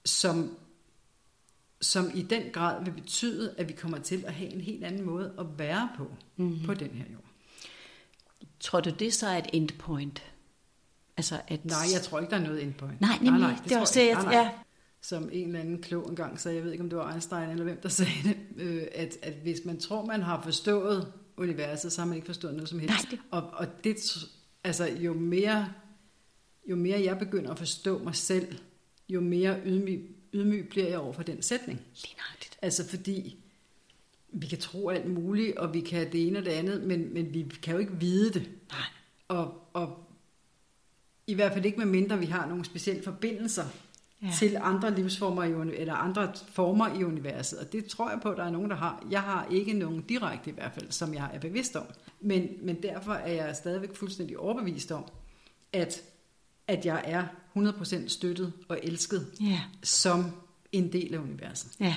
som, 0.04 0.56
som 1.80 2.10
i 2.14 2.22
den 2.22 2.42
grad 2.52 2.84
vil 2.84 2.90
betyde, 2.90 3.54
at 3.58 3.68
vi 3.68 3.72
kommer 3.72 3.98
til 3.98 4.24
at 4.26 4.34
have 4.34 4.52
en 4.52 4.60
helt 4.60 4.84
anden 4.84 5.02
måde 5.02 5.34
at 5.38 5.46
være 5.58 5.88
på, 5.96 6.10
mm-hmm. 6.36 6.66
på 6.66 6.74
den 6.74 6.90
her 6.90 7.04
jord. 7.12 7.24
Tror 8.60 8.80
du, 8.80 8.90
det 8.90 9.14
så 9.14 9.26
er 9.26 9.38
et 9.38 9.50
endpoint? 9.52 10.22
Altså 11.16 11.40
at... 11.48 11.64
Nej, 11.64 11.78
jeg 11.92 12.02
tror 12.02 12.20
ikke, 12.20 12.30
der 12.30 12.36
er 12.36 12.42
noget 12.42 12.62
endpoint. 12.62 13.00
Nej, 13.00 13.18
nemlig. 13.22 13.40
nej, 13.40 13.50
det, 13.50 13.64
det 13.64 13.72
er 13.72 13.74
tror 13.74 13.80
også 13.80 14.00
jeg 14.00 14.16
det. 14.16 14.24
Nej, 14.24 14.34
nej. 14.34 14.42
Ja. 14.42 14.50
Som 15.05 15.28
en 15.32 15.46
eller 15.46 15.61
anden 15.61 15.82
klog 15.82 16.09
engang 16.09 16.40
sagde, 16.40 16.57
jeg 16.57 16.64
ved 16.64 16.72
ikke, 16.72 16.84
om 16.84 16.90
det 16.90 16.98
var 16.98 17.12
Einstein 17.12 17.50
eller 17.50 17.64
hvem, 17.64 17.80
der 17.82 17.88
sagde 17.88 18.12
det, 18.24 18.36
øh, 18.57 18.82
at, 18.94 19.18
at 19.22 19.32
hvis 19.34 19.64
man 19.64 19.80
tror, 19.80 20.05
man 20.05 20.22
har 20.22 20.42
forstået 20.42 21.12
universet, 21.36 21.92
så 21.92 22.00
har 22.00 22.07
man 22.09 22.16
ikke 22.16 22.26
forstået 22.26 22.55
noget 22.55 22.68
som 22.68 22.78
helst. 22.78 22.94
Nej, 22.94 23.11
det- 23.11 23.18
Og, 23.30 23.50
og 23.53 23.66
det, 23.84 23.96
altså, 24.64 24.86
jo 24.86 25.12
mere, 25.14 25.68
jo 26.70 26.76
mere 26.76 27.03
jeg 27.03 27.18
begynder 27.18 27.50
at 27.50 27.59
forstå 27.59 27.98
mig 27.98 28.14
selv, 28.14 28.55
jo 29.09 29.20
mere 29.20 29.61
ydmyg, 29.66 30.00
ydmyg 30.34 30.68
bliver 30.68 30.88
jeg 30.88 30.98
over 30.98 31.12
for 31.12 31.22
den 31.22 31.42
sætning. 31.42 31.80
Lige 31.94 32.14
nøjagtigt. 32.28 32.59
Altså 32.62 32.88
fordi 32.88 33.38
vi 34.32 34.46
kan 34.46 34.59
tro 34.59 34.88
alt 34.88 35.07
muligt, 35.11 35.57
og 35.57 35.74
vi 35.74 35.80
kan 35.80 36.12
det 36.12 36.26
ene 36.26 36.38
og 36.38 36.44
det 36.44 36.50
andet, 36.50 36.82
men, 36.82 37.14
men 37.14 37.34
vi 37.34 37.42
kan 37.62 37.72
jo 37.74 37.78
ikke 37.80 37.96
vide 38.00 38.32
det. 38.32 38.50
Nej. 38.70 38.80
Og, 39.28 39.68
og 39.72 39.98
i 41.26 41.34
hvert 41.34 41.53
fald 41.53 41.64
ikke 41.64 41.78
med 41.78 41.86
mindre 41.86 42.18
vi 42.18 42.26
har 42.26 42.48
nogle 42.48 42.64
specielle 42.64 43.03
forbindelser 43.03 43.64
Ja. 44.22 44.26
ja. 44.26 44.32
til 44.32 44.58
andre 44.60 44.94
livsformer 44.94 45.44
i, 45.44 45.76
eller 45.76 45.94
andre 45.94 46.32
former 46.48 46.94
i 47.00 47.04
universet. 47.04 47.58
Og 47.58 47.72
det 47.72 47.84
tror 47.84 48.10
jeg 48.10 48.20
på, 48.22 48.30
at 48.30 48.36
der 48.36 48.44
er 48.44 48.50
nogen, 48.50 48.70
der 48.70 48.76
har. 48.76 49.06
Jeg 49.10 49.20
har 49.20 49.46
ikke 49.50 49.72
nogen 49.72 50.02
direkte 50.02 50.50
i 50.50 50.54
hvert 50.54 50.72
fald, 50.74 50.90
som 50.90 51.14
jeg 51.14 51.30
er 51.32 51.40
bevidst 51.40 51.76
om. 51.76 51.86
Men, 52.20 52.48
men 52.62 52.82
derfor 52.82 53.12
er 53.12 53.32
jeg 53.32 53.56
stadigvæk 53.56 53.96
fuldstændig 53.96 54.38
overbevist 54.38 54.92
om, 54.92 55.04
at, 55.72 56.02
at 56.68 56.86
jeg 56.86 57.02
er 57.04 57.24
100% 57.56 58.08
støttet 58.08 58.52
og 58.68 58.78
elsket 58.82 59.26
Ja. 59.40 59.60
som 59.82 60.24
en 60.72 60.92
del 60.92 61.14
af 61.14 61.18
universet. 61.18 61.70
Ja. 61.80 61.96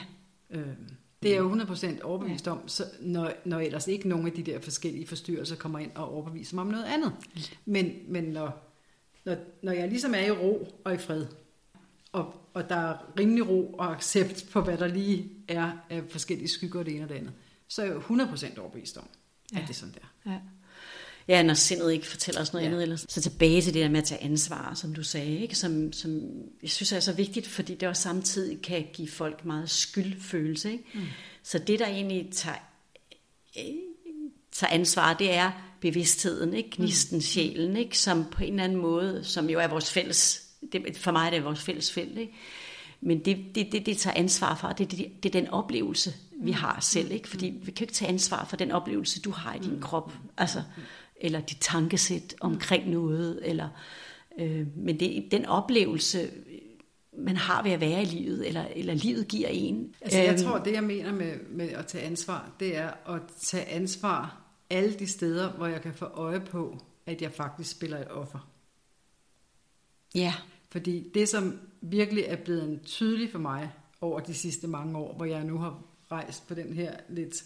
Øh, 0.50 0.68
det 1.24 1.32
er 1.32 1.36
jeg 1.36 1.44
jo 1.44 1.56
100% 1.56 2.02
overbevist 2.04 2.48
om, 2.48 2.68
så 2.68 2.84
når, 3.02 3.32
når 3.46 3.60
ellers 3.60 3.88
ikke 3.88 4.10
nogen 4.10 4.28
af 4.28 4.34
de 4.34 4.44
der 4.44 4.60
forskellige 4.60 5.08
forstyrrelser 5.08 5.56
kommer 5.56 5.80
ind 5.80 5.92
og 5.96 6.14
overbeviser 6.14 6.56
mig 6.56 6.62
om 6.62 6.68
noget 6.68 6.86
andet. 6.86 7.14
Men, 7.66 7.92
men 8.08 8.24
når, 8.24 8.72
når, 9.26 9.36
når 9.64 9.72
jeg 9.72 9.90
ligesom 9.90 10.14
er 10.14 10.26
i 10.26 10.32
ro 10.32 10.68
og 10.84 10.94
i 10.94 10.98
fred, 10.98 11.26
og, 12.16 12.34
og 12.54 12.70
der 12.70 12.76
er 12.76 12.98
rimelig 13.20 13.50
ro 13.50 13.74
og 13.74 13.96
accept 13.96 14.46
på, 14.52 14.62
hvad 14.62 14.78
der 14.78 14.88
lige 14.88 15.30
er 15.48 15.72
af 15.90 16.04
forskellige 16.10 16.48
skygger 16.50 16.80
og 16.80 16.86
det 16.86 16.96
ene 16.96 17.04
og 17.04 17.10
det 17.10 17.16
andet, 17.16 17.34
så 17.68 17.82
er 17.82 17.86
jeg 17.86 17.96
jo 17.96 18.00
100% 18.00 18.60
overbevist 18.60 18.98
om, 18.98 19.08
at 19.52 19.58
Ja. 19.58 19.62
det 19.62 19.70
er 19.70 19.74
sådan 19.74 19.94
der. 19.94 20.32
Ja. 20.32 20.40
Ja, 21.28 21.44
når 21.44 21.54
sindet 21.54 21.92
ikke 21.94 22.08
fortæller 22.08 22.42
os 22.42 22.54
noget 22.54 22.66
ja. 22.66 22.70
Andet. 22.70 22.84
Ellers. 22.84 23.06
Så 23.10 23.22
tilbage 23.22 23.62
til 23.62 23.74
det 23.74 23.82
der 23.82 23.90
med 23.90 23.98
at 23.98 24.04
tage 24.04 24.24
ansvar, 24.24 24.74
som 24.74 24.94
du 24.96 25.04
sagde, 25.04 25.40
ikke? 25.40 25.56
Som, 25.56 25.94
som 25.94 26.22
jeg 26.62 26.70
synes 26.70 26.92
er 26.92 27.00
så 27.00 27.14
vigtigt, 27.14 27.48
fordi 27.48 27.76
det 27.76 27.90
også 27.90 28.02
samtidig 28.02 28.62
kan 28.62 28.86
give 28.94 29.08
folk 29.08 29.46
meget 29.46 29.70
skyldfølelse. 29.70 30.72
Ikke? 30.72 30.84
Mm. 30.94 31.02
Så 31.44 31.60
det, 31.60 31.80
der 31.80 31.88
egentlig 31.88 32.30
tager, 32.34 32.58
øh, 33.60 33.76
tager 34.52 34.74
ansvar, 34.74 35.14
det 35.14 35.34
er 35.34 35.52
bevidstheden, 35.82 36.54
ikke? 36.54 36.70
gnisten, 36.72 37.18
mm. 37.18 37.22
sjælen, 37.22 37.78
ikke? 37.78 37.98
som 37.98 38.26
på 38.32 38.44
en 38.44 38.50
eller 38.50 38.64
anden 38.64 38.82
måde, 38.82 39.24
som 39.24 39.50
jo 39.50 39.60
er 39.60 39.68
vores 39.68 39.92
fælles, 39.92 40.45
det, 40.72 40.98
for 40.98 41.12
mig 41.12 41.26
er 41.26 41.30
det 41.30 41.44
vores 41.44 41.64
fælles 41.64 41.92
felt, 41.92 42.18
ikke? 42.18 42.34
Men 43.02 43.20
det, 43.26 43.38
det, 43.56 43.68
det, 43.72 43.86
det 43.86 43.98
tager 43.98 44.18
ansvar 44.18 44.56
for, 44.56 44.68
det, 44.68 44.92
det, 44.92 45.24
det 45.24 45.36
er 45.36 45.42
den 45.42 45.50
oplevelse, 45.50 46.14
vi 46.42 46.52
har 46.52 46.80
selv. 46.82 47.12
Ikke? 47.12 47.30
Fordi 47.30 47.54
vi 47.64 47.72
kan 47.72 47.84
ikke 47.84 47.94
tage 47.94 48.10
ansvar 48.10 48.46
for 48.46 48.58
den 48.58 48.72
oplevelse, 48.72 49.22
du 49.22 49.32
har 49.32 49.54
i 49.54 49.60
din 49.60 49.82
krop. 49.82 50.12
Altså, 50.38 50.62
eller 51.16 51.40
dit 51.40 51.58
tankesæt 51.62 52.36
omkring 52.42 52.90
noget. 52.90 53.40
Eller, 53.44 53.70
øh, 54.40 54.68
men 54.78 55.00
det, 55.00 55.32
den 55.32 55.46
oplevelse, 55.46 56.30
man 57.18 57.38
har 57.38 57.64
ved 57.64 57.72
at 57.72 57.82
være 57.82 58.02
i 58.02 58.06
livet, 58.06 58.48
eller, 58.48 58.66
eller 58.76 58.94
livet 58.94 59.28
giver 59.28 59.48
en. 59.52 59.96
Altså, 60.02 60.20
jeg 60.20 60.40
tror, 60.40 60.58
det 60.58 60.74
jeg 60.74 60.84
mener 60.84 61.14
med, 61.14 61.34
med 61.50 61.70
at 61.70 61.88
tage 61.88 62.04
ansvar, 62.04 62.52
det 62.60 62.78
er 62.78 62.90
at 63.14 63.22
tage 63.42 63.66
ansvar 63.66 64.42
alle 64.70 64.94
de 64.94 65.08
steder, 65.08 65.52
hvor 65.52 65.68
jeg 65.68 65.82
kan 65.82 65.94
få 65.94 66.06
øje 66.06 66.40
på, 66.40 66.78
at 67.06 67.22
jeg 67.22 67.32
faktisk 67.32 67.72
spiller 67.72 67.98
et 67.98 68.12
offer. 68.12 68.55
Ja. 70.16 70.34
Fordi 70.72 71.10
det, 71.14 71.30
som 71.30 71.60
virkelig 71.82 72.24
er 72.24 72.36
blevet 72.36 72.82
tydeligt 72.86 73.32
for 73.32 73.40
mig 73.40 73.72
over 74.02 74.20
de 74.20 74.34
sidste 74.34 74.68
mange 74.68 74.98
år, 74.98 75.16
hvor 75.16 75.26
jeg 75.26 75.44
nu 75.44 75.58
har 75.58 75.84
rejst 76.12 76.48
på 76.48 76.54
den 76.54 76.74
her 76.74 76.98
lidt 77.10 77.44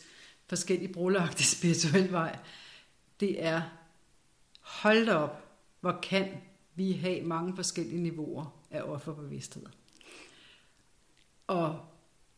forskellige 0.47 0.93
brulagtige 0.93 1.47
spirituelle 1.57 2.11
vej, 2.11 2.39
det 3.20 3.43
er, 3.43 3.61
hold 4.61 5.05
da 5.05 5.15
op, 5.15 5.45
hvor 5.80 5.99
kan 6.03 6.28
vi 6.76 6.91
have 6.91 7.22
mange 7.22 7.55
forskellige 7.55 8.01
niveauer 8.01 8.59
af 8.72 8.82
offerbevidsthed. 8.82 9.65
Og, 11.47 11.80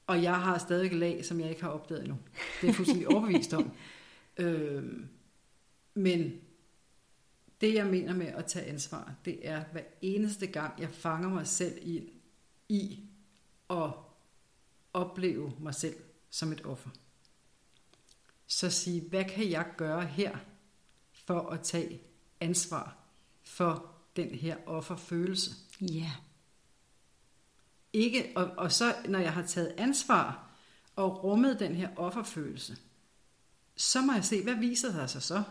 og 0.07 0.23
jeg 0.23 0.41
har 0.41 0.57
stadig 0.57 0.93
lag, 0.93 1.25
som 1.25 1.39
jeg 1.39 1.49
ikke 1.49 1.61
har 1.61 1.69
opdaget 1.69 2.01
endnu. 2.01 2.17
Det 2.61 2.69
er 2.69 2.73
fuldstændig 2.73 3.07
overbevist 3.15 3.53
om. 3.53 3.71
Øhm, 4.37 5.07
men 5.93 6.33
det, 7.61 7.73
jeg 7.73 7.85
mener 7.85 8.13
med 8.13 8.27
at 8.27 8.45
tage 8.45 8.65
ansvar, 8.65 9.13
det 9.25 9.47
er 9.47 9.63
hver 9.71 9.83
eneste 10.01 10.47
gang, 10.47 10.81
jeg 10.81 10.89
fanger 10.89 11.29
mig 11.29 11.47
selv 11.47 11.77
i, 11.81 12.09
i 12.69 12.99
at 13.69 13.89
opleve 14.93 15.53
mig 15.59 15.75
selv 15.75 15.95
som 16.29 16.51
et 16.51 16.65
offer. 16.65 16.89
Så 18.47 18.69
sige, 18.69 19.09
hvad 19.09 19.25
kan 19.25 19.49
jeg 19.49 19.65
gøre 19.77 20.05
her 20.05 20.37
for 21.11 21.49
at 21.49 21.61
tage 21.61 22.01
ansvar 22.39 22.97
for 23.43 23.95
den 24.15 24.29
her 24.29 24.57
offerfølelse? 24.65 25.51
Ja. 25.81 26.11
Ikke, 27.93 28.33
og, 28.35 28.45
og 28.57 28.71
så 28.71 28.95
når 29.07 29.19
jeg 29.19 29.33
har 29.33 29.45
taget 29.45 29.73
ansvar 29.77 30.51
og 30.95 31.23
rummet 31.23 31.59
den 31.59 31.75
her 31.75 31.89
offerfølelse, 31.95 32.77
så 33.75 34.01
må 34.01 34.13
jeg 34.13 34.25
se, 34.25 34.43
hvad 34.43 34.55
viser 34.55 34.91
der 34.91 35.07
sig 35.07 35.21
så? 35.21 35.43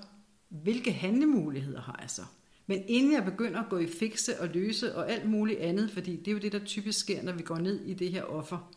Hvilke 0.51 0.93
handlemuligheder 0.93 1.81
har 1.81 1.99
jeg 2.01 2.11
så? 2.11 2.23
Men 2.67 2.83
inden 2.87 3.13
jeg 3.13 3.25
begynder 3.25 3.61
at 3.61 3.69
gå 3.71 3.79
i 3.79 3.87
fikse 3.87 4.41
og 4.41 4.49
løse 4.49 4.97
og 4.97 5.11
alt 5.11 5.31
muligt 5.31 5.61
andet, 5.61 5.91
fordi 5.91 6.17
det 6.17 6.29
er 6.29 6.33
jo 6.33 6.39
det, 6.39 6.53
der 6.53 6.59
typisk 6.65 6.99
sker, 6.99 7.23
når 7.23 7.33
vi 7.33 7.43
går 7.43 7.59
ned 7.59 7.81
i 7.81 7.95
det 7.95 8.11
her 8.11 8.23
offer, 8.23 8.73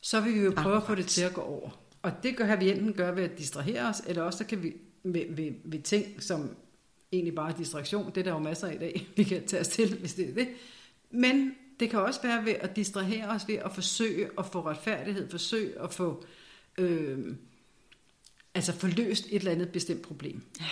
så 0.00 0.20
vil 0.20 0.34
vi 0.34 0.40
jo 0.40 0.52
prøve 0.56 0.76
at 0.76 0.82
få 0.82 0.94
det 0.94 1.06
til 1.06 1.22
at 1.22 1.34
gå 1.34 1.40
over. 1.40 1.70
Og 2.02 2.12
det 2.22 2.36
gør 2.36 2.56
vi 2.56 2.70
enten 2.70 2.92
gør 2.92 3.12
ved 3.12 3.22
at 3.22 3.38
distrahere 3.38 3.88
os, 3.88 4.02
eller 4.06 4.22
også 4.22 4.38
så 4.38 4.44
kan 4.44 4.62
vi 4.62 4.72
ved, 5.04 5.34
ved, 5.36 5.52
ved 5.64 5.82
ting, 5.82 6.22
som 6.22 6.56
egentlig 7.12 7.34
bare 7.34 7.52
er 7.52 7.56
distraktion. 7.56 8.06
Det 8.06 8.16
er 8.16 8.24
der 8.24 8.32
jo 8.32 8.38
masser 8.38 8.68
af 8.68 8.74
i 8.74 8.78
dag, 8.78 9.06
vi 9.16 9.22
kan 9.22 9.46
tage 9.46 9.60
os 9.60 9.68
til, 9.68 9.98
hvis 9.98 10.14
det 10.14 10.30
er 10.30 10.34
det. 10.34 10.48
Men 11.10 11.54
det 11.80 11.90
kan 11.90 12.00
også 12.00 12.22
være 12.22 12.44
ved 12.44 12.52
at 12.52 12.76
distrahere 12.76 13.28
os 13.28 13.48
ved 13.48 13.54
at 13.54 13.72
forsøge 13.72 14.28
at 14.38 14.46
få 14.46 14.60
retfærdighed, 14.60 15.30
forsøge 15.30 15.80
at 15.80 15.94
få, 15.94 16.24
øh, 16.78 17.18
altså 18.56 18.72
få 18.72 18.86
løst 18.86 19.26
et 19.26 19.34
eller 19.34 19.52
andet 19.52 19.72
bestemt 19.72 20.02
problem. 20.02 20.42
Ja. 20.60 20.64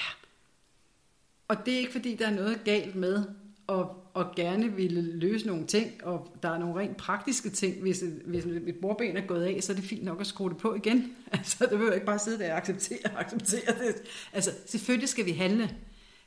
Og 1.49 1.57
det 1.67 1.75
er 1.75 1.79
ikke 1.79 1.93
fordi, 1.93 2.15
der 2.15 2.27
er 2.27 2.35
noget 2.35 2.65
galt 2.65 2.95
med 2.95 3.25
at, 3.69 3.87
at 4.17 4.35
gerne 4.37 4.73
ville 4.73 5.03
løse 5.03 5.47
nogle 5.47 5.67
ting, 5.67 6.05
og 6.05 6.37
der 6.43 6.49
er 6.49 6.59
nogle 6.59 6.81
rent 6.81 6.97
praktiske 6.97 7.51
ting. 7.51 7.81
Hvis, 7.83 8.03
et, 8.03 8.23
hvis 8.25 8.45
et 8.45 8.77
bordben 8.83 9.17
er 9.17 9.27
gået 9.27 9.45
af, 9.45 9.63
så 9.63 9.73
er 9.73 9.77
det 9.77 9.85
fint 9.85 10.05
nok 10.05 10.21
at 10.21 10.27
skrue 10.27 10.51
det 10.51 10.59
på 10.59 10.75
igen. 10.75 11.17
Altså, 11.33 11.67
det 11.71 11.79
vil 11.79 11.85
jeg 11.85 11.95
ikke 11.95 12.07
bare 12.07 12.19
sidde 12.19 12.39
der 12.39 12.53
og 12.53 12.59
acceptere, 12.59 12.99
acceptere 13.25 13.79
det. 13.87 13.95
Altså, 14.33 14.51
selvfølgelig 14.67 15.09
skal 15.09 15.27
vi 15.27 15.33
handle, 15.33 15.77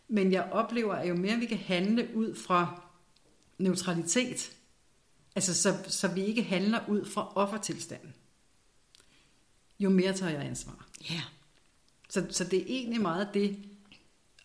men 0.07 0.31
jeg 0.31 0.49
oplever, 0.51 0.93
at 0.93 1.09
jo 1.09 1.15
mere 1.15 1.37
vi 1.37 1.45
kan 1.45 1.57
handle 1.57 2.09
ud 2.15 2.35
fra 2.35 2.83
neutralitet, 3.57 4.51
altså 5.35 5.53
så, 5.53 5.75
så 5.87 6.07
vi 6.07 6.25
ikke 6.25 6.43
handler 6.43 6.79
ud 6.87 7.05
fra 7.05 7.31
offertilstanden, 7.35 8.13
jo 9.79 9.89
mere 9.89 10.13
tager 10.13 10.31
jeg 10.31 10.41
ansvar. 10.41 10.87
Ja. 11.09 11.21
Så, 12.09 12.25
så 12.29 12.43
det 12.43 12.59
er 12.59 12.65
egentlig 12.67 13.01
meget 13.01 13.29
det, 13.33 13.57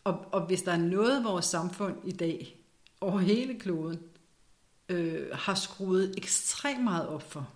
og, 0.05 0.27
og 0.33 0.47
hvis 0.47 0.63
der 0.63 0.73
er 0.73 0.77
noget, 0.77 1.25
vores 1.25 1.45
samfund 1.45 1.97
i 2.05 2.13
dag, 2.13 2.57
over 3.01 3.19
hele 3.19 3.59
kloden, 3.59 4.01
øh, 4.89 5.27
har 5.33 5.55
skruet 5.55 6.15
ekstremt 6.17 6.85
meget 6.85 7.09
op 7.09 7.33
for, 7.33 7.49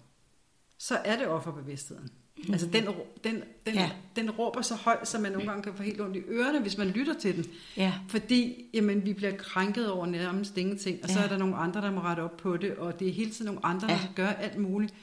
så 0.78 0.96
er 1.04 1.16
det 1.16 1.26
offerbevidstheden. 1.26 2.10
Mm. 2.36 2.52
Altså 2.52 2.66
den, 2.66 2.86
den, 3.24 3.42
den, 3.66 3.74
ja. 3.74 3.90
den 4.16 4.30
råber 4.30 4.62
så 4.62 4.74
højt, 4.74 5.08
så 5.08 5.18
man 5.18 5.32
nogle 5.32 5.48
gange 5.48 5.62
kan 5.62 5.74
få 5.74 5.82
helt 5.82 6.00
ondt 6.00 6.16
i 6.16 6.20
ørerne, 6.20 6.60
hvis 6.60 6.78
man 6.78 6.86
lytter 6.86 7.14
til 7.14 7.36
den. 7.36 7.44
Ja. 7.76 7.94
Fordi 8.08 8.70
jamen, 8.74 9.04
vi 9.04 9.12
bliver 9.12 9.36
krænket 9.36 9.90
over 9.90 10.06
nærmest 10.06 10.56
ingenting, 10.56 10.98
og 11.02 11.08
ja. 11.08 11.14
så 11.14 11.20
er 11.20 11.28
der 11.28 11.38
nogle 11.38 11.56
andre, 11.56 11.80
der 11.80 11.90
må 11.90 12.00
rette 12.00 12.20
op 12.20 12.36
på 12.36 12.56
det, 12.56 12.76
og 12.76 13.00
det 13.00 13.08
er 13.08 13.12
hele 13.12 13.30
tiden 13.30 13.46
nogle 13.46 13.66
andre, 13.66 13.88
ja. 13.88 13.94
der 13.94 14.00
skal 14.00 14.14
gøre 14.14 14.42
alt 14.42 14.58
muligt. 14.58 14.94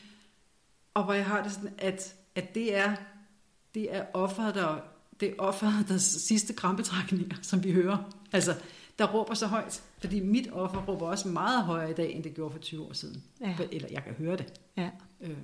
Og 0.93 1.03
hvor 1.03 1.13
jeg 1.13 1.25
har 1.25 1.43
det 1.43 1.51
sådan, 1.51 1.73
at, 1.77 2.15
at 2.35 2.55
det 2.55 2.75
er 2.75 2.95
det 3.73 3.95
er 3.95 4.05
offeret, 4.13 4.55
der, 4.55 4.77
det 5.23 5.31
er 5.31 5.35
offeret, 5.43 5.85
der 5.87 5.97
sidste 5.97 6.53
krampetrækninger, 6.53 7.35
som 7.41 7.63
vi 7.63 7.71
hører. 7.71 7.97
Altså, 8.31 8.55
der 8.99 9.05
råber 9.05 9.33
så 9.33 9.47
højt. 9.47 9.81
Fordi 9.99 10.19
mit 10.19 10.49
offer 10.51 10.81
råber 10.81 11.07
også 11.07 11.27
meget 11.27 11.63
højere 11.63 11.91
i 11.91 11.93
dag, 11.93 12.13
end 12.13 12.23
det 12.23 12.33
gjorde 12.33 12.51
for 12.51 12.59
20 12.59 12.85
år 12.85 12.93
siden. 12.93 13.23
Ja. 13.41 13.55
Eller 13.71 13.87
jeg 13.91 14.03
kan 14.03 14.13
høre 14.13 14.37
det. 14.37 14.45
Ja. 14.77 14.89
Øhm. 15.21 15.35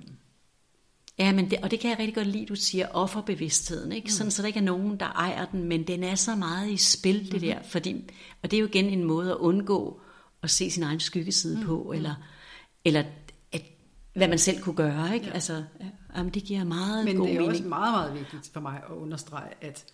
Ja, 1.19 1.34
men 1.34 1.51
det, 1.51 1.59
og 1.63 1.71
det 1.71 1.80
kan 1.80 1.89
jeg 1.89 1.99
rigtig 1.99 2.15
godt 2.15 2.27
lide, 2.27 2.45
du 2.45 2.55
siger 2.55 2.88
offerbevidstheden, 2.88 3.91
ikke? 3.91 4.13
Sådan, 4.13 4.32
så 4.32 4.41
der 4.41 4.47
ikke 4.47 4.59
er 4.59 4.63
nogen, 4.63 4.99
der 4.99 5.05
ejer 5.05 5.45
den, 5.45 5.63
men 5.63 5.88
den 5.88 6.03
er 6.03 6.15
så 6.15 6.36
meget 6.36 6.69
i 6.69 6.77
spil, 6.77 7.19
det 7.19 7.34
mm-hmm. 7.34 7.47
der, 7.47 7.63
fordi, 7.63 8.09
og 8.41 8.51
det 8.51 8.57
er 8.57 8.61
jo 8.61 8.67
igen 8.67 8.86
en 8.86 9.03
måde 9.03 9.32
at 9.32 9.38
undgå 9.38 10.01
at 10.43 10.49
se 10.49 10.71
sin 10.71 10.84
egen 10.84 10.99
skyggeside 10.99 11.55
mm-hmm. 11.55 11.67
på, 11.67 11.91
eller, 11.95 12.15
eller 12.86 13.03
at, 13.51 13.61
hvad 14.13 14.27
man 14.27 14.38
selv 14.38 14.61
kunne 14.61 14.75
gøre, 14.75 15.13
ikke? 15.13 15.25
Ja. 15.25 15.34
Altså, 15.34 15.63
jamen, 16.16 16.34
det 16.34 16.43
giver 16.43 16.64
meget 16.64 17.05
Men 17.05 17.16
god 17.18 17.26
det 17.28 17.34
er 17.36 17.39
mening. 17.39 17.51
også 17.51 17.64
meget, 17.64 17.93
meget 17.93 18.14
vigtigt 18.20 18.53
for 18.53 18.60
mig 18.60 18.82
at 18.89 18.95
understrege, 18.95 19.49
at, 19.62 19.86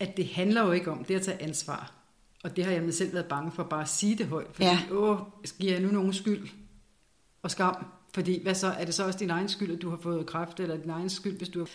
at 0.00 0.16
det 0.16 0.26
handler 0.28 0.62
jo 0.66 0.72
ikke 0.72 0.90
om 0.90 1.04
det 1.04 1.14
at 1.14 1.22
tage 1.22 1.42
ansvar. 1.42 1.92
Og 2.44 2.56
det 2.56 2.64
har 2.64 2.72
jeg 2.72 2.94
selv 2.94 3.12
været 3.12 3.26
bange 3.26 3.52
for 3.52 3.62
bare 3.62 3.82
at 3.82 3.88
sige 3.88 4.14
det 4.18 4.26
højt, 4.26 4.46
fordi, 4.52 4.66
Ja. 4.68 4.78
åh, 4.90 5.18
giver 5.60 5.72
jeg 5.72 5.82
nu 5.82 5.88
nogen 5.90 6.12
skyld 6.12 6.48
og 7.42 7.50
skam? 7.50 7.86
Fordi, 8.14 8.42
hvad 8.42 8.54
så, 8.54 8.66
er 8.66 8.84
det 8.84 8.94
så 8.94 9.06
også 9.06 9.18
din 9.18 9.30
egen 9.30 9.48
skyld, 9.48 9.72
at 9.76 9.82
du 9.82 9.90
har 9.90 9.98
fået 10.02 10.26
kræft, 10.26 10.60
eller 10.60 10.76
din 10.76 10.90
egen 10.90 11.10
skyld, 11.10 11.36
hvis 11.38 11.48
du 11.48 11.58
har... 11.58 11.68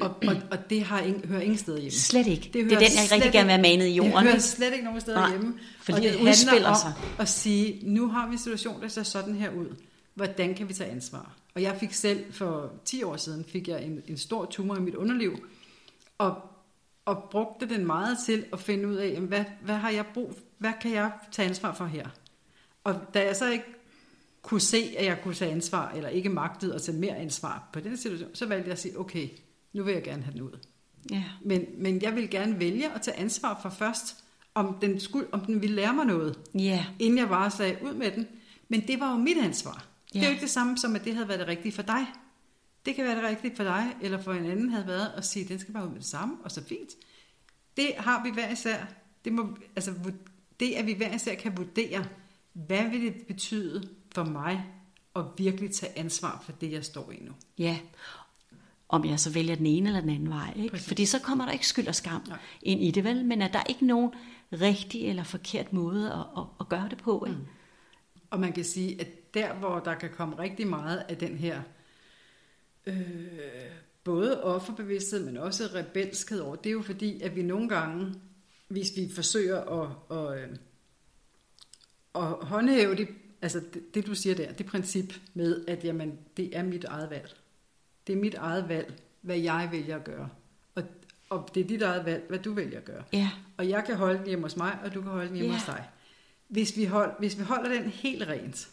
Og, 0.00 0.16
og, 0.28 0.36
og 0.50 0.70
det 0.70 0.82
har 0.82 1.00
ingen, 1.00 1.24
hører 1.28 1.40
ingen 1.40 1.58
steder 1.58 1.78
hjemme. 1.78 1.90
Slet 1.90 2.26
ikke. 2.26 2.42
Det, 2.42 2.54
det 2.54 2.62
er 2.62 2.66
den, 2.68 2.80
jeg 2.80 3.08
rigtig 3.12 3.32
gerne 3.32 3.44
vil 3.46 3.52
have 3.52 3.62
manet 3.62 3.86
i 3.86 3.94
jorden. 3.94 4.12
Det 4.12 4.22
hører 4.22 4.38
slet 4.38 4.72
ikke 4.72 4.84
nogen 4.84 5.00
steder 5.00 5.18
Nej, 5.20 5.30
hjemme. 5.30 5.54
for 5.80 5.92
og 5.92 5.98
livet 6.00 6.12
det 6.12 6.18
handler 6.20 6.30
udspiller 6.32 6.68
om 6.68 6.76
sig. 6.76 6.92
at 7.18 7.28
sige, 7.28 7.80
nu 7.82 8.08
har 8.08 8.26
vi 8.26 8.32
en 8.32 8.38
situation, 8.38 8.82
der 8.82 8.88
ser 8.88 9.02
sådan 9.02 9.34
her 9.34 9.50
ud. 9.50 9.66
Hvordan 10.18 10.54
kan 10.54 10.68
vi 10.68 10.74
tage 10.74 10.90
ansvar? 10.90 11.36
Og 11.54 11.62
jeg 11.62 11.76
fik 11.80 11.92
selv 11.92 12.32
for 12.32 12.72
10 12.84 13.02
år 13.02 13.16
siden, 13.16 13.44
fik 13.44 13.68
jeg 13.68 13.84
en, 13.84 14.02
en 14.06 14.16
stor 14.16 14.44
tumor 14.44 14.76
i 14.76 14.80
mit 14.80 14.94
underliv, 14.94 15.48
og, 16.18 16.42
og 17.04 17.28
brugte 17.30 17.68
den 17.68 17.86
meget 17.86 18.18
til 18.26 18.44
at 18.52 18.60
finde 18.60 18.88
ud 18.88 18.94
af, 18.94 19.08
jamen, 19.08 19.28
hvad, 19.28 19.44
hvad 19.62 19.74
har 19.74 19.90
jeg 19.90 20.06
brug 20.14 20.34
hvad 20.58 20.72
kan 20.80 20.92
jeg 20.92 21.10
tage 21.32 21.48
ansvar 21.48 21.74
for 21.74 21.86
her? 21.86 22.08
Og 22.84 22.94
da 23.14 23.24
jeg 23.24 23.36
så 23.36 23.50
ikke 23.50 23.64
kunne 24.42 24.60
se, 24.60 24.94
at 24.98 25.06
jeg 25.06 25.18
kunne 25.22 25.34
tage 25.34 25.50
ansvar, 25.52 25.92
eller 25.92 26.08
ikke 26.08 26.28
magtede 26.28 26.74
at 26.74 26.82
tage 26.82 26.98
mere 26.98 27.16
ansvar 27.16 27.68
på 27.72 27.80
den 27.80 27.96
situation, 27.96 28.30
så 28.34 28.46
valgte 28.46 28.66
jeg 28.66 28.72
at 28.72 28.78
sige, 28.78 29.00
okay, 29.00 29.28
nu 29.72 29.82
vil 29.82 29.94
jeg 29.94 30.02
gerne 30.02 30.22
have 30.22 30.32
den 30.32 30.42
ud. 30.42 30.58
Ja. 31.10 31.24
Men, 31.44 31.66
men 31.76 32.02
jeg 32.02 32.16
vil 32.16 32.30
gerne 32.30 32.60
vælge 32.60 32.92
at 32.94 33.02
tage 33.02 33.16
ansvar 33.16 33.58
for 33.62 33.68
først, 33.68 34.16
om 34.54 34.78
den, 34.80 35.00
skulle, 35.00 35.26
om 35.32 35.40
den 35.40 35.62
ville 35.62 35.76
lære 35.76 35.94
mig 35.94 36.06
noget, 36.06 36.38
Ja. 36.54 36.86
inden 36.98 37.18
jeg 37.18 37.28
bare 37.28 37.50
sagde 37.50 37.76
ud 37.82 37.94
med 37.94 38.10
den. 38.10 38.26
Men 38.68 38.86
det 38.88 39.00
var 39.00 39.10
jo 39.12 39.16
mit 39.18 39.38
ansvar. 39.38 39.87
Ja. 40.14 40.18
Det 40.18 40.24
er 40.24 40.28
jo 40.28 40.32
ikke 40.32 40.42
det 40.42 40.50
samme 40.50 40.78
som, 40.78 40.96
at 40.96 41.04
det 41.04 41.14
havde 41.14 41.28
været 41.28 41.40
det 41.40 41.48
rigtige 41.48 41.72
for 41.72 41.82
dig. 41.82 42.06
Det 42.86 42.94
kan 42.94 43.04
være 43.04 43.16
det 43.16 43.24
rigtige 43.24 43.56
for 43.56 43.64
dig, 43.64 43.96
eller 44.00 44.22
for 44.22 44.32
en 44.32 44.44
anden 44.44 44.70
havde 44.70 44.86
været 44.86 45.12
at 45.16 45.24
sige, 45.24 45.48
den 45.48 45.58
skal 45.58 45.74
bare 45.74 45.84
ud 45.84 45.90
med 45.90 45.98
det 45.98 46.06
samme, 46.06 46.36
og 46.44 46.50
så 46.50 46.64
fint. 46.64 46.90
Det 47.76 47.92
har 47.98 48.22
vi 48.22 48.30
hver 48.30 48.52
især. 48.52 48.86
Det, 49.24 49.32
må, 49.32 49.56
altså, 49.76 49.94
det 50.60 50.72
at 50.72 50.86
vi 50.86 50.92
hver 50.92 51.14
især 51.14 51.34
kan 51.34 51.56
vurdere, 51.56 52.04
hvad 52.52 52.90
vil 52.90 53.02
det 53.02 53.26
betyde 53.26 53.88
for 54.14 54.24
mig 54.24 54.64
at 55.16 55.24
virkelig 55.36 55.70
tage 55.70 55.98
ansvar 55.98 56.42
for 56.44 56.52
det, 56.52 56.72
jeg 56.72 56.84
står 56.84 57.10
i 57.12 57.18
nu. 57.20 57.32
Ja. 57.58 57.78
Om 58.88 59.04
jeg 59.04 59.20
så 59.20 59.30
vælger 59.30 59.54
den 59.54 59.66
ene 59.66 59.88
eller 59.88 60.00
den 60.00 60.10
anden 60.10 60.28
vej. 60.28 60.52
Ikke? 60.56 60.68
Præcis. 60.68 60.88
Fordi 60.88 61.06
så 61.06 61.18
kommer 61.18 61.44
der 61.44 61.52
ikke 61.52 61.66
skyld 61.66 61.88
og 61.88 61.94
skam 61.94 62.22
Nej. 62.28 62.38
ind 62.62 62.82
i 62.82 62.90
det, 62.90 63.04
vel? 63.04 63.24
Men 63.24 63.42
at 63.42 63.52
der 63.52 63.58
er 63.58 63.64
ikke 63.68 63.86
nogen 63.86 64.10
rigtig 64.52 65.08
eller 65.08 65.22
forkert 65.22 65.72
måde 65.72 66.12
at, 66.12 66.42
at, 66.42 66.44
at 66.60 66.68
gøre 66.68 66.88
det 66.88 66.98
på. 66.98 67.24
Ikke? 67.26 67.38
Mm. 67.38 67.46
Og 68.30 68.40
man 68.40 68.52
kan 68.52 68.64
sige, 68.64 69.00
at 69.00 69.08
der, 69.38 69.54
hvor 69.54 69.78
der 69.78 69.94
kan 69.94 70.10
komme 70.10 70.38
rigtig 70.38 70.66
meget 70.66 71.04
af 71.08 71.16
den 71.16 71.36
her 71.36 71.62
øh, 72.86 72.94
både 74.04 74.44
offerbevidsthed, 74.44 75.24
men 75.24 75.36
også 75.36 75.64
rebelskhed 75.74 76.40
over, 76.40 76.56
det 76.56 76.70
er 76.70 76.72
jo 76.72 76.82
fordi, 76.82 77.22
at 77.22 77.36
vi 77.36 77.42
nogle 77.42 77.68
gange, 77.68 78.14
hvis 78.68 78.92
vi 78.96 79.08
forsøger 79.14 79.60
at, 79.60 80.18
at, 80.18 80.42
øh, 80.42 80.48
at 82.14 82.46
håndhæve 82.46 82.94
det, 82.96 83.08
altså 83.42 83.60
det, 83.74 83.94
det, 83.94 84.06
du 84.06 84.14
siger 84.14 84.34
der, 84.34 84.52
det 84.52 84.66
princip 84.66 85.14
med, 85.34 85.64
at 85.68 85.84
jamen, 85.84 86.18
det 86.36 86.56
er 86.56 86.62
mit 86.62 86.84
eget 86.84 87.10
valg. 87.10 87.36
Det 88.06 88.12
er 88.12 88.16
mit 88.16 88.34
eget 88.34 88.68
valg, 88.68 88.94
hvad 89.20 89.36
jeg 89.38 89.68
vælger 89.72 89.96
at 89.96 90.04
gøre. 90.04 90.28
Og, 90.74 90.82
og 91.30 91.48
det 91.54 91.62
er 91.64 91.68
dit 91.68 91.82
eget 91.82 92.04
valg, 92.04 92.24
hvad 92.28 92.38
du 92.38 92.52
vælger 92.52 92.78
at 92.78 92.84
gøre. 92.84 93.04
Ja. 93.12 93.30
Og 93.56 93.68
jeg 93.68 93.84
kan 93.84 93.96
holde 93.96 94.18
den 94.18 94.26
hjemme 94.26 94.44
hos 94.44 94.56
mig, 94.56 94.78
og 94.84 94.94
du 94.94 95.02
kan 95.02 95.10
holde 95.10 95.28
den 95.28 95.36
hjemme 95.36 95.52
Ja. 95.52 95.58
hos 95.58 95.66
dig. 95.66 95.88
Hvis 96.48 96.76
vi, 96.76 96.84
hold, 96.84 97.12
hvis 97.18 97.38
vi 97.38 97.42
holder 97.42 97.68
den 97.80 97.90
helt 97.90 98.22
rent, 98.28 98.68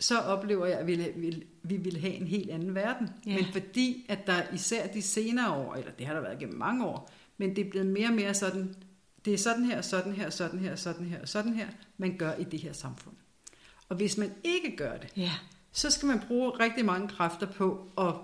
så 0.00 0.18
oplever 0.18 0.66
jeg, 0.66 0.78
at 0.78 0.86
vi, 0.86 0.96
vi, 1.16 1.42
vi 1.62 1.76
vil 1.76 2.00
have 2.00 2.14
en 2.14 2.26
helt 2.26 2.50
anden 2.50 2.74
verden. 2.74 3.08
Ja. 3.26 3.34
Men 3.34 3.44
fordi, 3.52 4.06
at 4.08 4.26
der 4.26 4.42
især 4.54 4.86
de 4.86 5.02
senere 5.02 5.54
år, 5.54 5.74
eller 5.74 5.90
det 5.90 6.06
har 6.06 6.14
der 6.14 6.20
været 6.20 6.38
gennem 6.38 6.58
mange 6.58 6.86
år, 6.86 7.10
men 7.38 7.56
det 7.56 7.66
er 7.66 7.70
blevet 7.70 7.86
mere 7.88 8.08
og 8.08 8.14
mere 8.14 8.34
sådan, 8.34 8.74
det 9.24 9.34
er 9.34 9.38
sådan 9.38 9.64
her, 9.64 9.80
sådan 9.82 10.12
her, 10.12 10.30
sådan 10.30 10.58
her, 10.58 10.76
sådan 10.76 11.06
her, 11.06 11.26
sådan 11.26 11.54
her, 11.54 11.66
man 11.98 12.16
gør 12.18 12.34
i 12.34 12.44
det 12.44 12.60
her 12.60 12.72
samfund. 12.72 13.14
Og 13.88 13.96
hvis 13.96 14.16
man 14.18 14.30
ikke 14.44 14.76
gør 14.76 14.96
det, 14.96 15.12
Ja. 15.16 15.30
så 15.72 15.90
skal 15.90 16.06
man 16.06 16.20
bruge 16.28 16.50
rigtig 16.50 16.84
mange 16.84 17.08
kræfter 17.08 17.46
på 17.46 17.88
at, 17.98 18.14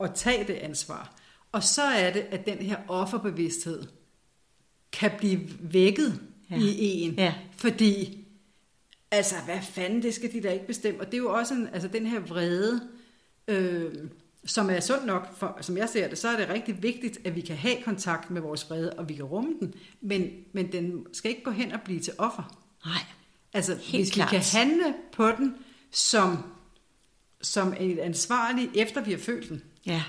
at 0.00 0.14
tage 0.14 0.46
det 0.46 0.54
ansvar. 0.54 1.14
Og 1.52 1.62
så 1.62 1.82
er 1.82 2.12
det, 2.12 2.20
at 2.20 2.46
den 2.46 2.58
her 2.58 2.76
offerbevidsthed 2.88 3.82
kan 4.92 5.10
blive 5.18 5.40
vækket 5.60 6.20
ja. 6.50 6.56
i 6.56 7.00
en. 7.00 7.14
Ja. 7.14 7.34
Fordi, 7.56 8.23
altså, 9.16 9.34
hvad 9.44 9.58
fanden, 9.62 10.02
det 10.02 10.14
skal 10.14 10.32
de 10.32 10.42
da 10.42 10.50
ikke 10.50 10.66
bestemme. 10.66 11.00
Og 11.00 11.06
det 11.06 11.14
er 11.14 11.18
jo 11.18 11.32
også 11.32 11.54
en, 11.54 11.68
altså, 11.72 11.88
den 11.88 12.06
her 12.06 12.20
vrede, 12.20 12.88
øh, 13.48 13.94
som 14.46 14.70
er 14.70 14.80
sund 14.80 15.04
nok, 15.04 15.36
for, 15.36 15.58
som 15.60 15.76
jeg 15.76 15.88
ser 15.88 16.08
det, 16.08 16.18
så 16.18 16.28
er 16.28 16.36
det 16.36 16.48
rigtig 16.48 16.82
vigtigt, 16.82 17.18
at 17.24 17.36
vi 17.36 17.40
kan 17.40 17.56
have 17.56 17.76
kontakt 17.84 18.30
med 18.30 18.40
vores 18.42 18.70
vrede, 18.70 18.92
og 18.92 19.08
vi 19.08 19.14
kan 19.14 19.24
rumme 19.24 19.54
den. 19.60 19.74
Men, 20.00 20.30
men 20.52 20.72
den 20.72 21.06
skal 21.12 21.30
ikke 21.30 21.42
gå 21.42 21.50
hen 21.50 21.72
og 21.72 21.80
blive 21.84 22.00
til 22.00 22.12
offer. 22.18 22.60
Nej. 22.86 22.94
Altså, 23.52 23.74
Helt 23.74 24.04
hvis 24.04 24.10
klart. 24.14 24.32
vi 24.32 24.36
kan 24.36 24.44
handle 24.60 24.94
på 25.12 25.28
den 25.30 25.54
som, 25.90 26.38
som 27.42 27.74
et 27.80 27.98
ansvarlig, 27.98 28.70
efter 28.74 29.00
vi 29.04 29.10
har 29.10 29.18
følt 29.18 29.48
den, 29.48 29.62
Ja. 29.86 30.02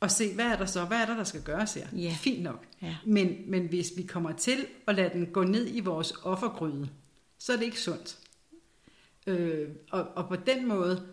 og 0.00 0.10
se, 0.10 0.34
hvad 0.34 0.44
er 0.44 0.56
der 0.56 0.66
så, 0.66 0.84
hvad 0.84 0.98
er 0.98 1.06
der, 1.06 1.16
der 1.16 1.24
skal 1.24 1.42
gøres 1.42 1.74
her? 1.74 1.86
Ja. 1.92 2.16
Fint 2.20 2.42
nok. 2.42 2.64
Ja. 2.82 2.96
Men, 3.06 3.36
men 3.46 3.66
hvis 3.68 3.92
vi 3.96 4.02
kommer 4.02 4.32
til 4.32 4.66
at 4.86 4.94
lade 4.94 5.10
den 5.12 5.26
gå 5.26 5.42
ned 5.44 5.66
i 5.70 5.80
vores 5.80 6.12
offergryde, 6.22 6.88
så 7.38 7.52
er 7.52 7.56
det 7.56 7.64
ikke 7.64 7.80
sundt. 7.80 8.16
Øh, 9.28 9.68
og, 9.90 10.08
og 10.16 10.28
på 10.28 10.36
den 10.36 10.68
måde, 10.68 11.06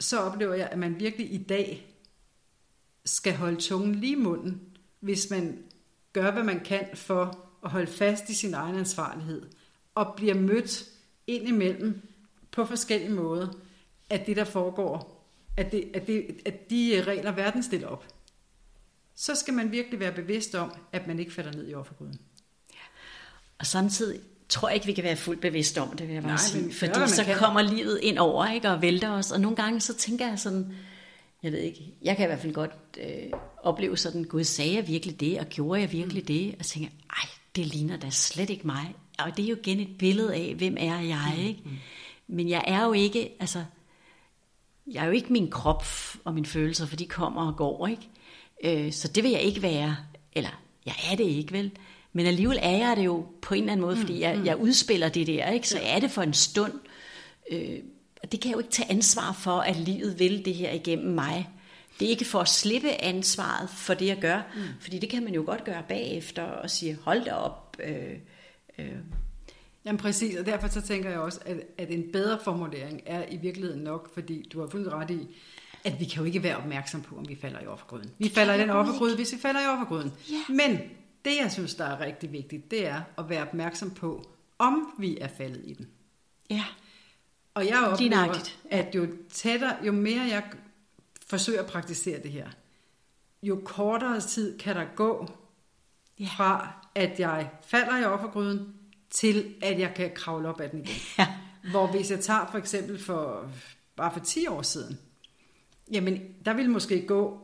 så 0.00 0.18
oplever 0.18 0.54
jeg, 0.54 0.68
at 0.68 0.78
man 0.78 1.00
virkelig 1.00 1.32
i 1.32 1.38
dag 1.38 1.96
skal 3.04 3.34
holde 3.34 3.60
tungen 3.60 3.94
lige 3.94 4.12
i 4.12 4.20
munden, 4.20 4.60
hvis 5.00 5.30
man 5.30 5.64
gør, 6.12 6.30
hvad 6.30 6.42
man 6.42 6.64
kan 6.64 6.88
for 6.94 7.48
at 7.64 7.70
holde 7.70 7.86
fast 7.86 8.28
i 8.28 8.34
sin 8.34 8.54
egen 8.54 8.76
ansvarlighed, 8.76 9.42
og 9.94 10.14
bliver 10.16 10.34
mødt 10.34 10.84
indimellem 11.26 12.02
på 12.50 12.64
forskellige 12.64 13.12
måder, 13.12 13.48
at 14.10 14.26
det, 14.26 14.36
der 14.36 14.44
foregår, 14.44 15.26
at, 15.56 15.72
det, 15.72 15.90
at, 15.94 16.06
det, 16.06 16.40
at 16.44 16.70
de 16.70 17.04
regler, 17.06 17.32
verden 17.32 17.62
stiller 17.62 17.88
op, 17.88 18.06
så 19.14 19.34
skal 19.34 19.54
man 19.54 19.72
virkelig 19.72 20.00
være 20.00 20.12
bevidst 20.12 20.54
om, 20.54 20.72
at 20.92 21.06
man 21.06 21.18
ikke 21.18 21.32
falder 21.32 21.52
ned 21.52 21.68
i 21.68 21.74
offergryden. 21.74 22.20
Og 23.58 23.66
samtidig 23.66 24.20
tror 24.52 24.68
jeg 24.68 24.74
ikke, 24.74 24.86
vi 24.86 24.92
kan 24.92 25.04
være 25.04 25.16
fuldt 25.16 25.40
bevidste 25.40 25.80
om 25.80 25.96
det, 25.96 26.08
vil 26.08 26.14
jeg 26.14 26.22
bare 26.22 26.32
Nej, 26.32 26.38
sige. 26.38 26.72
Fordi 26.72 26.98
man 26.98 27.08
så 27.08 27.24
kan. 27.24 27.36
kommer 27.36 27.62
livet 27.62 28.00
ind 28.02 28.18
over 28.18 28.46
ikke, 28.46 28.70
og 28.70 28.82
vælter 28.82 29.10
os. 29.10 29.30
Og 29.32 29.40
nogle 29.40 29.56
gange 29.56 29.80
så 29.80 29.94
tænker 29.94 30.28
jeg 30.28 30.38
sådan, 30.38 30.74
jeg 31.42 31.52
ved 31.52 31.58
ikke, 31.58 31.94
jeg 32.02 32.16
kan 32.16 32.24
i 32.24 32.26
hvert 32.26 32.40
fald 32.40 32.54
godt 32.54 32.70
øh, 33.00 33.38
opleve 33.62 33.96
sådan, 33.96 34.24
gud, 34.24 34.44
sagde 34.44 34.74
jeg 34.74 34.88
virkelig 34.88 35.20
det, 35.20 35.38
og 35.38 35.46
gjorde 35.46 35.80
jeg 35.80 35.92
virkelig 35.92 36.28
det? 36.28 36.54
Og 36.58 36.64
tænker, 36.64 36.88
ej, 37.10 37.28
det 37.56 37.66
ligner 37.66 37.96
da 37.96 38.10
slet 38.10 38.50
ikke 38.50 38.66
mig. 38.66 38.94
Og 39.18 39.36
det 39.36 39.44
er 39.44 39.48
jo 39.48 39.56
igen 39.56 39.80
et 39.80 39.98
billede 39.98 40.34
af, 40.34 40.54
hvem 40.54 40.76
er 40.78 41.00
jeg, 41.00 41.34
ikke? 41.38 41.60
Men 42.28 42.48
jeg 42.48 42.64
er 42.66 42.84
jo 42.84 42.92
ikke, 42.92 43.30
altså, 43.40 43.64
jeg 44.92 45.02
er 45.02 45.06
jo 45.06 45.12
ikke 45.12 45.32
min 45.32 45.50
krop 45.50 45.84
og 46.24 46.34
mine 46.34 46.46
følelser, 46.46 46.86
for 46.86 46.96
de 46.96 47.06
kommer 47.06 47.46
og 47.46 47.56
går, 47.56 47.86
ikke? 47.86 48.86
Øh, 48.86 48.92
så 48.92 49.08
det 49.08 49.22
vil 49.22 49.30
jeg 49.30 49.42
ikke 49.42 49.62
være, 49.62 49.96
eller 50.32 50.62
jeg 50.86 50.94
er 51.12 51.16
det 51.16 51.24
ikke, 51.24 51.52
vel? 51.52 51.70
Men 52.12 52.26
alligevel 52.26 52.58
er 52.62 52.76
jeg 52.76 52.96
det 52.96 53.04
jo 53.04 53.26
på 53.42 53.54
en 53.54 53.60
eller 53.60 53.72
anden 53.72 53.86
måde, 53.86 53.96
fordi 53.96 54.20
jeg, 54.20 54.40
jeg 54.44 54.56
udspiller 54.56 55.08
det 55.08 55.26
der, 55.26 55.50
ikke? 55.50 55.68
Så 55.68 55.78
er 55.82 56.00
det 56.00 56.10
for 56.10 56.22
en 56.22 56.34
stund. 56.34 56.72
Øh, 57.52 57.78
og 58.22 58.32
det 58.32 58.40
kan 58.40 58.48
jeg 58.48 58.54
jo 58.54 58.60
ikke 58.60 58.70
tage 58.70 58.90
ansvar 58.90 59.32
for, 59.32 59.58
at 59.58 59.76
livet 59.76 60.18
vil 60.18 60.44
det 60.44 60.54
her 60.54 60.72
igennem 60.72 61.14
mig. 61.14 61.48
Det 62.00 62.06
er 62.06 62.10
ikke 62.10 62.24
for 62.24 62.40
at 62.40 62.48
slippe 62.48 63.02
ansvaret 63.02 63.70
for 63.70 63.94
det, 63.94 64.06
jeg 64.06 64.18
gør, 64.20 64.52
mm. 64.54 64.62
fordi 64.80 64.98
det 64.98 65.08
kan 65.08 65.24
man 65.24 65.34
jo 65.34 65.42
godt 65.46 65.64
gøre 65.64 65.82
bagefter 65.88 66.42
og 66.42 66.70
sige, 66.70 66.98
hold 67.02 67.24
da 67.24 67.32
op. 67.32 67.76
Øh, 67.84 68.18
øh, 68.78 68.86
Jamen 69.84 69.98
præcis, 69.98 70.36
og 70.36 70.46
derfor 70.46 70.68
så 70.68 70.80
tænker 70.80 71.10
jeg 71.10 71.18
også, 71.18 71.40
at, 71.46 71.56
at 71.78 71.90
en 71.90 72.04
bedre 72.12 72.38
formulering 72.44 73.00
er 73.06 73.24
i 73.30 73.36
virkeligheden 73.36 73.82
nok, 73.82 74.14
fordi 74.14 74.48
du 74.52 74.60
har 74.60 74.68
fundet 74.68 74.92
ret 74.92 75.10
i, 75.10 75.36
at 75.84 76.00
vi 76.00 76.04
kan 76.04 76.18
jo 76.18 76.24
ikke 76.24 76.42
være 76.42 76.56
opmærksom 76.56 77.02
på, 77.02 77.16
om 77.16 77.28
vi 77.28 77.38
falder 77.40 77.60
i 77.60 77.66
offergryden. 77.66 78.10
Vi 78.18 78.28
falder 78.28 78.54
i 78.54 78.60
den 78.60 78.70
offergryde, 78.70 79.16
hvis 79.16 79.32
vi 79.32 79.38
falder 79.38 79.60
i 79.60 79.66
offergryden. 79.66 80.12
Ja. 80.30 80.54
Men 80.54 80.80
det, 81.24 81.36
jeg 81.42 81.52
synes, 81.52 81.74
der 81.74 81.84
er 81.84 82.00
rigtig 82.00 82.32
vigtigt, 82.32 82.70
det 82.70 82.86
er 82.86 83.00
at 83.18 83.28
være 83.28 83.42
opmærksom 83.42 83.90
på, 83.90 84.30
om 84.58 84.94
vi 84.98 85.18
er 85.20 85.28
faldet 85.28 85.62
i 85.64 85.72
den. 85.74 85.88
ja, 86.50 86.64
Og 87.54 87.66
jeg 87.66 87.78
oplever, 87.92 88.10
nøjagtigt. 88.10 88.58
at 88.70 88.94
jo 88.94 89.06
tættere, 89.30 89.76
jo 89.86 89.92
mere 89.92 90.20
jeg 90.22 90.42
forsøger 91.26 91.60
at 91.62 91.66
praktisere 91.70 92.22
det 92.22 92.30
her, 92.32 92.48
jo 93.42 93.62
kortere 93.64 94.20
tid 94.20 94.58
kan 94.58 94.76
der 94.76 94.84
gå 94.96 95.26
Ja. 96.18 96.28
fra, 96.36 96.72
at 96.94 97.20
jeg 97.20 97.50
falder 97.66 97.98
i 97.98 98.04
offergryden, 98.04 98.74
til 99.10 99.54
at 99.62 99.78
jeg 99.78 99.92
kan 99.96 100.10
kravle 100.14 100.48
op 100.48 100.60
ad 100.60 100.68
den 100.68 100.80
igen. 100.80 100.94
ja, 101.18 101.26
Hvor 101.70 101.86
hvis 101.86 102.10
jeg 102.10 102.20
tager 102.20 102.46
for 102.50 102.58
eksempel 102.58 102.98
for, 102.98 103.50
bare 103.96 104.12
for 104.12 104.20
10 104.20 104.46
år 104.46 104.62
siden, 104.62 104.98
jamen 105.92 106.20
der 106.44 106.52
ville 106.54 106.70
måske 106.70 107.06
gå 107.06 107.40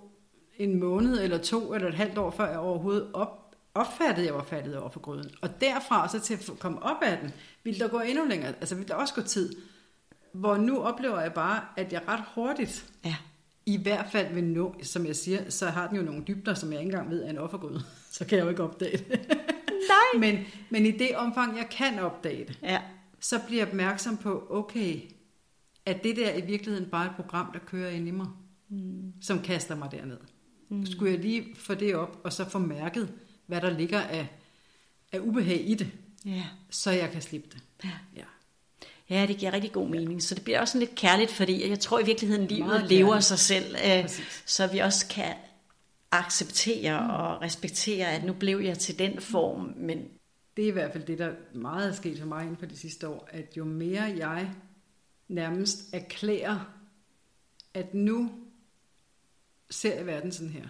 en 0.58 0.80
måned 0.80 1.22
eller 1.22 1.38
to 1.38 1.74
eller 1.74 1.88
et 1.88 1.94
halvt 1.94 2.18
år, 2.18 2.30
før 2.30 2.48
jeg 2.48 2.58
overhovedet 2.58 3.10
op, 3.14 3.37
opfattede, 3.80 4.20
at 4.20 4.26
jeg 4.26 4.34
var 4.34 4.44
faldet 4.44 4.76
over 4.76 4.90
for 4.90 5.00
gryden. 5.00 5.30
Og 5.42 5.60
derfra 5.60 6.08
så 6.08 6.20
til 6.20 6.34
at 6.34 6.58
komme 6.58 6.82
op 6.82 6.96
ad 7.02 7.16
den, 7.22 7.32
ville 7.64 7.78
der 7.78 7.88
gå 7.88 8.00
endnu 8.00 8.24
længere, 8.24 8.48
altså 8.48 8.74
ville 8.74 8.88
der 8.88 8.94
også 8.94 9.14
gå 9.14 9.22
tid. 9.22 9.52
Hvor 10.32 10.56
nu 10.56 10.82
oplever 10.82 11.20
jeg 11.20 11.32
bare, 11.32 11.60
at 11.76 11.92
jeg 11.92 12.02
ret 12.08 12.24
hurtigt, 12.34 12.86
ja, 13.04 13.16
i 13.66 13.82
hvert 13.82 14.06
fald 14.12 14.34
vil 14.34 14.44
nå, 14.44 14.74
som 14.82 15.06
jeg 15.06 15.16
siger, 15.16 15.50
så 15.50 15.66
har 15.66 15.88
den 15.88 15.96
jo 15.96 16.02
nogle 16.02 16.24
dybder, 16.28 16.54
som 16.54 16.72
jeg 16.72 16.80
ikke 16.80 16.90
engang 16.90 17.10
ved 17.10 17.22
er 17.24 17.30
en 17.30 17.38
offergryde. 17.38 17.82
Så 18.10 18.26
kan 18.26 18.38
jeg 18.38 18.44
jo 18.44 18.50
ikke 18.50 18.62
opdage 18.62 18.96
det. 18.96 19.28
Nej. 19.92 20.20
Men, 20.20 20.38
men 20.70 20.86
i 20.86 20.90
det 20.90 21.16
omfang, 21.16 21.56
jeg 21.56 21.68
kan 21.70 21.98
opdage 21.98 22.44
det, 22.44 22.58
ja, 22.62 22.80
så 23.20 23.40
bliver 23.46 23.60
jeg 23.60 23.68
opmærksom 23.68 24.16
på, 24.16 24.46
okay, 24.50 25.00
at 25.86 26.04
det 26.04 26.16
der 26.16 26.34
i 26.34 26.40
virkeligheden 26.40 26.90
bare 26.90 27.06
er 27.06 27.10
et 27.10 27.16
program, 27.16 27.52
der 27.52 27.58
kører 27.58 27.90
ind 27.90 28.08
i 28.08 28.10
mig, 28.10 28.26
mm. 28.68 29.12
som 29.22 29.42
kaster 29.42 29.74
mig 29.76 29.92
derned. 29.92 30.18
Mm. 30.68 30.86
Skulle 30.86 31.12
jeg 31.12 31.20
lige 31.20 31.56
få 31.56 31.74
det 31.74 31.96
op, 31.96 32.20
og 32.24 32.32
så 32.32 32.48
få 32.48 32.58
mærket, 32.58 33.12
hvad 33.48 33.60
der 33.60 33.70
ligger 33.70 34.00
af, 34.00 34.28
af 35.12 35.18
ubehag 35.18 35.68
i 35.70 35.74
det, 35.74 35.90
ja. 36.24 36.44
så 36.70 36.90
jeg 36.90 37.10
kan 37.10 37.22
slippe 37.22 37.48
det. 37.52 37.62
Ja. 37.84 37.90
Ja. 38.16 38.24
Ja, 39.10 39.26
det 39.26 39.36
giver 39.36 39.52
rigtig 39.52 39.72
god 39.72 39.88
mening. 39.88 40.22
Så 40.22 40.34
det 40.34 40.44
bliver 40.44 40.60
også 40.60 40.72
sådan 40.72 40.86
lidt 40.86 40.98
kærligt, 40.98 41.30
fordi 41.30 41.70
jeg 41.70 41.80
tror 41.80 41.98
i 41.98 42.04
virkeligheden, 42.04 42.46
livet 42.46 42.66
Meget 42.66 42.90
lever 42.90 43.08
kærligt. 43.08 43.24
sig 43.24 43.38
selv, 43.38 43.76
øh, 43.86 44.08
så 44.46 44.66
vi 44.66 44.78
også 44.78 45.08
kan 45.08 45.34
acceptere 46.10 47.02
mm. 47.02 47.10
og 47.10 47.42
respektere, 47.42 48.06
at 48.12 48.24
nu 48.24 48.32
blev 48.32 48.58
jeg 48.58 48.78
til 48.78 48.98
den 48.98 49.20
form, 49.20 49.72
men 49.76 50.08
Det 50.56 50.64
er 50.64 50.68
i 50.68 50.72
hvert 50.72 50.92
fald 50.92 51.04
det, 51.04 51.18
der 51.18 51.32
meget 51.54 51.88
er 51.88 51.92
sket 51.92 52.18
for 52.18 52.26
mig 52.26 52.42
inden 52.42 52.56
for 52.56 52.66
de 52.66 52.76
sidste 52.76 53.08
år, 53.08 53.28
at 53.30 53.56
jo 53.56 53.64
mere 53.64 54.02
jeg 54.02 54.50
nærmest 55.28 55.78
erklærer, 55.92 56.72
at 57.74 57.94
nu 57.94 58.30
ser 59.70 59.94
jeg 59.96 60.06
verden 60.06 60.32
sådan 60.32 60.52
her, 60.52 60.68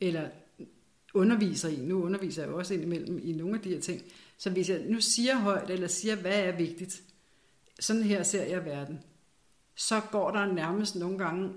eller 0.00 0.28
underviser 1.18 1.68
i, 1.68 1.76
nu 1.76 2.02
underviser 2.04 2.42
jeg 2.42 2.50
jo 2.50 2.58
også 2.58 2.74
indimellem 2.74 3.20
i 3.22 3.32
nogle 3.32 3.54
af 3.54 3.60
de 3.60 3.68
her 3.68 3.80
ting, 3.80 4.02
så 4.38 4.50
hvis 4.50 4.70
jeg 4.70 4.80
nu 4.88 5.00
siger 5.00 5.36
højt, 5.36 5.70
eller 5.70 5.88
siger, 5.88 6.16
hvad 6.16 6.38
er 6.44 6.56
vigtigt, 6.56 7.02
sådan 7.80 8.02
her 8.02 8.22
ser 8.22 8.44
jeg 8.44 8.64
verden, 8.64 8.98
så 9.76 10.00
går 10.00 10.30
der 10.30 10.52
nærmest 10.52 10.96
nogle 10.96 11.18
gange 11.18 11.50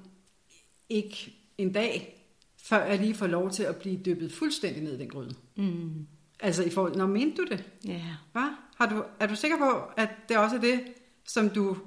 ikke 0.90 1.34
en 1.58 1.74
dag, 1.74 2.18
før 2.58 2.84
jeg 2.86 3.00
lige 3.00 3.14
får 3.16 3.28
lov 3.28 3.52
til 3.52 3.64
at 3.64 3.76
blive 3.76 4.00
dyppet 4.06 4.32
fuldstændig 4.34 4.84
ned 4.84 4.94
i 4.96 4.98
den 5.00 5.10
gryde. 5.10 5.36
mm, 5.56 6.08
Altså 6.40 6.64
i 6.64 6.70
forhold, 6.70 6.96
når 6.96 7.08
mente 7.08 7.38
du 7.38 7.46
det? 7.50 7.64
ja. 7.86 8.02
Hvad? 8.32 8.50
Har 8.76 8.90
du, 8.90 9.04
er 9.20 9.28
du 9.28 9.36
sikker 9.36 9.58
på, 9.58 9.82
at 9.98 10.10
det 10.30 10.38
også 10.38 10.56
er 10.56 10.60
det, 10.60 10.80
som 11.28 11.50
du... 11.50 11.78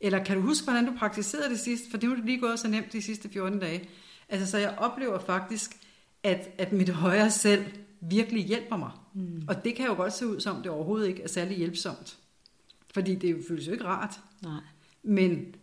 Eller 0.00 0.24
kan 0.24 0.36
du 0.36 0.42
huske, 0.42 0.64
hvordan 0.64 0.86
du 0.86 0.92
praktiserede 0.98 1.48
det 1.50 1.60
sidst? 1.60 1.90
For 1.90 1.98
det 1.98 2.06
er 2.06 2.16
jo 2.16 2.22
lige 2.24 2.40
gået 2.40 2.58
så 2.60 2.68
nemt 2.68 2.92
de 2.92 3.02
sidste 3.02 3.28
14 3.28 3.58
dage. 3.58 3.88
Altså, 4.28 4.50
så 4.50 4.58
jeg 4.58 4.74
oplever 4.78 5.18
faktisk, 5.18 5.76
at, 6.24 6.50
at 6.58 6.72
mit 6.72 6.88
højere 6.88 7.30
selv 7.30 7.64
virkelig 8.00 8.44
hjælper 8.44 8.76
mig. 8.76 8.90
Mm. 9.14 9.42
Og 9.48 9.64
det 9.64 9.74
kan 9.74 9.86
jo 9.86 9.94
godt 9.94 10.12
se 10.12 10.26
ud 10.26 10.40
som, 10.40 10.56
det 10.62 10.66
overhovedet 10.72 11.08
ikke 11.08 11.22
er 11.22 11.28
særlig 11.28 11.56
hjælpsomt. 11.56 12.18
Fordi 12.94 13.14
det 13.14 13.44
føles 13.48 13.66
jo 13.66 13.72
ikke 13.72 13.84
rart. 13.84 14.20
Nej. 14.42 14.60
Men, 15.02 15.54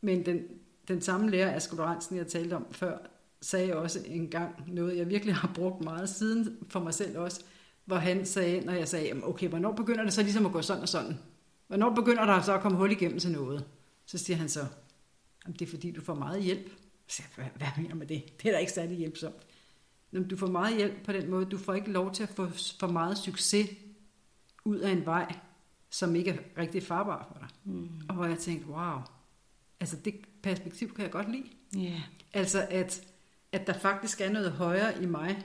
men 0.00 0.26
den, 0.26 0.42
den 0.88 1.00
samme 1.00 1.30
lærer, 1.30 1.56
Asger 1.56 1.76
Lorentzen, 1.76 2.16
jeg 2.16 2.26
talte 2.26 2.54
om 2.54 2.66
før, 2.72 2.98
sagde 3.42 3.76
også 3.76 4.00
en 4.06 4.28
gang 4.30 4.54
noget, 4.74 4.96
jeg 4.96 5.08
virkelig 5.08 5.34
har 5.34 5.52
brugt 5.54 5.84
meget 5.84 6.08
siden 6.08 6.56
for 6.68 6.80
mig 6.80 6.94
selv 6.94 7.18
også, 7.18 7.40
hvor 7.84 7.96
han 7.96 8.26
sagde, 8.26 8.60
når 8.60 8.72
jeg 8.72 8.88
sagde, 8.88 9.06
"Jamen, 9.06 9.24
okay, 9.24 9.48
hvornår 9.48 9.72
begynder 9.72 10.04
det 10.04 10.12
så 10.12 10.22
ligesom 10.22 10.46
at 10.46 10.52
gå 10.52 10.62
sådan 10.62 10.82
og 10.82 10.88
sådan? 10.88 11.18
Hvornår 11.66 11.94
begynder 11.94 12.24
der 12.24 12.42
så 12.42 12.54
at 12.54 12.60
komme 12.60 12.78
hul 12.78 12.92
igennem 12.92 13.18
til 13.18 13.30
noget? 13.30 13.64
Så 14.06 14.18
siger 14.18 14.36
han 14.36 14.48
så, 14.48 14.60
"Jamen, 15.44 15.56
det 15.58 15.66
er 15.66 15.70
fordi, 15.70 15.90
du 15.90 16.00
får 16.00 16.14
meget 16.14 16.42
hjælp. 16.42 16.70
Så 17.08 17.22
jeg, 17.22 17.26
hvad, 17.36 17.46
hvad 17.56 17.82
mener 17.82 17.94
med 17.94 18.06
det? 18.06 18.42
Det 18.42 18.48
er 18.48 18.52
da 18.52 18.58
ikke 18.58 18.72
særlig 18.72 18.96
hjælpsomt. 18.96 19.34
Du 20.22 20.36
får 20.36 20.46
meget 20.46 20.76
hjælp 20.76 21.04
på 21.04 21.12
den 21.12 21.30
måde. 21.30 21.44
Du 21.44 21.58
får 21.58 21.74
ikke 21.74 21.90
lov 21.90 22.12
til 22.12 22.22
at 22.22 22.28
få 22.28 22.48
for 22.80 22.86
meget 22.86 23.18
succes 23.18 23.70
ud 24.64 24.78
af 24.78 24.90
en 24.90 25.06
vej, 25.06 25.34
som 25.90 26.16
ikke 26.16 26.30
er 26.30 26.60
rigtig 26.60 26.82
farbar 26.82 27.28
for 27.32 27.38
dig. 27.40 27.48
Mm. 27.64 27.88
Og 28.08 28.14
hvor 28.14 28.24
jeg 28.24 28.38
tænkte, 28.38 28.68
wow, 28.68 29.00
Altså 29.84 29.96
det 30.04 30.14
perspektiv 30.42 30.94
kan 30.94 31.02
jeg 31.02 31.10
godt 31.10 31.32
lide. 31.32 31.50
Ja. 31.76 32.02
Altså 32.32 32.66
at, 32.70 33.06
at 33.52 33.66
der 33.66 33.78
faktisk 33.78 34.20
er 34.20 34.30
noget 34.30 34.52
højere 34.52 35.02
i 35.02 35.06
mig, 35.06 35.42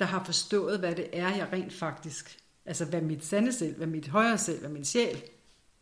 der 0.00 0.06
har 0.06 0.24
forstået, 0.24 0.78
hvad 0.78 0.94
det 0.94 1.08
er, 1.12 1.36
jeg 1.36 1.48
rent 1.52 1.72
faktisk, 1.72 2.38
altså 2.64 2.84
hvad 2.84 3.00
mit 3.00 3.24
sande 3.24 3.52
selv, 3.52 3.76
hvad 3.76 3.86
mit 3.86 4.08
højere 4.08 4.38
selv, 4.38 4.60
hvad 4.60 4.70
min 4.70 4.84
sjæl 4.84 5.22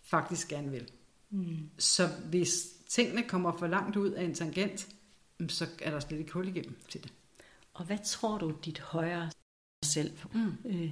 faktisk 0.03 0.49
gerne 0.49 0.71
vil. 0.71 0.91
Mm. 1.31 1.71
Så 1.79 2.09
hvis 2.31 2.67
tingene 2.89 3.23
kommer 3.23 3.59
for 3.59 3.67
langt 3.67 3.97
ud 3.97 4.11
af 4.11 4.25
en 4.25 4.35
tangent, 4.35 4.89
mm, 5.39 5.49
så 5.49 5.67
er 5.83 5.91
der 5.91 6.01
slet 6.01 6.19
ikke 6.19 6.33
hul 6.33 6.49
igennem 6.49 6.77
til 6.89 7.03
det. 7.03 7.13
Og 7.81 7.87
hvad 7.87 7.99
tror 8.05 8.39
du, 8.39 8.55
dit 8.65 8.79
højere 8.79 9.31
selv 9.85 10.19
mm. 10.35 10.53
øh, 10.65 10.91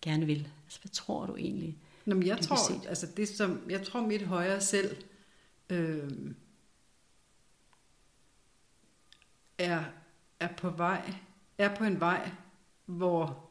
gerne 0.00 0.26
vil? 0.26 0.48
Altså, 0.64 0.80
hvad 0.80 0.90
tror 0.90 1.26
du 1.26 1.36
egentlig? 1.36 1.78
Nå, 2.04 2.14
men 2.14 2.26
jeg 2.26 2.40
tror, 2.40 2.86
altså 2.88 3.06
det 3.16 3.28
som, 3.28 3.70
jeg 3.70 3.86
tror 3.86 4.06
mit 4.06 4.22
højere 4.22 4.60
selv 4.60 4.96
øh, 5.70 6.10
er, 9.58 9.84
er 10.40 10.56
på 10.56 10.70
vej, 10.70 11.14
er 11.58 11.76
på 11.76 11.84
en 11.84 12.00
vej, 12.00 12.30
hvor, 12.86 13.50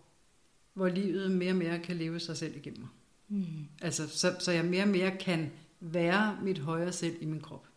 hvor 0.74 0.88
livet 0.88 1.32
mere 1.32 1.52
og 1.52 1.58
mere 1.58 1.80
kan 1.80 1.96
leve 1.96 2.20
sig 2.20 2.38
selv 2.38 2.56
igennem 2.56 2.80
mig. 2.80 2.90
Mm. 3.28 3.68
Altså, 3.82 4.10
så, 4.10 4.36
så 4.40 4.52
jeg 4.52 4.66
mere 4.66 4.84
og 4.84 4.90
mere 4.90 5.18
kan 5.18 5.52
være 5.80 6.40
mit 6.42 6.60
højere 6.60 6.92
selv 6.92 7.18
i 7.22 7.26
min 7.26 7.42
krop. 7.42 7.68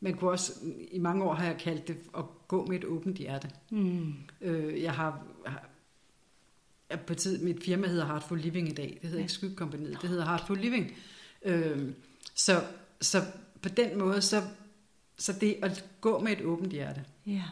Man 0.00 0.14
kunne 0.14 0.30
også, 0.30 0.52
i 0.90 0.98
mange 0.98 1.24
år 1.24 1.34
har 1.34 1.44
jeg 1.44 1.58
kaldt 1.58 1.88
det 1.88 1.96
at 2.16 2.24
gå 2.48 2.66
med 2.66 2.76
et 2.76 2.84
åbent 2.84 3.16
hjerte. 3.16 3.50
Mm. 3.70 4.14
Øh, 4.40 4.82
jeg 4.82 4.92
har, 4.92 5.26
har 5.46 5.68
på 7.06 7.14
tid, 7.14 7.38
mit 7.38 7.64
firma 7.64 7.86
hedder 7.86 8.06
Heartful 8.06 8.38
Living 8.38 8.68
i 8.68 8.74
dag. 8.74 8.88
Det 8.88 9.02
hedder 9.02 9.18
ja. 9.18 9.22
ikke 9.22 9.32
Skyggekompaniet, 9.32 9.98
det 10.02 10.08
hedder 10.08 10.24
Heartful 10.24 10.58
Living. 10.58 10.92
Øh, 11.42 11.92
så, 12.34 12.64
så 13.00 13.22
på 13.62 13.68
den 13.68 13.98
måde, 13.98 14.22
så, 14.22 14.42
så 15.18 15.32
det 15.32 15.56
at 15.62 15.84
gå 16.00 16.18
med 16.18 16.32
et 16.32 16.40
åbent 16.40 16.72
hjerte, 16.72 17.04
ja. 17.26 17.42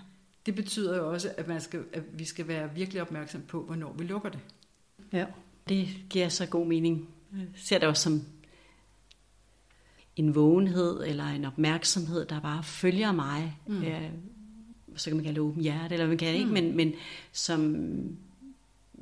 det 0.47 0.55
betyder 0.55 0.97
jo 0.97 1.12
også, 1.12 1.35
at, 1.37 1.49
man 1.49 1.61
skal, 1.61 1.85
at 1.93 2.03
vi 2.12 2.25
skal 2.25 2.49
være 2.49 2.75
virkelig 2.75 3.03
opmærksom 3.03 3.43
på, 3.43 3.62
hvornår 3.62 3.93
vi 3.93 4.05
lukker 4.05 4.29
det. 4.29 4.41
Ja, 5.12 5.27
det 5.69 5.89
giver 6.11 6.29
så 6.29 6.47
god 6.47 6.66
mening. 6.66 7.09
Jeg 7.33 7.47
ser 7.57 7.79
det 7.79 7.89
også 7.89 8.03
som 8.03 8.23
en 10.16 10.35
vågenhed 10.35 11.05
eller 11.07 11.27
en 11.27 11.45
opmærksomhed, 11.45 12.27
der 12.27 12.41
bare 12.41 12.62
følger 12.62 13.12
mig. 13.12 13.57
Mm. 13.66 13.82
Ja, 13.82 13.99
så 14.97 15.11
kan 15.11 15.16
man 15.16 15.24
kalde 15.24 15.35
det 15.35 15.43
åben 15.43 15.62
hjerte, 15.62 15.95
eller 15.95 16.07
man 16.07 16.19
kan 16.19 16.35
mm. 16.35 16.41
ikke, 16.41 16.53
men, 16.53 16.77
men 16.77 16.93
som 17.32 17.77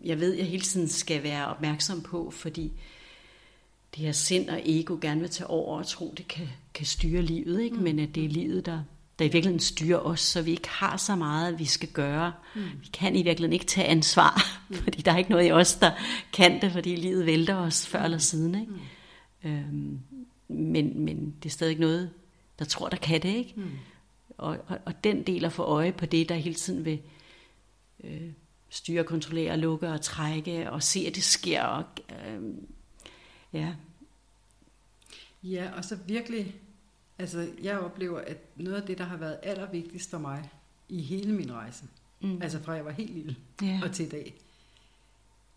jeg 0.05 0.21
ved, 0.21 0.35
jeg 0.35 0.47
hele 0.47 0.63
tiden 0.63 0.89
skal 0.89 1.23
være 1.23 1.47
opmærksom 1.47 2.01
på, 2.01 2.31
fordi 2.31 2.73
det 3.95 4.05
her 4.05 4.13
sind 4.13 4.49
og 4.49 4.61
ego 4.65 4.99
gerne 5.01 5.21
vil 5.21 5.31
tage 5.31 5.47
over 5.47 5.79
og 5.79 5.87
tro, 5.87 6.15
det 6.17 6.29
kan, 6.29 6.49
kan 6.75 6.87
styre 6.87 7.23
livet, 7.23 7.63
ikke? 7.63 7.77
Mm. 7.77 7.83
men 7.83 7.99
at 7.99 8.15
det 8.15 8.25
er 8.25 8.29
livet, 8.29 8.67
der, 8.67 8.83
der 9.19 9.25
i 9.25 9.29
virkeligheden 9.29 9.61
styrer 9.61 9.99
os, 9.99 10.21
så 10.21 10.43
vi 10.43 10.51
ikke 10.51 10.69
har 10.69 10.97
så 10.97 11.17
meget, 11.17 11.59
vi 11.59 11.65
skal 11.65 11.89
gøre. 11.89 12.33
Mm. 12.55 12.63
Vi 12.81 12.89
kan 12.93 13.17
i 13.17 13.23
virkeligheden 13.23 13.53
ikke 13.53 13.67
tage 13.67 13.87
ansvar, 13.87 14.61
mm. 14.69 14.77
fordi 14.77 15.03
der 15.03 15.13
er 15.13 15.19
ikke 15.19 15.31
noget 15.31 15.49
i 15.49 15.53
os, 15.53 15.75
der 15.75 15.91
kan 16.33 16.61
det, 16.63 16.73
fordi 16.73 16.97
livet 16.97 17.27
vælter 17.27 17.57
os 17.57 17.87
før 17.87 18.03
eller 18.03 18.19
siden. 18.19 18.55
Ikke? 18.55 18.73
Mm. 18.73 19.51
Øhm, 19.51 19.99
men, 20.55 21.05
men 21.05 21.35
det 21.43 21.49
er 21.49 21.53
stadig 21.53 21.79
noget, 21.79 22.11
der 22.59 22.65
tror, 22.65 22.89
der 22.89 22.97
kan 22.97 23.23
det. 23.23 23.29
ikke. 23.29 23.53
Mm. 23.57 23.71
Og, 24.39 24.59
og, 24.69 24.79
og 24.85 25.05
den 25.05 25.23
del 25.23 25.45
at 25.45 25.53
få 25.53 25.63
øje 25.63 25.93
på 25.93 26.07
det, 26.07 26.29
der 26.29 26.35
hele 26.35 26.55
tiden 26.55 26.85
vil 26.85 27.01
øh, 28.05 28.33
styre, 28.69 29.05
kontrollere, 29.05 29.57
lukke 29.57 29.89
og 29.89 30.01
trække, 30.01 30.71
og 30.71 30.83
se, 30.83 31.05
at 31.07 31.15
det 31.15 31.25
sker. 31.25 31.63
Og, 31.63 31.85
øh, 32.27 32.43
ja. 33.53 33.75
ja, 35.43 35.71
og 35.77 35.85
så 35.85 35.97
virkelig, 36.07 36.55
altså 37.19 37.49
jeg 37.63 37.79
oplever, 37.79 38.21
at 38.21 38.39
noget 38.57 38.77
af 38.77 38.87
det, 38.87 38.99
der 38.99 39.05
har 39.05 39.17
været 39.17 39.39
allervigtigst 39.43 40.11
for 40.11 40.19
mig 40.19 40.51
i 40.89 41.03
hele 41.03 41.33
min 41.33 41.53
rejse, 41.53 41.85
mm. 42.21 42.43
altså 42.43 42.63
fra 42.63 42.73
jeg 42.73 42.85
var 42.85 42.91
helt 42.91 43.15
lille 43.15 43.37
ja. 43.63 43.81
og 43.83 43.93
til 43.93 44.07
i 44.07 44.09
dag, 44.09 44.35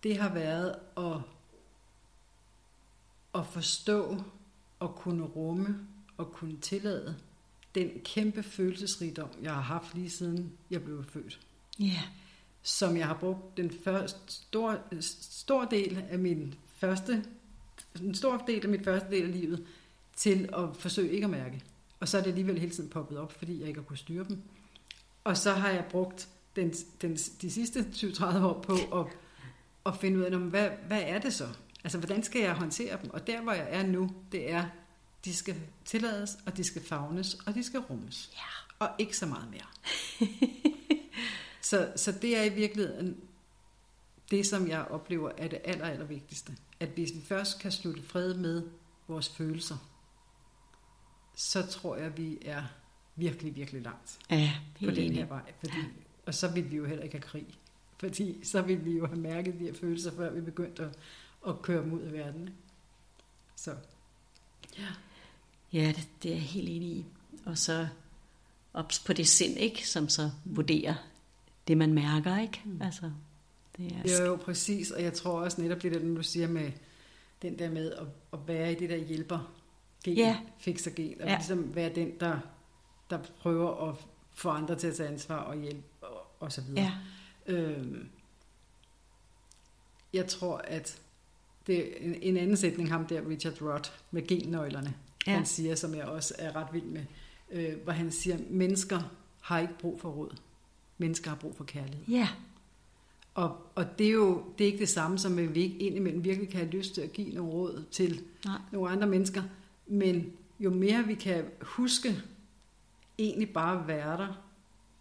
det 0.04 0.18
har 0.18 0.34
været 0.34 0.76
at, 0.98 1.18
at 3.36 3.48
forstå 3.48 4.22
og 4.80 4.96
kunne 4.96 5.24
rumme 5.24 5.88
og 6.18 6.32
kunne 6.32 6.58
tillade 6.58 7.16
den 7.76 7.90
kæmpe 8.04 8.44
følelsesrigdom, 8.44 9.30
jeg 9.42 9.54
har 9.54 9.62
haft 9.62 9.96
lige 9.96 10.10
siden 10.10 10.52
jeg 10.70 10.84
blev 10.84 11.04
født. 11.04 11.40
Ja. 11.80 11.86
Yeah. 11.86 12.04
Som 12.62 12.98
jeg 12.98 13.08
har 13.08 13.14
brugt 13.14 13.58
den 13.58 13.72
første 13.84 14.20
stor, 14.28 14.80
stor 15.02 15.66
del 15.66 16.04
af 16.10 16.20
min 16.20 16.56
første 16.78 17.26
en 18.02 18.16
stor 18.16 18.44
del 18.48 18.64
af 18.64 18.70
mit 18.70 18.84
første 18.84 19.10
del 19.10 19.24
af 19.24 19.32
livet 19.32 19.66
til 20.16 20.50
at 20.54 20.78
forsøge 20.78 21.12
ikke 21.12 21.26
at 21.26 21.32
mærke. 21.32 21.62
Og 22.00 22.08
så 22.08 22.18
er 22.18 22.22
det 22.22 22.30
alligevel 22.30 22.60
hele 22.60 22.72
tiden 22.72 22.90
poppet 22.90 23.18
op, 23.18 23.32
fordi 23.32 23.60
jeg 23.60 23.68
ikke 23.68 23.80
har 23.80 23.86
kunnet 23.86 24.00
styre 24.00 24.26
dem. 24.30 24.42
Og 25.24 25.38
så 25.38 25.54
har 25.54 25.70
jeg 25.70 25.86
brugt 25.90 26.30
den, 26.56 26.74
den, 27.02 27.16
de 27.16 27.52
sidste 27.52 27.80
20-30 27.80 28.24
år 28.38 28.62
på 28.62 29.00
at, 29.00 29.08
at 29.86 29.98
finde 29.98 30.20
ud 30.20 30.24
af, 30.24 30.38
hvad, 30.38 30.70
hvad 30.88 31.02
er 31.06 31.20
det 31.20 31.34
så? 31.34 31.48
Altså, 31.86 31.98
hvordan 31.98 32.24
skal 32.24 32.42
jeg 32.42 32.54
håndtere 32.54 33.00
dem? 33.02 33.10
Og 33.10 33.28
der, 33.28 33.42
hvor 33.42 33.52
jeg 33.52 33.68
er 33.70 33.84
nu, 33.84 34.10
det 34.32 34.52
er, 34.52 34.66
de 35.26 35.36
skal 35.36 35.56
tillades, 35.86 36.38
og 36.46 36.58
de 36.58 36.64
skal 36.64 36.84
fagnes, 36.84 37.34
og 37.34 37.56
de 37.56 37.64
skal 37.64 37.80
rummes. 37.80 38.32
Ja. 38.34 38.86
Og 38.86 38.90
ikke 39.00 39.18
så 39.18 39.26
meget 39.26 39.52
mere. 39.52 39.68
så, 41.62 41.94
så 41.96 42.12
det 42.12 42.38
er 42.38 42.44
i 42.44 42.50
virkeligheden 42.50 43.18
det, 44.32 44.46
som 44.46 44.68
jeg 44.68 44.86
oplever 44.86 45.32
er 45.38 45.48
det 45.48 45.60
aller, 45.64 45.86
aller 45.86 46.06
vigtigste. 46.06 46.58
At 46.80 46.90
hvis 46.90 47.16
vi 47.16 47.22
først 47.22 47.60
kan 47.60 47.72
slutte 47.72 48.04
fred 48.04 48.34
med 48.34 48.64
vores 49.08 49.30
følelser, 49.30 49.78
så 51.36 51.66
tror 51.68 51.96
jeg, 51.96 52.18
vi 52.18 52.38
er 52.46 52.64
virkelig, 53.16 53.56
virkelig 53.56 53.82
langt 53.82 54.20
ja, 54.30 54.54
på 54.86 54.92
den 54.92 55.14
her 55.14 55.26
vej. 55.26 55.54
Fordi, 55.60 55.82
og 56.26 56.34
så 56.34 56.52
vil 56.52 56.72
vi 56.72 56.76
jo 56.76 56.86
heller 56.86 57.04
ikke 57.04 57.16
have 57.16 57.22
krig. 57.22 57.48
Fordi 58.00 58.44
så 58.44 58.62
vil 58.62 58.86
vi 58.86 58.92
jo 58.92 59.06
have 59.06 59.20
mærket 59.20 59.54
de 59.54 59.66
her 59.66 59.74
følelser, 59.74 60.12
før 60.12 60.32
vi 60.32 60.42
begyndte 60.42 60.84
at 60.84 60.98
at 61.48 61.62
køre 61.62 61.84
dem 61.84 61.94
ud 61.94 62.02
af 62.02 62.14
verden. 62.14 62.50
Så. 63.56 63.76
Ja, 64.78 64.88
ja 65.74 65.88
det, 65.88 66.10
det 66.24 66.32
er 66.32 66.36
jeg 66.36 66.44
helt 66.44 66.70
enig 66.70 66.90
i. 66.90 67.06
Og 67.46 67.58
så 67.58 67.88
ops 68.74 69.00
på 69.00 69.14
det 69.14 69.28
sind, 69.28 69.58
ikke, 69.58 69.88
som 69.88 70.10
så 70.10 70.32
vurderer 70.46 70.96
det, 71.68 71.78
man 71.78 71.94
mærker. 71.94 72.40
Ikke? 72.40 72.62
Mm. 72.66 72.82
Altså, 72.82 73.12
det 73.78 73.92
er... 73.92 74.20
Jo, 74.20 74.26
jo, 74.26 74.36
præcis. 74.36 74.92
Og 74.92 75.04
jeg 75.04 75.14
tror 75.14 75.42
også 75.42 75.62
netop 75.62 75.82
det 75.82 75.92
der, 75.92 76.16
du 76.16 76.24
siger 76.24 76.48
med 76.48 76.72
den 77.42 77.60
der 77.60 77.70
med 77.70 77.92
at, 77.92 78.08
at 78.34 78.40
være 78.48 78.72
i 78.72 78.76
det 78.76 78.90
der 78.90 78.98
hjælper 78.98 79.54
gen, 80.04 80.18
ja. 80.18 80.40
fikser 80.58 80.92
gen, 80.92 81.22
og 81.22 81.28
ja. 81.28 81.36
ligesom 81.36 81.76
være 81.76 81.96
den, 81.96 82.20
der, 82.20 82.40
der 83.10 83.20
prøver 83.40 83.90
at 83.90 83.96
få 84.34 84.50
andre 84.50 84.76
til 84.76 84.88
at 84.88 84.96
tage 84.96 85.10
ansvar 85.10 85.38
og 85.38 85.58
hjælpe 85.58 85.84
og, 86.02 86.28
og 86.40 86.52
så 86.52 86.62
videre. 86.62 86.92
Ja. 87.48 87.54
Øhm, 87.54 88.10
jeg 90.14 90.28
tror, 90.28 90.58
at 90.58 91.02
det 91.68 91.80
er 91.80 92.06
en, 92.06 92.16
en 92.22 92.38
anden 92.38 92.58
sætning, 92.58 92.90
ham 92.90 93.06
der, 93.06 93.30
Richard 93.30 93.62
Roth, 93.62 93.90
med 94.12 94.28
gennøglerne, 94.28 94.94
ja. 95.28 95.32
han 95.32 95.46
siger, 95.46 95.76
som 95.76 95.96
jeg 95.96 96.06
også 96.06 96.34
er 96.40 96.56
ret 96.56 96.68
vild 96.74 96.84
med, 96.84 97.06
øh, 97.52 97.74
hvor 97.84 97.94
han 97.94 98.12
siger, 98.12 98.38
mennesker 98.50 99.00
har 99.42 99.60
ikke 99.60 99.78
brug 99.80 100.02
for 100.02 100.10
råd. 100.10 100.36
Mennesker 100.98 101.30
har 101.30 101.38
brug 101.38 101.56
for 101.56 101.64
kærlighed. 101.64 102.06
Ja. 102.08 102.30
Og, 103.34 103.58
og 103.76 104.00
det 104.00 104.08
er 104.08 104.12
jo 104.12 104.44
det 104.58 104.64
er 104.64 104.66
ikke 104.68 104.80
det 104.80 104.90
samme, 104.90 105.20
som 105.20 105.40
at 105.40 105.56
vi 105.56 105.62
ikke 105.62 105.78
indimellem 105.78 106.24
virkelig 106.24 106.50
kan 106.50 106.60
have 106.60 106.72
lyst 106.72 106.94
til 106.94 107.02
at 107.02 107.14
give 107.14 107.30
nogle 107.30 107.52
råd 107.52 107.84
til 107.92 108.22
Nej. 108.46 108.58
nogle 108.72 108.90
andre 108.90 109.08
mennesker. 109.08 109.44
Men 109.88 110.34
jo 110.60 110.70
mere 110.70 111.04
vi 111.04 111.14
kan 111.14 111.46
huske 111.62 112.22
egentlig 113.18 113.54
bare 113.54 113.88
være 113.88 114.18
der 114.18 114.42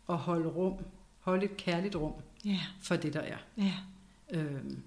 og 0.06 0.18
holde 0.18 0.48
rum, 0.48 0.74
holde 1.20 1.44
et 1.44 1.56
kærligt 1.56 1.96
rum 1.96 2.12
ja. 2.44 2.60
for 2.82 2.96
det, 2.96 3.12
der 3.12 3.20
er. 3.20 3.38
Ja. 3.56 3.72
Øhm, 4.30 4.82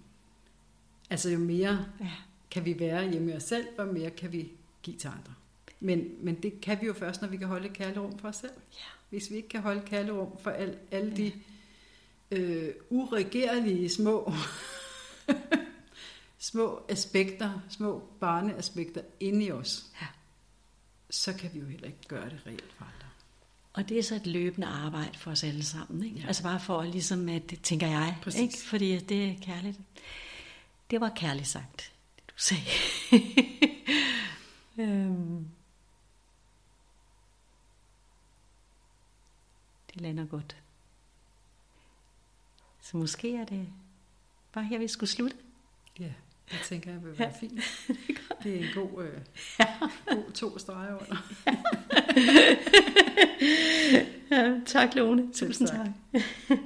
Altså 1.09 1.29
jo 1.29 1.39
mere 1.39 1.85
ja. 1.99 2.11
kan 2.51 2.65
vi 2.65 2.79
være 2.79 3.11
hjemme 3.11 3.31
i 3.31 3.35
os 3.35 3.43
selv, 3.43 3.67
og 3.77 3.87
mere 3.87 4.09
kan 4.09 4.31
vi 4.31 4.51
give 4.83 4.97
til 4.97 5.07
andre. 5.07 5.33
Men, 5.79 6.07
men 6.21 6.35
det 6.35 6.61
kan 6.61 6.81
vi 6.81 6.85
jo 6.85 6.93
først, 6.93 7.21
når 7.21 7.29
vi 7.29 7.37
kan 7.37 7.47
holde 7.47 7.65
et 7.65 7.73
kærligt 7.73 7.99
rum 7.99 8.19
for 8.19 8.27
os 8.27 8.35
selv. 8.35 8.51
Ja. 8.73 8.85
Hvis 9.09 9.31
vi 9.31 9.35
ikke 9.35 9.49
kan 9.49 9.61
holde 9.61 9.79
et 9.79 9.85
kærligt 9.85 10.13
rum 10.13 10.37
for 10.39 10.51
al, 10.51 10.77
alle 10.91 11.17
de 11.17 11.31
øh, 12.31 12.73
uregerlige 12.89 13.89
små, 13.89 14.33
små 16.37 16.85
aspekter, 16.89 17.61
små 17.69 18.03
barneaspekter 18.19 19.01
inde 19.19 19.45
i 19.45 19.51
os, 19.51 19.85
ja. 20.01 20.07
så 21.09 21.33
kan 21.33 21.49
vi 21.53 21.59
jo 21.59 21.65
heller 21.65 21.87
ikke 21.87 22.07
gøre 22.07 22.29
det 22.29 22.39
reelt 22.45 22.73
for 22.77 22.83
andre. 22.83 23.07
Og 23.73 23.89
det 23.89 23.99
er 23.99 24.03
så 24.03 24.15
et 24.15 24.27
løbende 24.27 24.67
arbejde 24.67 25.17
for 25.17 25.31
os 25.31 25.43
alle 25.43 25.63
sammen. 25.63 26.03
Ikke? 26.03 26.19
Ja. 26.19 26.27
Altså 26.27 26.43
bare 26.43 26.59
for 26.59 26.83
ligesom, 26.83 27.29
at 27.29 27.49
det 27.49 27.61
tænker 27.61 27.87
jeg. 27.87 28.17
Præcis. 28.21 28.41
Ikke? 28.41 28.57
Fordi 28.65 28.99
det 28.99 29.29
er 29.29 29.33
kærligt. 29.41 29.79
Det 30.89 31.01
var 31.01 31.09
kærligt 31.15 31.47
sagt, 31.47 31.93
det 32.15 32.23
du 32.27 32.33
sagde. 32.37 32.63
øhm. 34.81 35.47
Det 39.93 40.01
lander 40.01 40.25
godt. 40.25 40.57
Så 42.81 42.97
måske 42.97 43.35
er 43.35 43.45
det 43.45 43.67
bare 44.51 44.63
her, 44.63 44.79
vi 44.79 44.87
skulle 44.87 45.09
slutte. 45.09 45.37
Ja, 45.99 46.13
det 46.51 46.59
tænker 46.63 46.91
jeg 46.91 47.03
vil 47.03 47.19
være 47.19 47.27
ja. 47.27 47.39
fint. 47.39 47.61
Det 48.43 48.55
er 48.55 48.59
en 48.67 48.73
god, 48.75 49.03
øh, 49.03 49.21
god 50.07 50.31
to 50.31 50.57
streger 50.57 50.97
under. 51.01 51.17
ja, 54.31 54.61
tak 54.65 54.95
Lone. 54.95 55.33
Tusind 55.33 55.67
tak. 55.67 55.87
tak. 56.11 56.57